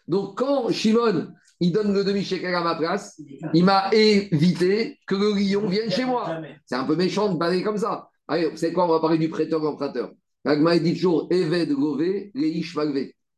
Donc 0.07 0.37
quand 0.37 0.71
Shimon 0.71 1.27
il 1.59 1.73
donne 1.73 1.93
le 1.93 2.05
demi-shekel 2.05 2.55
à 2.55 2.61
ma 2.61 2.75
place, 2.75 3.21
il 3.53 3.65
m'a 3.65 3.89
évité 3.91 4.97
que 5.05 5.15
le 5.15 5.33
lion 5.33 5.67
vienne 5.67 5.91
chez 5.91 6.05
moi. 6.05 6.41
C'est 6.65 6.75
un 6.75 6.85
peu 6.85 6.95
méchant 6.95 7.33
de 7.33 7.37
parler 7.37 7.61
comme 7.61 7.77
ça. 7.77 8.07
Allez, 8.25 8.49
c'est 8.55 8.71
quoi 8.71 8.85
On 8.85 8.87
va 8.87 9.01
parler 9.01 9.17
du 9.17 9.27
prêteur-emprunteur. 9.27 10.11
L'agma 10.45 10.79
dit 10.79 10.93
toujours 10.93 11.27
Eved 11.31 11.73
Gové, 11.73 12.31
Leish 12.33 12.77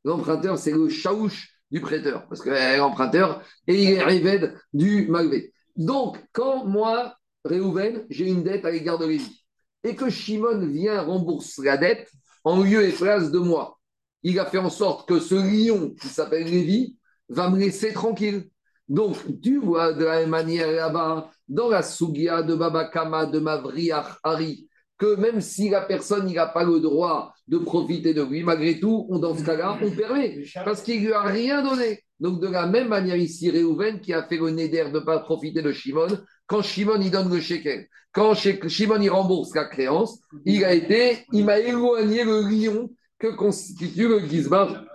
L'emprunteur, 0.04 0.60
c'est 0.60 0.72
le 0.72 0.88
chaouche 0.88 1.50
du 1.72 1.82
prêteur, 1.82 2.28
parce 2.28 2.42
que 2.42 2.78
l'emprunteur, 2.78 3.42
et 3.66 3.84
il 3.84 3.92
est 3.92 4.04
révède 4.04 4.56
du 4.72 5.08
malvé. 5.08 5.52
Donc, 5.76 6.18
quand 6.32 6.66
moi, 6.66 7.16
Réhouven, 7.46 8.06
j'ai 8.10 8.28
une 8.28 8.44
dette 8.44 8.66
à 8.66 8.72
l'égard 8.72 8.98
de 8.98 9.06
Lévi, 9.06 9.44
et 9.84 9.96
que 9.96 10.10
Shimon 10.10 10.68
vient 10.68 11.02
rembourser 11.02 11.64
la 11.64 11.78
dette 11.78 12.10
en 12.44 12.62
lieu 12.62 12.84
et 12.84 12.92
place 12.92 13.32
de 13.32 13.40
moi, 13.40 13.80
il 14.24 14.40
a 14.40 14.46
fait 14.46 14.60
en 14.60 14.70
sorte 14.70 15.08
que 15.08 15.20
ce 15.20 15.36
lion 15.36 15.94
qui 16.00 16.08
s'appelle 16.08 16.46
Lévi 16.46 16.98
va 17.30 17.50
me 17.50 17.58
laisser 17.58 17.94
tranquille. 17.94 18.50
Donc, 18.88 19.18
tu 19.42 19.58
vois 19.58 19.94
de 19.94 20.04
la 20.04 20.20
même 20.20 20.30
manière 20.30 20.72
là-bas, 20.72 21.32
dans 21.48 21.70
la 21.70 21.82
Sugia 21.82 22.44
de 22.44 22.56
Babakama, 22.56 23.26
de 23.26 23.40
Mavriach 23.40 24.20
Hari, 24.24 24.68
que 24.98 25.16
même 25.16 25.42
si 25.42 25.70
la 25.70 25.82
personne 25.82 26.32
n'a 26.32 26.46
pas 26.46 26.64
le 26.64 26.80
droit 26.80 27.34
de 27.52 27.58
profiter 27.58 28.14
de 28.14 28.24
lui, 28.24 28.44
malgré 28.44 28.80
tout, 28.80 29.06
on, 29.10 29.20
dans 29.20 29.36
ce 29.36 29.44
cas-là, 29.44 29.78
on 29.84 29.92
permet, 29.92 30.42
parce 30.64 30.82
qu'il 30.82 31.02
ne 31.02 31.08
lui 31.08 31.14
a 31.14 31.22
rien 31.24 31.62
donné. 31.62 32.00
Donc, 32.22 32.40
de 32.40 32.48
la 32.48 32.66
même 32.66 32.88
manière 32.88 33.18
ici, 33.18 33.50
Réhouven 33.50 34.00
qui 34.00 34.14
a 34.14 34.24
fait 34.24 34.38
le 34.38 34.52
néder 34.52 34.86
de 34.86 34.90
ne 34.90 35.00
pas 35.00 35.20
profiter 35.20 35.62
de 35.62 35.74
Shimon, 35.74 36.08
quand 36.48 36.62
Shimon 36.62 37.02
il 37.02 37.12
donne 37.12 37.30
le 37.30 37.42
shekel, 37.42 37.88
quand 38.14 38.34
Shimon 38.36 39.02
il 39.02 39.10
rembourse 39.10 39.54
la 39.54 39.66
créance, 39.66 40.22
il 40.46 40.64
a 40.64 40.74
été, 40.74 41.26
il 41.34 41.44
m'a 41.44 41.60
éloigné 41.60 42.24
le 42.24 42.42
lion 42.42 42.90
que 43.20 43.28
constitue 43.36 44.08
le 44.08 44.20
Gizbar. 44.22 44.86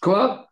Quoi? 0.00 0.46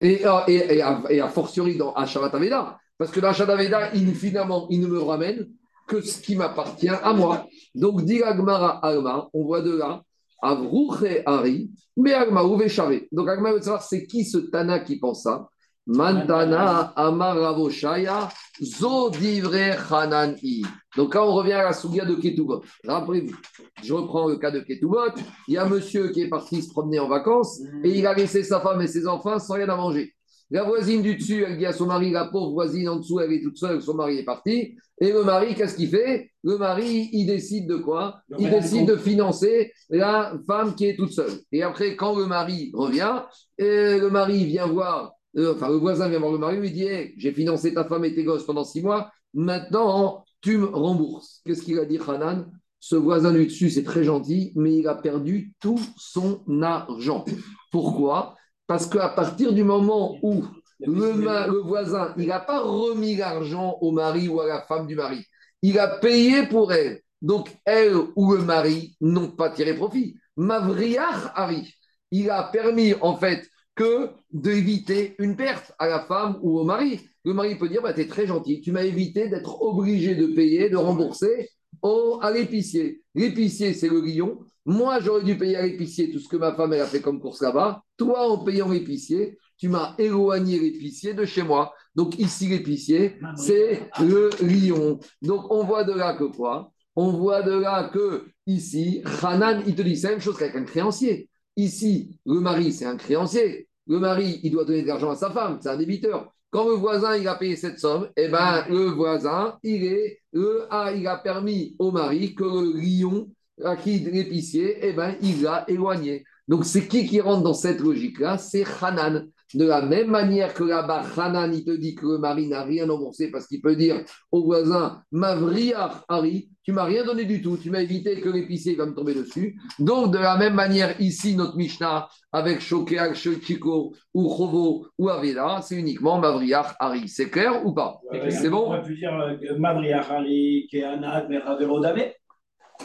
Et, 0.00 0.24
et, 0.48 0.78
et, 1.10 1.20
a, 1.20 1.28
fortiori 1.28 1.76
dans 1.76 1.92
Asharat 1.94 2.34
Aveda, 2.34 2.76
parce 2.98 3.12
que 3.12 3.20
dans 3.20 3.28
Asharat 3.28 3.52
Aveda, 3.52 3.94
il, 3.94 4.12
finalement, 4.16 4.66
il 4.68 4.80
ne 4.80 4.88
me 4.88 4.98
ramène 4.98 5.48
que 5.86 6.00
ce 6.00 6.20
qui 6.20 6.34
m'appartient 6.34 6.88
à 6.88 7.12
moi. 7.12 7.46
Donc, 7.76 8.04
dit 8.04 8.22
Agmara 8.22 8.84
Alma, 8.84 9.28
on 9.32 9.44
voit 9.44 9.62
de 9.62 9.76
là, 9.76 10.02
Avrouche 10.44 11.22
Hari, 11.24 11.70
mais 11.96 12.12
Agma 12.12 12.42
Charé. 12.68 13.08
Donc, 13.10 13.28
Agma 13.28 13.52
veut 13.52 13.62
savoir 13.62 13.82
c'est 13.82 14.06
qui 14.06 14.24
ce 14.24 14.38
Tana 14.38 14.80
qui 14.80 14.98
pense 14.98 15.22
ça? 15.22 15.48
Mantana 15.86 16.92
Amaravoshaya 16.96 18.28
Zodivre 18.62 19.54
Hanani. 19.90 20.62
Donc 20.96 21.14
là, 21.14 21.24
on 21.24 21.34
revient 21.34 21.52
à 21.52 21.64
la 21.64 21.72
souga 21.72 22.04
de 22.04 22.14
Ketubot. 22.14 22.62
Rappelez-vous, 22.86 23.36
je 23.82 23.92
reprends 23.92 24.28
le 24.28 24.36
cas 24.36 24.50
de 24.50 24.60
Ketubot. 24.60 25.12
Il 25.48 25.54
y 25.54 25.56
a 25.58 25.64
un 25.64 25.68
monsieur 25.68 26.08
qui 26.08 26.22
est 26.22 26.28
parti 26.28 26.62
se 26.62 26.70
promener 26.70 27.00
en 27.00 27.08
vacances 27.08 27.60
et 27.82 27.98
il 27.98 28.06
a 28.06 28.14
laissé 28.14 28.42
sa 28.42 28.60
femme 28.60 28.80
et 28.80 28.86
ses 28.86 29.06
enfants 29.06 29.38
sans 29.38 29.54
rien 29.54 29.68
à 29.68 29.76
manger. 29.76 30.13
La 30.50 30.62
voisine 30.64 31.02
du 31.02 31.16
dessus, 31.16 31.42
elle 31.42 31.56
dit 31.56 31.66
à 31.66 31.72
son 31.72 31.86
mari, 31.86 32.10
la 32.10 32.26
pauvre 32.26 32.52
voisine 32.52 32.88
en 32.88 32.96
dessous, 32.96 33.20
elle 33.20 33.32
est 33.32 33.42
toute 33.42 33.56
seule, 33.56 33.80
son 33.82 33.94
mari 33.94 34.18
est 34.18 34.24
parti. 34.24 34.76
Et 35.00 35.12
le 35.12 35.24
mari, 35.24 35.54
qu'est-ce 35.54 35.76
qu'il 35.76 35.88
fait? 35.88 36.30
Le 36.42 36.58
mari, 36.58 37.08
il 37.12 37.26
décide 37.26 37.66
de 37.66 37.76
quoi? 37.76 38.20
Il 38.38 38.50
décide 38.50 38.86
de 38.86 38.96
financer 38.96 39.72
la 39.90 40.34
femme 40.46 40.74
qui 40.74 40.86
est 40.86 40.96
toute 40.96 41.12
seule. 41.12 41.32
Et 41.50 41.62
après, 41.62 41.96
quand 41.96 42.16
le 42.16 42.26
mari 42.26 42.70
revient, 42.74 43.22
et 43.58 43.98
le 43.98 44.10
mari 44.10 44.44
vient 44.44 44.66
voir, 44.66 45.12
euh, 45.36 45.54
enfin 45.54 45.68
le 45.68 45.76
voisin 45.76 46.08
vient 46.08 46.20
voir 46.20 46.32
le 46.32 46.38
mari, 46.38 46.58
lui 46.58 46.70
dit 46.70 46.86
J'ai 47.16 47.32
financé 47.32 47.74
ta 47.74 47.84
femme 47.84 48.04
et 48.04 48.14
tes 48.14 48.22
gosses 48.22 48.46
pendant 48.46 48.64
six 48.64 48.82
mois, 48.82 49.10
maintenant 49.32 50.24
tu 50.40 50.58
me 50.58 50.66
rembourses. 50.66 51.40
Qu'est-ce 51.44 51.62
qu'il 51.62 51.78
a 51.78 51.86
dit 51.86 51.98
Hanan? 52.06 52.46
Ce 52.78 52.96
voisin 52.96 53.32
du 53.32 53.46
dessus, 53.46 53.70
c'est 53.70 53.82
très 53.82 54.04
gentil, 54.04 54.52
mais 54.56 54.76
il 54.76 54.88
a 54.88 54.94
perdu 54.94 55.54
tout 55.58 55.80
son 55.96 56.42
argent. 56.60 57.24
Pourquoi? 57.72 58.36
Parce 58.66 58.86
qu'à 58.86 59.08
partir 59.08 59.52
du 59.52 59.64
moment 59.64 60.16
où 60.22 60.44
le, 60.80 61.60
voisin, 61.62 62.14
il 62.18 62.26
n'a 62.26 62.40
pas 62.40 62.60
remis 62.60 63.16
l'argent 63.16 63.78
au 63.80 63.92
mari 63.92 64.28
ou 64.28 64.40
à 64.40 64.46
la 64.46 64.62
femme 64.62 64.86
du 64.86 64.96
mari, 64.96 65.24
il 65.62 65.78
a 65.78 65.88
payé 65.88 66.46
pour 66.46 66.72
elle. 66.72 67.00
Donc, 67.22 67.48
elle 67.64 67.94
ou 68.16 68.34
le 68.34 68.42
mari 68.42 68.96
n'ont 69.00 69.30
pas 69.30 69.50
tiré 69.50 69.74
profit. 69.74 70.16
Mavriach 70.36 71.32
Harry, 71.34 71.72
il 72.10 72.30
a 72.30 72.42
permis 72.44 72.94
en 73.00 73.16
fait 73.16 73.48
que 73.74 74.10
d'éviter 74.30 75.14
une 75.18 75.36
perte 75.36 75.72
à 75.78 75.88
la 75.88 76.00
femme 76.00 76.38
ou 76.42 76.58
au 76.58 76.64
mari. 76.64 77.00
Le 77.24 77.32
mari 77.32 77.56
peut 77.56 77.68
dire 77.68 77.82
bah, 77.82 77.92
Tu 77.92 78.02
es 78.02 78.08
très 78.08 78.26
gentil, 78.26 78.60
tu 78.60 78.72
m'as 78.72 78.84
évité 78.84 79.28
d'être 79.28 79.62
obligé 79.62 80.14
de 80.14 80.26
payer, 80.26 80.68
de 80.68 80.76
rembourser 80.76 81.48
au, 81.82 82.18
à 82.20 82.30
l'épicier. 82.30 83.02
L'épicier, 83.14 83.74
c'est 83.74 83.88
le 83.88 84.00
lion. 84.00 84.44
Moi, 84.66 85.00
j'aurais 85.00 85.24
dû 85.24 85.36
payer 85.36 85.56
à 85.56 85.66
l'épicier 85.66 86.10
tout 86.10 86.18
ce 86.18 86.28
que 86.28 86.36
ma 86.36 86.54
femme 86.54 86.72
elle 86.72 86.80
a 86.80 86.86
fait 86.86 87.00
comme 87.00 87.20
course 87.20 87.42
là-bas. 87.42 87.82
Toi, 87.96 88.30
en 88.30 88.44
payant 88.44 88.70
l'épicier, 88.70 89.38
tu 89.58 89.68
m'as 89.68 89.94
éloigné 89.98 90.58
l'épicier 90.58 91.14
de 91.14 91.24
chez 91.24 91.42
moi. 91.42 91.74
Donc 91.94 92.18
ici, 92.18 92.48
l'épicier, 92.48 93.18
c'est 93.36 93.88
le 94.00 94.30
lion. 94.42 94.98
Donc 95.22 95.50
on 95.50 95.64
voit 95.64 95.84
de 95.84 95.92
là 95.92 96.14
que 96.14 96.24
quoi? 96.24 96.72
On 96.96 97.12
voit 97.12 97.42
de 97.42 97.52
là 97.52 97.90
que 97.92 98.26
ici, 98.46 99.02
Hanan, 99.22 99.62
il 99.66 99.74
te 99.74 99.82
dit 99.82 99.96
c'est 99.96 100.08
la 100.08 100.12
même 100.14 100.20
chose 100.20 100.36
qu'avec 100.36 100.56
un 100.56 100.64
créancier. 100.64 101.28
Ici, 101.56 102.18
le 102.26 102.40
mari, 102.40 102.72
c'est 102.72 102.86
un 102.86 102.96
créancier. 102.96 103.68
Le 103.86 103.98
mari, 103.98 104.40
il 104.42 104.50
doit 104.50 104.64
donner 104.64 104.82
de 104.82 104.88
l'argent 104.88 105.10
à 105.10 105.16
sa 105.16 105.30
femme, 105.30 105.58
c'est 105.60 105.68
un 105.68 105.76
débiteur. 105.76 106.32
Quand 106.50 106.68
le 106.68 106.74
voisin 106.74 107.16
il 107.16 107.26
a 107.28 107.34
payé 107.34 107.56
cette 107.56 107.80
somme, 107.80 108.08
eh 108.16 108.28
ben, 108.28 108.64
le 108.68 108.86
voisin, 108.86 109.58
il, 109.62 109.84
est, 109.84 110.20
le, 110.32 110.66
il 110.96 111.06
a 111.06 111.18
permis 111.18 111.74
au 111.78 111.90
mari 111.90 112.34
que 112.34 112.44
le 112.44 112.80
lion 112.80 113.28
à 113.62 113.76
qui 113.76 113.98
l'épicier, 113.98 114.78
eh 114.82 114.92
ben, 114.92 115.14
il 115.22 115.42
l'a 115.42 115.64
éloigné. 115.68 116.24
Donc, 116.48 116.64
c'est 116.64 116.86
qui 116.86 117.06
qui 117.06 117.20
rentre 117.20 117.42
dans 117.42 117.54
cette 117.54 117.80
logique-là? 117.80 118.38
C'est 118.38 118.64
Hanan. 118.82 119.28
De 119.54 119.66
la 119.66 119.82
même 119.82 120.08
manière 120.08 120.52
que 120.52 120.64
là-bas, 120.64 121.04
Hanan, 121.16 121.54
il 121.54 121.64
te 121.64 121.70
dit 121.70 121.94
que 121.94 122.06
le 122.06 122.18
mari 122.18 122.48
n'a 122.48 122.64
rien 122.64 122.86
remboursé 122.86 123.30
parce 123.30 123.46
qu'il 123.46 123.60
peut 123.60 123.76
dire 123.76 124.04
au 124.32 124.44
voisin 124.44 125.02
Mavriar 125.12 126.04
Harry, 126.08 126.50
tu 126.64 126.72
m'as 126.72 126.84
rien 126.84 127.04
donné 127.04 127.24
du 127.24 127.40
tout, 127.40 127.56
tu 127.56 127.70
m'as 127.70 127.82
évité 127.82 128.20
que 128.20 128.28
l'épicier 128.30 128.74
va 128.74 128.86
me 128.86 128.94
tomber 128.94 129.14
dessus. 129.14 129.56
Donc, 129.78 130.12
de 130.12 130.18
la 130.18 130.36
même 130.36 130.54
manière, 130.54 131.00
ici, 131.00 131.36
notre 131.36 131.56
Mishnah, 131.56 132.08
avec 132.32 132.60
Shokeal, 132.60 133.14
Chico, 133.14 133.94
ou 134.12 134.28
Chovo, 134.28 134.86
ou 134.98 135.08
Aveda, 135.08 135.60
c'est 135.62 135.76
uniquement 135.76 136.18
Mavriar 136.18 136.74
Harry. 136.80 137.08
C'est 137.08 137.30
clair 137.30 137.64
ou 137.64 137.72
pas? 137.72 138.00
C'est 138.30 138.50
bon? 138.50 138.74
On 138.74 138.82
peut 138.82 138.94
dire 138.94 139.14
euh, 139.14 139.58
Mavriar 139.58 140.10
Harry, 140.10 140.66
qui 140.68 140.78
est 140.78 140.84
Anad, 140.84 141.28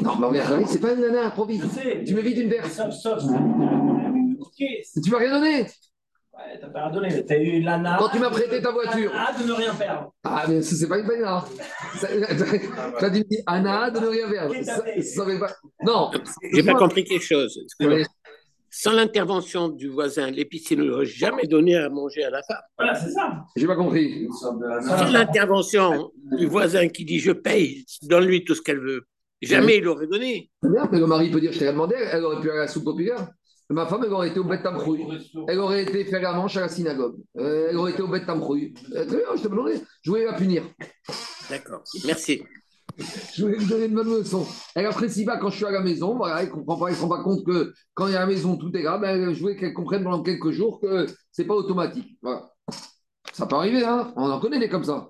mais 0.01 0.07
non, 0.19 0.31
mais 0.31 0.39
Harry, 0.39 0.65
c'est 0.67 0.79
pas 0.79 0.93
une 0.93 1.01
nana 1.01 1.25
improvise. 1.27 1.63
Tu 2.05 2.13
m'évites 2.13 2.37
une 2.37 2.49
verse. 2.49 2.73
Sauf, 2.73 2.93
sauf, 2.93 3.23
Tu 4.55 5.11
m'as 5.11 5.17
rien 5.17 5.31
donné. 5.31 5.61
Ouais, 5.61 6.57
t'as 6.61 6.69
pas 6.69 6.87
rien 6.87 6.91
donné. 6.91 7.25
T'as 7.25 7.37
eu 7.37 7.61
l'ana. 7.61 7.97
Quand 7.99 8.09
tu 8.09 8.19
m'as 8.19 8.29
prêté 8.29 8.61
ta 8.61 8.71
voiture. 8.71 9.11
Anna 9.13 9.37
de 9.37 9.47
ne 9.47 9.51
rien 9.53 9.73
perdre. 9.73 10.13
Ah, 10.23 10.45
mais 10.47 10.61
c'est 10.61 10.87
pas 10.87 10.99
une 10.99 11.07
nana. 11.07 11.43
Tu 11.99 13.05
as 13.05 13.09
dit 13.09 13.25
Anna 13.45 13.91
de 13.91 13.99
ne 13.99 14.07
rien 14.07 14.29
perdre. 14.29 14.55
Ça, 14.63 15.25
pas... 15.39 15.53
Non. 15.83 16.11
J'ai 16.53 16.63
pas 16.63 16.75
compris 16.75 17.03
quelque 17.03 17.25
chose. 17.25 17.59
Sans 18.71 18.91
l'intervention 18.91 19.69
du 19.69 19.87
voisin, 19.87 20.29
l'épicier 20.29 20.77
ne 20.77 20.83
l'aurait 20.83 21.05
jamais 21.05 21.47
donné 21.47 21.75
à 21.75 21.89
manger 21.89 22.23
à 22.23 22.29
la 22.29 22.43
femme. 22.43 22.61
Voilà, 22.77 22.93
c'est 22.93 23.09
ça. 23.09 23.43
J'ai 23.55 23.65
pas 23.65 23.75
compris. 23.75 24.27
Sans 24.39 25.11
l'intervention 25.11 26.11
du 26.37 26.45
voisin 26.45 26.87
qui 26.87 27.03
dit 27.03 27.19
je 27.19 27.31
paye, 27.31 27.83
donne-lui 28.03 28.45
tout 28.45 28.53
ce 28.53 28.61
qu'elle 28.61 28.79
veut. 28.79 29.07
Jamais 29.41 29.77
il 29.77 29.83
l'aurait 29.83 30.07
donné. 30.07 30.49
bien, 30.63 30.87
mais 30.91 30.99
le 30.99 31.07
mari 31.07 31.29
peut 31.29 31.39
dire 31.39 31.51
Je 31.51 31.59
t'ai 31.59 31.65
demandé, 31.65 31.95
elle 31.95 32.23
aurait 32.23 32.41
pu 32.41 32.49
aller 32.49 32.59
à 32.59 32.63
la 32.63 32.67
soupe 32.67 32.83
populaire. 32.83 33.29
Ma 33.71 33.85
femme, 33.85 34.03
elle 34.03 34.13
aurait 34.13 34.29
été 34.29 34.39
au 34.39 34.43
Beth 34.43 34.63
Tamchouille. 34.63 35.05
Elle 35.47 35.59
aurait 35.59 35.83
été 35.83 36.03
faire 36.05 36.21
la 36.21 36.33
manche 36.33 36.57
à 36.57 36.61
la 36.61 36.69
synagogue. 36.69 37.17
Euh, 37.37 37.67
elle 37.69 37.77
aurait 37.77 37.91
été 37.91 38.01
au 38.01 38.07
Beth 38.07 38.25
Tamchouille. 38.25 38.73
Euh, 38.95 39.05
très 39.05 39.17
bien, 39.17 39.27
je 39.35 39.43
te 39.43 39.47
demandé. 39.47 39.75
Je 40.01 40.09
voulais 40.09 40.25
la 40.25 40.33
punir. 40.33 40.63
D'accord, 41.49 41.83
merci. 42.05 42.41
Je 43.33 43.43
voulais 43.43 43.57
lui 43.57 43.65
donner 43.65 43.85
une 43.85 43.95
bonne 43.95 44.09
leçon. 44.09 44.45
Elle 44.75 44.85
apprécie 44.85 45.23
pas 45.23 45.37
quand 45.37 45.49
je 45.49 45.55
suis 45.55 45.65
à 45.65 45.71
la 45.71 45.79
maison. 45.79 46.17
Voilà, 46.17 46.41
elle 46.41 46.49
ne 46.49 46.53
comprend 46.53 46.77
pas, 46.77 46.89
elle 46.89 46.95
se 46.95 47.01
rend 47.01 47.07
pas 47.07 47.23
compte 47.23 47.45
que 47.45 47.71
quand 47.93 48.07
il 48.07 48.13
y 48.13 48.15
a 48.15 48.19
la 48.19 48.25
maison, 48.25 48.57
tout 48.57 48.75
est 48.75 48.81
grave. 48.81 48.99
Ben, 48.99 49.33
je 49.33 49.39
voulais 49.39 49.55
qu'elle 49.55 49.73
comprenne 49.73 50.03
pendant 50.03 50.21
quelques 50.21 50.51
jours 50.51 50.81
que 50.81 51.05
c'est 51.31 51.45
pas 51.45 51.53
automatique. 51.53 52.17
Voilà. 52.21 52.49
Ça 53.31 53.45
peut 53.45 53.55
arriver, 53.55 53.85
hein 53.85 54.11
On 54.17 54.29
en 54.29 54.39
connaît 54.39 54.59
des 54.59 54.67
comme 54.67 54.83
ça. 54.83 55.09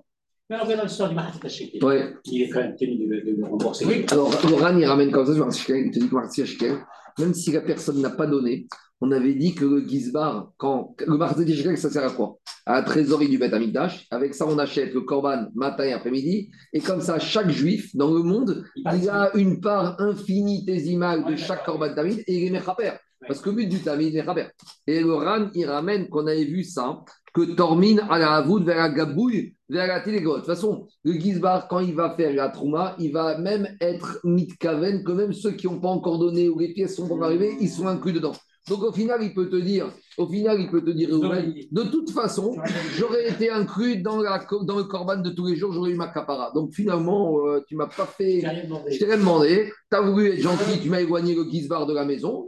Mais 0.50 0.56
on 0.60 0.64
revient 0.64 0.76
dans 0.76 0.82
l'histoire 0.82 1.12
du 1.12 1.48
Shekel. 1.48 1.84
Ouais. 1.84 2.12
Il 2.24 2.42
est 2.42 2.48
quand 2.48 2.58
même 2.58 2.74
tenu 2.74 3.06
de, 3.06 3.30
de, 3.30 3.36
de 3.36 3.44
rembourser. 3.44 3.86
Oui. 3.86 4.04
Alors, 4.10 4.34
Laurent, 4.50 4.76
il 4.76 4.84
ramène 4.84 5.12
comme 5.12 5.24
ça 5.24 5.32
il 5.32 5.90
te 5.92 5.98
dit 6.00 6.08
que 6.08 7.20
même 7.20 7.34
si 7.34 7.52
la 7.52 7.60
personne 7.60 8.00
n'a 8.00 8.10
pas 8.10 8.26
donné, 8.26 8.66
on 9.00 9.12
avait 9.12 9.34
dit 9.34 9.54
que 9.54 9.64
le 9.64 9.86
Gizbar, 9.86 10.50
quand 10.56 10.96
le 11.06 11.54
Shekel, 11.54 11.78
ça 11.78 11.88
sert 11.88 12.04
à 12.04 12.10
quoi? 12.10 12.38
À 12.66 12.80
la 12.80 12.82
trésorerie 12.82 13.28
du 13.28 13.38
Beth 13.38 13.52
Amikdash. 13.52 14.08
Avec 14.10 14.34
ça, 14.34 14.44
on 14.48 14.58
achète 14.58 14.92
le 14.92 15.02
Korban 15.02 15.46
matin 15.54 15.84
et 15.84 15.92
après-midi. 15.92 16.50
Et 16.72 16.80
comme 16.80 17.00
ça, 17.00 17.20
chaque 17.20 17.50
juif 17.50 17.94
dans 17.94 18.12
le 18.12 18.24
monde, 18.24 18.64
il 18.74 19.08
a 19.08 19.30
une 19.36 19.60
part 19.60 20.00
infinitésimale 20.00 21.26
de 21.26 21.36
chaque 21.36 21.64
Korban 21.64 21.94
Tamid 21.94 22.24
et 22.26 22.38
il 22.38 22.46
est 22.48 22.50
Mechaper. 22.50 22.94
Parce 23.26 23.40
que 23.40 23.50
le 23.50 23.56
but 23.56 23.68
du 23.68 23.78
Tamid 23.78 24.14
est 24.14 24.18
Mechaper. 24.18 24.48
Et 24.88 25.00
le 25.00 25.14
Ran, 25.14 25.48
il 25.54 25.66
ramène 25.66 26.08
qu'on 26.08 26.26
avait 26.26 26.44
vu 26.44 26.64
ça 26.64 27.00
que 27.32 27.54
Tormine 27.54 28.02
à 28.10 28.18
la 28.18 28.32
Havoud 28.34 28.64
vers 28.64 28.78
la 28.78 28.88
Gabouille. 28.88 29.54
De 29.70 30.34
toute 30.34 30.46
façon, 30.46 30.86
le 31.04 31.12
Gizbar, 31.12 31.68
quand 31.68 31.78
il 31.78 31.94
va 31.94 32.14
faire 32.16 32.34
la 32.34 32.48
Trouma, 32.48 32.96
il 32.98 33.12
va 33.12 33.38
même 33.38 33.68
être 33.80 34.18
mitkaven, 34.24 35.04
que 35.04 35.12
même 35.12 35.32
ceux 35.32 35.52
qui 35.52 35.66
n'ont 35.66 35.80
pas 35.80 35.88
encore 35.88 36.18
donné 36.18 36.48
ou 36.48 36.58
les 36.58 36.72
pièces 36.72 36.96
sont 36.96 37.08
pas 37.08 37.26
arrivées, 37.26 37.56
ils 37.60 37.68
sont 37.68 37.86
inclus 37.86 38.12
dedans. 38.12 38.32
Donc 38.68 38.82
au 38.82 38.92
final, 38.92 39.22
il 39.22 39.32
peut 39.32 39.48
te 39.48 39.56
dire, 39.56 39.90
au 40.18 40.26
final, 40.26 40.60
il 40.60 40.70
peut 40.70 40.82
te 40.82 40.90
dire, 40.90 41.08
de 41.08 41.82
toute 41.84 42.10
façon, 42.10 42.56
j'aurais 42.96 43.28
été 43.28 43.50
inclus 43.50 43.98
dans, 43.98 44.20
la, 44.20 44.44
dans 44.62 44.76
le 44.76 44.84
corban 44.84 45.16
de 45.16 45.30
tous 45.30 45.46
les 45.46 45.56
jours, 45.56 45.72
j'aurais 45.72 45.92
eu 45.92 45.96
ma 45.96 46.08
capara. 46.08 46.52
Donc 46.54 46.72
finalement, 46.72 47.46
euh, 47.46 47.60
tu 47.66 47.74
m'as 47.74 47.86
pas 47.86 48.06
fait. 48.06 48.40
Je 48.40 48.98
t'ai 48.98 49.06
rien 49.06 49.18
demandé. 49.18 49.72
Tu 49.90 49.96
as 49.96 50.00
voulu 50.00 50.32
être 50.32 50.40
gentil, 50.40 50.80
tu 50.82 50.90
m'as 50.90 51.00
éloigné 51.00 51.34
le 51.34 51.44
Gizbar 51.50 51.86
de 51.86 51.94
la 51.94 52.04
maison. 52.04 52.46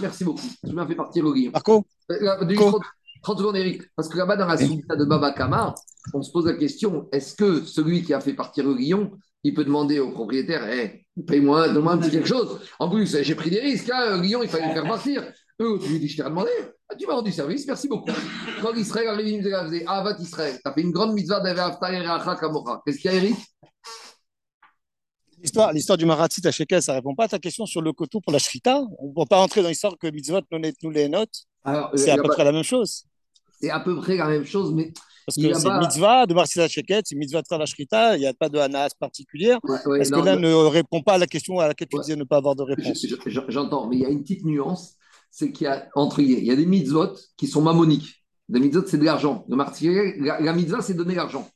Merci 0.00 0.24
beaucoup. 0.24 0.46
Tu 0.66 0.74
m'as 0.74 0.86
fait 0.86 0.96
partir 0.96 1.24
au 1.24 1.32
guillon. 1.32 1.52
Marco 1.52 1.84
30 3.22 3.38
secondes, 3.38 3.56
Eric. 3.56 3.82
Parce 3.94 4.08
que 4.08 4.16
là-bas, 4.16 4.36
dans 4.36 4.46
la 4.46 4.56
suite 4.56 4.86
de 4.88 5.04
Baba 5.04 5.32
Kamar, 5.32 5.74
on 6.14 6.22
se 6.22 6.30
pose 6.30 6.46
la 6.46 6.54
question 6.54 7.08
est-ce 7.12 7.34
que 7.34 7.64
celui 7.64 8.02
qui 8.02 8.14
a 8.14 8.20
fait 8.20 8.34
partir 8.34 8.64
le 8.64 8.74
lion, 8.74 9.10
il 9.42 9.54
peut 9.54 9.64
demander 9.64 9.98
au 9.98 10.10
propriétaire 10.10 10.64
hey, 10.68 11.06
eh, 11.16 11.22
paye-moi, 11.22 11.68
donne-moi 11.68 11.92
un 11.92 11.98
petit 11.98 12.10
quelque 12.10 12.28
chose 12.28 12.60
En 12.78 12.88
plus, 12.88 13.22
j'ai 13.22 13.34
pris 13.34 13.50
des 13.50 13.60
risques. 13.60 13.90
Hein, 13.92 14.22
lion, 14.22 14.42
il 14.42 14.48
fallait 14.48 14.68
le 14.68 14.74
faire 14.74 14.84
partir. 14.84 15.22
Eux, 15.60 15.78
tu 15.82 15.88
lui 15.88 16.00
dis 16.00 16.08
je 16.08 16.16
t'ai 16.16 16.22
demandé. 16.22 16.50
Ah, 16.88 16.94
tu 16.94 17.06
m'as 17.06 17.14
rendu 17.14 17.32
service, 17.32 17.66
merci 17.66 17.88
beaucoup. 17.88 18.10
Quand 18.62 18.74
Israël 18.74 19.08
arrive, 19.08 19.26
il 19.26 19.42
me 19.42 19.70
dit 19.70 19.84
Avat 19.86 20.16
Israël, 20.20 20.58
tu 20.62 20.68
as 20.68 20.72
fait 20.72 20.82
une 20.82 20.92
grande 20.92 21.14
mitzvah 21.14 21.40
d'Aver 21.40 21.70
Qu'est-ce 22.84 22.98
qu'il 22.98 23.10
y 23.10 23.14
a, 23.14 23.16
Eric? 23.16 23.36
L'histoire, 25.38 25.72
l'histoire 25.72 25.98
du 25.98 26.06
Maratzit 26.06 26.46
à 26.46 26.50
Shekel, 26.50 26.82
ça 26.82 26.92
ne 26.92 26.96
répond 26.96 27.14
pas 27.14 27.24
à 27.24 27.28
ta 27.28 27.38
question 27.38 27.66
sur 27.66 27.82
le 27.82 27.92
coteau 27.92 28.20
pour 28.20 28.32
la 28.32 28.38
Shrita. 28.38 28.80
On 28.98 29.08
ne 29.08 29.14
peut 29.14 29.26
pas 29.28 29.38
rentrer 29.38 29.62
dans 29.62 29.68
l'histoire 29.68 29.96
que 29.98 30.06
mitzvot 30.08 30.40
nous 30.82 30.90
les 30.90 31.08
notes. 31.08 31.44
C'est 31.94 32.10
à 32.10 32.16
peu 32.16 32.28
près 32.28 32.44
la 32.44 32.52
même 32.52 32.62
chose. 32.62 33.04
C'est 33.60 33.70
à 33.70 33.80
peu 33.80 33.96
près 33.96 34.16
la 34.16 34.28
même 34.28 34.44
chose, 34.44 34.72
mais. 34.72 34.92
Parce 35.26 35.36
que 35.36 35.54
c'est 35.54 35.78
mitzvah 35.80 36.24
de 36.24 36.34
Marcila 36.34 36.68
Sheket, 36.68 37.02
c'est 37.04 37.16
mitzvah 37.16 37.42
de 37.42 37.48
faire 37.48 37.58
la 37.58 37.66
Shrita, 37.66 38.16
il 38.16 38.20
n'y 38.20 38.26
a 38.26 38.32
pas 38.32 38.48
de 38.48 38.58
hanas 38.58 38.90
particulière. 38.98 39.58
Est-ce 39.98 40.12
que 40.12 40.24
là 40.24 40.36
ne 40.36 40.54
répond 40.54 41.02
pas 41.02 41.14
à 41.14 41.18
la 41.18 41.26
question 41.26 41.58
à 41.58 41.66
laquelle 41.66 41.88
tu 41.88 41.98
disais 41.98 42.14
ne 42.14 42.22
pas 42.22 42.36
avoir 42.36 42.54
de 42.54 42.62
réponse? 42.62 43.04
J'entends, 43.48 43.88
mais 43.88 43.96
il 43.96 44.02
y 44.02 44.06
a 44.06 44.08
une 44.08 44.22
petite 44.22 44.44
nuance 44.44 44.96
c'est 45.36 45.52
qu'il 45.52 45.66
y 45.66 45.68
a 45.68 45.86
entre 45.94 46.20
il 46.20 46.44
y 46.44 46.50
a 46.50 46.56
des 46.56 46.64
mitzvot 46.64 47.12
qui 47.36 47.46
sont 47.46 47.60
mammoniques. 47.60 48.24
Des 48.48 48.58
mitzvot, 48.58 48.86
c'est 48.86 48.96
de 48.96 49.04
l'argent. 49.04 49.44
La, 49.50 50.40
la 50.40 50.52
mitzvah, 50.54 50.80
c'est 50.80 50.94
donner 50.94 51.14
l'argent. 51.14 51.46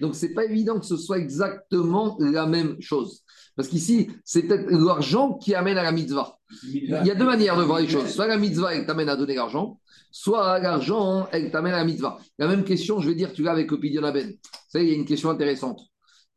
Donc, 0.00 0.14
ce 0.14 0.26
n'est 0.26 0.34
pas 0.34 0.44
évident 0.44 0.78
que 0.78 0.84
ce 0.84 0.98
soit 0.98 1.18
exactement 1.18 2.18
la 2.20 2.44
même 2.44 2.76
chose. 2.80 3.21
Parce 3.56 3.68
qu'ici, 3.68 4.10
c'est 4.24 4.42
peut-être 4.42 4.70
l'argent 4.70 5.34
qui 5.34 5.54
amène 5.54 5.76
à 5.76 5.82
la 5.82 5.92
mitzvah. 5.92 6.38
Il 6.64 6.88
y 6.88 7.10
a 7.10 7.14
deux 7.14 7.26
manières 7.26 7.56
de 7.56 7.62
voir 7.62 7.80
les 7.80 7.88
choses. 7.88 8.08
Soit 8.08 8.26
la 8.26 8.38
mitzvah, 8.38 8.74
elle 8.74 8.86
t'amène 8.86 9.08
à 9.08 9.16
donner 9.16 9.34
l'argent, 9.34 9.78
soit 10.10 10.58
l'argent, 10.58 11.28
elle 11.32 11.50
t'amène 11.50 11.74
à 11.74 11.78
la 11.78 11.84
mitzvah. 11.84 12.18
La 12.38 12.48
même 12.48 12.64
question, 12.64 13.00
je 13.00 13.08
vais 13.08 13.14
dire, 13.14 13.32
tu 13.32 13.42
l'as 13.42 13.52
avec 13.52 13.70
le 13.70 13.78
Pidion 13.78 14.04
Aben. 14.04 14.28
Vous 14.28 14.48
savez, 14.68 14.86
il 14.86 14.90
y 14.90 14.94
a 14.94 14.96
une 14.96 15.04
question 15.04 15.30
intéressante. 15.30 15.80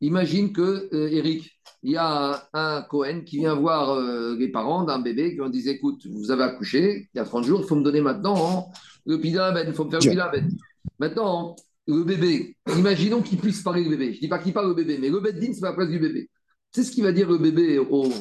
Imagine 0.02 0.52
que, 0.52 0.90
euh, 0.94 1.10
Eric, 1.10 1.52
il 1.84 1.92
y 1.92 1.98
a 1.98 2.50
un, 2.54 2.82
Cohen 2.82 3.22
qui 3.26 3.38
vient 3.38 3.56
voir 3.56 3.92
euh, 3.92 4.36
les 4.38 4.50
parents 4.50 4.84
d'un 4.84 5.00
bébé 5.00 5.36
qui 5.36 5.42
lui 5.42 5.50
disent 5.52 5.68
Écoute, 5.68 6.06
vous 6.08 6.32
avez 6.32 6.44
accouché 6.44 7.08
il 7.14 7.18
y 7.18 7.22
a 7.22 7.26
30 7.26 7.46
jours, 7.46 7.62
il 7.62 7.68
faut 7.68 7.76
me 7.76 7.84
donner 7.84 8.02
maintenant 8.02 8.36
hein, 8.36 8.64
le 9.06 9.24
il 9.24 9.74
faut 9.74 9.86
me 9.86 9.92
faire 9.92 10.00
le 10.00 10.10
Pidion 10.10 10.50
Maintenant, 11.00 11.56
le 11.88 12.04
bébé, 12.04 12.56
imaginons 12.78 13.22
qu'il 13.22 13.38
puisse 13.38 13.62
parler 13.62 13.84
le 13.84 13.90
bébé. 13.90 14.12
Je 14.12 14.18
ne 14.18 14.22
dis 14.22 14.28
pas 14.28 14.40
qu'il 14.40 14.54
parle 14.54 14.68
le 14.68 14.74
bébé, 14.74 14.98
mais 15.00 15.10
le 15.10 15.20
Beddin, 15.20 15.54
c'est 15.54 15.62
la 15.62 15.74
place 15.74 15.90
du 15.90 16.00
bébé. 16.00 16.30
C'est 16.76 16.84
ce 16.84 16.92
qu'il 16.92 17.06
va 17.06 17.14
dire 17.14 17.30
le 17.30 17.38
bébé 17.38 17.80
au, 17.80 18.12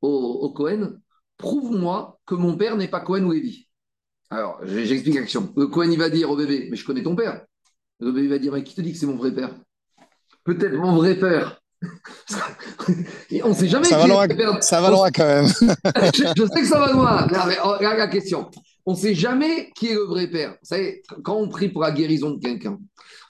au, 0.00 0.50
Cohen 0.50 0.94
Prouve-moi 1.36 2.18
que 2.26 2.34
mon 2.34 2.56
père 2.56 2.76
n'est 2.76 2.88
pas 2.88 2.98
Cohen 2.98 3.22
ou 3.22 3.30
Lévi. 3.30 3.68
Alors, 4.28 4.58
j'explique 4.64 5.14
l'action. 5.14 5.52
Le 5.56 5.68
Cohen, 5.68 5.88
il 5.88 6.00
va 6.00 6.10
dire 6.10 6.28
au 6.28 6.36
bébé 6.36 6.66
Mais 6.68 6.76
je 6.76 6.84
connais 6.84 7.04
ton 7.04 7.14
père. 7.14 7.46
Le 8.00 8.10
bébé 8.10 8.26
va 8.26 8.38
dire 8.40 8.52
Mais 8.52 8.64
qui 8.64 8.74
te 8.74 8.80
dit 8.80 8.90
que 8.90 8.98
c'est 8.98 9.06
mon 9.06 9.14
vrai 9.14 9.30
père? 9.30 9.54
Peut-être 10.42 10.74
mon 10.74 10.96
vrai 10.96 11.14
père. 11.14 11.60
on 13.44 13.50
ne 13.50 13.54
sait 13.54 13.68
jamais 13.68 13.84
ça 13.84 14.02
qui 14.02 14.08
va 14.08 14.26
loin, 14.26 14.60
Ça 14.60 14.80
va 14.80 14.90
loin 14.90 15.10
quand 15.12 15.24
même. 15.24 15.46
je, 16.12 16.46
sais 16.52 16.60
que 16.60 16.66
ça 16.66 16.80
va 16.80 16.92
loin. 16.92 17.28
Oh, 17.64 17.74
regarde 17.78 17.98
la 17.98 18.08
question. 18.08 18.50
On 18.84 18.94
ne 18.94 18.98
sait 18.98 19.14
jamais 19.14 19.70
qui 19.76 19.90
est 19.90 19.94
le 19.94 20.06
vrai 20.06 20.26
père. 20.26 20.50
Vous 20.60 20.68
savez, 20.68 21.04
quand 21.22 21.36
on 21.36 21.48
prie 21.48 21.68
pour 21.68 21.82
la 21.82 21.92
guérison 21.92 22.32
de 22.32 22.40
quelqu'un, 22.40 22.80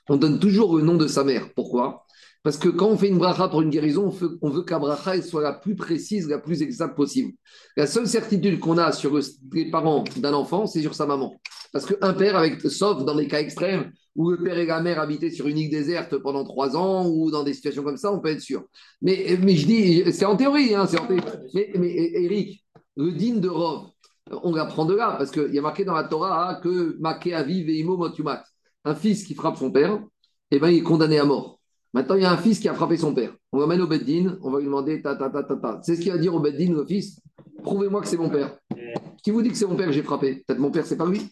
on 0.09 0.17
donne 0.17 0.41
toujours 0.41 0.79
le 0.79 0.83
nom 0.83 0.95
de 0.95 1.09
sa 1.09 1.25
mère. 1.25 1.53
Pourquoi? 1.55 2.07
Parce 2.43 2.57
que 2.57 2.69
quand 2.69 2.89
on 2.89 2.97
fait 2.97 3.09
une 3.09 3.19
bracha 3.19 3.49
pour 3.49 3.63
une 3.63 3.71
guérison, 3.71 4.13
on 4.43 4.51
veut, 4.51 4.63
que 4.63 4.73
la 4.73 4.79
bracha 4.81 5.23
soit 5.23 5.43
la 5.43 5.53
plus 5.53 5.77
précise, 5.77 6.29
la 6.29 6.39
plus 6.39 6.61
exacte 6.61 6.97
possible. 6.97 7.33
La 7.77 7.87
seule 7.87 8.09
certitude 8.09 8.59
qu'on 8.59 8.79
a 8.79 8.91
sur 8.91 9.19
les 9.53 9.71
parents 9.71 10.03
d'un 10.17 10.33
enfant, 10.33 10.67
c'est 10.67 10.83
sur 10.83 10.95
sa 10.95 11.07
maman. 11.07 11.41
Parce 11.73 11.87
qu'un 11.87 12.13
père, 12.15 12.37
avec, 12.37 12.61
sauf 12.63 13.05
dans 13.05 13.15
des 13.15 13.29
cas 13.29 13.41
extrêmes, 13.41 13.93
où 14.17 14.31
le 14.31 14.43
père 14.43 14.59
et 14.59 14.67
la 14.67 14.83
mère 14.83 15.01
habitaient 15.01 15.31
sur 15.31 15.47
une 15.47 15.57
île 15.57 15.71
déserte 15.71 16.19
pendant 16.19 16.45
trois 16.45 16.77
ans, 16.77 17.09
ou 17.09 17.31
dans 17.31 17.45
des 17.45 17.55
situations 17.55 17.85
comme 17.85 17.97
ça, 17.97 18.13
on 18.13 18.21
peut 18.21 18.31
être 18.31 18.41
sûr. 18.41 18.65
Mais, 19.01 19.39
mais 19.41 19.55
je 19.55 19.67
dis, 19.67 20.13
c'est 20.13 20.25
en 20.25 20.37
théorie, 20.37 20.75
hein, 20.75 20.83
en 20.83 20.87
théorie. 20.87 21.21
Mais, 21.55 21.71
mais 21.79 21.95
Eric, 21.95 22.65
le 22.97 23.13
digne 23.13 23.41
de 23.41 23.49
Rov, 23.49 23.87
on 24.43 24.55
l'apprend 24.55 24.85
de 24.85 24.95
là, 24.95 25.15
parce 25.17 25.31
qu'il 25.31 25.55
y 25.55 25.59
a 25.59 25.63
marqué 25.63 25.85
dans 25.85 25.95
la 25.95 26.05
Torah 26.05 26.51
hein, 26.51 26.61
que 26.63 26.97
Maké 26.99 27.35
Aviv 27.35 27.69
et 27.69 27.79
Imo 27.79 27.97
Motumat, 27.97 28.45
un 28.85 28.95
fils 28.95 29.25
qui 29.25 29.35
frappe 29.35 29.57
son 29.57 29.71
père, 29.71 30.03
eh 30.51 30.59
ben, 30.59 30.69
il 30.69 30.79
est 30.79 30.83
condamné 30.83 31.19
à 31.19 31.25
mort. 31.25 31.62
Maintenant, 31.93 32.15
il 32.15 32.23
y 32.23 32.25
a 32.25 32.33
un 32.33 32.39
fils 32.39 32.59
qui 32.59 32.69
a 32.69 32.75
frappé 32.75 32.97
son 32.97 33.15
père. 33.15 33.35
On 33.53 33.59
l'emmène 33.59 33.83
au 33.83 33.87
Beddin, 33.87 34.39
on 34.43 34.51
va 34.51 34.59
lui 34.59 34.67
demander 34.67 35.03
ta 35.03 35.15
ta 35.15 35.29
ta 35.29 35.43
ta 35.43 35.57
ta. 35.57 35.81
C'est 35.83 35.97
ce 35.97 36.01
qu'il 36.01 36.13
va 36.13 36.19
dire 36.19 36.35
au 36.35 36.41
Beddin, 36.41 36.73
le 36.73 36.85
fils 36.87 37.21
Prouvez-moi 37.63 38.01
que 38.01 38.09
c'est 38.09 38.17
mon 38.17 38.31
père. 38.31 38.57
Qui 39.23 39.31
vous 39.31 39.43
dit 39.43 39.51
que 39.51 39.57
c'est 39.57 39.67
mon 39.67 39.77
père 39.77 39.87
que 39.87 39.93
j'ai 39.93 40.03
frappé? 40.03 40.43
Peut-être 40.47 40.59
mon 40.59 40.71
père, 40.71 40.87
c'est 40.87 40.97
pas 40.97 41.07
lui. 41.07 41.23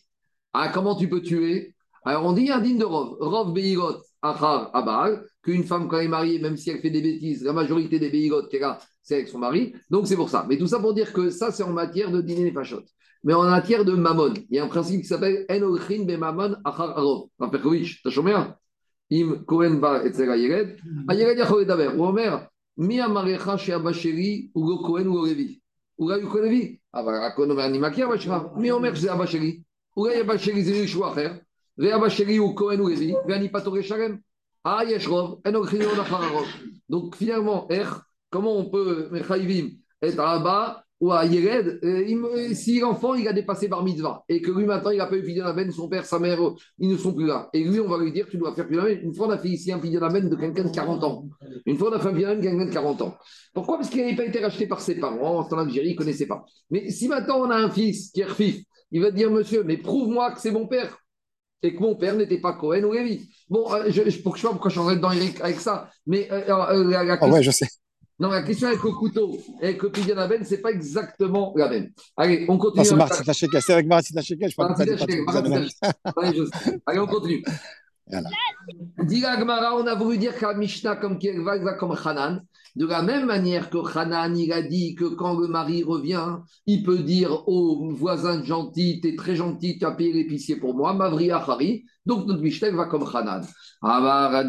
Ah, 0.52 0.70
comment 0.72 0.94
tu 0.94 1.08
peux 1.08 1.22
tuer? 1.22 1.74
Alors, 2.04 2.24
on 2.24 2.32
dit 2.32 2.50
un 2.50 2.60
digne 2.60 2.78
de 2.78 2.84
Rov. 2.84 3.16
Rov 3.20 3.52
Beigot 3.52 3.96
Achar 4.22 4.70
Abal, 4.74 5.24
qu'une 5.42 5.64
femme, 5.64 5.88
quand 5.88 5.98
elle 5.98 6.04
est 6.04 6.08
mariée, 6.08 6.38
même 6.38 6.56
si 6.56 6.70
elle 6.70 6.80
fait 6.80 6.90
des 6.90 7.02
bêtises, 7.02 7.42
la 7.42 7.52
majorité 7.52 7.98
des 7.98 8.10
Beigot 8.10 8.46
qu'elle 8.48 8.64
a, 8.64 8.78
c'est 9.02 9.14
avec 9.14 9.28
son 9.28 9.38
mari. 9.38 9.74
Donc, 9.90 10.06
c'est 10.06 10.16
pour 10.16 10.28
ça. 10.28 10.46
Mais 10.48 10.56
tout 10.56 10.66
ça 10.66 10.78
pour 10.78 10.94
dire 10.94 11.12
que 11.12 11.30
ça, 11.30 11.50
c'est 11.50 11.62
en 11.62 11.72
matière 11.72 12.10
de 12.10 12.20
dîner 12.20 12.48
et 12.48 12.52
fachot. 12.52 12.82
Mais 13.24 13.34
en 13.34 13.42
matière 13.42 13.84
de 13.84 13.92
mammon, 13.92 14.32
il 14.34 14.56
y 14.56 14.58
a 14.58 14.64
un 14.64 14.68
principe 14.68 15.02
qui 15.02 15.06
s'appelle 15.06 15.44
Enochin 15.50 16.04
be 16.04 16.18
mammon 16.18 16.56
achar 16.64 16.96
arov. 16.96 17.28
Perkovich, 17.50 18.02
t'as 18.02 18.10
chômé 18.10 18.34
Im 19.10 19.44
Kohen 19.44 19.80
va 19.80 20.04
etzel 20.04 20.30
Ayered, 20.30 20.78
Ayered 21.08 21.38
Yachol 21.38 21.66
Daber, 21.66 21.94
ou 21.96 22.04
Omer, 22.04 22.48
Mi 22.76 23.00
Amarecha 23.00 23.58
chez 23.58 23.72
Abacheri, 23.72 24.50
Donc 36.88 37.16
finalement, 37.16 37.68
Er, 37.70 37.84
comment 38.30 38.56
on 38.56 38.64
peut, 38.70 39.08
Mechaivim, 39.10 39.70
être 40.02 40.20
à 40.20 40.38
bas 40.38 40.84
ou 41.00 41.12
à 41.12 41.24
Yered, 41.24 41.80
euh, 41.82 42.54
si 42.54 42.78
l'enfant 42.78 43.14
il 43.14 43.26
a 43.26 43.32
dépassé 43.32 43.68
par 43.68 43.82
mitzvah 43.82 44.22
et 44.28 44.42
que 44.42 44.50
lui 44.50 44.66
maintenant 44.66 44.90
il 44.90 44.98
n'a 44.98 45.06
pas 45.06 45.16
eu 45.16 45.22
Pidyon 45.22 45.46
Aben, 45.46 45.70
son 45.72 45.88
père, 45.88 46.04
sa 46.04 46.18
mère, 46.18 46.38
ils 46.78 46.90
ne 46.90 46.96
sont 46.96 47.14
plus 47.14 47.26
là. 47.26 47.48
Et 47.54 47.64
lui, 47.64 47.80
on 47.80 47.88
va 47.88 47.98
lui 47.98 48.12
dire 48.12 48.26
tu 48.30 48.36
dois 48.36 48.54
faire 48.54 48.68
Pidyon 48.68 48.86
Une 48.86 49.14
fois, 49.14 49.28
on 49.28 49.30
a 49.30 49.38
fait 49.38 49.48
ici 49.48 49.72
un 49.72 49.78
Pidyon 49.78 50.02
Aben 50.02 50.28
de 50.28 50.36
quelqu'un 50.36 50.64
de 50.64 50.74
40 50.74 51.02
ans. 51.04 51.24
Une 51.64 51.78
fois, 51.78 51.90
on 51.90 51.94
a 51.94 52.00
fait 52.00 52.08
un 52.08 52.12
Pidyon 52.12 52.36
de 52.36 52.42
quelqu'un 52.42 52.66
de 52.66 52.72
40 52.72 53.02
ans. 53.02 53.16
Pourquoi? 53.54 53.78
Parce 53.78 53.88
qu'il 53.88 54.02
n'avait 54.02 54.16
pas 54.16 54.26
été 54.26 54.40
racheté 54.40 54.66
par 54.66 54.80
ses 54.80 54.96
parents, 54.96 55.38
en 55.38 55.58
Algérie, 55.58 55.88
il 55.88 55.92
ne 55.92 55.98
connaissait 55.98 56.26
pas. 56.26 56.44
Mais 56.70 56.90
si 56.90 57.08
maintenant 57.08 57.40
on 57.40 57.50
a 57.50 57.56
un 57.56 57.70
fils 57.70 58.10
qui 58.10 58.20
est 58.20 58.24
refif, 58.24 58.62
il 58.92 59.00
va 59.00 59.10
dire 59.10 59.30
monsieur, 59.30 59.62
mais 59.64 59.78
prouve-moi 59.78 60.32
que 60.32 60.40
c'est 60.40 60.50
mon 60.50 60.66
père 60.66 60.98
et 61.62 61.74
que 61.74 61.80
mon 61.80 61.94
père 61.94 62.16
n'était 62.16 62.40
pas 62.40 62.54
Cohen 62.54 62.84
ou 62.84 62.92
Lévi. 62.92 63.28
Bon, 63.48 63.72
euh, 63.72 63.84
je, 63.88 64.02
pour 64.22 64.32
que 64.32 64.38
je 64.38 64.42
sais 64.42 64.48
pas 64.48 64.52
pourquoi 64.52 64.70
je 64.70 64.80
suis 64.80 65.00
dans 65.00 65.12
Eric 65.12 65.40
avec 65.40 65.60
ça, 65.60 65.90
mais 66.06 66.28
euh, 66.30 66.44
la, 66.84 67.04
la, 67.04 67.18
ah 67.20 67.28
ouais, 67.28 67.42
je 67.42 67.50
sais. 67.50 67.66
Non, 68.20 68.28
la 68.28 68.42
question 68.42 68.68
avec 68.68 68.82
le 68.82 68.90
couteau 68.90 69.38
et 69.62 69.68
avec 69.68 69.82
le 69.82 69.90
pilier 69.90 70.14
ben, 70.14 70.44
ce 70.44 70.54
n'est 70.54 70.60
pas 70.60 70.70
exactement 70.70 71.54
la 71.56 71.70
même. 71.70 71.90
Allez, 72.18 72.44
on 72.50 72.58
continue. 72.58 72.84
c'est 72.84 72.94
Martin 72.94 73.24
Tacheka, 73.24 73.62
c'est 73.62 73.72
avec 73.72 73.86
Martin 73.86 74.14
Tacheka, 74.14 74.46
je 74.46 74.54
parle 74.54 74.74
pas 74.74 74.84
Allez, 76.86 77.00
on 77.00 77.06
continue. 77.06 77.42
Voilà. 78.06 78.28
Gmara, 78.98 79.74
on 79.74 79.86
a 79.86 79.94
voulu 79.94 80.18
dire 80.18 80.36
qu'à 80.36 80.52
Mishnah, 80.52 80.96
comme 80.96 81.18
va, 81.38 81.58
va 81.58 81.72
comme 81.74 81.96
Hanan. 82.04 82.42
De 82.76 82.86
la 82.86 83.02
même 83.02 83.26
manière 83.26 83.68
que 83.68 83.78
Hanan, 83.78 84.36
il 84.36 84.52
a 84.52 84.62
dit 84.62 84.94
que 84.94 85.04
quand 85.04 85.38
le 85.38 85.48
mari 85.48 85.82
revient, 85.82 86.36
il 86.66 86.82
peut 86.84 86.98
dire 86.98 87.48
au 87.48 87.90
voisin 87.92 88.42
gentil, 88.44 89.00
t'es 89.00 89.16
très 89.16 89.34
gentil, 89.34 89.78
tu 89.78 89.84
as 89.84 89.90
payé 89.90 90.12
l'épicier 90.12 90.56
pour 90.56 90.74
moi, 90.74 90.92
Mavri 90.94 91.30
Achari. 91.30 91.84
Donc 92.06 92.26
notre 92.26 92.40
Mishnah 92.40 92.70
va 92.70 92.86
comme 92.86 93.04
Hanan. 93.12 93.42
Rava, 93.82 94.42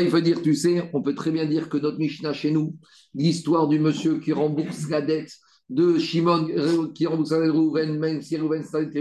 il 0.00 0.08
veut 0.08 0.22
dire, 0.22 0.42
tu 0.42 0.54
sais, 0.54 0.90
on 0.92 1.02
peut 1.02 1.14
très 1.14 1.30
bien 1.30 1.46
dire 1.46 1.68
que 1.68 1.76
notre 1.78 1.98
Mishnah 1.98 2.32
chez 2.32 2.50
nous, 2.50 2.76
l'histoire 3.14 3.68
du 3.68 3.78
monsieur 3.78 4.18
qui 4.18 4.32
rembourse 4.32 4.88
la 4.88 5.02
dette 5.02 5.32
de 5.70 5.98
Shimon, 5.98 6.46
qui 6.94 7.06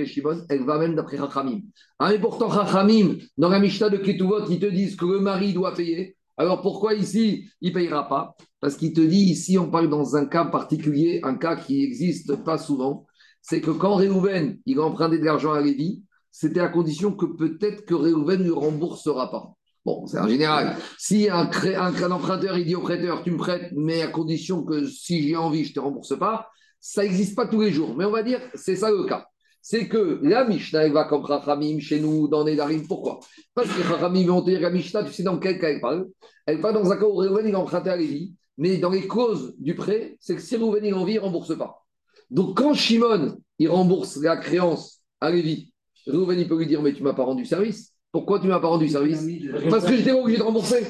Shimon, 0.06 0.46
elle 0.50 0.64
va 0.64 0.80
même 0.80 0.96
d'après 0.96 1.18
Rachamim. 1.18 1.62
Ah, 2.00 2.10
mais 2.10 2.20
pourtant, 2.20 2.48
Rachamim, 2.48 3.18
dans 3.38 3.50
la 3.50 3.60
Mishnah 3.60 3.90
de 3.90 3.98
Ketuvot, 3.98 4.46
ils 4.50 4.60
te 4.60 4.66
disent 4.66 4.96
que 4.96 5.06
le 5.06 5.20
mari 5.20 5.54
doit 5.54 5.74
payer. 5.74 6.16
Alors 6.38 6.62
pourquoi 6.62 6.94
ici, 6.94 7.50
il 7.62 7.70
ne 7.70 7.74
payera 7.74 8.08
pas? 8.08 8.36
Parce 8.60 8.76
qu'il 8.76 8.94
te 8.94 9.02
dit, 9.02 9.24
ici, 9.26 9.58
on 9.58 9.70
parle 9.70 9.90
dans 9.90 10.16
un 10.16 10.26
cas 10.26 10.46
particulier, 10.46 11.20
un 11.24 11.36
cas 11.36 11.56
qui 11.56 11.80
n'existe 11.80 12.36
pas 12.44 12.58
souvent 12.58 13.06
c'est 13.44 13.62
que 13.62 13.72
quand 13.72 13.96
Réhouven 13.96 14.58
il 14.66 14.80
a 14.80 14.84
emprunté 14.84 15.20
de 15.20 15.26
l'argent 15.26 15.54
à 15.54 15.62
Lévi, 15.62 16.02
c'était 16.32 16.62
à 16.62 16.70
condition 16.70 17.14
que 17.14 17.26
peut-être 17.26 17.86
que 17.86 17.94
Réhouven 17.94 18.42
ne 18.42 18.52
remboursera 18.52 19.30
pas. 19.30 19.54
Bon, 19.86 20.06
c'est 20.08 20.20
en 20.20 20.28
général. 20.30 20.78
Si 20.98 21.30
un, 21.30 21.50
un, 21.50 22.12
emprunteur 22.12 22.58
il 22.58 22.66
dit 22.66 22.76
au 22.76 22.82
prêteur, 22.82 23.22
tu 23.24 23.32
me 23.32 23.38
prêtes, 23.38 23.72
mais 23.76 24.02
à 24.02 24.08
condition 24.08 24.64
que 24.64 24.88
si 24.88 25.28
j'ai 25.28 25.36
envie, 25.36 25.66
je 25.66 25.72
ne 25.72 25.74
te 25.76 25.80
rembourse 25.82 26.18
pas, 26.18 26.50
ça 26.80 27.04
n'existe 27.04 27.36
pas 27.36 27.48
tous 27.48 27.62
les 27.62 27.72
jours. 27.72 27.96
Mais 27.98 28.06
on 28.06 28.12
va 28.12 28.24
dire, 28.24 28.40
c'est 28.56 28.78
ça 28.78 28.90
le 28.90 29.04
cas. 29.04 29.28
C'est 29.62 29.88
que 29.88 30.20
la 30.24 30.46
Mishnah, 30.46 30.86
elle 30.86 30.94
va 30.94 31.06
comme 31.06 31.24
Rachamim 31.24 31.80
chez 31.80 32.00
nous 32.00 32.28
dans 32.28 32.44
Nedarim. 32.46 32.88
Pourquoi? 32.88 33.20
Parce 33.54 33.70
que 33.70 33.82
Rachamim 33.82 34.26
vont 34.28 34.42
dire 34.42 34.62
la 34.62 34.70
Mishnah, 34.70 35.04
tu 35.04 35.14
sais 35.14 35.24
dans 35.24 35.38
quel 35.38 35.60
cas 35.60 35.70
elle 35.70 35.82
parle 35.82 36.08
Elle 36.46 36.62
parle 36.62 36.76
dans 36.76 36.92
un 36.92 36.98
cas 36.98 37.06
où 37.06 37.16
Réhouven 37.16 37.48
il 37.48 37.56
emprunté 37.56 37.90
à 37.90 37.98
Lévi, 37.98 38.36
mais 38.58 38.78
dans 38.78 38.90
les 38.90 39.08
causes 39.08 39.56
du 39.60 39.76
prêt, 39.76 40.18
c'est 40.20 40.36
que 40.36 40.42
si 40.42 40.56
Réhouven 40.56 40.84
il 40.84 40.94
a 40.94 40.98
envie, 40.98 41.14
il 41.14 41.18
ne 41.18 41.22
rembourse 41.22 41.58
pas. 41.58 41.86
Donc 42.30 42.58
quand 42.58 42.74
Shimon, 42.74 43.38
il 43.60 43.70
rembourse 43.70 44.18
la 44.18 44.38
créance 44.38 45.02
à 45.22 45.32
Lévi, 45.32 45.72
Réhouven 46.08 46.40
il 46.40 46.48
peut 46.48 46.58
lui 46.58 46.68
dire, 46.68 46.82
mais 46.82 46.94
tu 46.94 47.02
ne 47.02 47.08
m'as 47.08 47.14
pas 47.14 47.24
rendu 47.24 47.46
service. 47.46 47.93
Pourquoi 48.14 48.40
tu 48.40 48.46
ne 48.46 48.52
m'as 48.52 48.60
pas 48.60 48.68
rendu 48.68 48.88
service 48.88 49.26
Parce 49.72 49.86
que 49.86 49.98
j'étais 49.98 50.12
obligé 50.12 50.38
de 50.38 50.44
rembourser. 50.44 50.86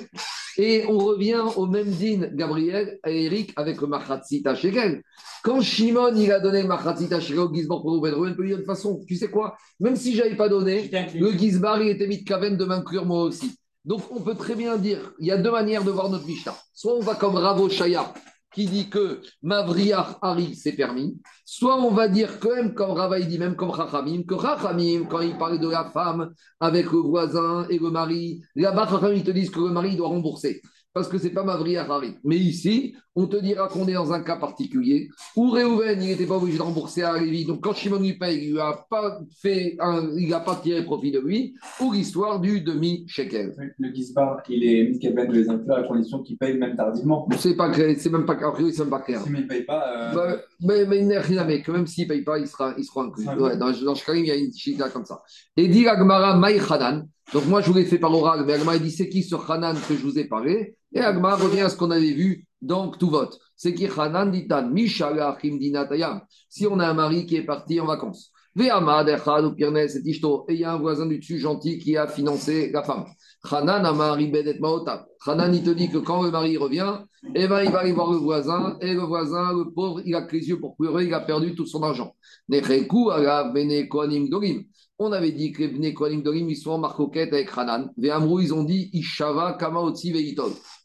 Et 0.58 0.84
on 0.90 0.98
revient 0.98 1.42
au 1.56 1.66
même 1.68 1.90
din, 1.90 2.28
Gabriel 2.34 3.00
et 3.08 3.26
Eric, 3.26 3.54
avec 3.56 3.80
le 3.80 3.88
Machatzita 3.88 4.54
Shegel. 4.54 5.02
Quand 5.42 5.62
Shimon 5.62 6.14
il 6.16 6.32
a 6.34 6.42
donné 6.42 6.62
le 6.62 6.68
Machatzita 6.68 7.22
Shegel 7.22 7.40
au 7.40 7.54
Gizbar 7.54 7.82
pour 7.82 7.92
Rouven, 7.92 8.14
Rouven 8.14 8.36
peut 8.36 8.46
dire 8.46 8.58
de 8.58 8.62
toute 8.62 8.68
façon, 8.68 9.02
tu 9.08 9.16
sais 9.16 9.30
quoi? 9.30 9.56
Même 9.80 9.96
si 9.96 10.14
je 10.14 10.22
n'avais 10.22 10.36
pas 10.36 10.50
donné, 10.50 10.92
le 11.16 11.32
Gizbar 11.32 11.82
il 11.82 11.90
était 11.92 12.08
mis 12.08 12.20
de 12.20 12.28
Kaven 12.28 12.58
de 12.58 12.66
m'inclure 12.66 13.06
moi 13.06 13.24
aussi. 13.24 13.58
Donc 13.86 14.02
on 14.12 14.20
peut 14.20 14.36
très 14.36 14.56
bien 14.56 14.76
dire, 14.78 15.14
il 15.18 15.28
y 15.28 15.32
a 15.32 15.38
deux 15.38 15.52
manières 15.52 15.86
de 15.86 15.92
voir 15.92 16.10
notre 16.10 16.28
Mishnah. 16.28 16.56
Soit 16.74 16.94
on 16.94 17.00
va 17.00 17.16
comme 17.16 17.36
Ravo 17.36 17.70
Shaya, 17.70 18.14
qui 18.54 18.66
dit 18.66 18.89
que 18.89 19.22
Mavriach 19.41 20.18
Hari, 20.22 20.56
c'est 20.56 20.74
permis. 20.74 21.18
Soit 21.45 21.76
on 21.78 21.91
va 21.91 22.08
dire 22.08 22.39
que 22.39 22.54
même 22.54 22.74
comme 22.74 22.91
Rava, 22.91 23.20
dit 23.20 23.39
même 23.39 23.56
comme 23.56 23.76
Chachamim, 23.76 24.24
que 24.24 24.39
Chachamim, 24.39 25.06
quand 25.10 25.22
il 25.22 25.38
parle 25.38 25.60
de 25.60 25.70
la 25.70 25.89
femme 25.91 26.34
avec 26.60 26.91
le 26.91 26.99
voisin 26.99 27.66
et 27.70 27.80
le 27.80 27.89
mari, 27.89 28.41
là-bas, 28.56 28.88
Chachamim, 28.89 29.16
ils 29.16 29.24
te 29.24 29.32
disent 29.32 29.49
que 29.49 29.60
le 29.60 29.70
mari 29.70 29.95
doit 29.95 30.08
rembourser 30.08 30.62
parce 30.94 31.08
que 31.08 31.18
c'est 31.18 31.32
pas 31.32 31.44
Mavri 31.44 31.76
Harari. 31.78 32.16
Mais 32.24 32.38
ici, 32.38 32.96
on 33.16 33.28
te 33.28 33.38
dira 33.38 33.68
qu'on 33.68 33.88
est 33.88 33.94
dans 33.94 34.12
un 34.14 34.22
cas 34.22 34.38
particulier 34.38 35.10
où 35.36 35.50
Réhouven, 35.50 36.02
il 36.02 36.10
n'était 36.10 36.26
pas 36.26 36.38
obligé 36.38 36.58
de 36.58 36.64
rembourser 36.64 37.04
à 37.04 37.20
Lévi. 37.20 37.46
Donc 37.46 37.62
quand 37.64 37.74
Shimon 37.74 38.00
lui 38.00 38.14
paye, 38.14 38.48
il 38.48 38.54
n'a 38.56 38.86
pas 38.89 39.20
fait 39.41 39.78
il 40.18 40.30
n'a 40.30 40.39
pas 40.39 40.56
tiré 40.56 40.84
profit 40.84 41.12
de 41.12 41.20
lui, 41.20 41.56
pour 41.78 41.94
l'histoire 41.94 42.39
du 42.39 42.62
demi-shekel. 42.62 43.56
Le 43.80 43.94
Gizbar, 43.94 44.41
il 44.50 44.64
est 44.64 44.84
mis 44.89 45.00
de 45.00 45.34
les 45.34 45.50
inclure 45.50 45.76
à 45.76 45.84
condition 45.84 46.22
qu'il 46.22 46.38
paye 46.38 46.58
même 46.58 46.76
tardivement. 46.76 47.28
C'est 47.38 47.56
pas 47.56 47.72
c'est 47.74 48.10
même 48.12 48.26
pas 48.26 48.36
clair, 48.36 48.54
c'est 48.72 48.80
même 48.80 48.89
pas 48.89 49.00
clair. 49.00 49.22
il 49.26 49.32
ne 49.32 49.41
paye 49.41 49.64
pas. 49.64 50.12
Euh... 50.12 50.14
Bah, 50.14 50.38
mais, 50.62 50.86
mais 50.86 51.00
il 51.00 51.08
n'est 51.08 51.20
rien, 51.20 51.44
mais 51.44 51.62
quand 51.62 51.74
même 51.74 51.88
s'il 51.88 52.06
ne 52.06 52.10
paye 52.14 52.24
pas, 52.24 52.38
il 52.39 52.48
sera, 52.48 52.74
il 52.78 52.84
sera 52.84 53.04
inclus. 53.04 53.28
Ouais, 53.28 53.58
dans, 53.58 53.72
dans 53.72 53.94
il 54.14 54.26
y 54.26 54.32
a 54.32 54.36
une 54.36 54.54
chita 54.54 54.89
comme 54.89 55.06
ça. 55.06 55.22
Et 55.58 55.68
dit 55.68 55.88
Agmara 55.88 56.38
Maïchanan. 56.38 57.08
Donc 57.34 57.46
moi, 57.48 57.62
je 57.62 57.70
vous 57.70 57.78
l'ai 57.78 57.86
fait 57.86 58.00
par 58.00 58.14
oral, 58.14 58.44
mais 58.46 58.54
Agmara 58.54 58.78
dit 58.78 58.91
c'est 58.91 59.10
qui 59.10 59.24
ce 59.24 59.36
Hanan 59.36 59.76
que 59.88 59.96
je 59.96 60.04
vous 60.04 60.20
ai 60.20 60.26
parlé? 60.26 60.76
Et 60.94 61.00
Agmara 61.00 61.36
revient 61.36 61.62
à 61.62 61.70
ce 61.70 61.78
qu'on 61.78 61.91
avait 61.91 62.14
vu 62.14 62.46
dans 62.62 62.89
tout 62.89 63.10
vote. 63.10 63.39
C'est 63.56 63.74
qui 63.74 63.88
Hanan 63.88 64.32
ditan. 64.32 64.72
Si 66.50 66.68
on 66.68 66.80
a 66.80 66.88
un 66.88 66.94
mari 66.94 67.26
qui 67.26 67.36
est 67.36 67.46
parti 67.46 67.80
en 67.80 67.86
vacances, 67.86 68.32
et 68.56 68.66
il 68.66 68.68
y 68.68 70.64
a 70.64 70.74
un 70.74 70.78
voisin 70.78 71.08
du 71.08 71.18
dessus 71.18 71.39
gentil 71.39 71.80
qui 71.80 71.98
a 71.98 72.06
financé 72.06 72.70
la 72.72 72.84
femme. 72.84 73.06
Hanan 73.50 73.84
Amari 73.84 74.28
Bedet 74.28 74.60
Maotab. 74.60 75.06
Hanan, 75.26 75.56
il 75.56 75.64
te 75.64 75.72
dit 75.72 75.89
que 75.89 75.98
quand 75.98 76.22
le 76.22 76.30
mari 76.30 76.56
revient, 76.58 77.00
eh 77.34 77.48
ben, 77.48 77.64
il 77.64 77.72
va 77.72 77.80
aller 77.80 77.94
voir 77.94 78.12
le 78.12 78.18
voisin, 78.18 78.78
et 78.82 78.94
le 78.94 79.02
voisin, 79.02 79.54
le 79.54 79.72
pauvre, 79.72 80.02
il 80.06 80.14
a 80.14 80.22
que 80.22 80.36
les 80.36 80.50
yeux 80.50 80.60
pour 80.60 80.76
pleurer, 80.76 81.06
il 81.06 81.14
a 81.14 81.22
perdu 81.22 81.56
tout 81.56 81.66
son 81.66 81.82
argent. 81.82 82.14
On 85.00 85.12
avait 85.12 85.32
dit 85.32 85.52
que 85.52 85.64
les 85.64 85.94
Kohanim 85.94 86.22
Dorim, 86.22 86.50
ils 86.50 86.56
sont 86.56 86.72
en 86.72 86.78
marcoquette 86.78 87.34
avec 87.34 87.50
Hanan. 87.58 87.91
Ve'amrou, 87.98 88.39
ils 88.39 88.54
ont 88.54 88.64
dit 88.64 88.89
Ishava 88.94 89.58
Kama 89.60 89.80
Otsi 89.82 90.14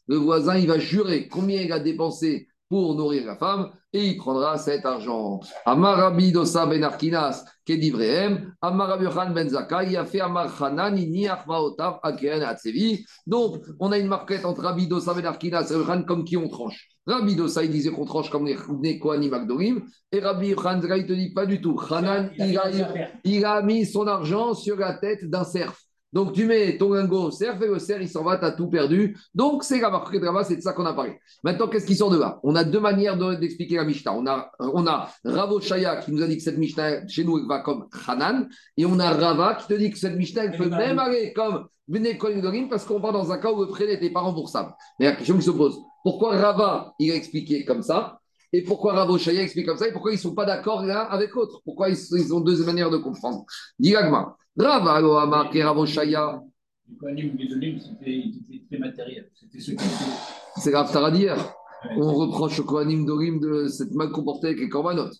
Le 0.07 0.17
voisin, 0.17 0.57
il 0.57 0.67
va 0.67 0.79
jurer 0.79 1.29
combien 1.29 1.61
il 1.61 1.73
a 1.73 1.79
dépensé 1.79 2.49
pour 2.69 2.95
nourrir 2.95 3.25
la 3.27 3.37
femme 3.37 3.71
et 3.93 4.07
il 4.07 4.17
prendra 4.17 4.59
cet 4.59 4.85
argent. 4.85 5.41
Amarabi 5.65 6.33
dosa 6.33 6.67
ben 6.67 6.85
arkinas 6.85 7.45
kedivrehem, 7.65 8.53
Amarabi 8.61 9.07
ben 9.35 9.49
zaka, 9.49 9.85
il 9.85 9.97
a 9.97 10.05
fait 10.05 10.21
Amar 10.21 10.51
Hanan, 10.63 10.95
ni 10.95 11.27
achmaotav 11.27 12.01
akeren 12.03 12.43
atsevi. 12.43 13.05
Donc, 13.27 13.65
on 13.81 13.91
a 13.93 13.99
une 13.99 14.09
marquette 14.09 14.45
entre 14.45 14.63
Rabbi 14.63 14.87
dosa 14.87 15.15
ben 15.15 15.25
arkinas 15.25 15.71
et 15.71 15.77
Rabbi 15.77 16.05
comme 16.05 16.25
qui 16.25 16.37
on 16.37 16.49
tranche. 16.49 16.89
Rabbi 17.07 17.37
dosa, 17.37 17.65
il 17.65 17.71
disait 17.71 17.91
qu'on 17.91 18.05
tranche 18.05 18.29
comme 18.29 18.47
les 18.47 18.99
Kohanim 18.99 19.31
Magdorim, 19.31 19.83
et 20.13 20.21
Rabbi 20.21 20.55
Khan, 20.55 20.81
il 20.83 21.07
te 21.07 21.13
dit 21.15 21.33
pas 21.33 21.47
du 21.47 21.63
tout. 21.63 21.81
Hanan, 21.89 22.31
il 22.37 22.59
a, 22.59 22.71
il 23.25 23.45
a 23.47 23.63
mis 23.63 23.87
son 23.87 24.07
argent 24.07 24.53
sur 24.53 24.77
la 24.77 24.93
tête 24.93 25.25
d'un 25.25 25.45
cerf. 25.45 25.88
Donc 26.13 26.33
tu 26.33 26.47
mets 26.47 26.79
ton 26.79 26.93
lingot 26.93 27.25
au 27.25 27.31
cerf 27.31 27.63
et 27.63 27.67
le 27.67 27.79
cerf 27.79 28.01
il 28.01 28.09
s'en 28.09 28.25
va, 28.25 28.39
tu 28.39 28.45
as 28.45 28.53
tout 28.53 28.69
perdu. 28.69 29.17
Donc 29.35 29.63
c'est 29.63 29.81
la 29.81 29.91
marque 29.91 30.19
de 30.19 30.27
c'est 30.45 30.57
de 30.57 30.61
ça 30.63 30.73
qu'on 30.73 30.87
a 30.87 30.95
parlé. 30.95 31.19
Maintenant, 31.45 31.69
qu'est-ce 31.69 31.87
qui 31.87 31.95
sort 31.95 32.11
de 32.11 32.19
là? 32.19 32.41
On 32.43 32.55
a 32.55 32.65
deux 32.65 32.81
manières 32.81 33.17
d'expliquer 33.39 33.77
la 33.77 33.85
Mishnah. 33.85 34.15
On 34.15 34.27
a, 34.27 34.51
on 34.59 34.87
a 34.87 35.11
Ravo 35.25 35.61
Shaya 35.61 35.97
qui 35.97 36.13
nous 36.13 36.23
a 36.23 36.27
dit 36.27 36.37
que 36.37 36.43
cette 36.43 36.59
Mishnah 36.59 37.07
chez 37.07 37.25
nous 37.25 37.39
elle 37.39 37.47
va 37.47 37.61
comme 37.61 37.89
Hanan, 38.07 38.49
et 38.77 38.87
on 38.87 38.99
a 38.99 39.11
Rava 39.11 39.55
qui 39.55 39.67
te 39.67 39.75
dit 39.75 39.91
que 39.91 39.99
cette 39.99 40.17
Mishnah 40.17 40.45
elle 40.45 40.57
peut 40.57 40.71
même 40.71 40.99
aller 40.99 41.33
comme 41.35 41.67
Bene 41.89 42.69
parce 42.69 42.85
qu'on 42.85 43.01
va 43.01 43.13
dans 43.13 43.33
un 43.33 43.39
cas 43.39 43.51
où 43.51 43.61
le 43.61 43.69
prêt 43.69 43.87
n'était 43.87 44.11
pas 44.11 44.21
remboursable. 44.21 44.75
Mais 44.99 45.07
la 45.07 45.13
question 45.13 45.37
qui 45.37 45.45
se 45.45 45.51
pose, 45.51 45.79
pourquoi 46.05 46.37
Rava 46.37 46.95
il 46.99 47.11
a 47.13 47.15
expliqué 47.15 47.65
comme 47.65 47.83
ça 47.83 48.19
et 48.53 48.63
pourquoi 48.63 48.95
Ravo 48.95 49.19
Shaya 49.19 49.43
explique 49.43 49.67
comme 49.67 49.77
ça 49.77 49.89
et 49.89 49.93
pourquoi 49.93 50.13
ils 50.13 50.17
ne 50.17 50.21
sont 50.21 50.35
pas 50.35 50.47
d'accord 50.47 50.83
l'un 50.83 51.01
avec 51.01 51.33
l'autre? 51.33 51.61
Pourquoi 51.65 51.91
ils, 51.91 52.33
ont 52.33 52.41
deux 52.41 52.65
manières 52.65 52.91
de 52.91 52.97
comprendre? 52.97 53.45
Diragma. 53.79 54.37
Rav 54.59 54.89
alors 54.89 55.21
Amar 55.21 55.51
Ravoshaya. 55.53 56.43
C'était 56.89 58.63
très 58.69 58.79
matériel. 58.79 59.31
C'est 60.57 60.71
grave 60.71 60.93
Taradir. 60.93 61.37
On 61.97 62.13
reproche 62.13 62.59
au 62.59 62.65
Kohanim 62.65 63.07
Dorim 63.07 63.39
de 63.39 63.69
cette 63.69 63.95
mal 63.95 64.11
comportée 64.11 64.49
avec 64.49 64.59
les 64.59 64.69
Korbanot. 64.69 65.11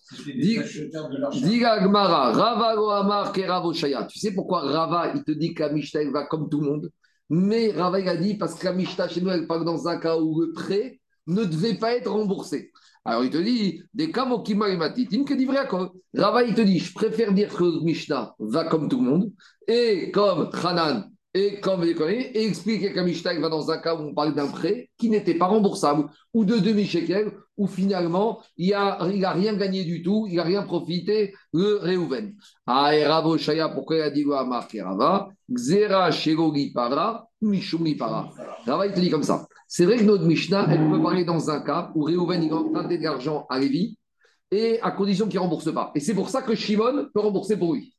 Diga 1.41 1.79
Gmara, 1.79 2.33
Rava 2.33 2.99
Amar 2.99 3.33
Ravoshaya. 3.33 4.03
Tu 4.05 4.19
sais 4.19 4.33
pourquoi 4.33 4.61
Rava, 4.61 5.13
il 5.15 5.23
te 5.23 5.31
dit 5.31 5.53
la 5.57 6.11
va 6.11 6.25
comme 6.25 6.49
tout 6.49 6.59
le 6.59 6.67
monde? 6.67 6.91
Mais 7.29 7.71
Rava, 7.71 7.99
il 8.01 8.09
a 8.09 8.17
dit 8.17 8.35
parce 8.35 8.55
que 8.55 8.67
la 8.67 9.07
chez 9.07 9.21
nous, 9.21 9.29
elle 9.29 9.47
parle 9.47 9.63
dans 9.63 9.87
un 9.87 9.97
cas 9.99 10.17
où 10.17 10.41
le 10.41 10.51
prêt 10.51 10.99
ne 11.27 11.43
devait 11.43 11.75
pas 11.75 11.95
être 11.95 12.11
remboursé. 12.11 12.71
Alors 13.05 13.23
il 13.23 13.29
te 13.29 13.37
dit, 13.37 13.81
des 13.93 14.11
kamokima 14.11 14.69
et 14.69 14.77
que 14.77 15.33
vrai 15.45 15.67
Rava, 16.15 16.43
il 16.43 16.53
te 16.53 16.61
dit, 16.61 16.79
je 16.79 16.93
préfère 16.93 17.33
dire 17.33 17.53
que 17.53 17.83
Mishnah 17.83 18.35
va 18.39 18.65
comme 18.65 18.89
tout 18.89 19.01
le 19.01 19.09
monde, 19.09 19.31
et 19.67 20.11
comme 20.11 20.49
Hanan, 20.53 21.09
et 21.33 21.59
comme 21.59 21.83
les 21.83 21.91
et 21.91 22.45
expliquer 22.45 22.91
que 22.91 22.99
Mishnah 22.99 23.39
va 23.39 23.49
dans 23.49 23.69
un 23.69 23.77
cas 23.77 23.95
où 23.95 23.99
on 23.99 24.13
parle 24.13 24.33
d'un 24.33 24.47
prêt 24.47 24.89
qui 24.97 25.09
n'était 25.09 25.35
pas 25.35 25.45
remboursable, 25.45 26.05
ou 26.33 26.43
de 26.43 26.57
demi-shekel, 26.57 27.31
où 27.55 27.67
finalement 27.67 28.41
il 28.57 28.71
n'a 28.71 28.93
a 28.93 29.33
rien 29.33 29.53
gagné 29.53 29.83
du 29.83 30.01
tout, 30.01 30.25
il 30.27 30.37
n'a 30.37 30.43
rien 30.43 30.63
profité, 30.63 31.33
le 31.53 31.77
Reuven. 31.77 32.35
Ah, 32.65 32.95
et 32.95 33.05
Ravo 33.05 33.37
Shaya, 33.37 33.69
pourquoi 33.69 33.97
il 33.97 34.01
a 34.01 34.09
dit 34.09 34.25
Rava 34.25 35.29
Xera 35.51 36.11
Shegogi 36.11 36.71
Para, 36.73 37.27
Mishumi 37.41 37.95
Para. 37.95 38.29
Rava, 38.65 38.87
il 38.87 38.93
te 38.93 38.99
dit 38.99 39.09
comme 39.09 39.23
ça. 39.23 39.45
C'est 39.67 39.85
vrai 39.85 39.97
que 39.97 40.03
notre 40.03 40.25
Mishnah, 40.25 40.67
elle 40.71 40.89
peut 40.89 41.01
parler 41.01 41.25
dans 41.25 41.49
un 41.51 41.61
cas 41.61 41.91
où 41.93 42.03
Réhouven 42.03 42.41
il 42.41 42.49
va 42.49 42.57
emprunter 42.57 42.97
de 42.97 43.03
l'argent 43.03 43.45
à 43.49 43.59
Lévi 43.59 43.97
et 44.49 44.79
à 44.81 44.89
condition 44.91 45.27
qu'il 45.27 45.35
ne 45.35 45.43
rembourse 45.43 45.71
pas. 45.71 45.91
Et 45.93 45.99
c'est 45.99 46.15
pour 46.15 46.29
ça 46.29 46.41
que 46.41 46.55
Shimon 46.55 47.07
peut 47.13 47.19
rembourser 47.19 47.55
pour 47.55 47.75
lui. 47.75 47.93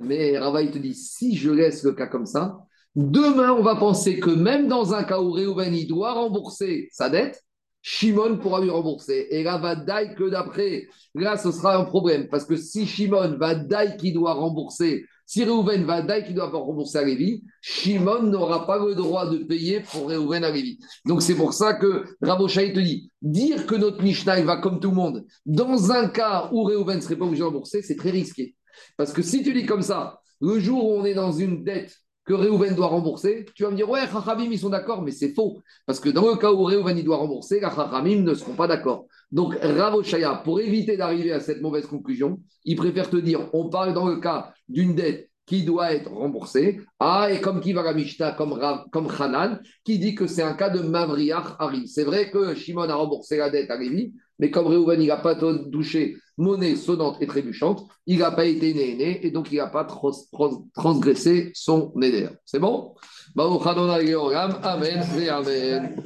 Mais 0.00 0.38
Rava, 0.38 0.64
te 0.66 0.78
dit, 0.78 0.94
si 0.94 1.36
je 1.36 1.50
laisse 1.50 1.82
le 1.82 1.92
cas 1.92 2.06
comme 2.06 2.26
ça, 2.26 2.58
demain, 2.94 3.52
on 3.52 3.62
va 3.62 3.76
penser 3.76 4.18
que 4.20 4.30
même 4.30 4.68
dans 4.68 4.94
un 4.94 5.04
cas 5.04 5.20
où 5.20 5.32
Réhouven 5.32 5.74
il 5.74 5.86
doit 5.86 6.12
rembourser 6.12 6.88
sa 6.92 7.08
dette, 7.10 7.42
Shimon 7.82 8.38
pourra 8.38 8.60
lui 8.60 8.70
rembourser. 8.70 9.28
Et 9.30 9.42
là, 9.42 9.58
va 9.58 9.74
daille 9.74 10.14
que 10.14 10.28
d'après, 10.28 10.88
là, 11.14 11.36
ce 11.36 11.50
sera 11.52 11.76
un 11.76 11.84
problème. 11.84 12.28
Parce 12.28 12.44
que 12.44 12.56
si 12.56 12.86
Shimon 12.86 13.36
va 13.38 13.54
daille 13.54 13.96
qui 13.96 14.12
doit 14.12 14.34
rembourser 14.34 15.04
si 15.28 15.44
Réhouven 15.44 15.84
va 15.84 16.00
daille 16.00 16.24
qui 16.24 16.32
doit 16.32 16.48
rembourser 16.48 16.96
à 16.96 17.04
Lévi, 17.04 17.44
Shimon 17.60 18.22
n'aura 18.22 18.66
pas 18.66 18.78
le 18.78 18.94
droit 18.94 19.28
de 19.28 19.36
payer 19.36 19.80
pour 19.80 20.08
Réhouven 20.08 20.42
à 20.42 20.50
Lévi. 20.50 20.78
Donc 21.04 21.20
c'est 21.20 21.34
pour 21.34 21.52
ça 21.52 21.74
que 21.74 22.04
Raboshaï 22.22 22.72
te 22.72 22.80
dit, 22.80 23.12
dire 23.20 23.66
que 23.66 23.74
notre 23.74 24.02
Mishnah 24.02 24.40
va 24.40 24.56
comme 24.56 24.80
tout 24.80 24.88
le 24.88 24.96
monde, 24.96 25.26
dans 25.44 25.92
un 25.92 26.08
cas 26.08 26.48
où 26.50 26.62
Réhouven 26.64 26.96
ne 26.96 27.02
serait 27.02 27.16
pas 27.16 27.26
obligé 27.26 27.40
de 27.40 27.46
rembourser, 27.46 27.82
c'est 27.82 27.96
très 27.96 28.08
risqué. 28.08 28.56
Parce 28.96 29.12
que 29.12 29.22
si 29.22 29.42
tu 29.42 29.52
dis 29.52 29.66
comme 29.66 29.82
ça, 29.82 30.20
le 30.40 30.58
jour 30.58 30.84
où 30.84 30.92
on 30.94 31.04
est 31.04 31.14
dans 31.14 31.32
une 31.32 31.64
dette 31.64 31.96
que 32.24 32.34
Réhouven 32.34 32.74
doit 32.74 32.88
rembourser, 32.88 33.46
tu 33.54 33.62
vas 33.62 33.70
me 33.70 33.76
dire, 33.76 33.88
ouais, 33.88 34.06
Chachamim, 34.12 34.50
ils 34.50 34.58
sont 34.58 34.68
d'accord, 34.68 35.02
mais 35.02 35.12
c'est 35.12 35.32
faux. 35.32 35.60
Parce 35.86 35.98
que 35.98 36.10
dans 36.10 36.28
le 36.28 36.36
cas 36.36 36.52
où 36.52 36.62
Réhouven 36.62 37.02
doit 37.02 37.16
rembourser, 37.16 37.60
Chachamim 37.60 38.22
ne 38.22 38.34
seront 38.34 38.54
pas 38.54 38.66
d'accord. 38.66 39.06
Donc, 39.32 39.56
Ravoshaya, 39.60 40.42
pour 40.44 40.60
éviter 40.60 40.96
d'arriver 40.96 41.32
à 41.32 41.40
cette 41.40 41.62
mauvaise 41.62 41.86
conclusion, 41.86 42.38
il 42.64 42.76
préfère 42.76 43.08
te 43.08 43.16
dire, 43.16 43.48
on 43.54 43.70
parle 43.70 43.94
dans 43.94 44.06
le 44.06 44.16
cas 44.20 44.52
d'une 44.68 44.94
dette 44.94 45.30
qui 45.46 45.64
doit 45.64 45.94
être 45.94 46.12
remboursée. 46.12 46.82
Ah, 47.00 47.28
et 47.32 47.40
comme 47.40 47.60
qui 47.60 47.72
va 47.72 47.82
la 47.82 47.94
Mishnah, 47.94 48.32
comme, 48.32 48.60
comme 48.92 49.08
Hanan, 49.18 49.60
qui 49.82 49.98
dit 49.98 50.14
que 50.14 50.26
c'est 50.26 50.42
un 50.42 50.52
cas 50.52 50.68
de 50.68 50.80
Mavriach 50.80 51.56
Hari. 51.58 51.88
C'est 51.88 52.04
vrai 52.04 52.30
que 52.30 52.54
Shimon 52.54 52.90
a 52.90 52.94
remboursé 52.94 53.38
la 53.38 53.48
dette 53.48 53.70
à 53.70 53.78
Lévi, 53.78 54.12
mais 54.38 54.50
comme 54.50 54.66
Réhouven 54.66 55.04
n'a 55.06 55.16
pas 55.16 55.34
touché 55.34 56.16
monnaie 56.38 56.76
sonnante 56.76 57.16
et 57.20 57.26
trébuchante, 57.26 57.84
il 58.06 58.20
n'a 58.20 58.30
pas 58.30 58.46
été 58.46 58.72
né, 58.72 59.20
et 59.22 59.30
donc 59.30 59.52
il 59.52 59.58
n'a 59.58 59.66
pas 59.66 59.84
transgressé 59.84 61.50
son 61.54 61.92
néder. 61.96 62.28
C'est 62.44 62.60
bon? 62.60 62.94
Amen 63.36 65.04
et 65.18 65.28
Amen. 65.28 65.96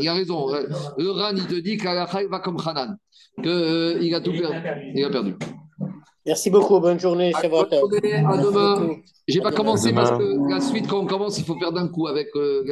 Il 0.00 0.08
a 0.08 0.14
raison. 0.14 0.48
Le 0.96 1.10
Ran, 1.10 1.36
il 1.36 1.46
te 1.46 1.54
dit 1.60 1.76
qu'Alakha 1.76 2.26
va 2.28 2.38
comme 2.38 2.56
Hanan, 2.64 2.96
qu'il 3.36 3.50
euh, 3.50 4.16
a 4.16 4.20
tout 4.20 4.32
perdu. 4.32 4.56
Il 4.94 5.04
a 5.04 5.10
perdu. 5.10 5.36
Merci 6.26 6.50
beaucoup, 6.50 6.80
bonne 6.80 7.00
journée. 7.00 7.32
À, 7.34 7.48
bonne 7.48 7.70
journée, 7.70 8.14
à 8.14 8.36
demain. 8.36 8.96
Je 9.26 9.36
n'ai 9.36 9.42
pas 9.42 9.52
commencé 9.52 9.92
parce 9.92 10.10
que 10.10 10.50
la 10.50 10.60
suite, 10.60 10.86
quand 10.88 11.00
on 11.00 11.06
commence, 11.06 11.38
il 11.38 11.44
faut 11.44 11.58
faire 11.58 11.72
d'un 11.72 11.88
coup 11.88 12.06
avec 12.06 12.28
euh. 12.36 12.62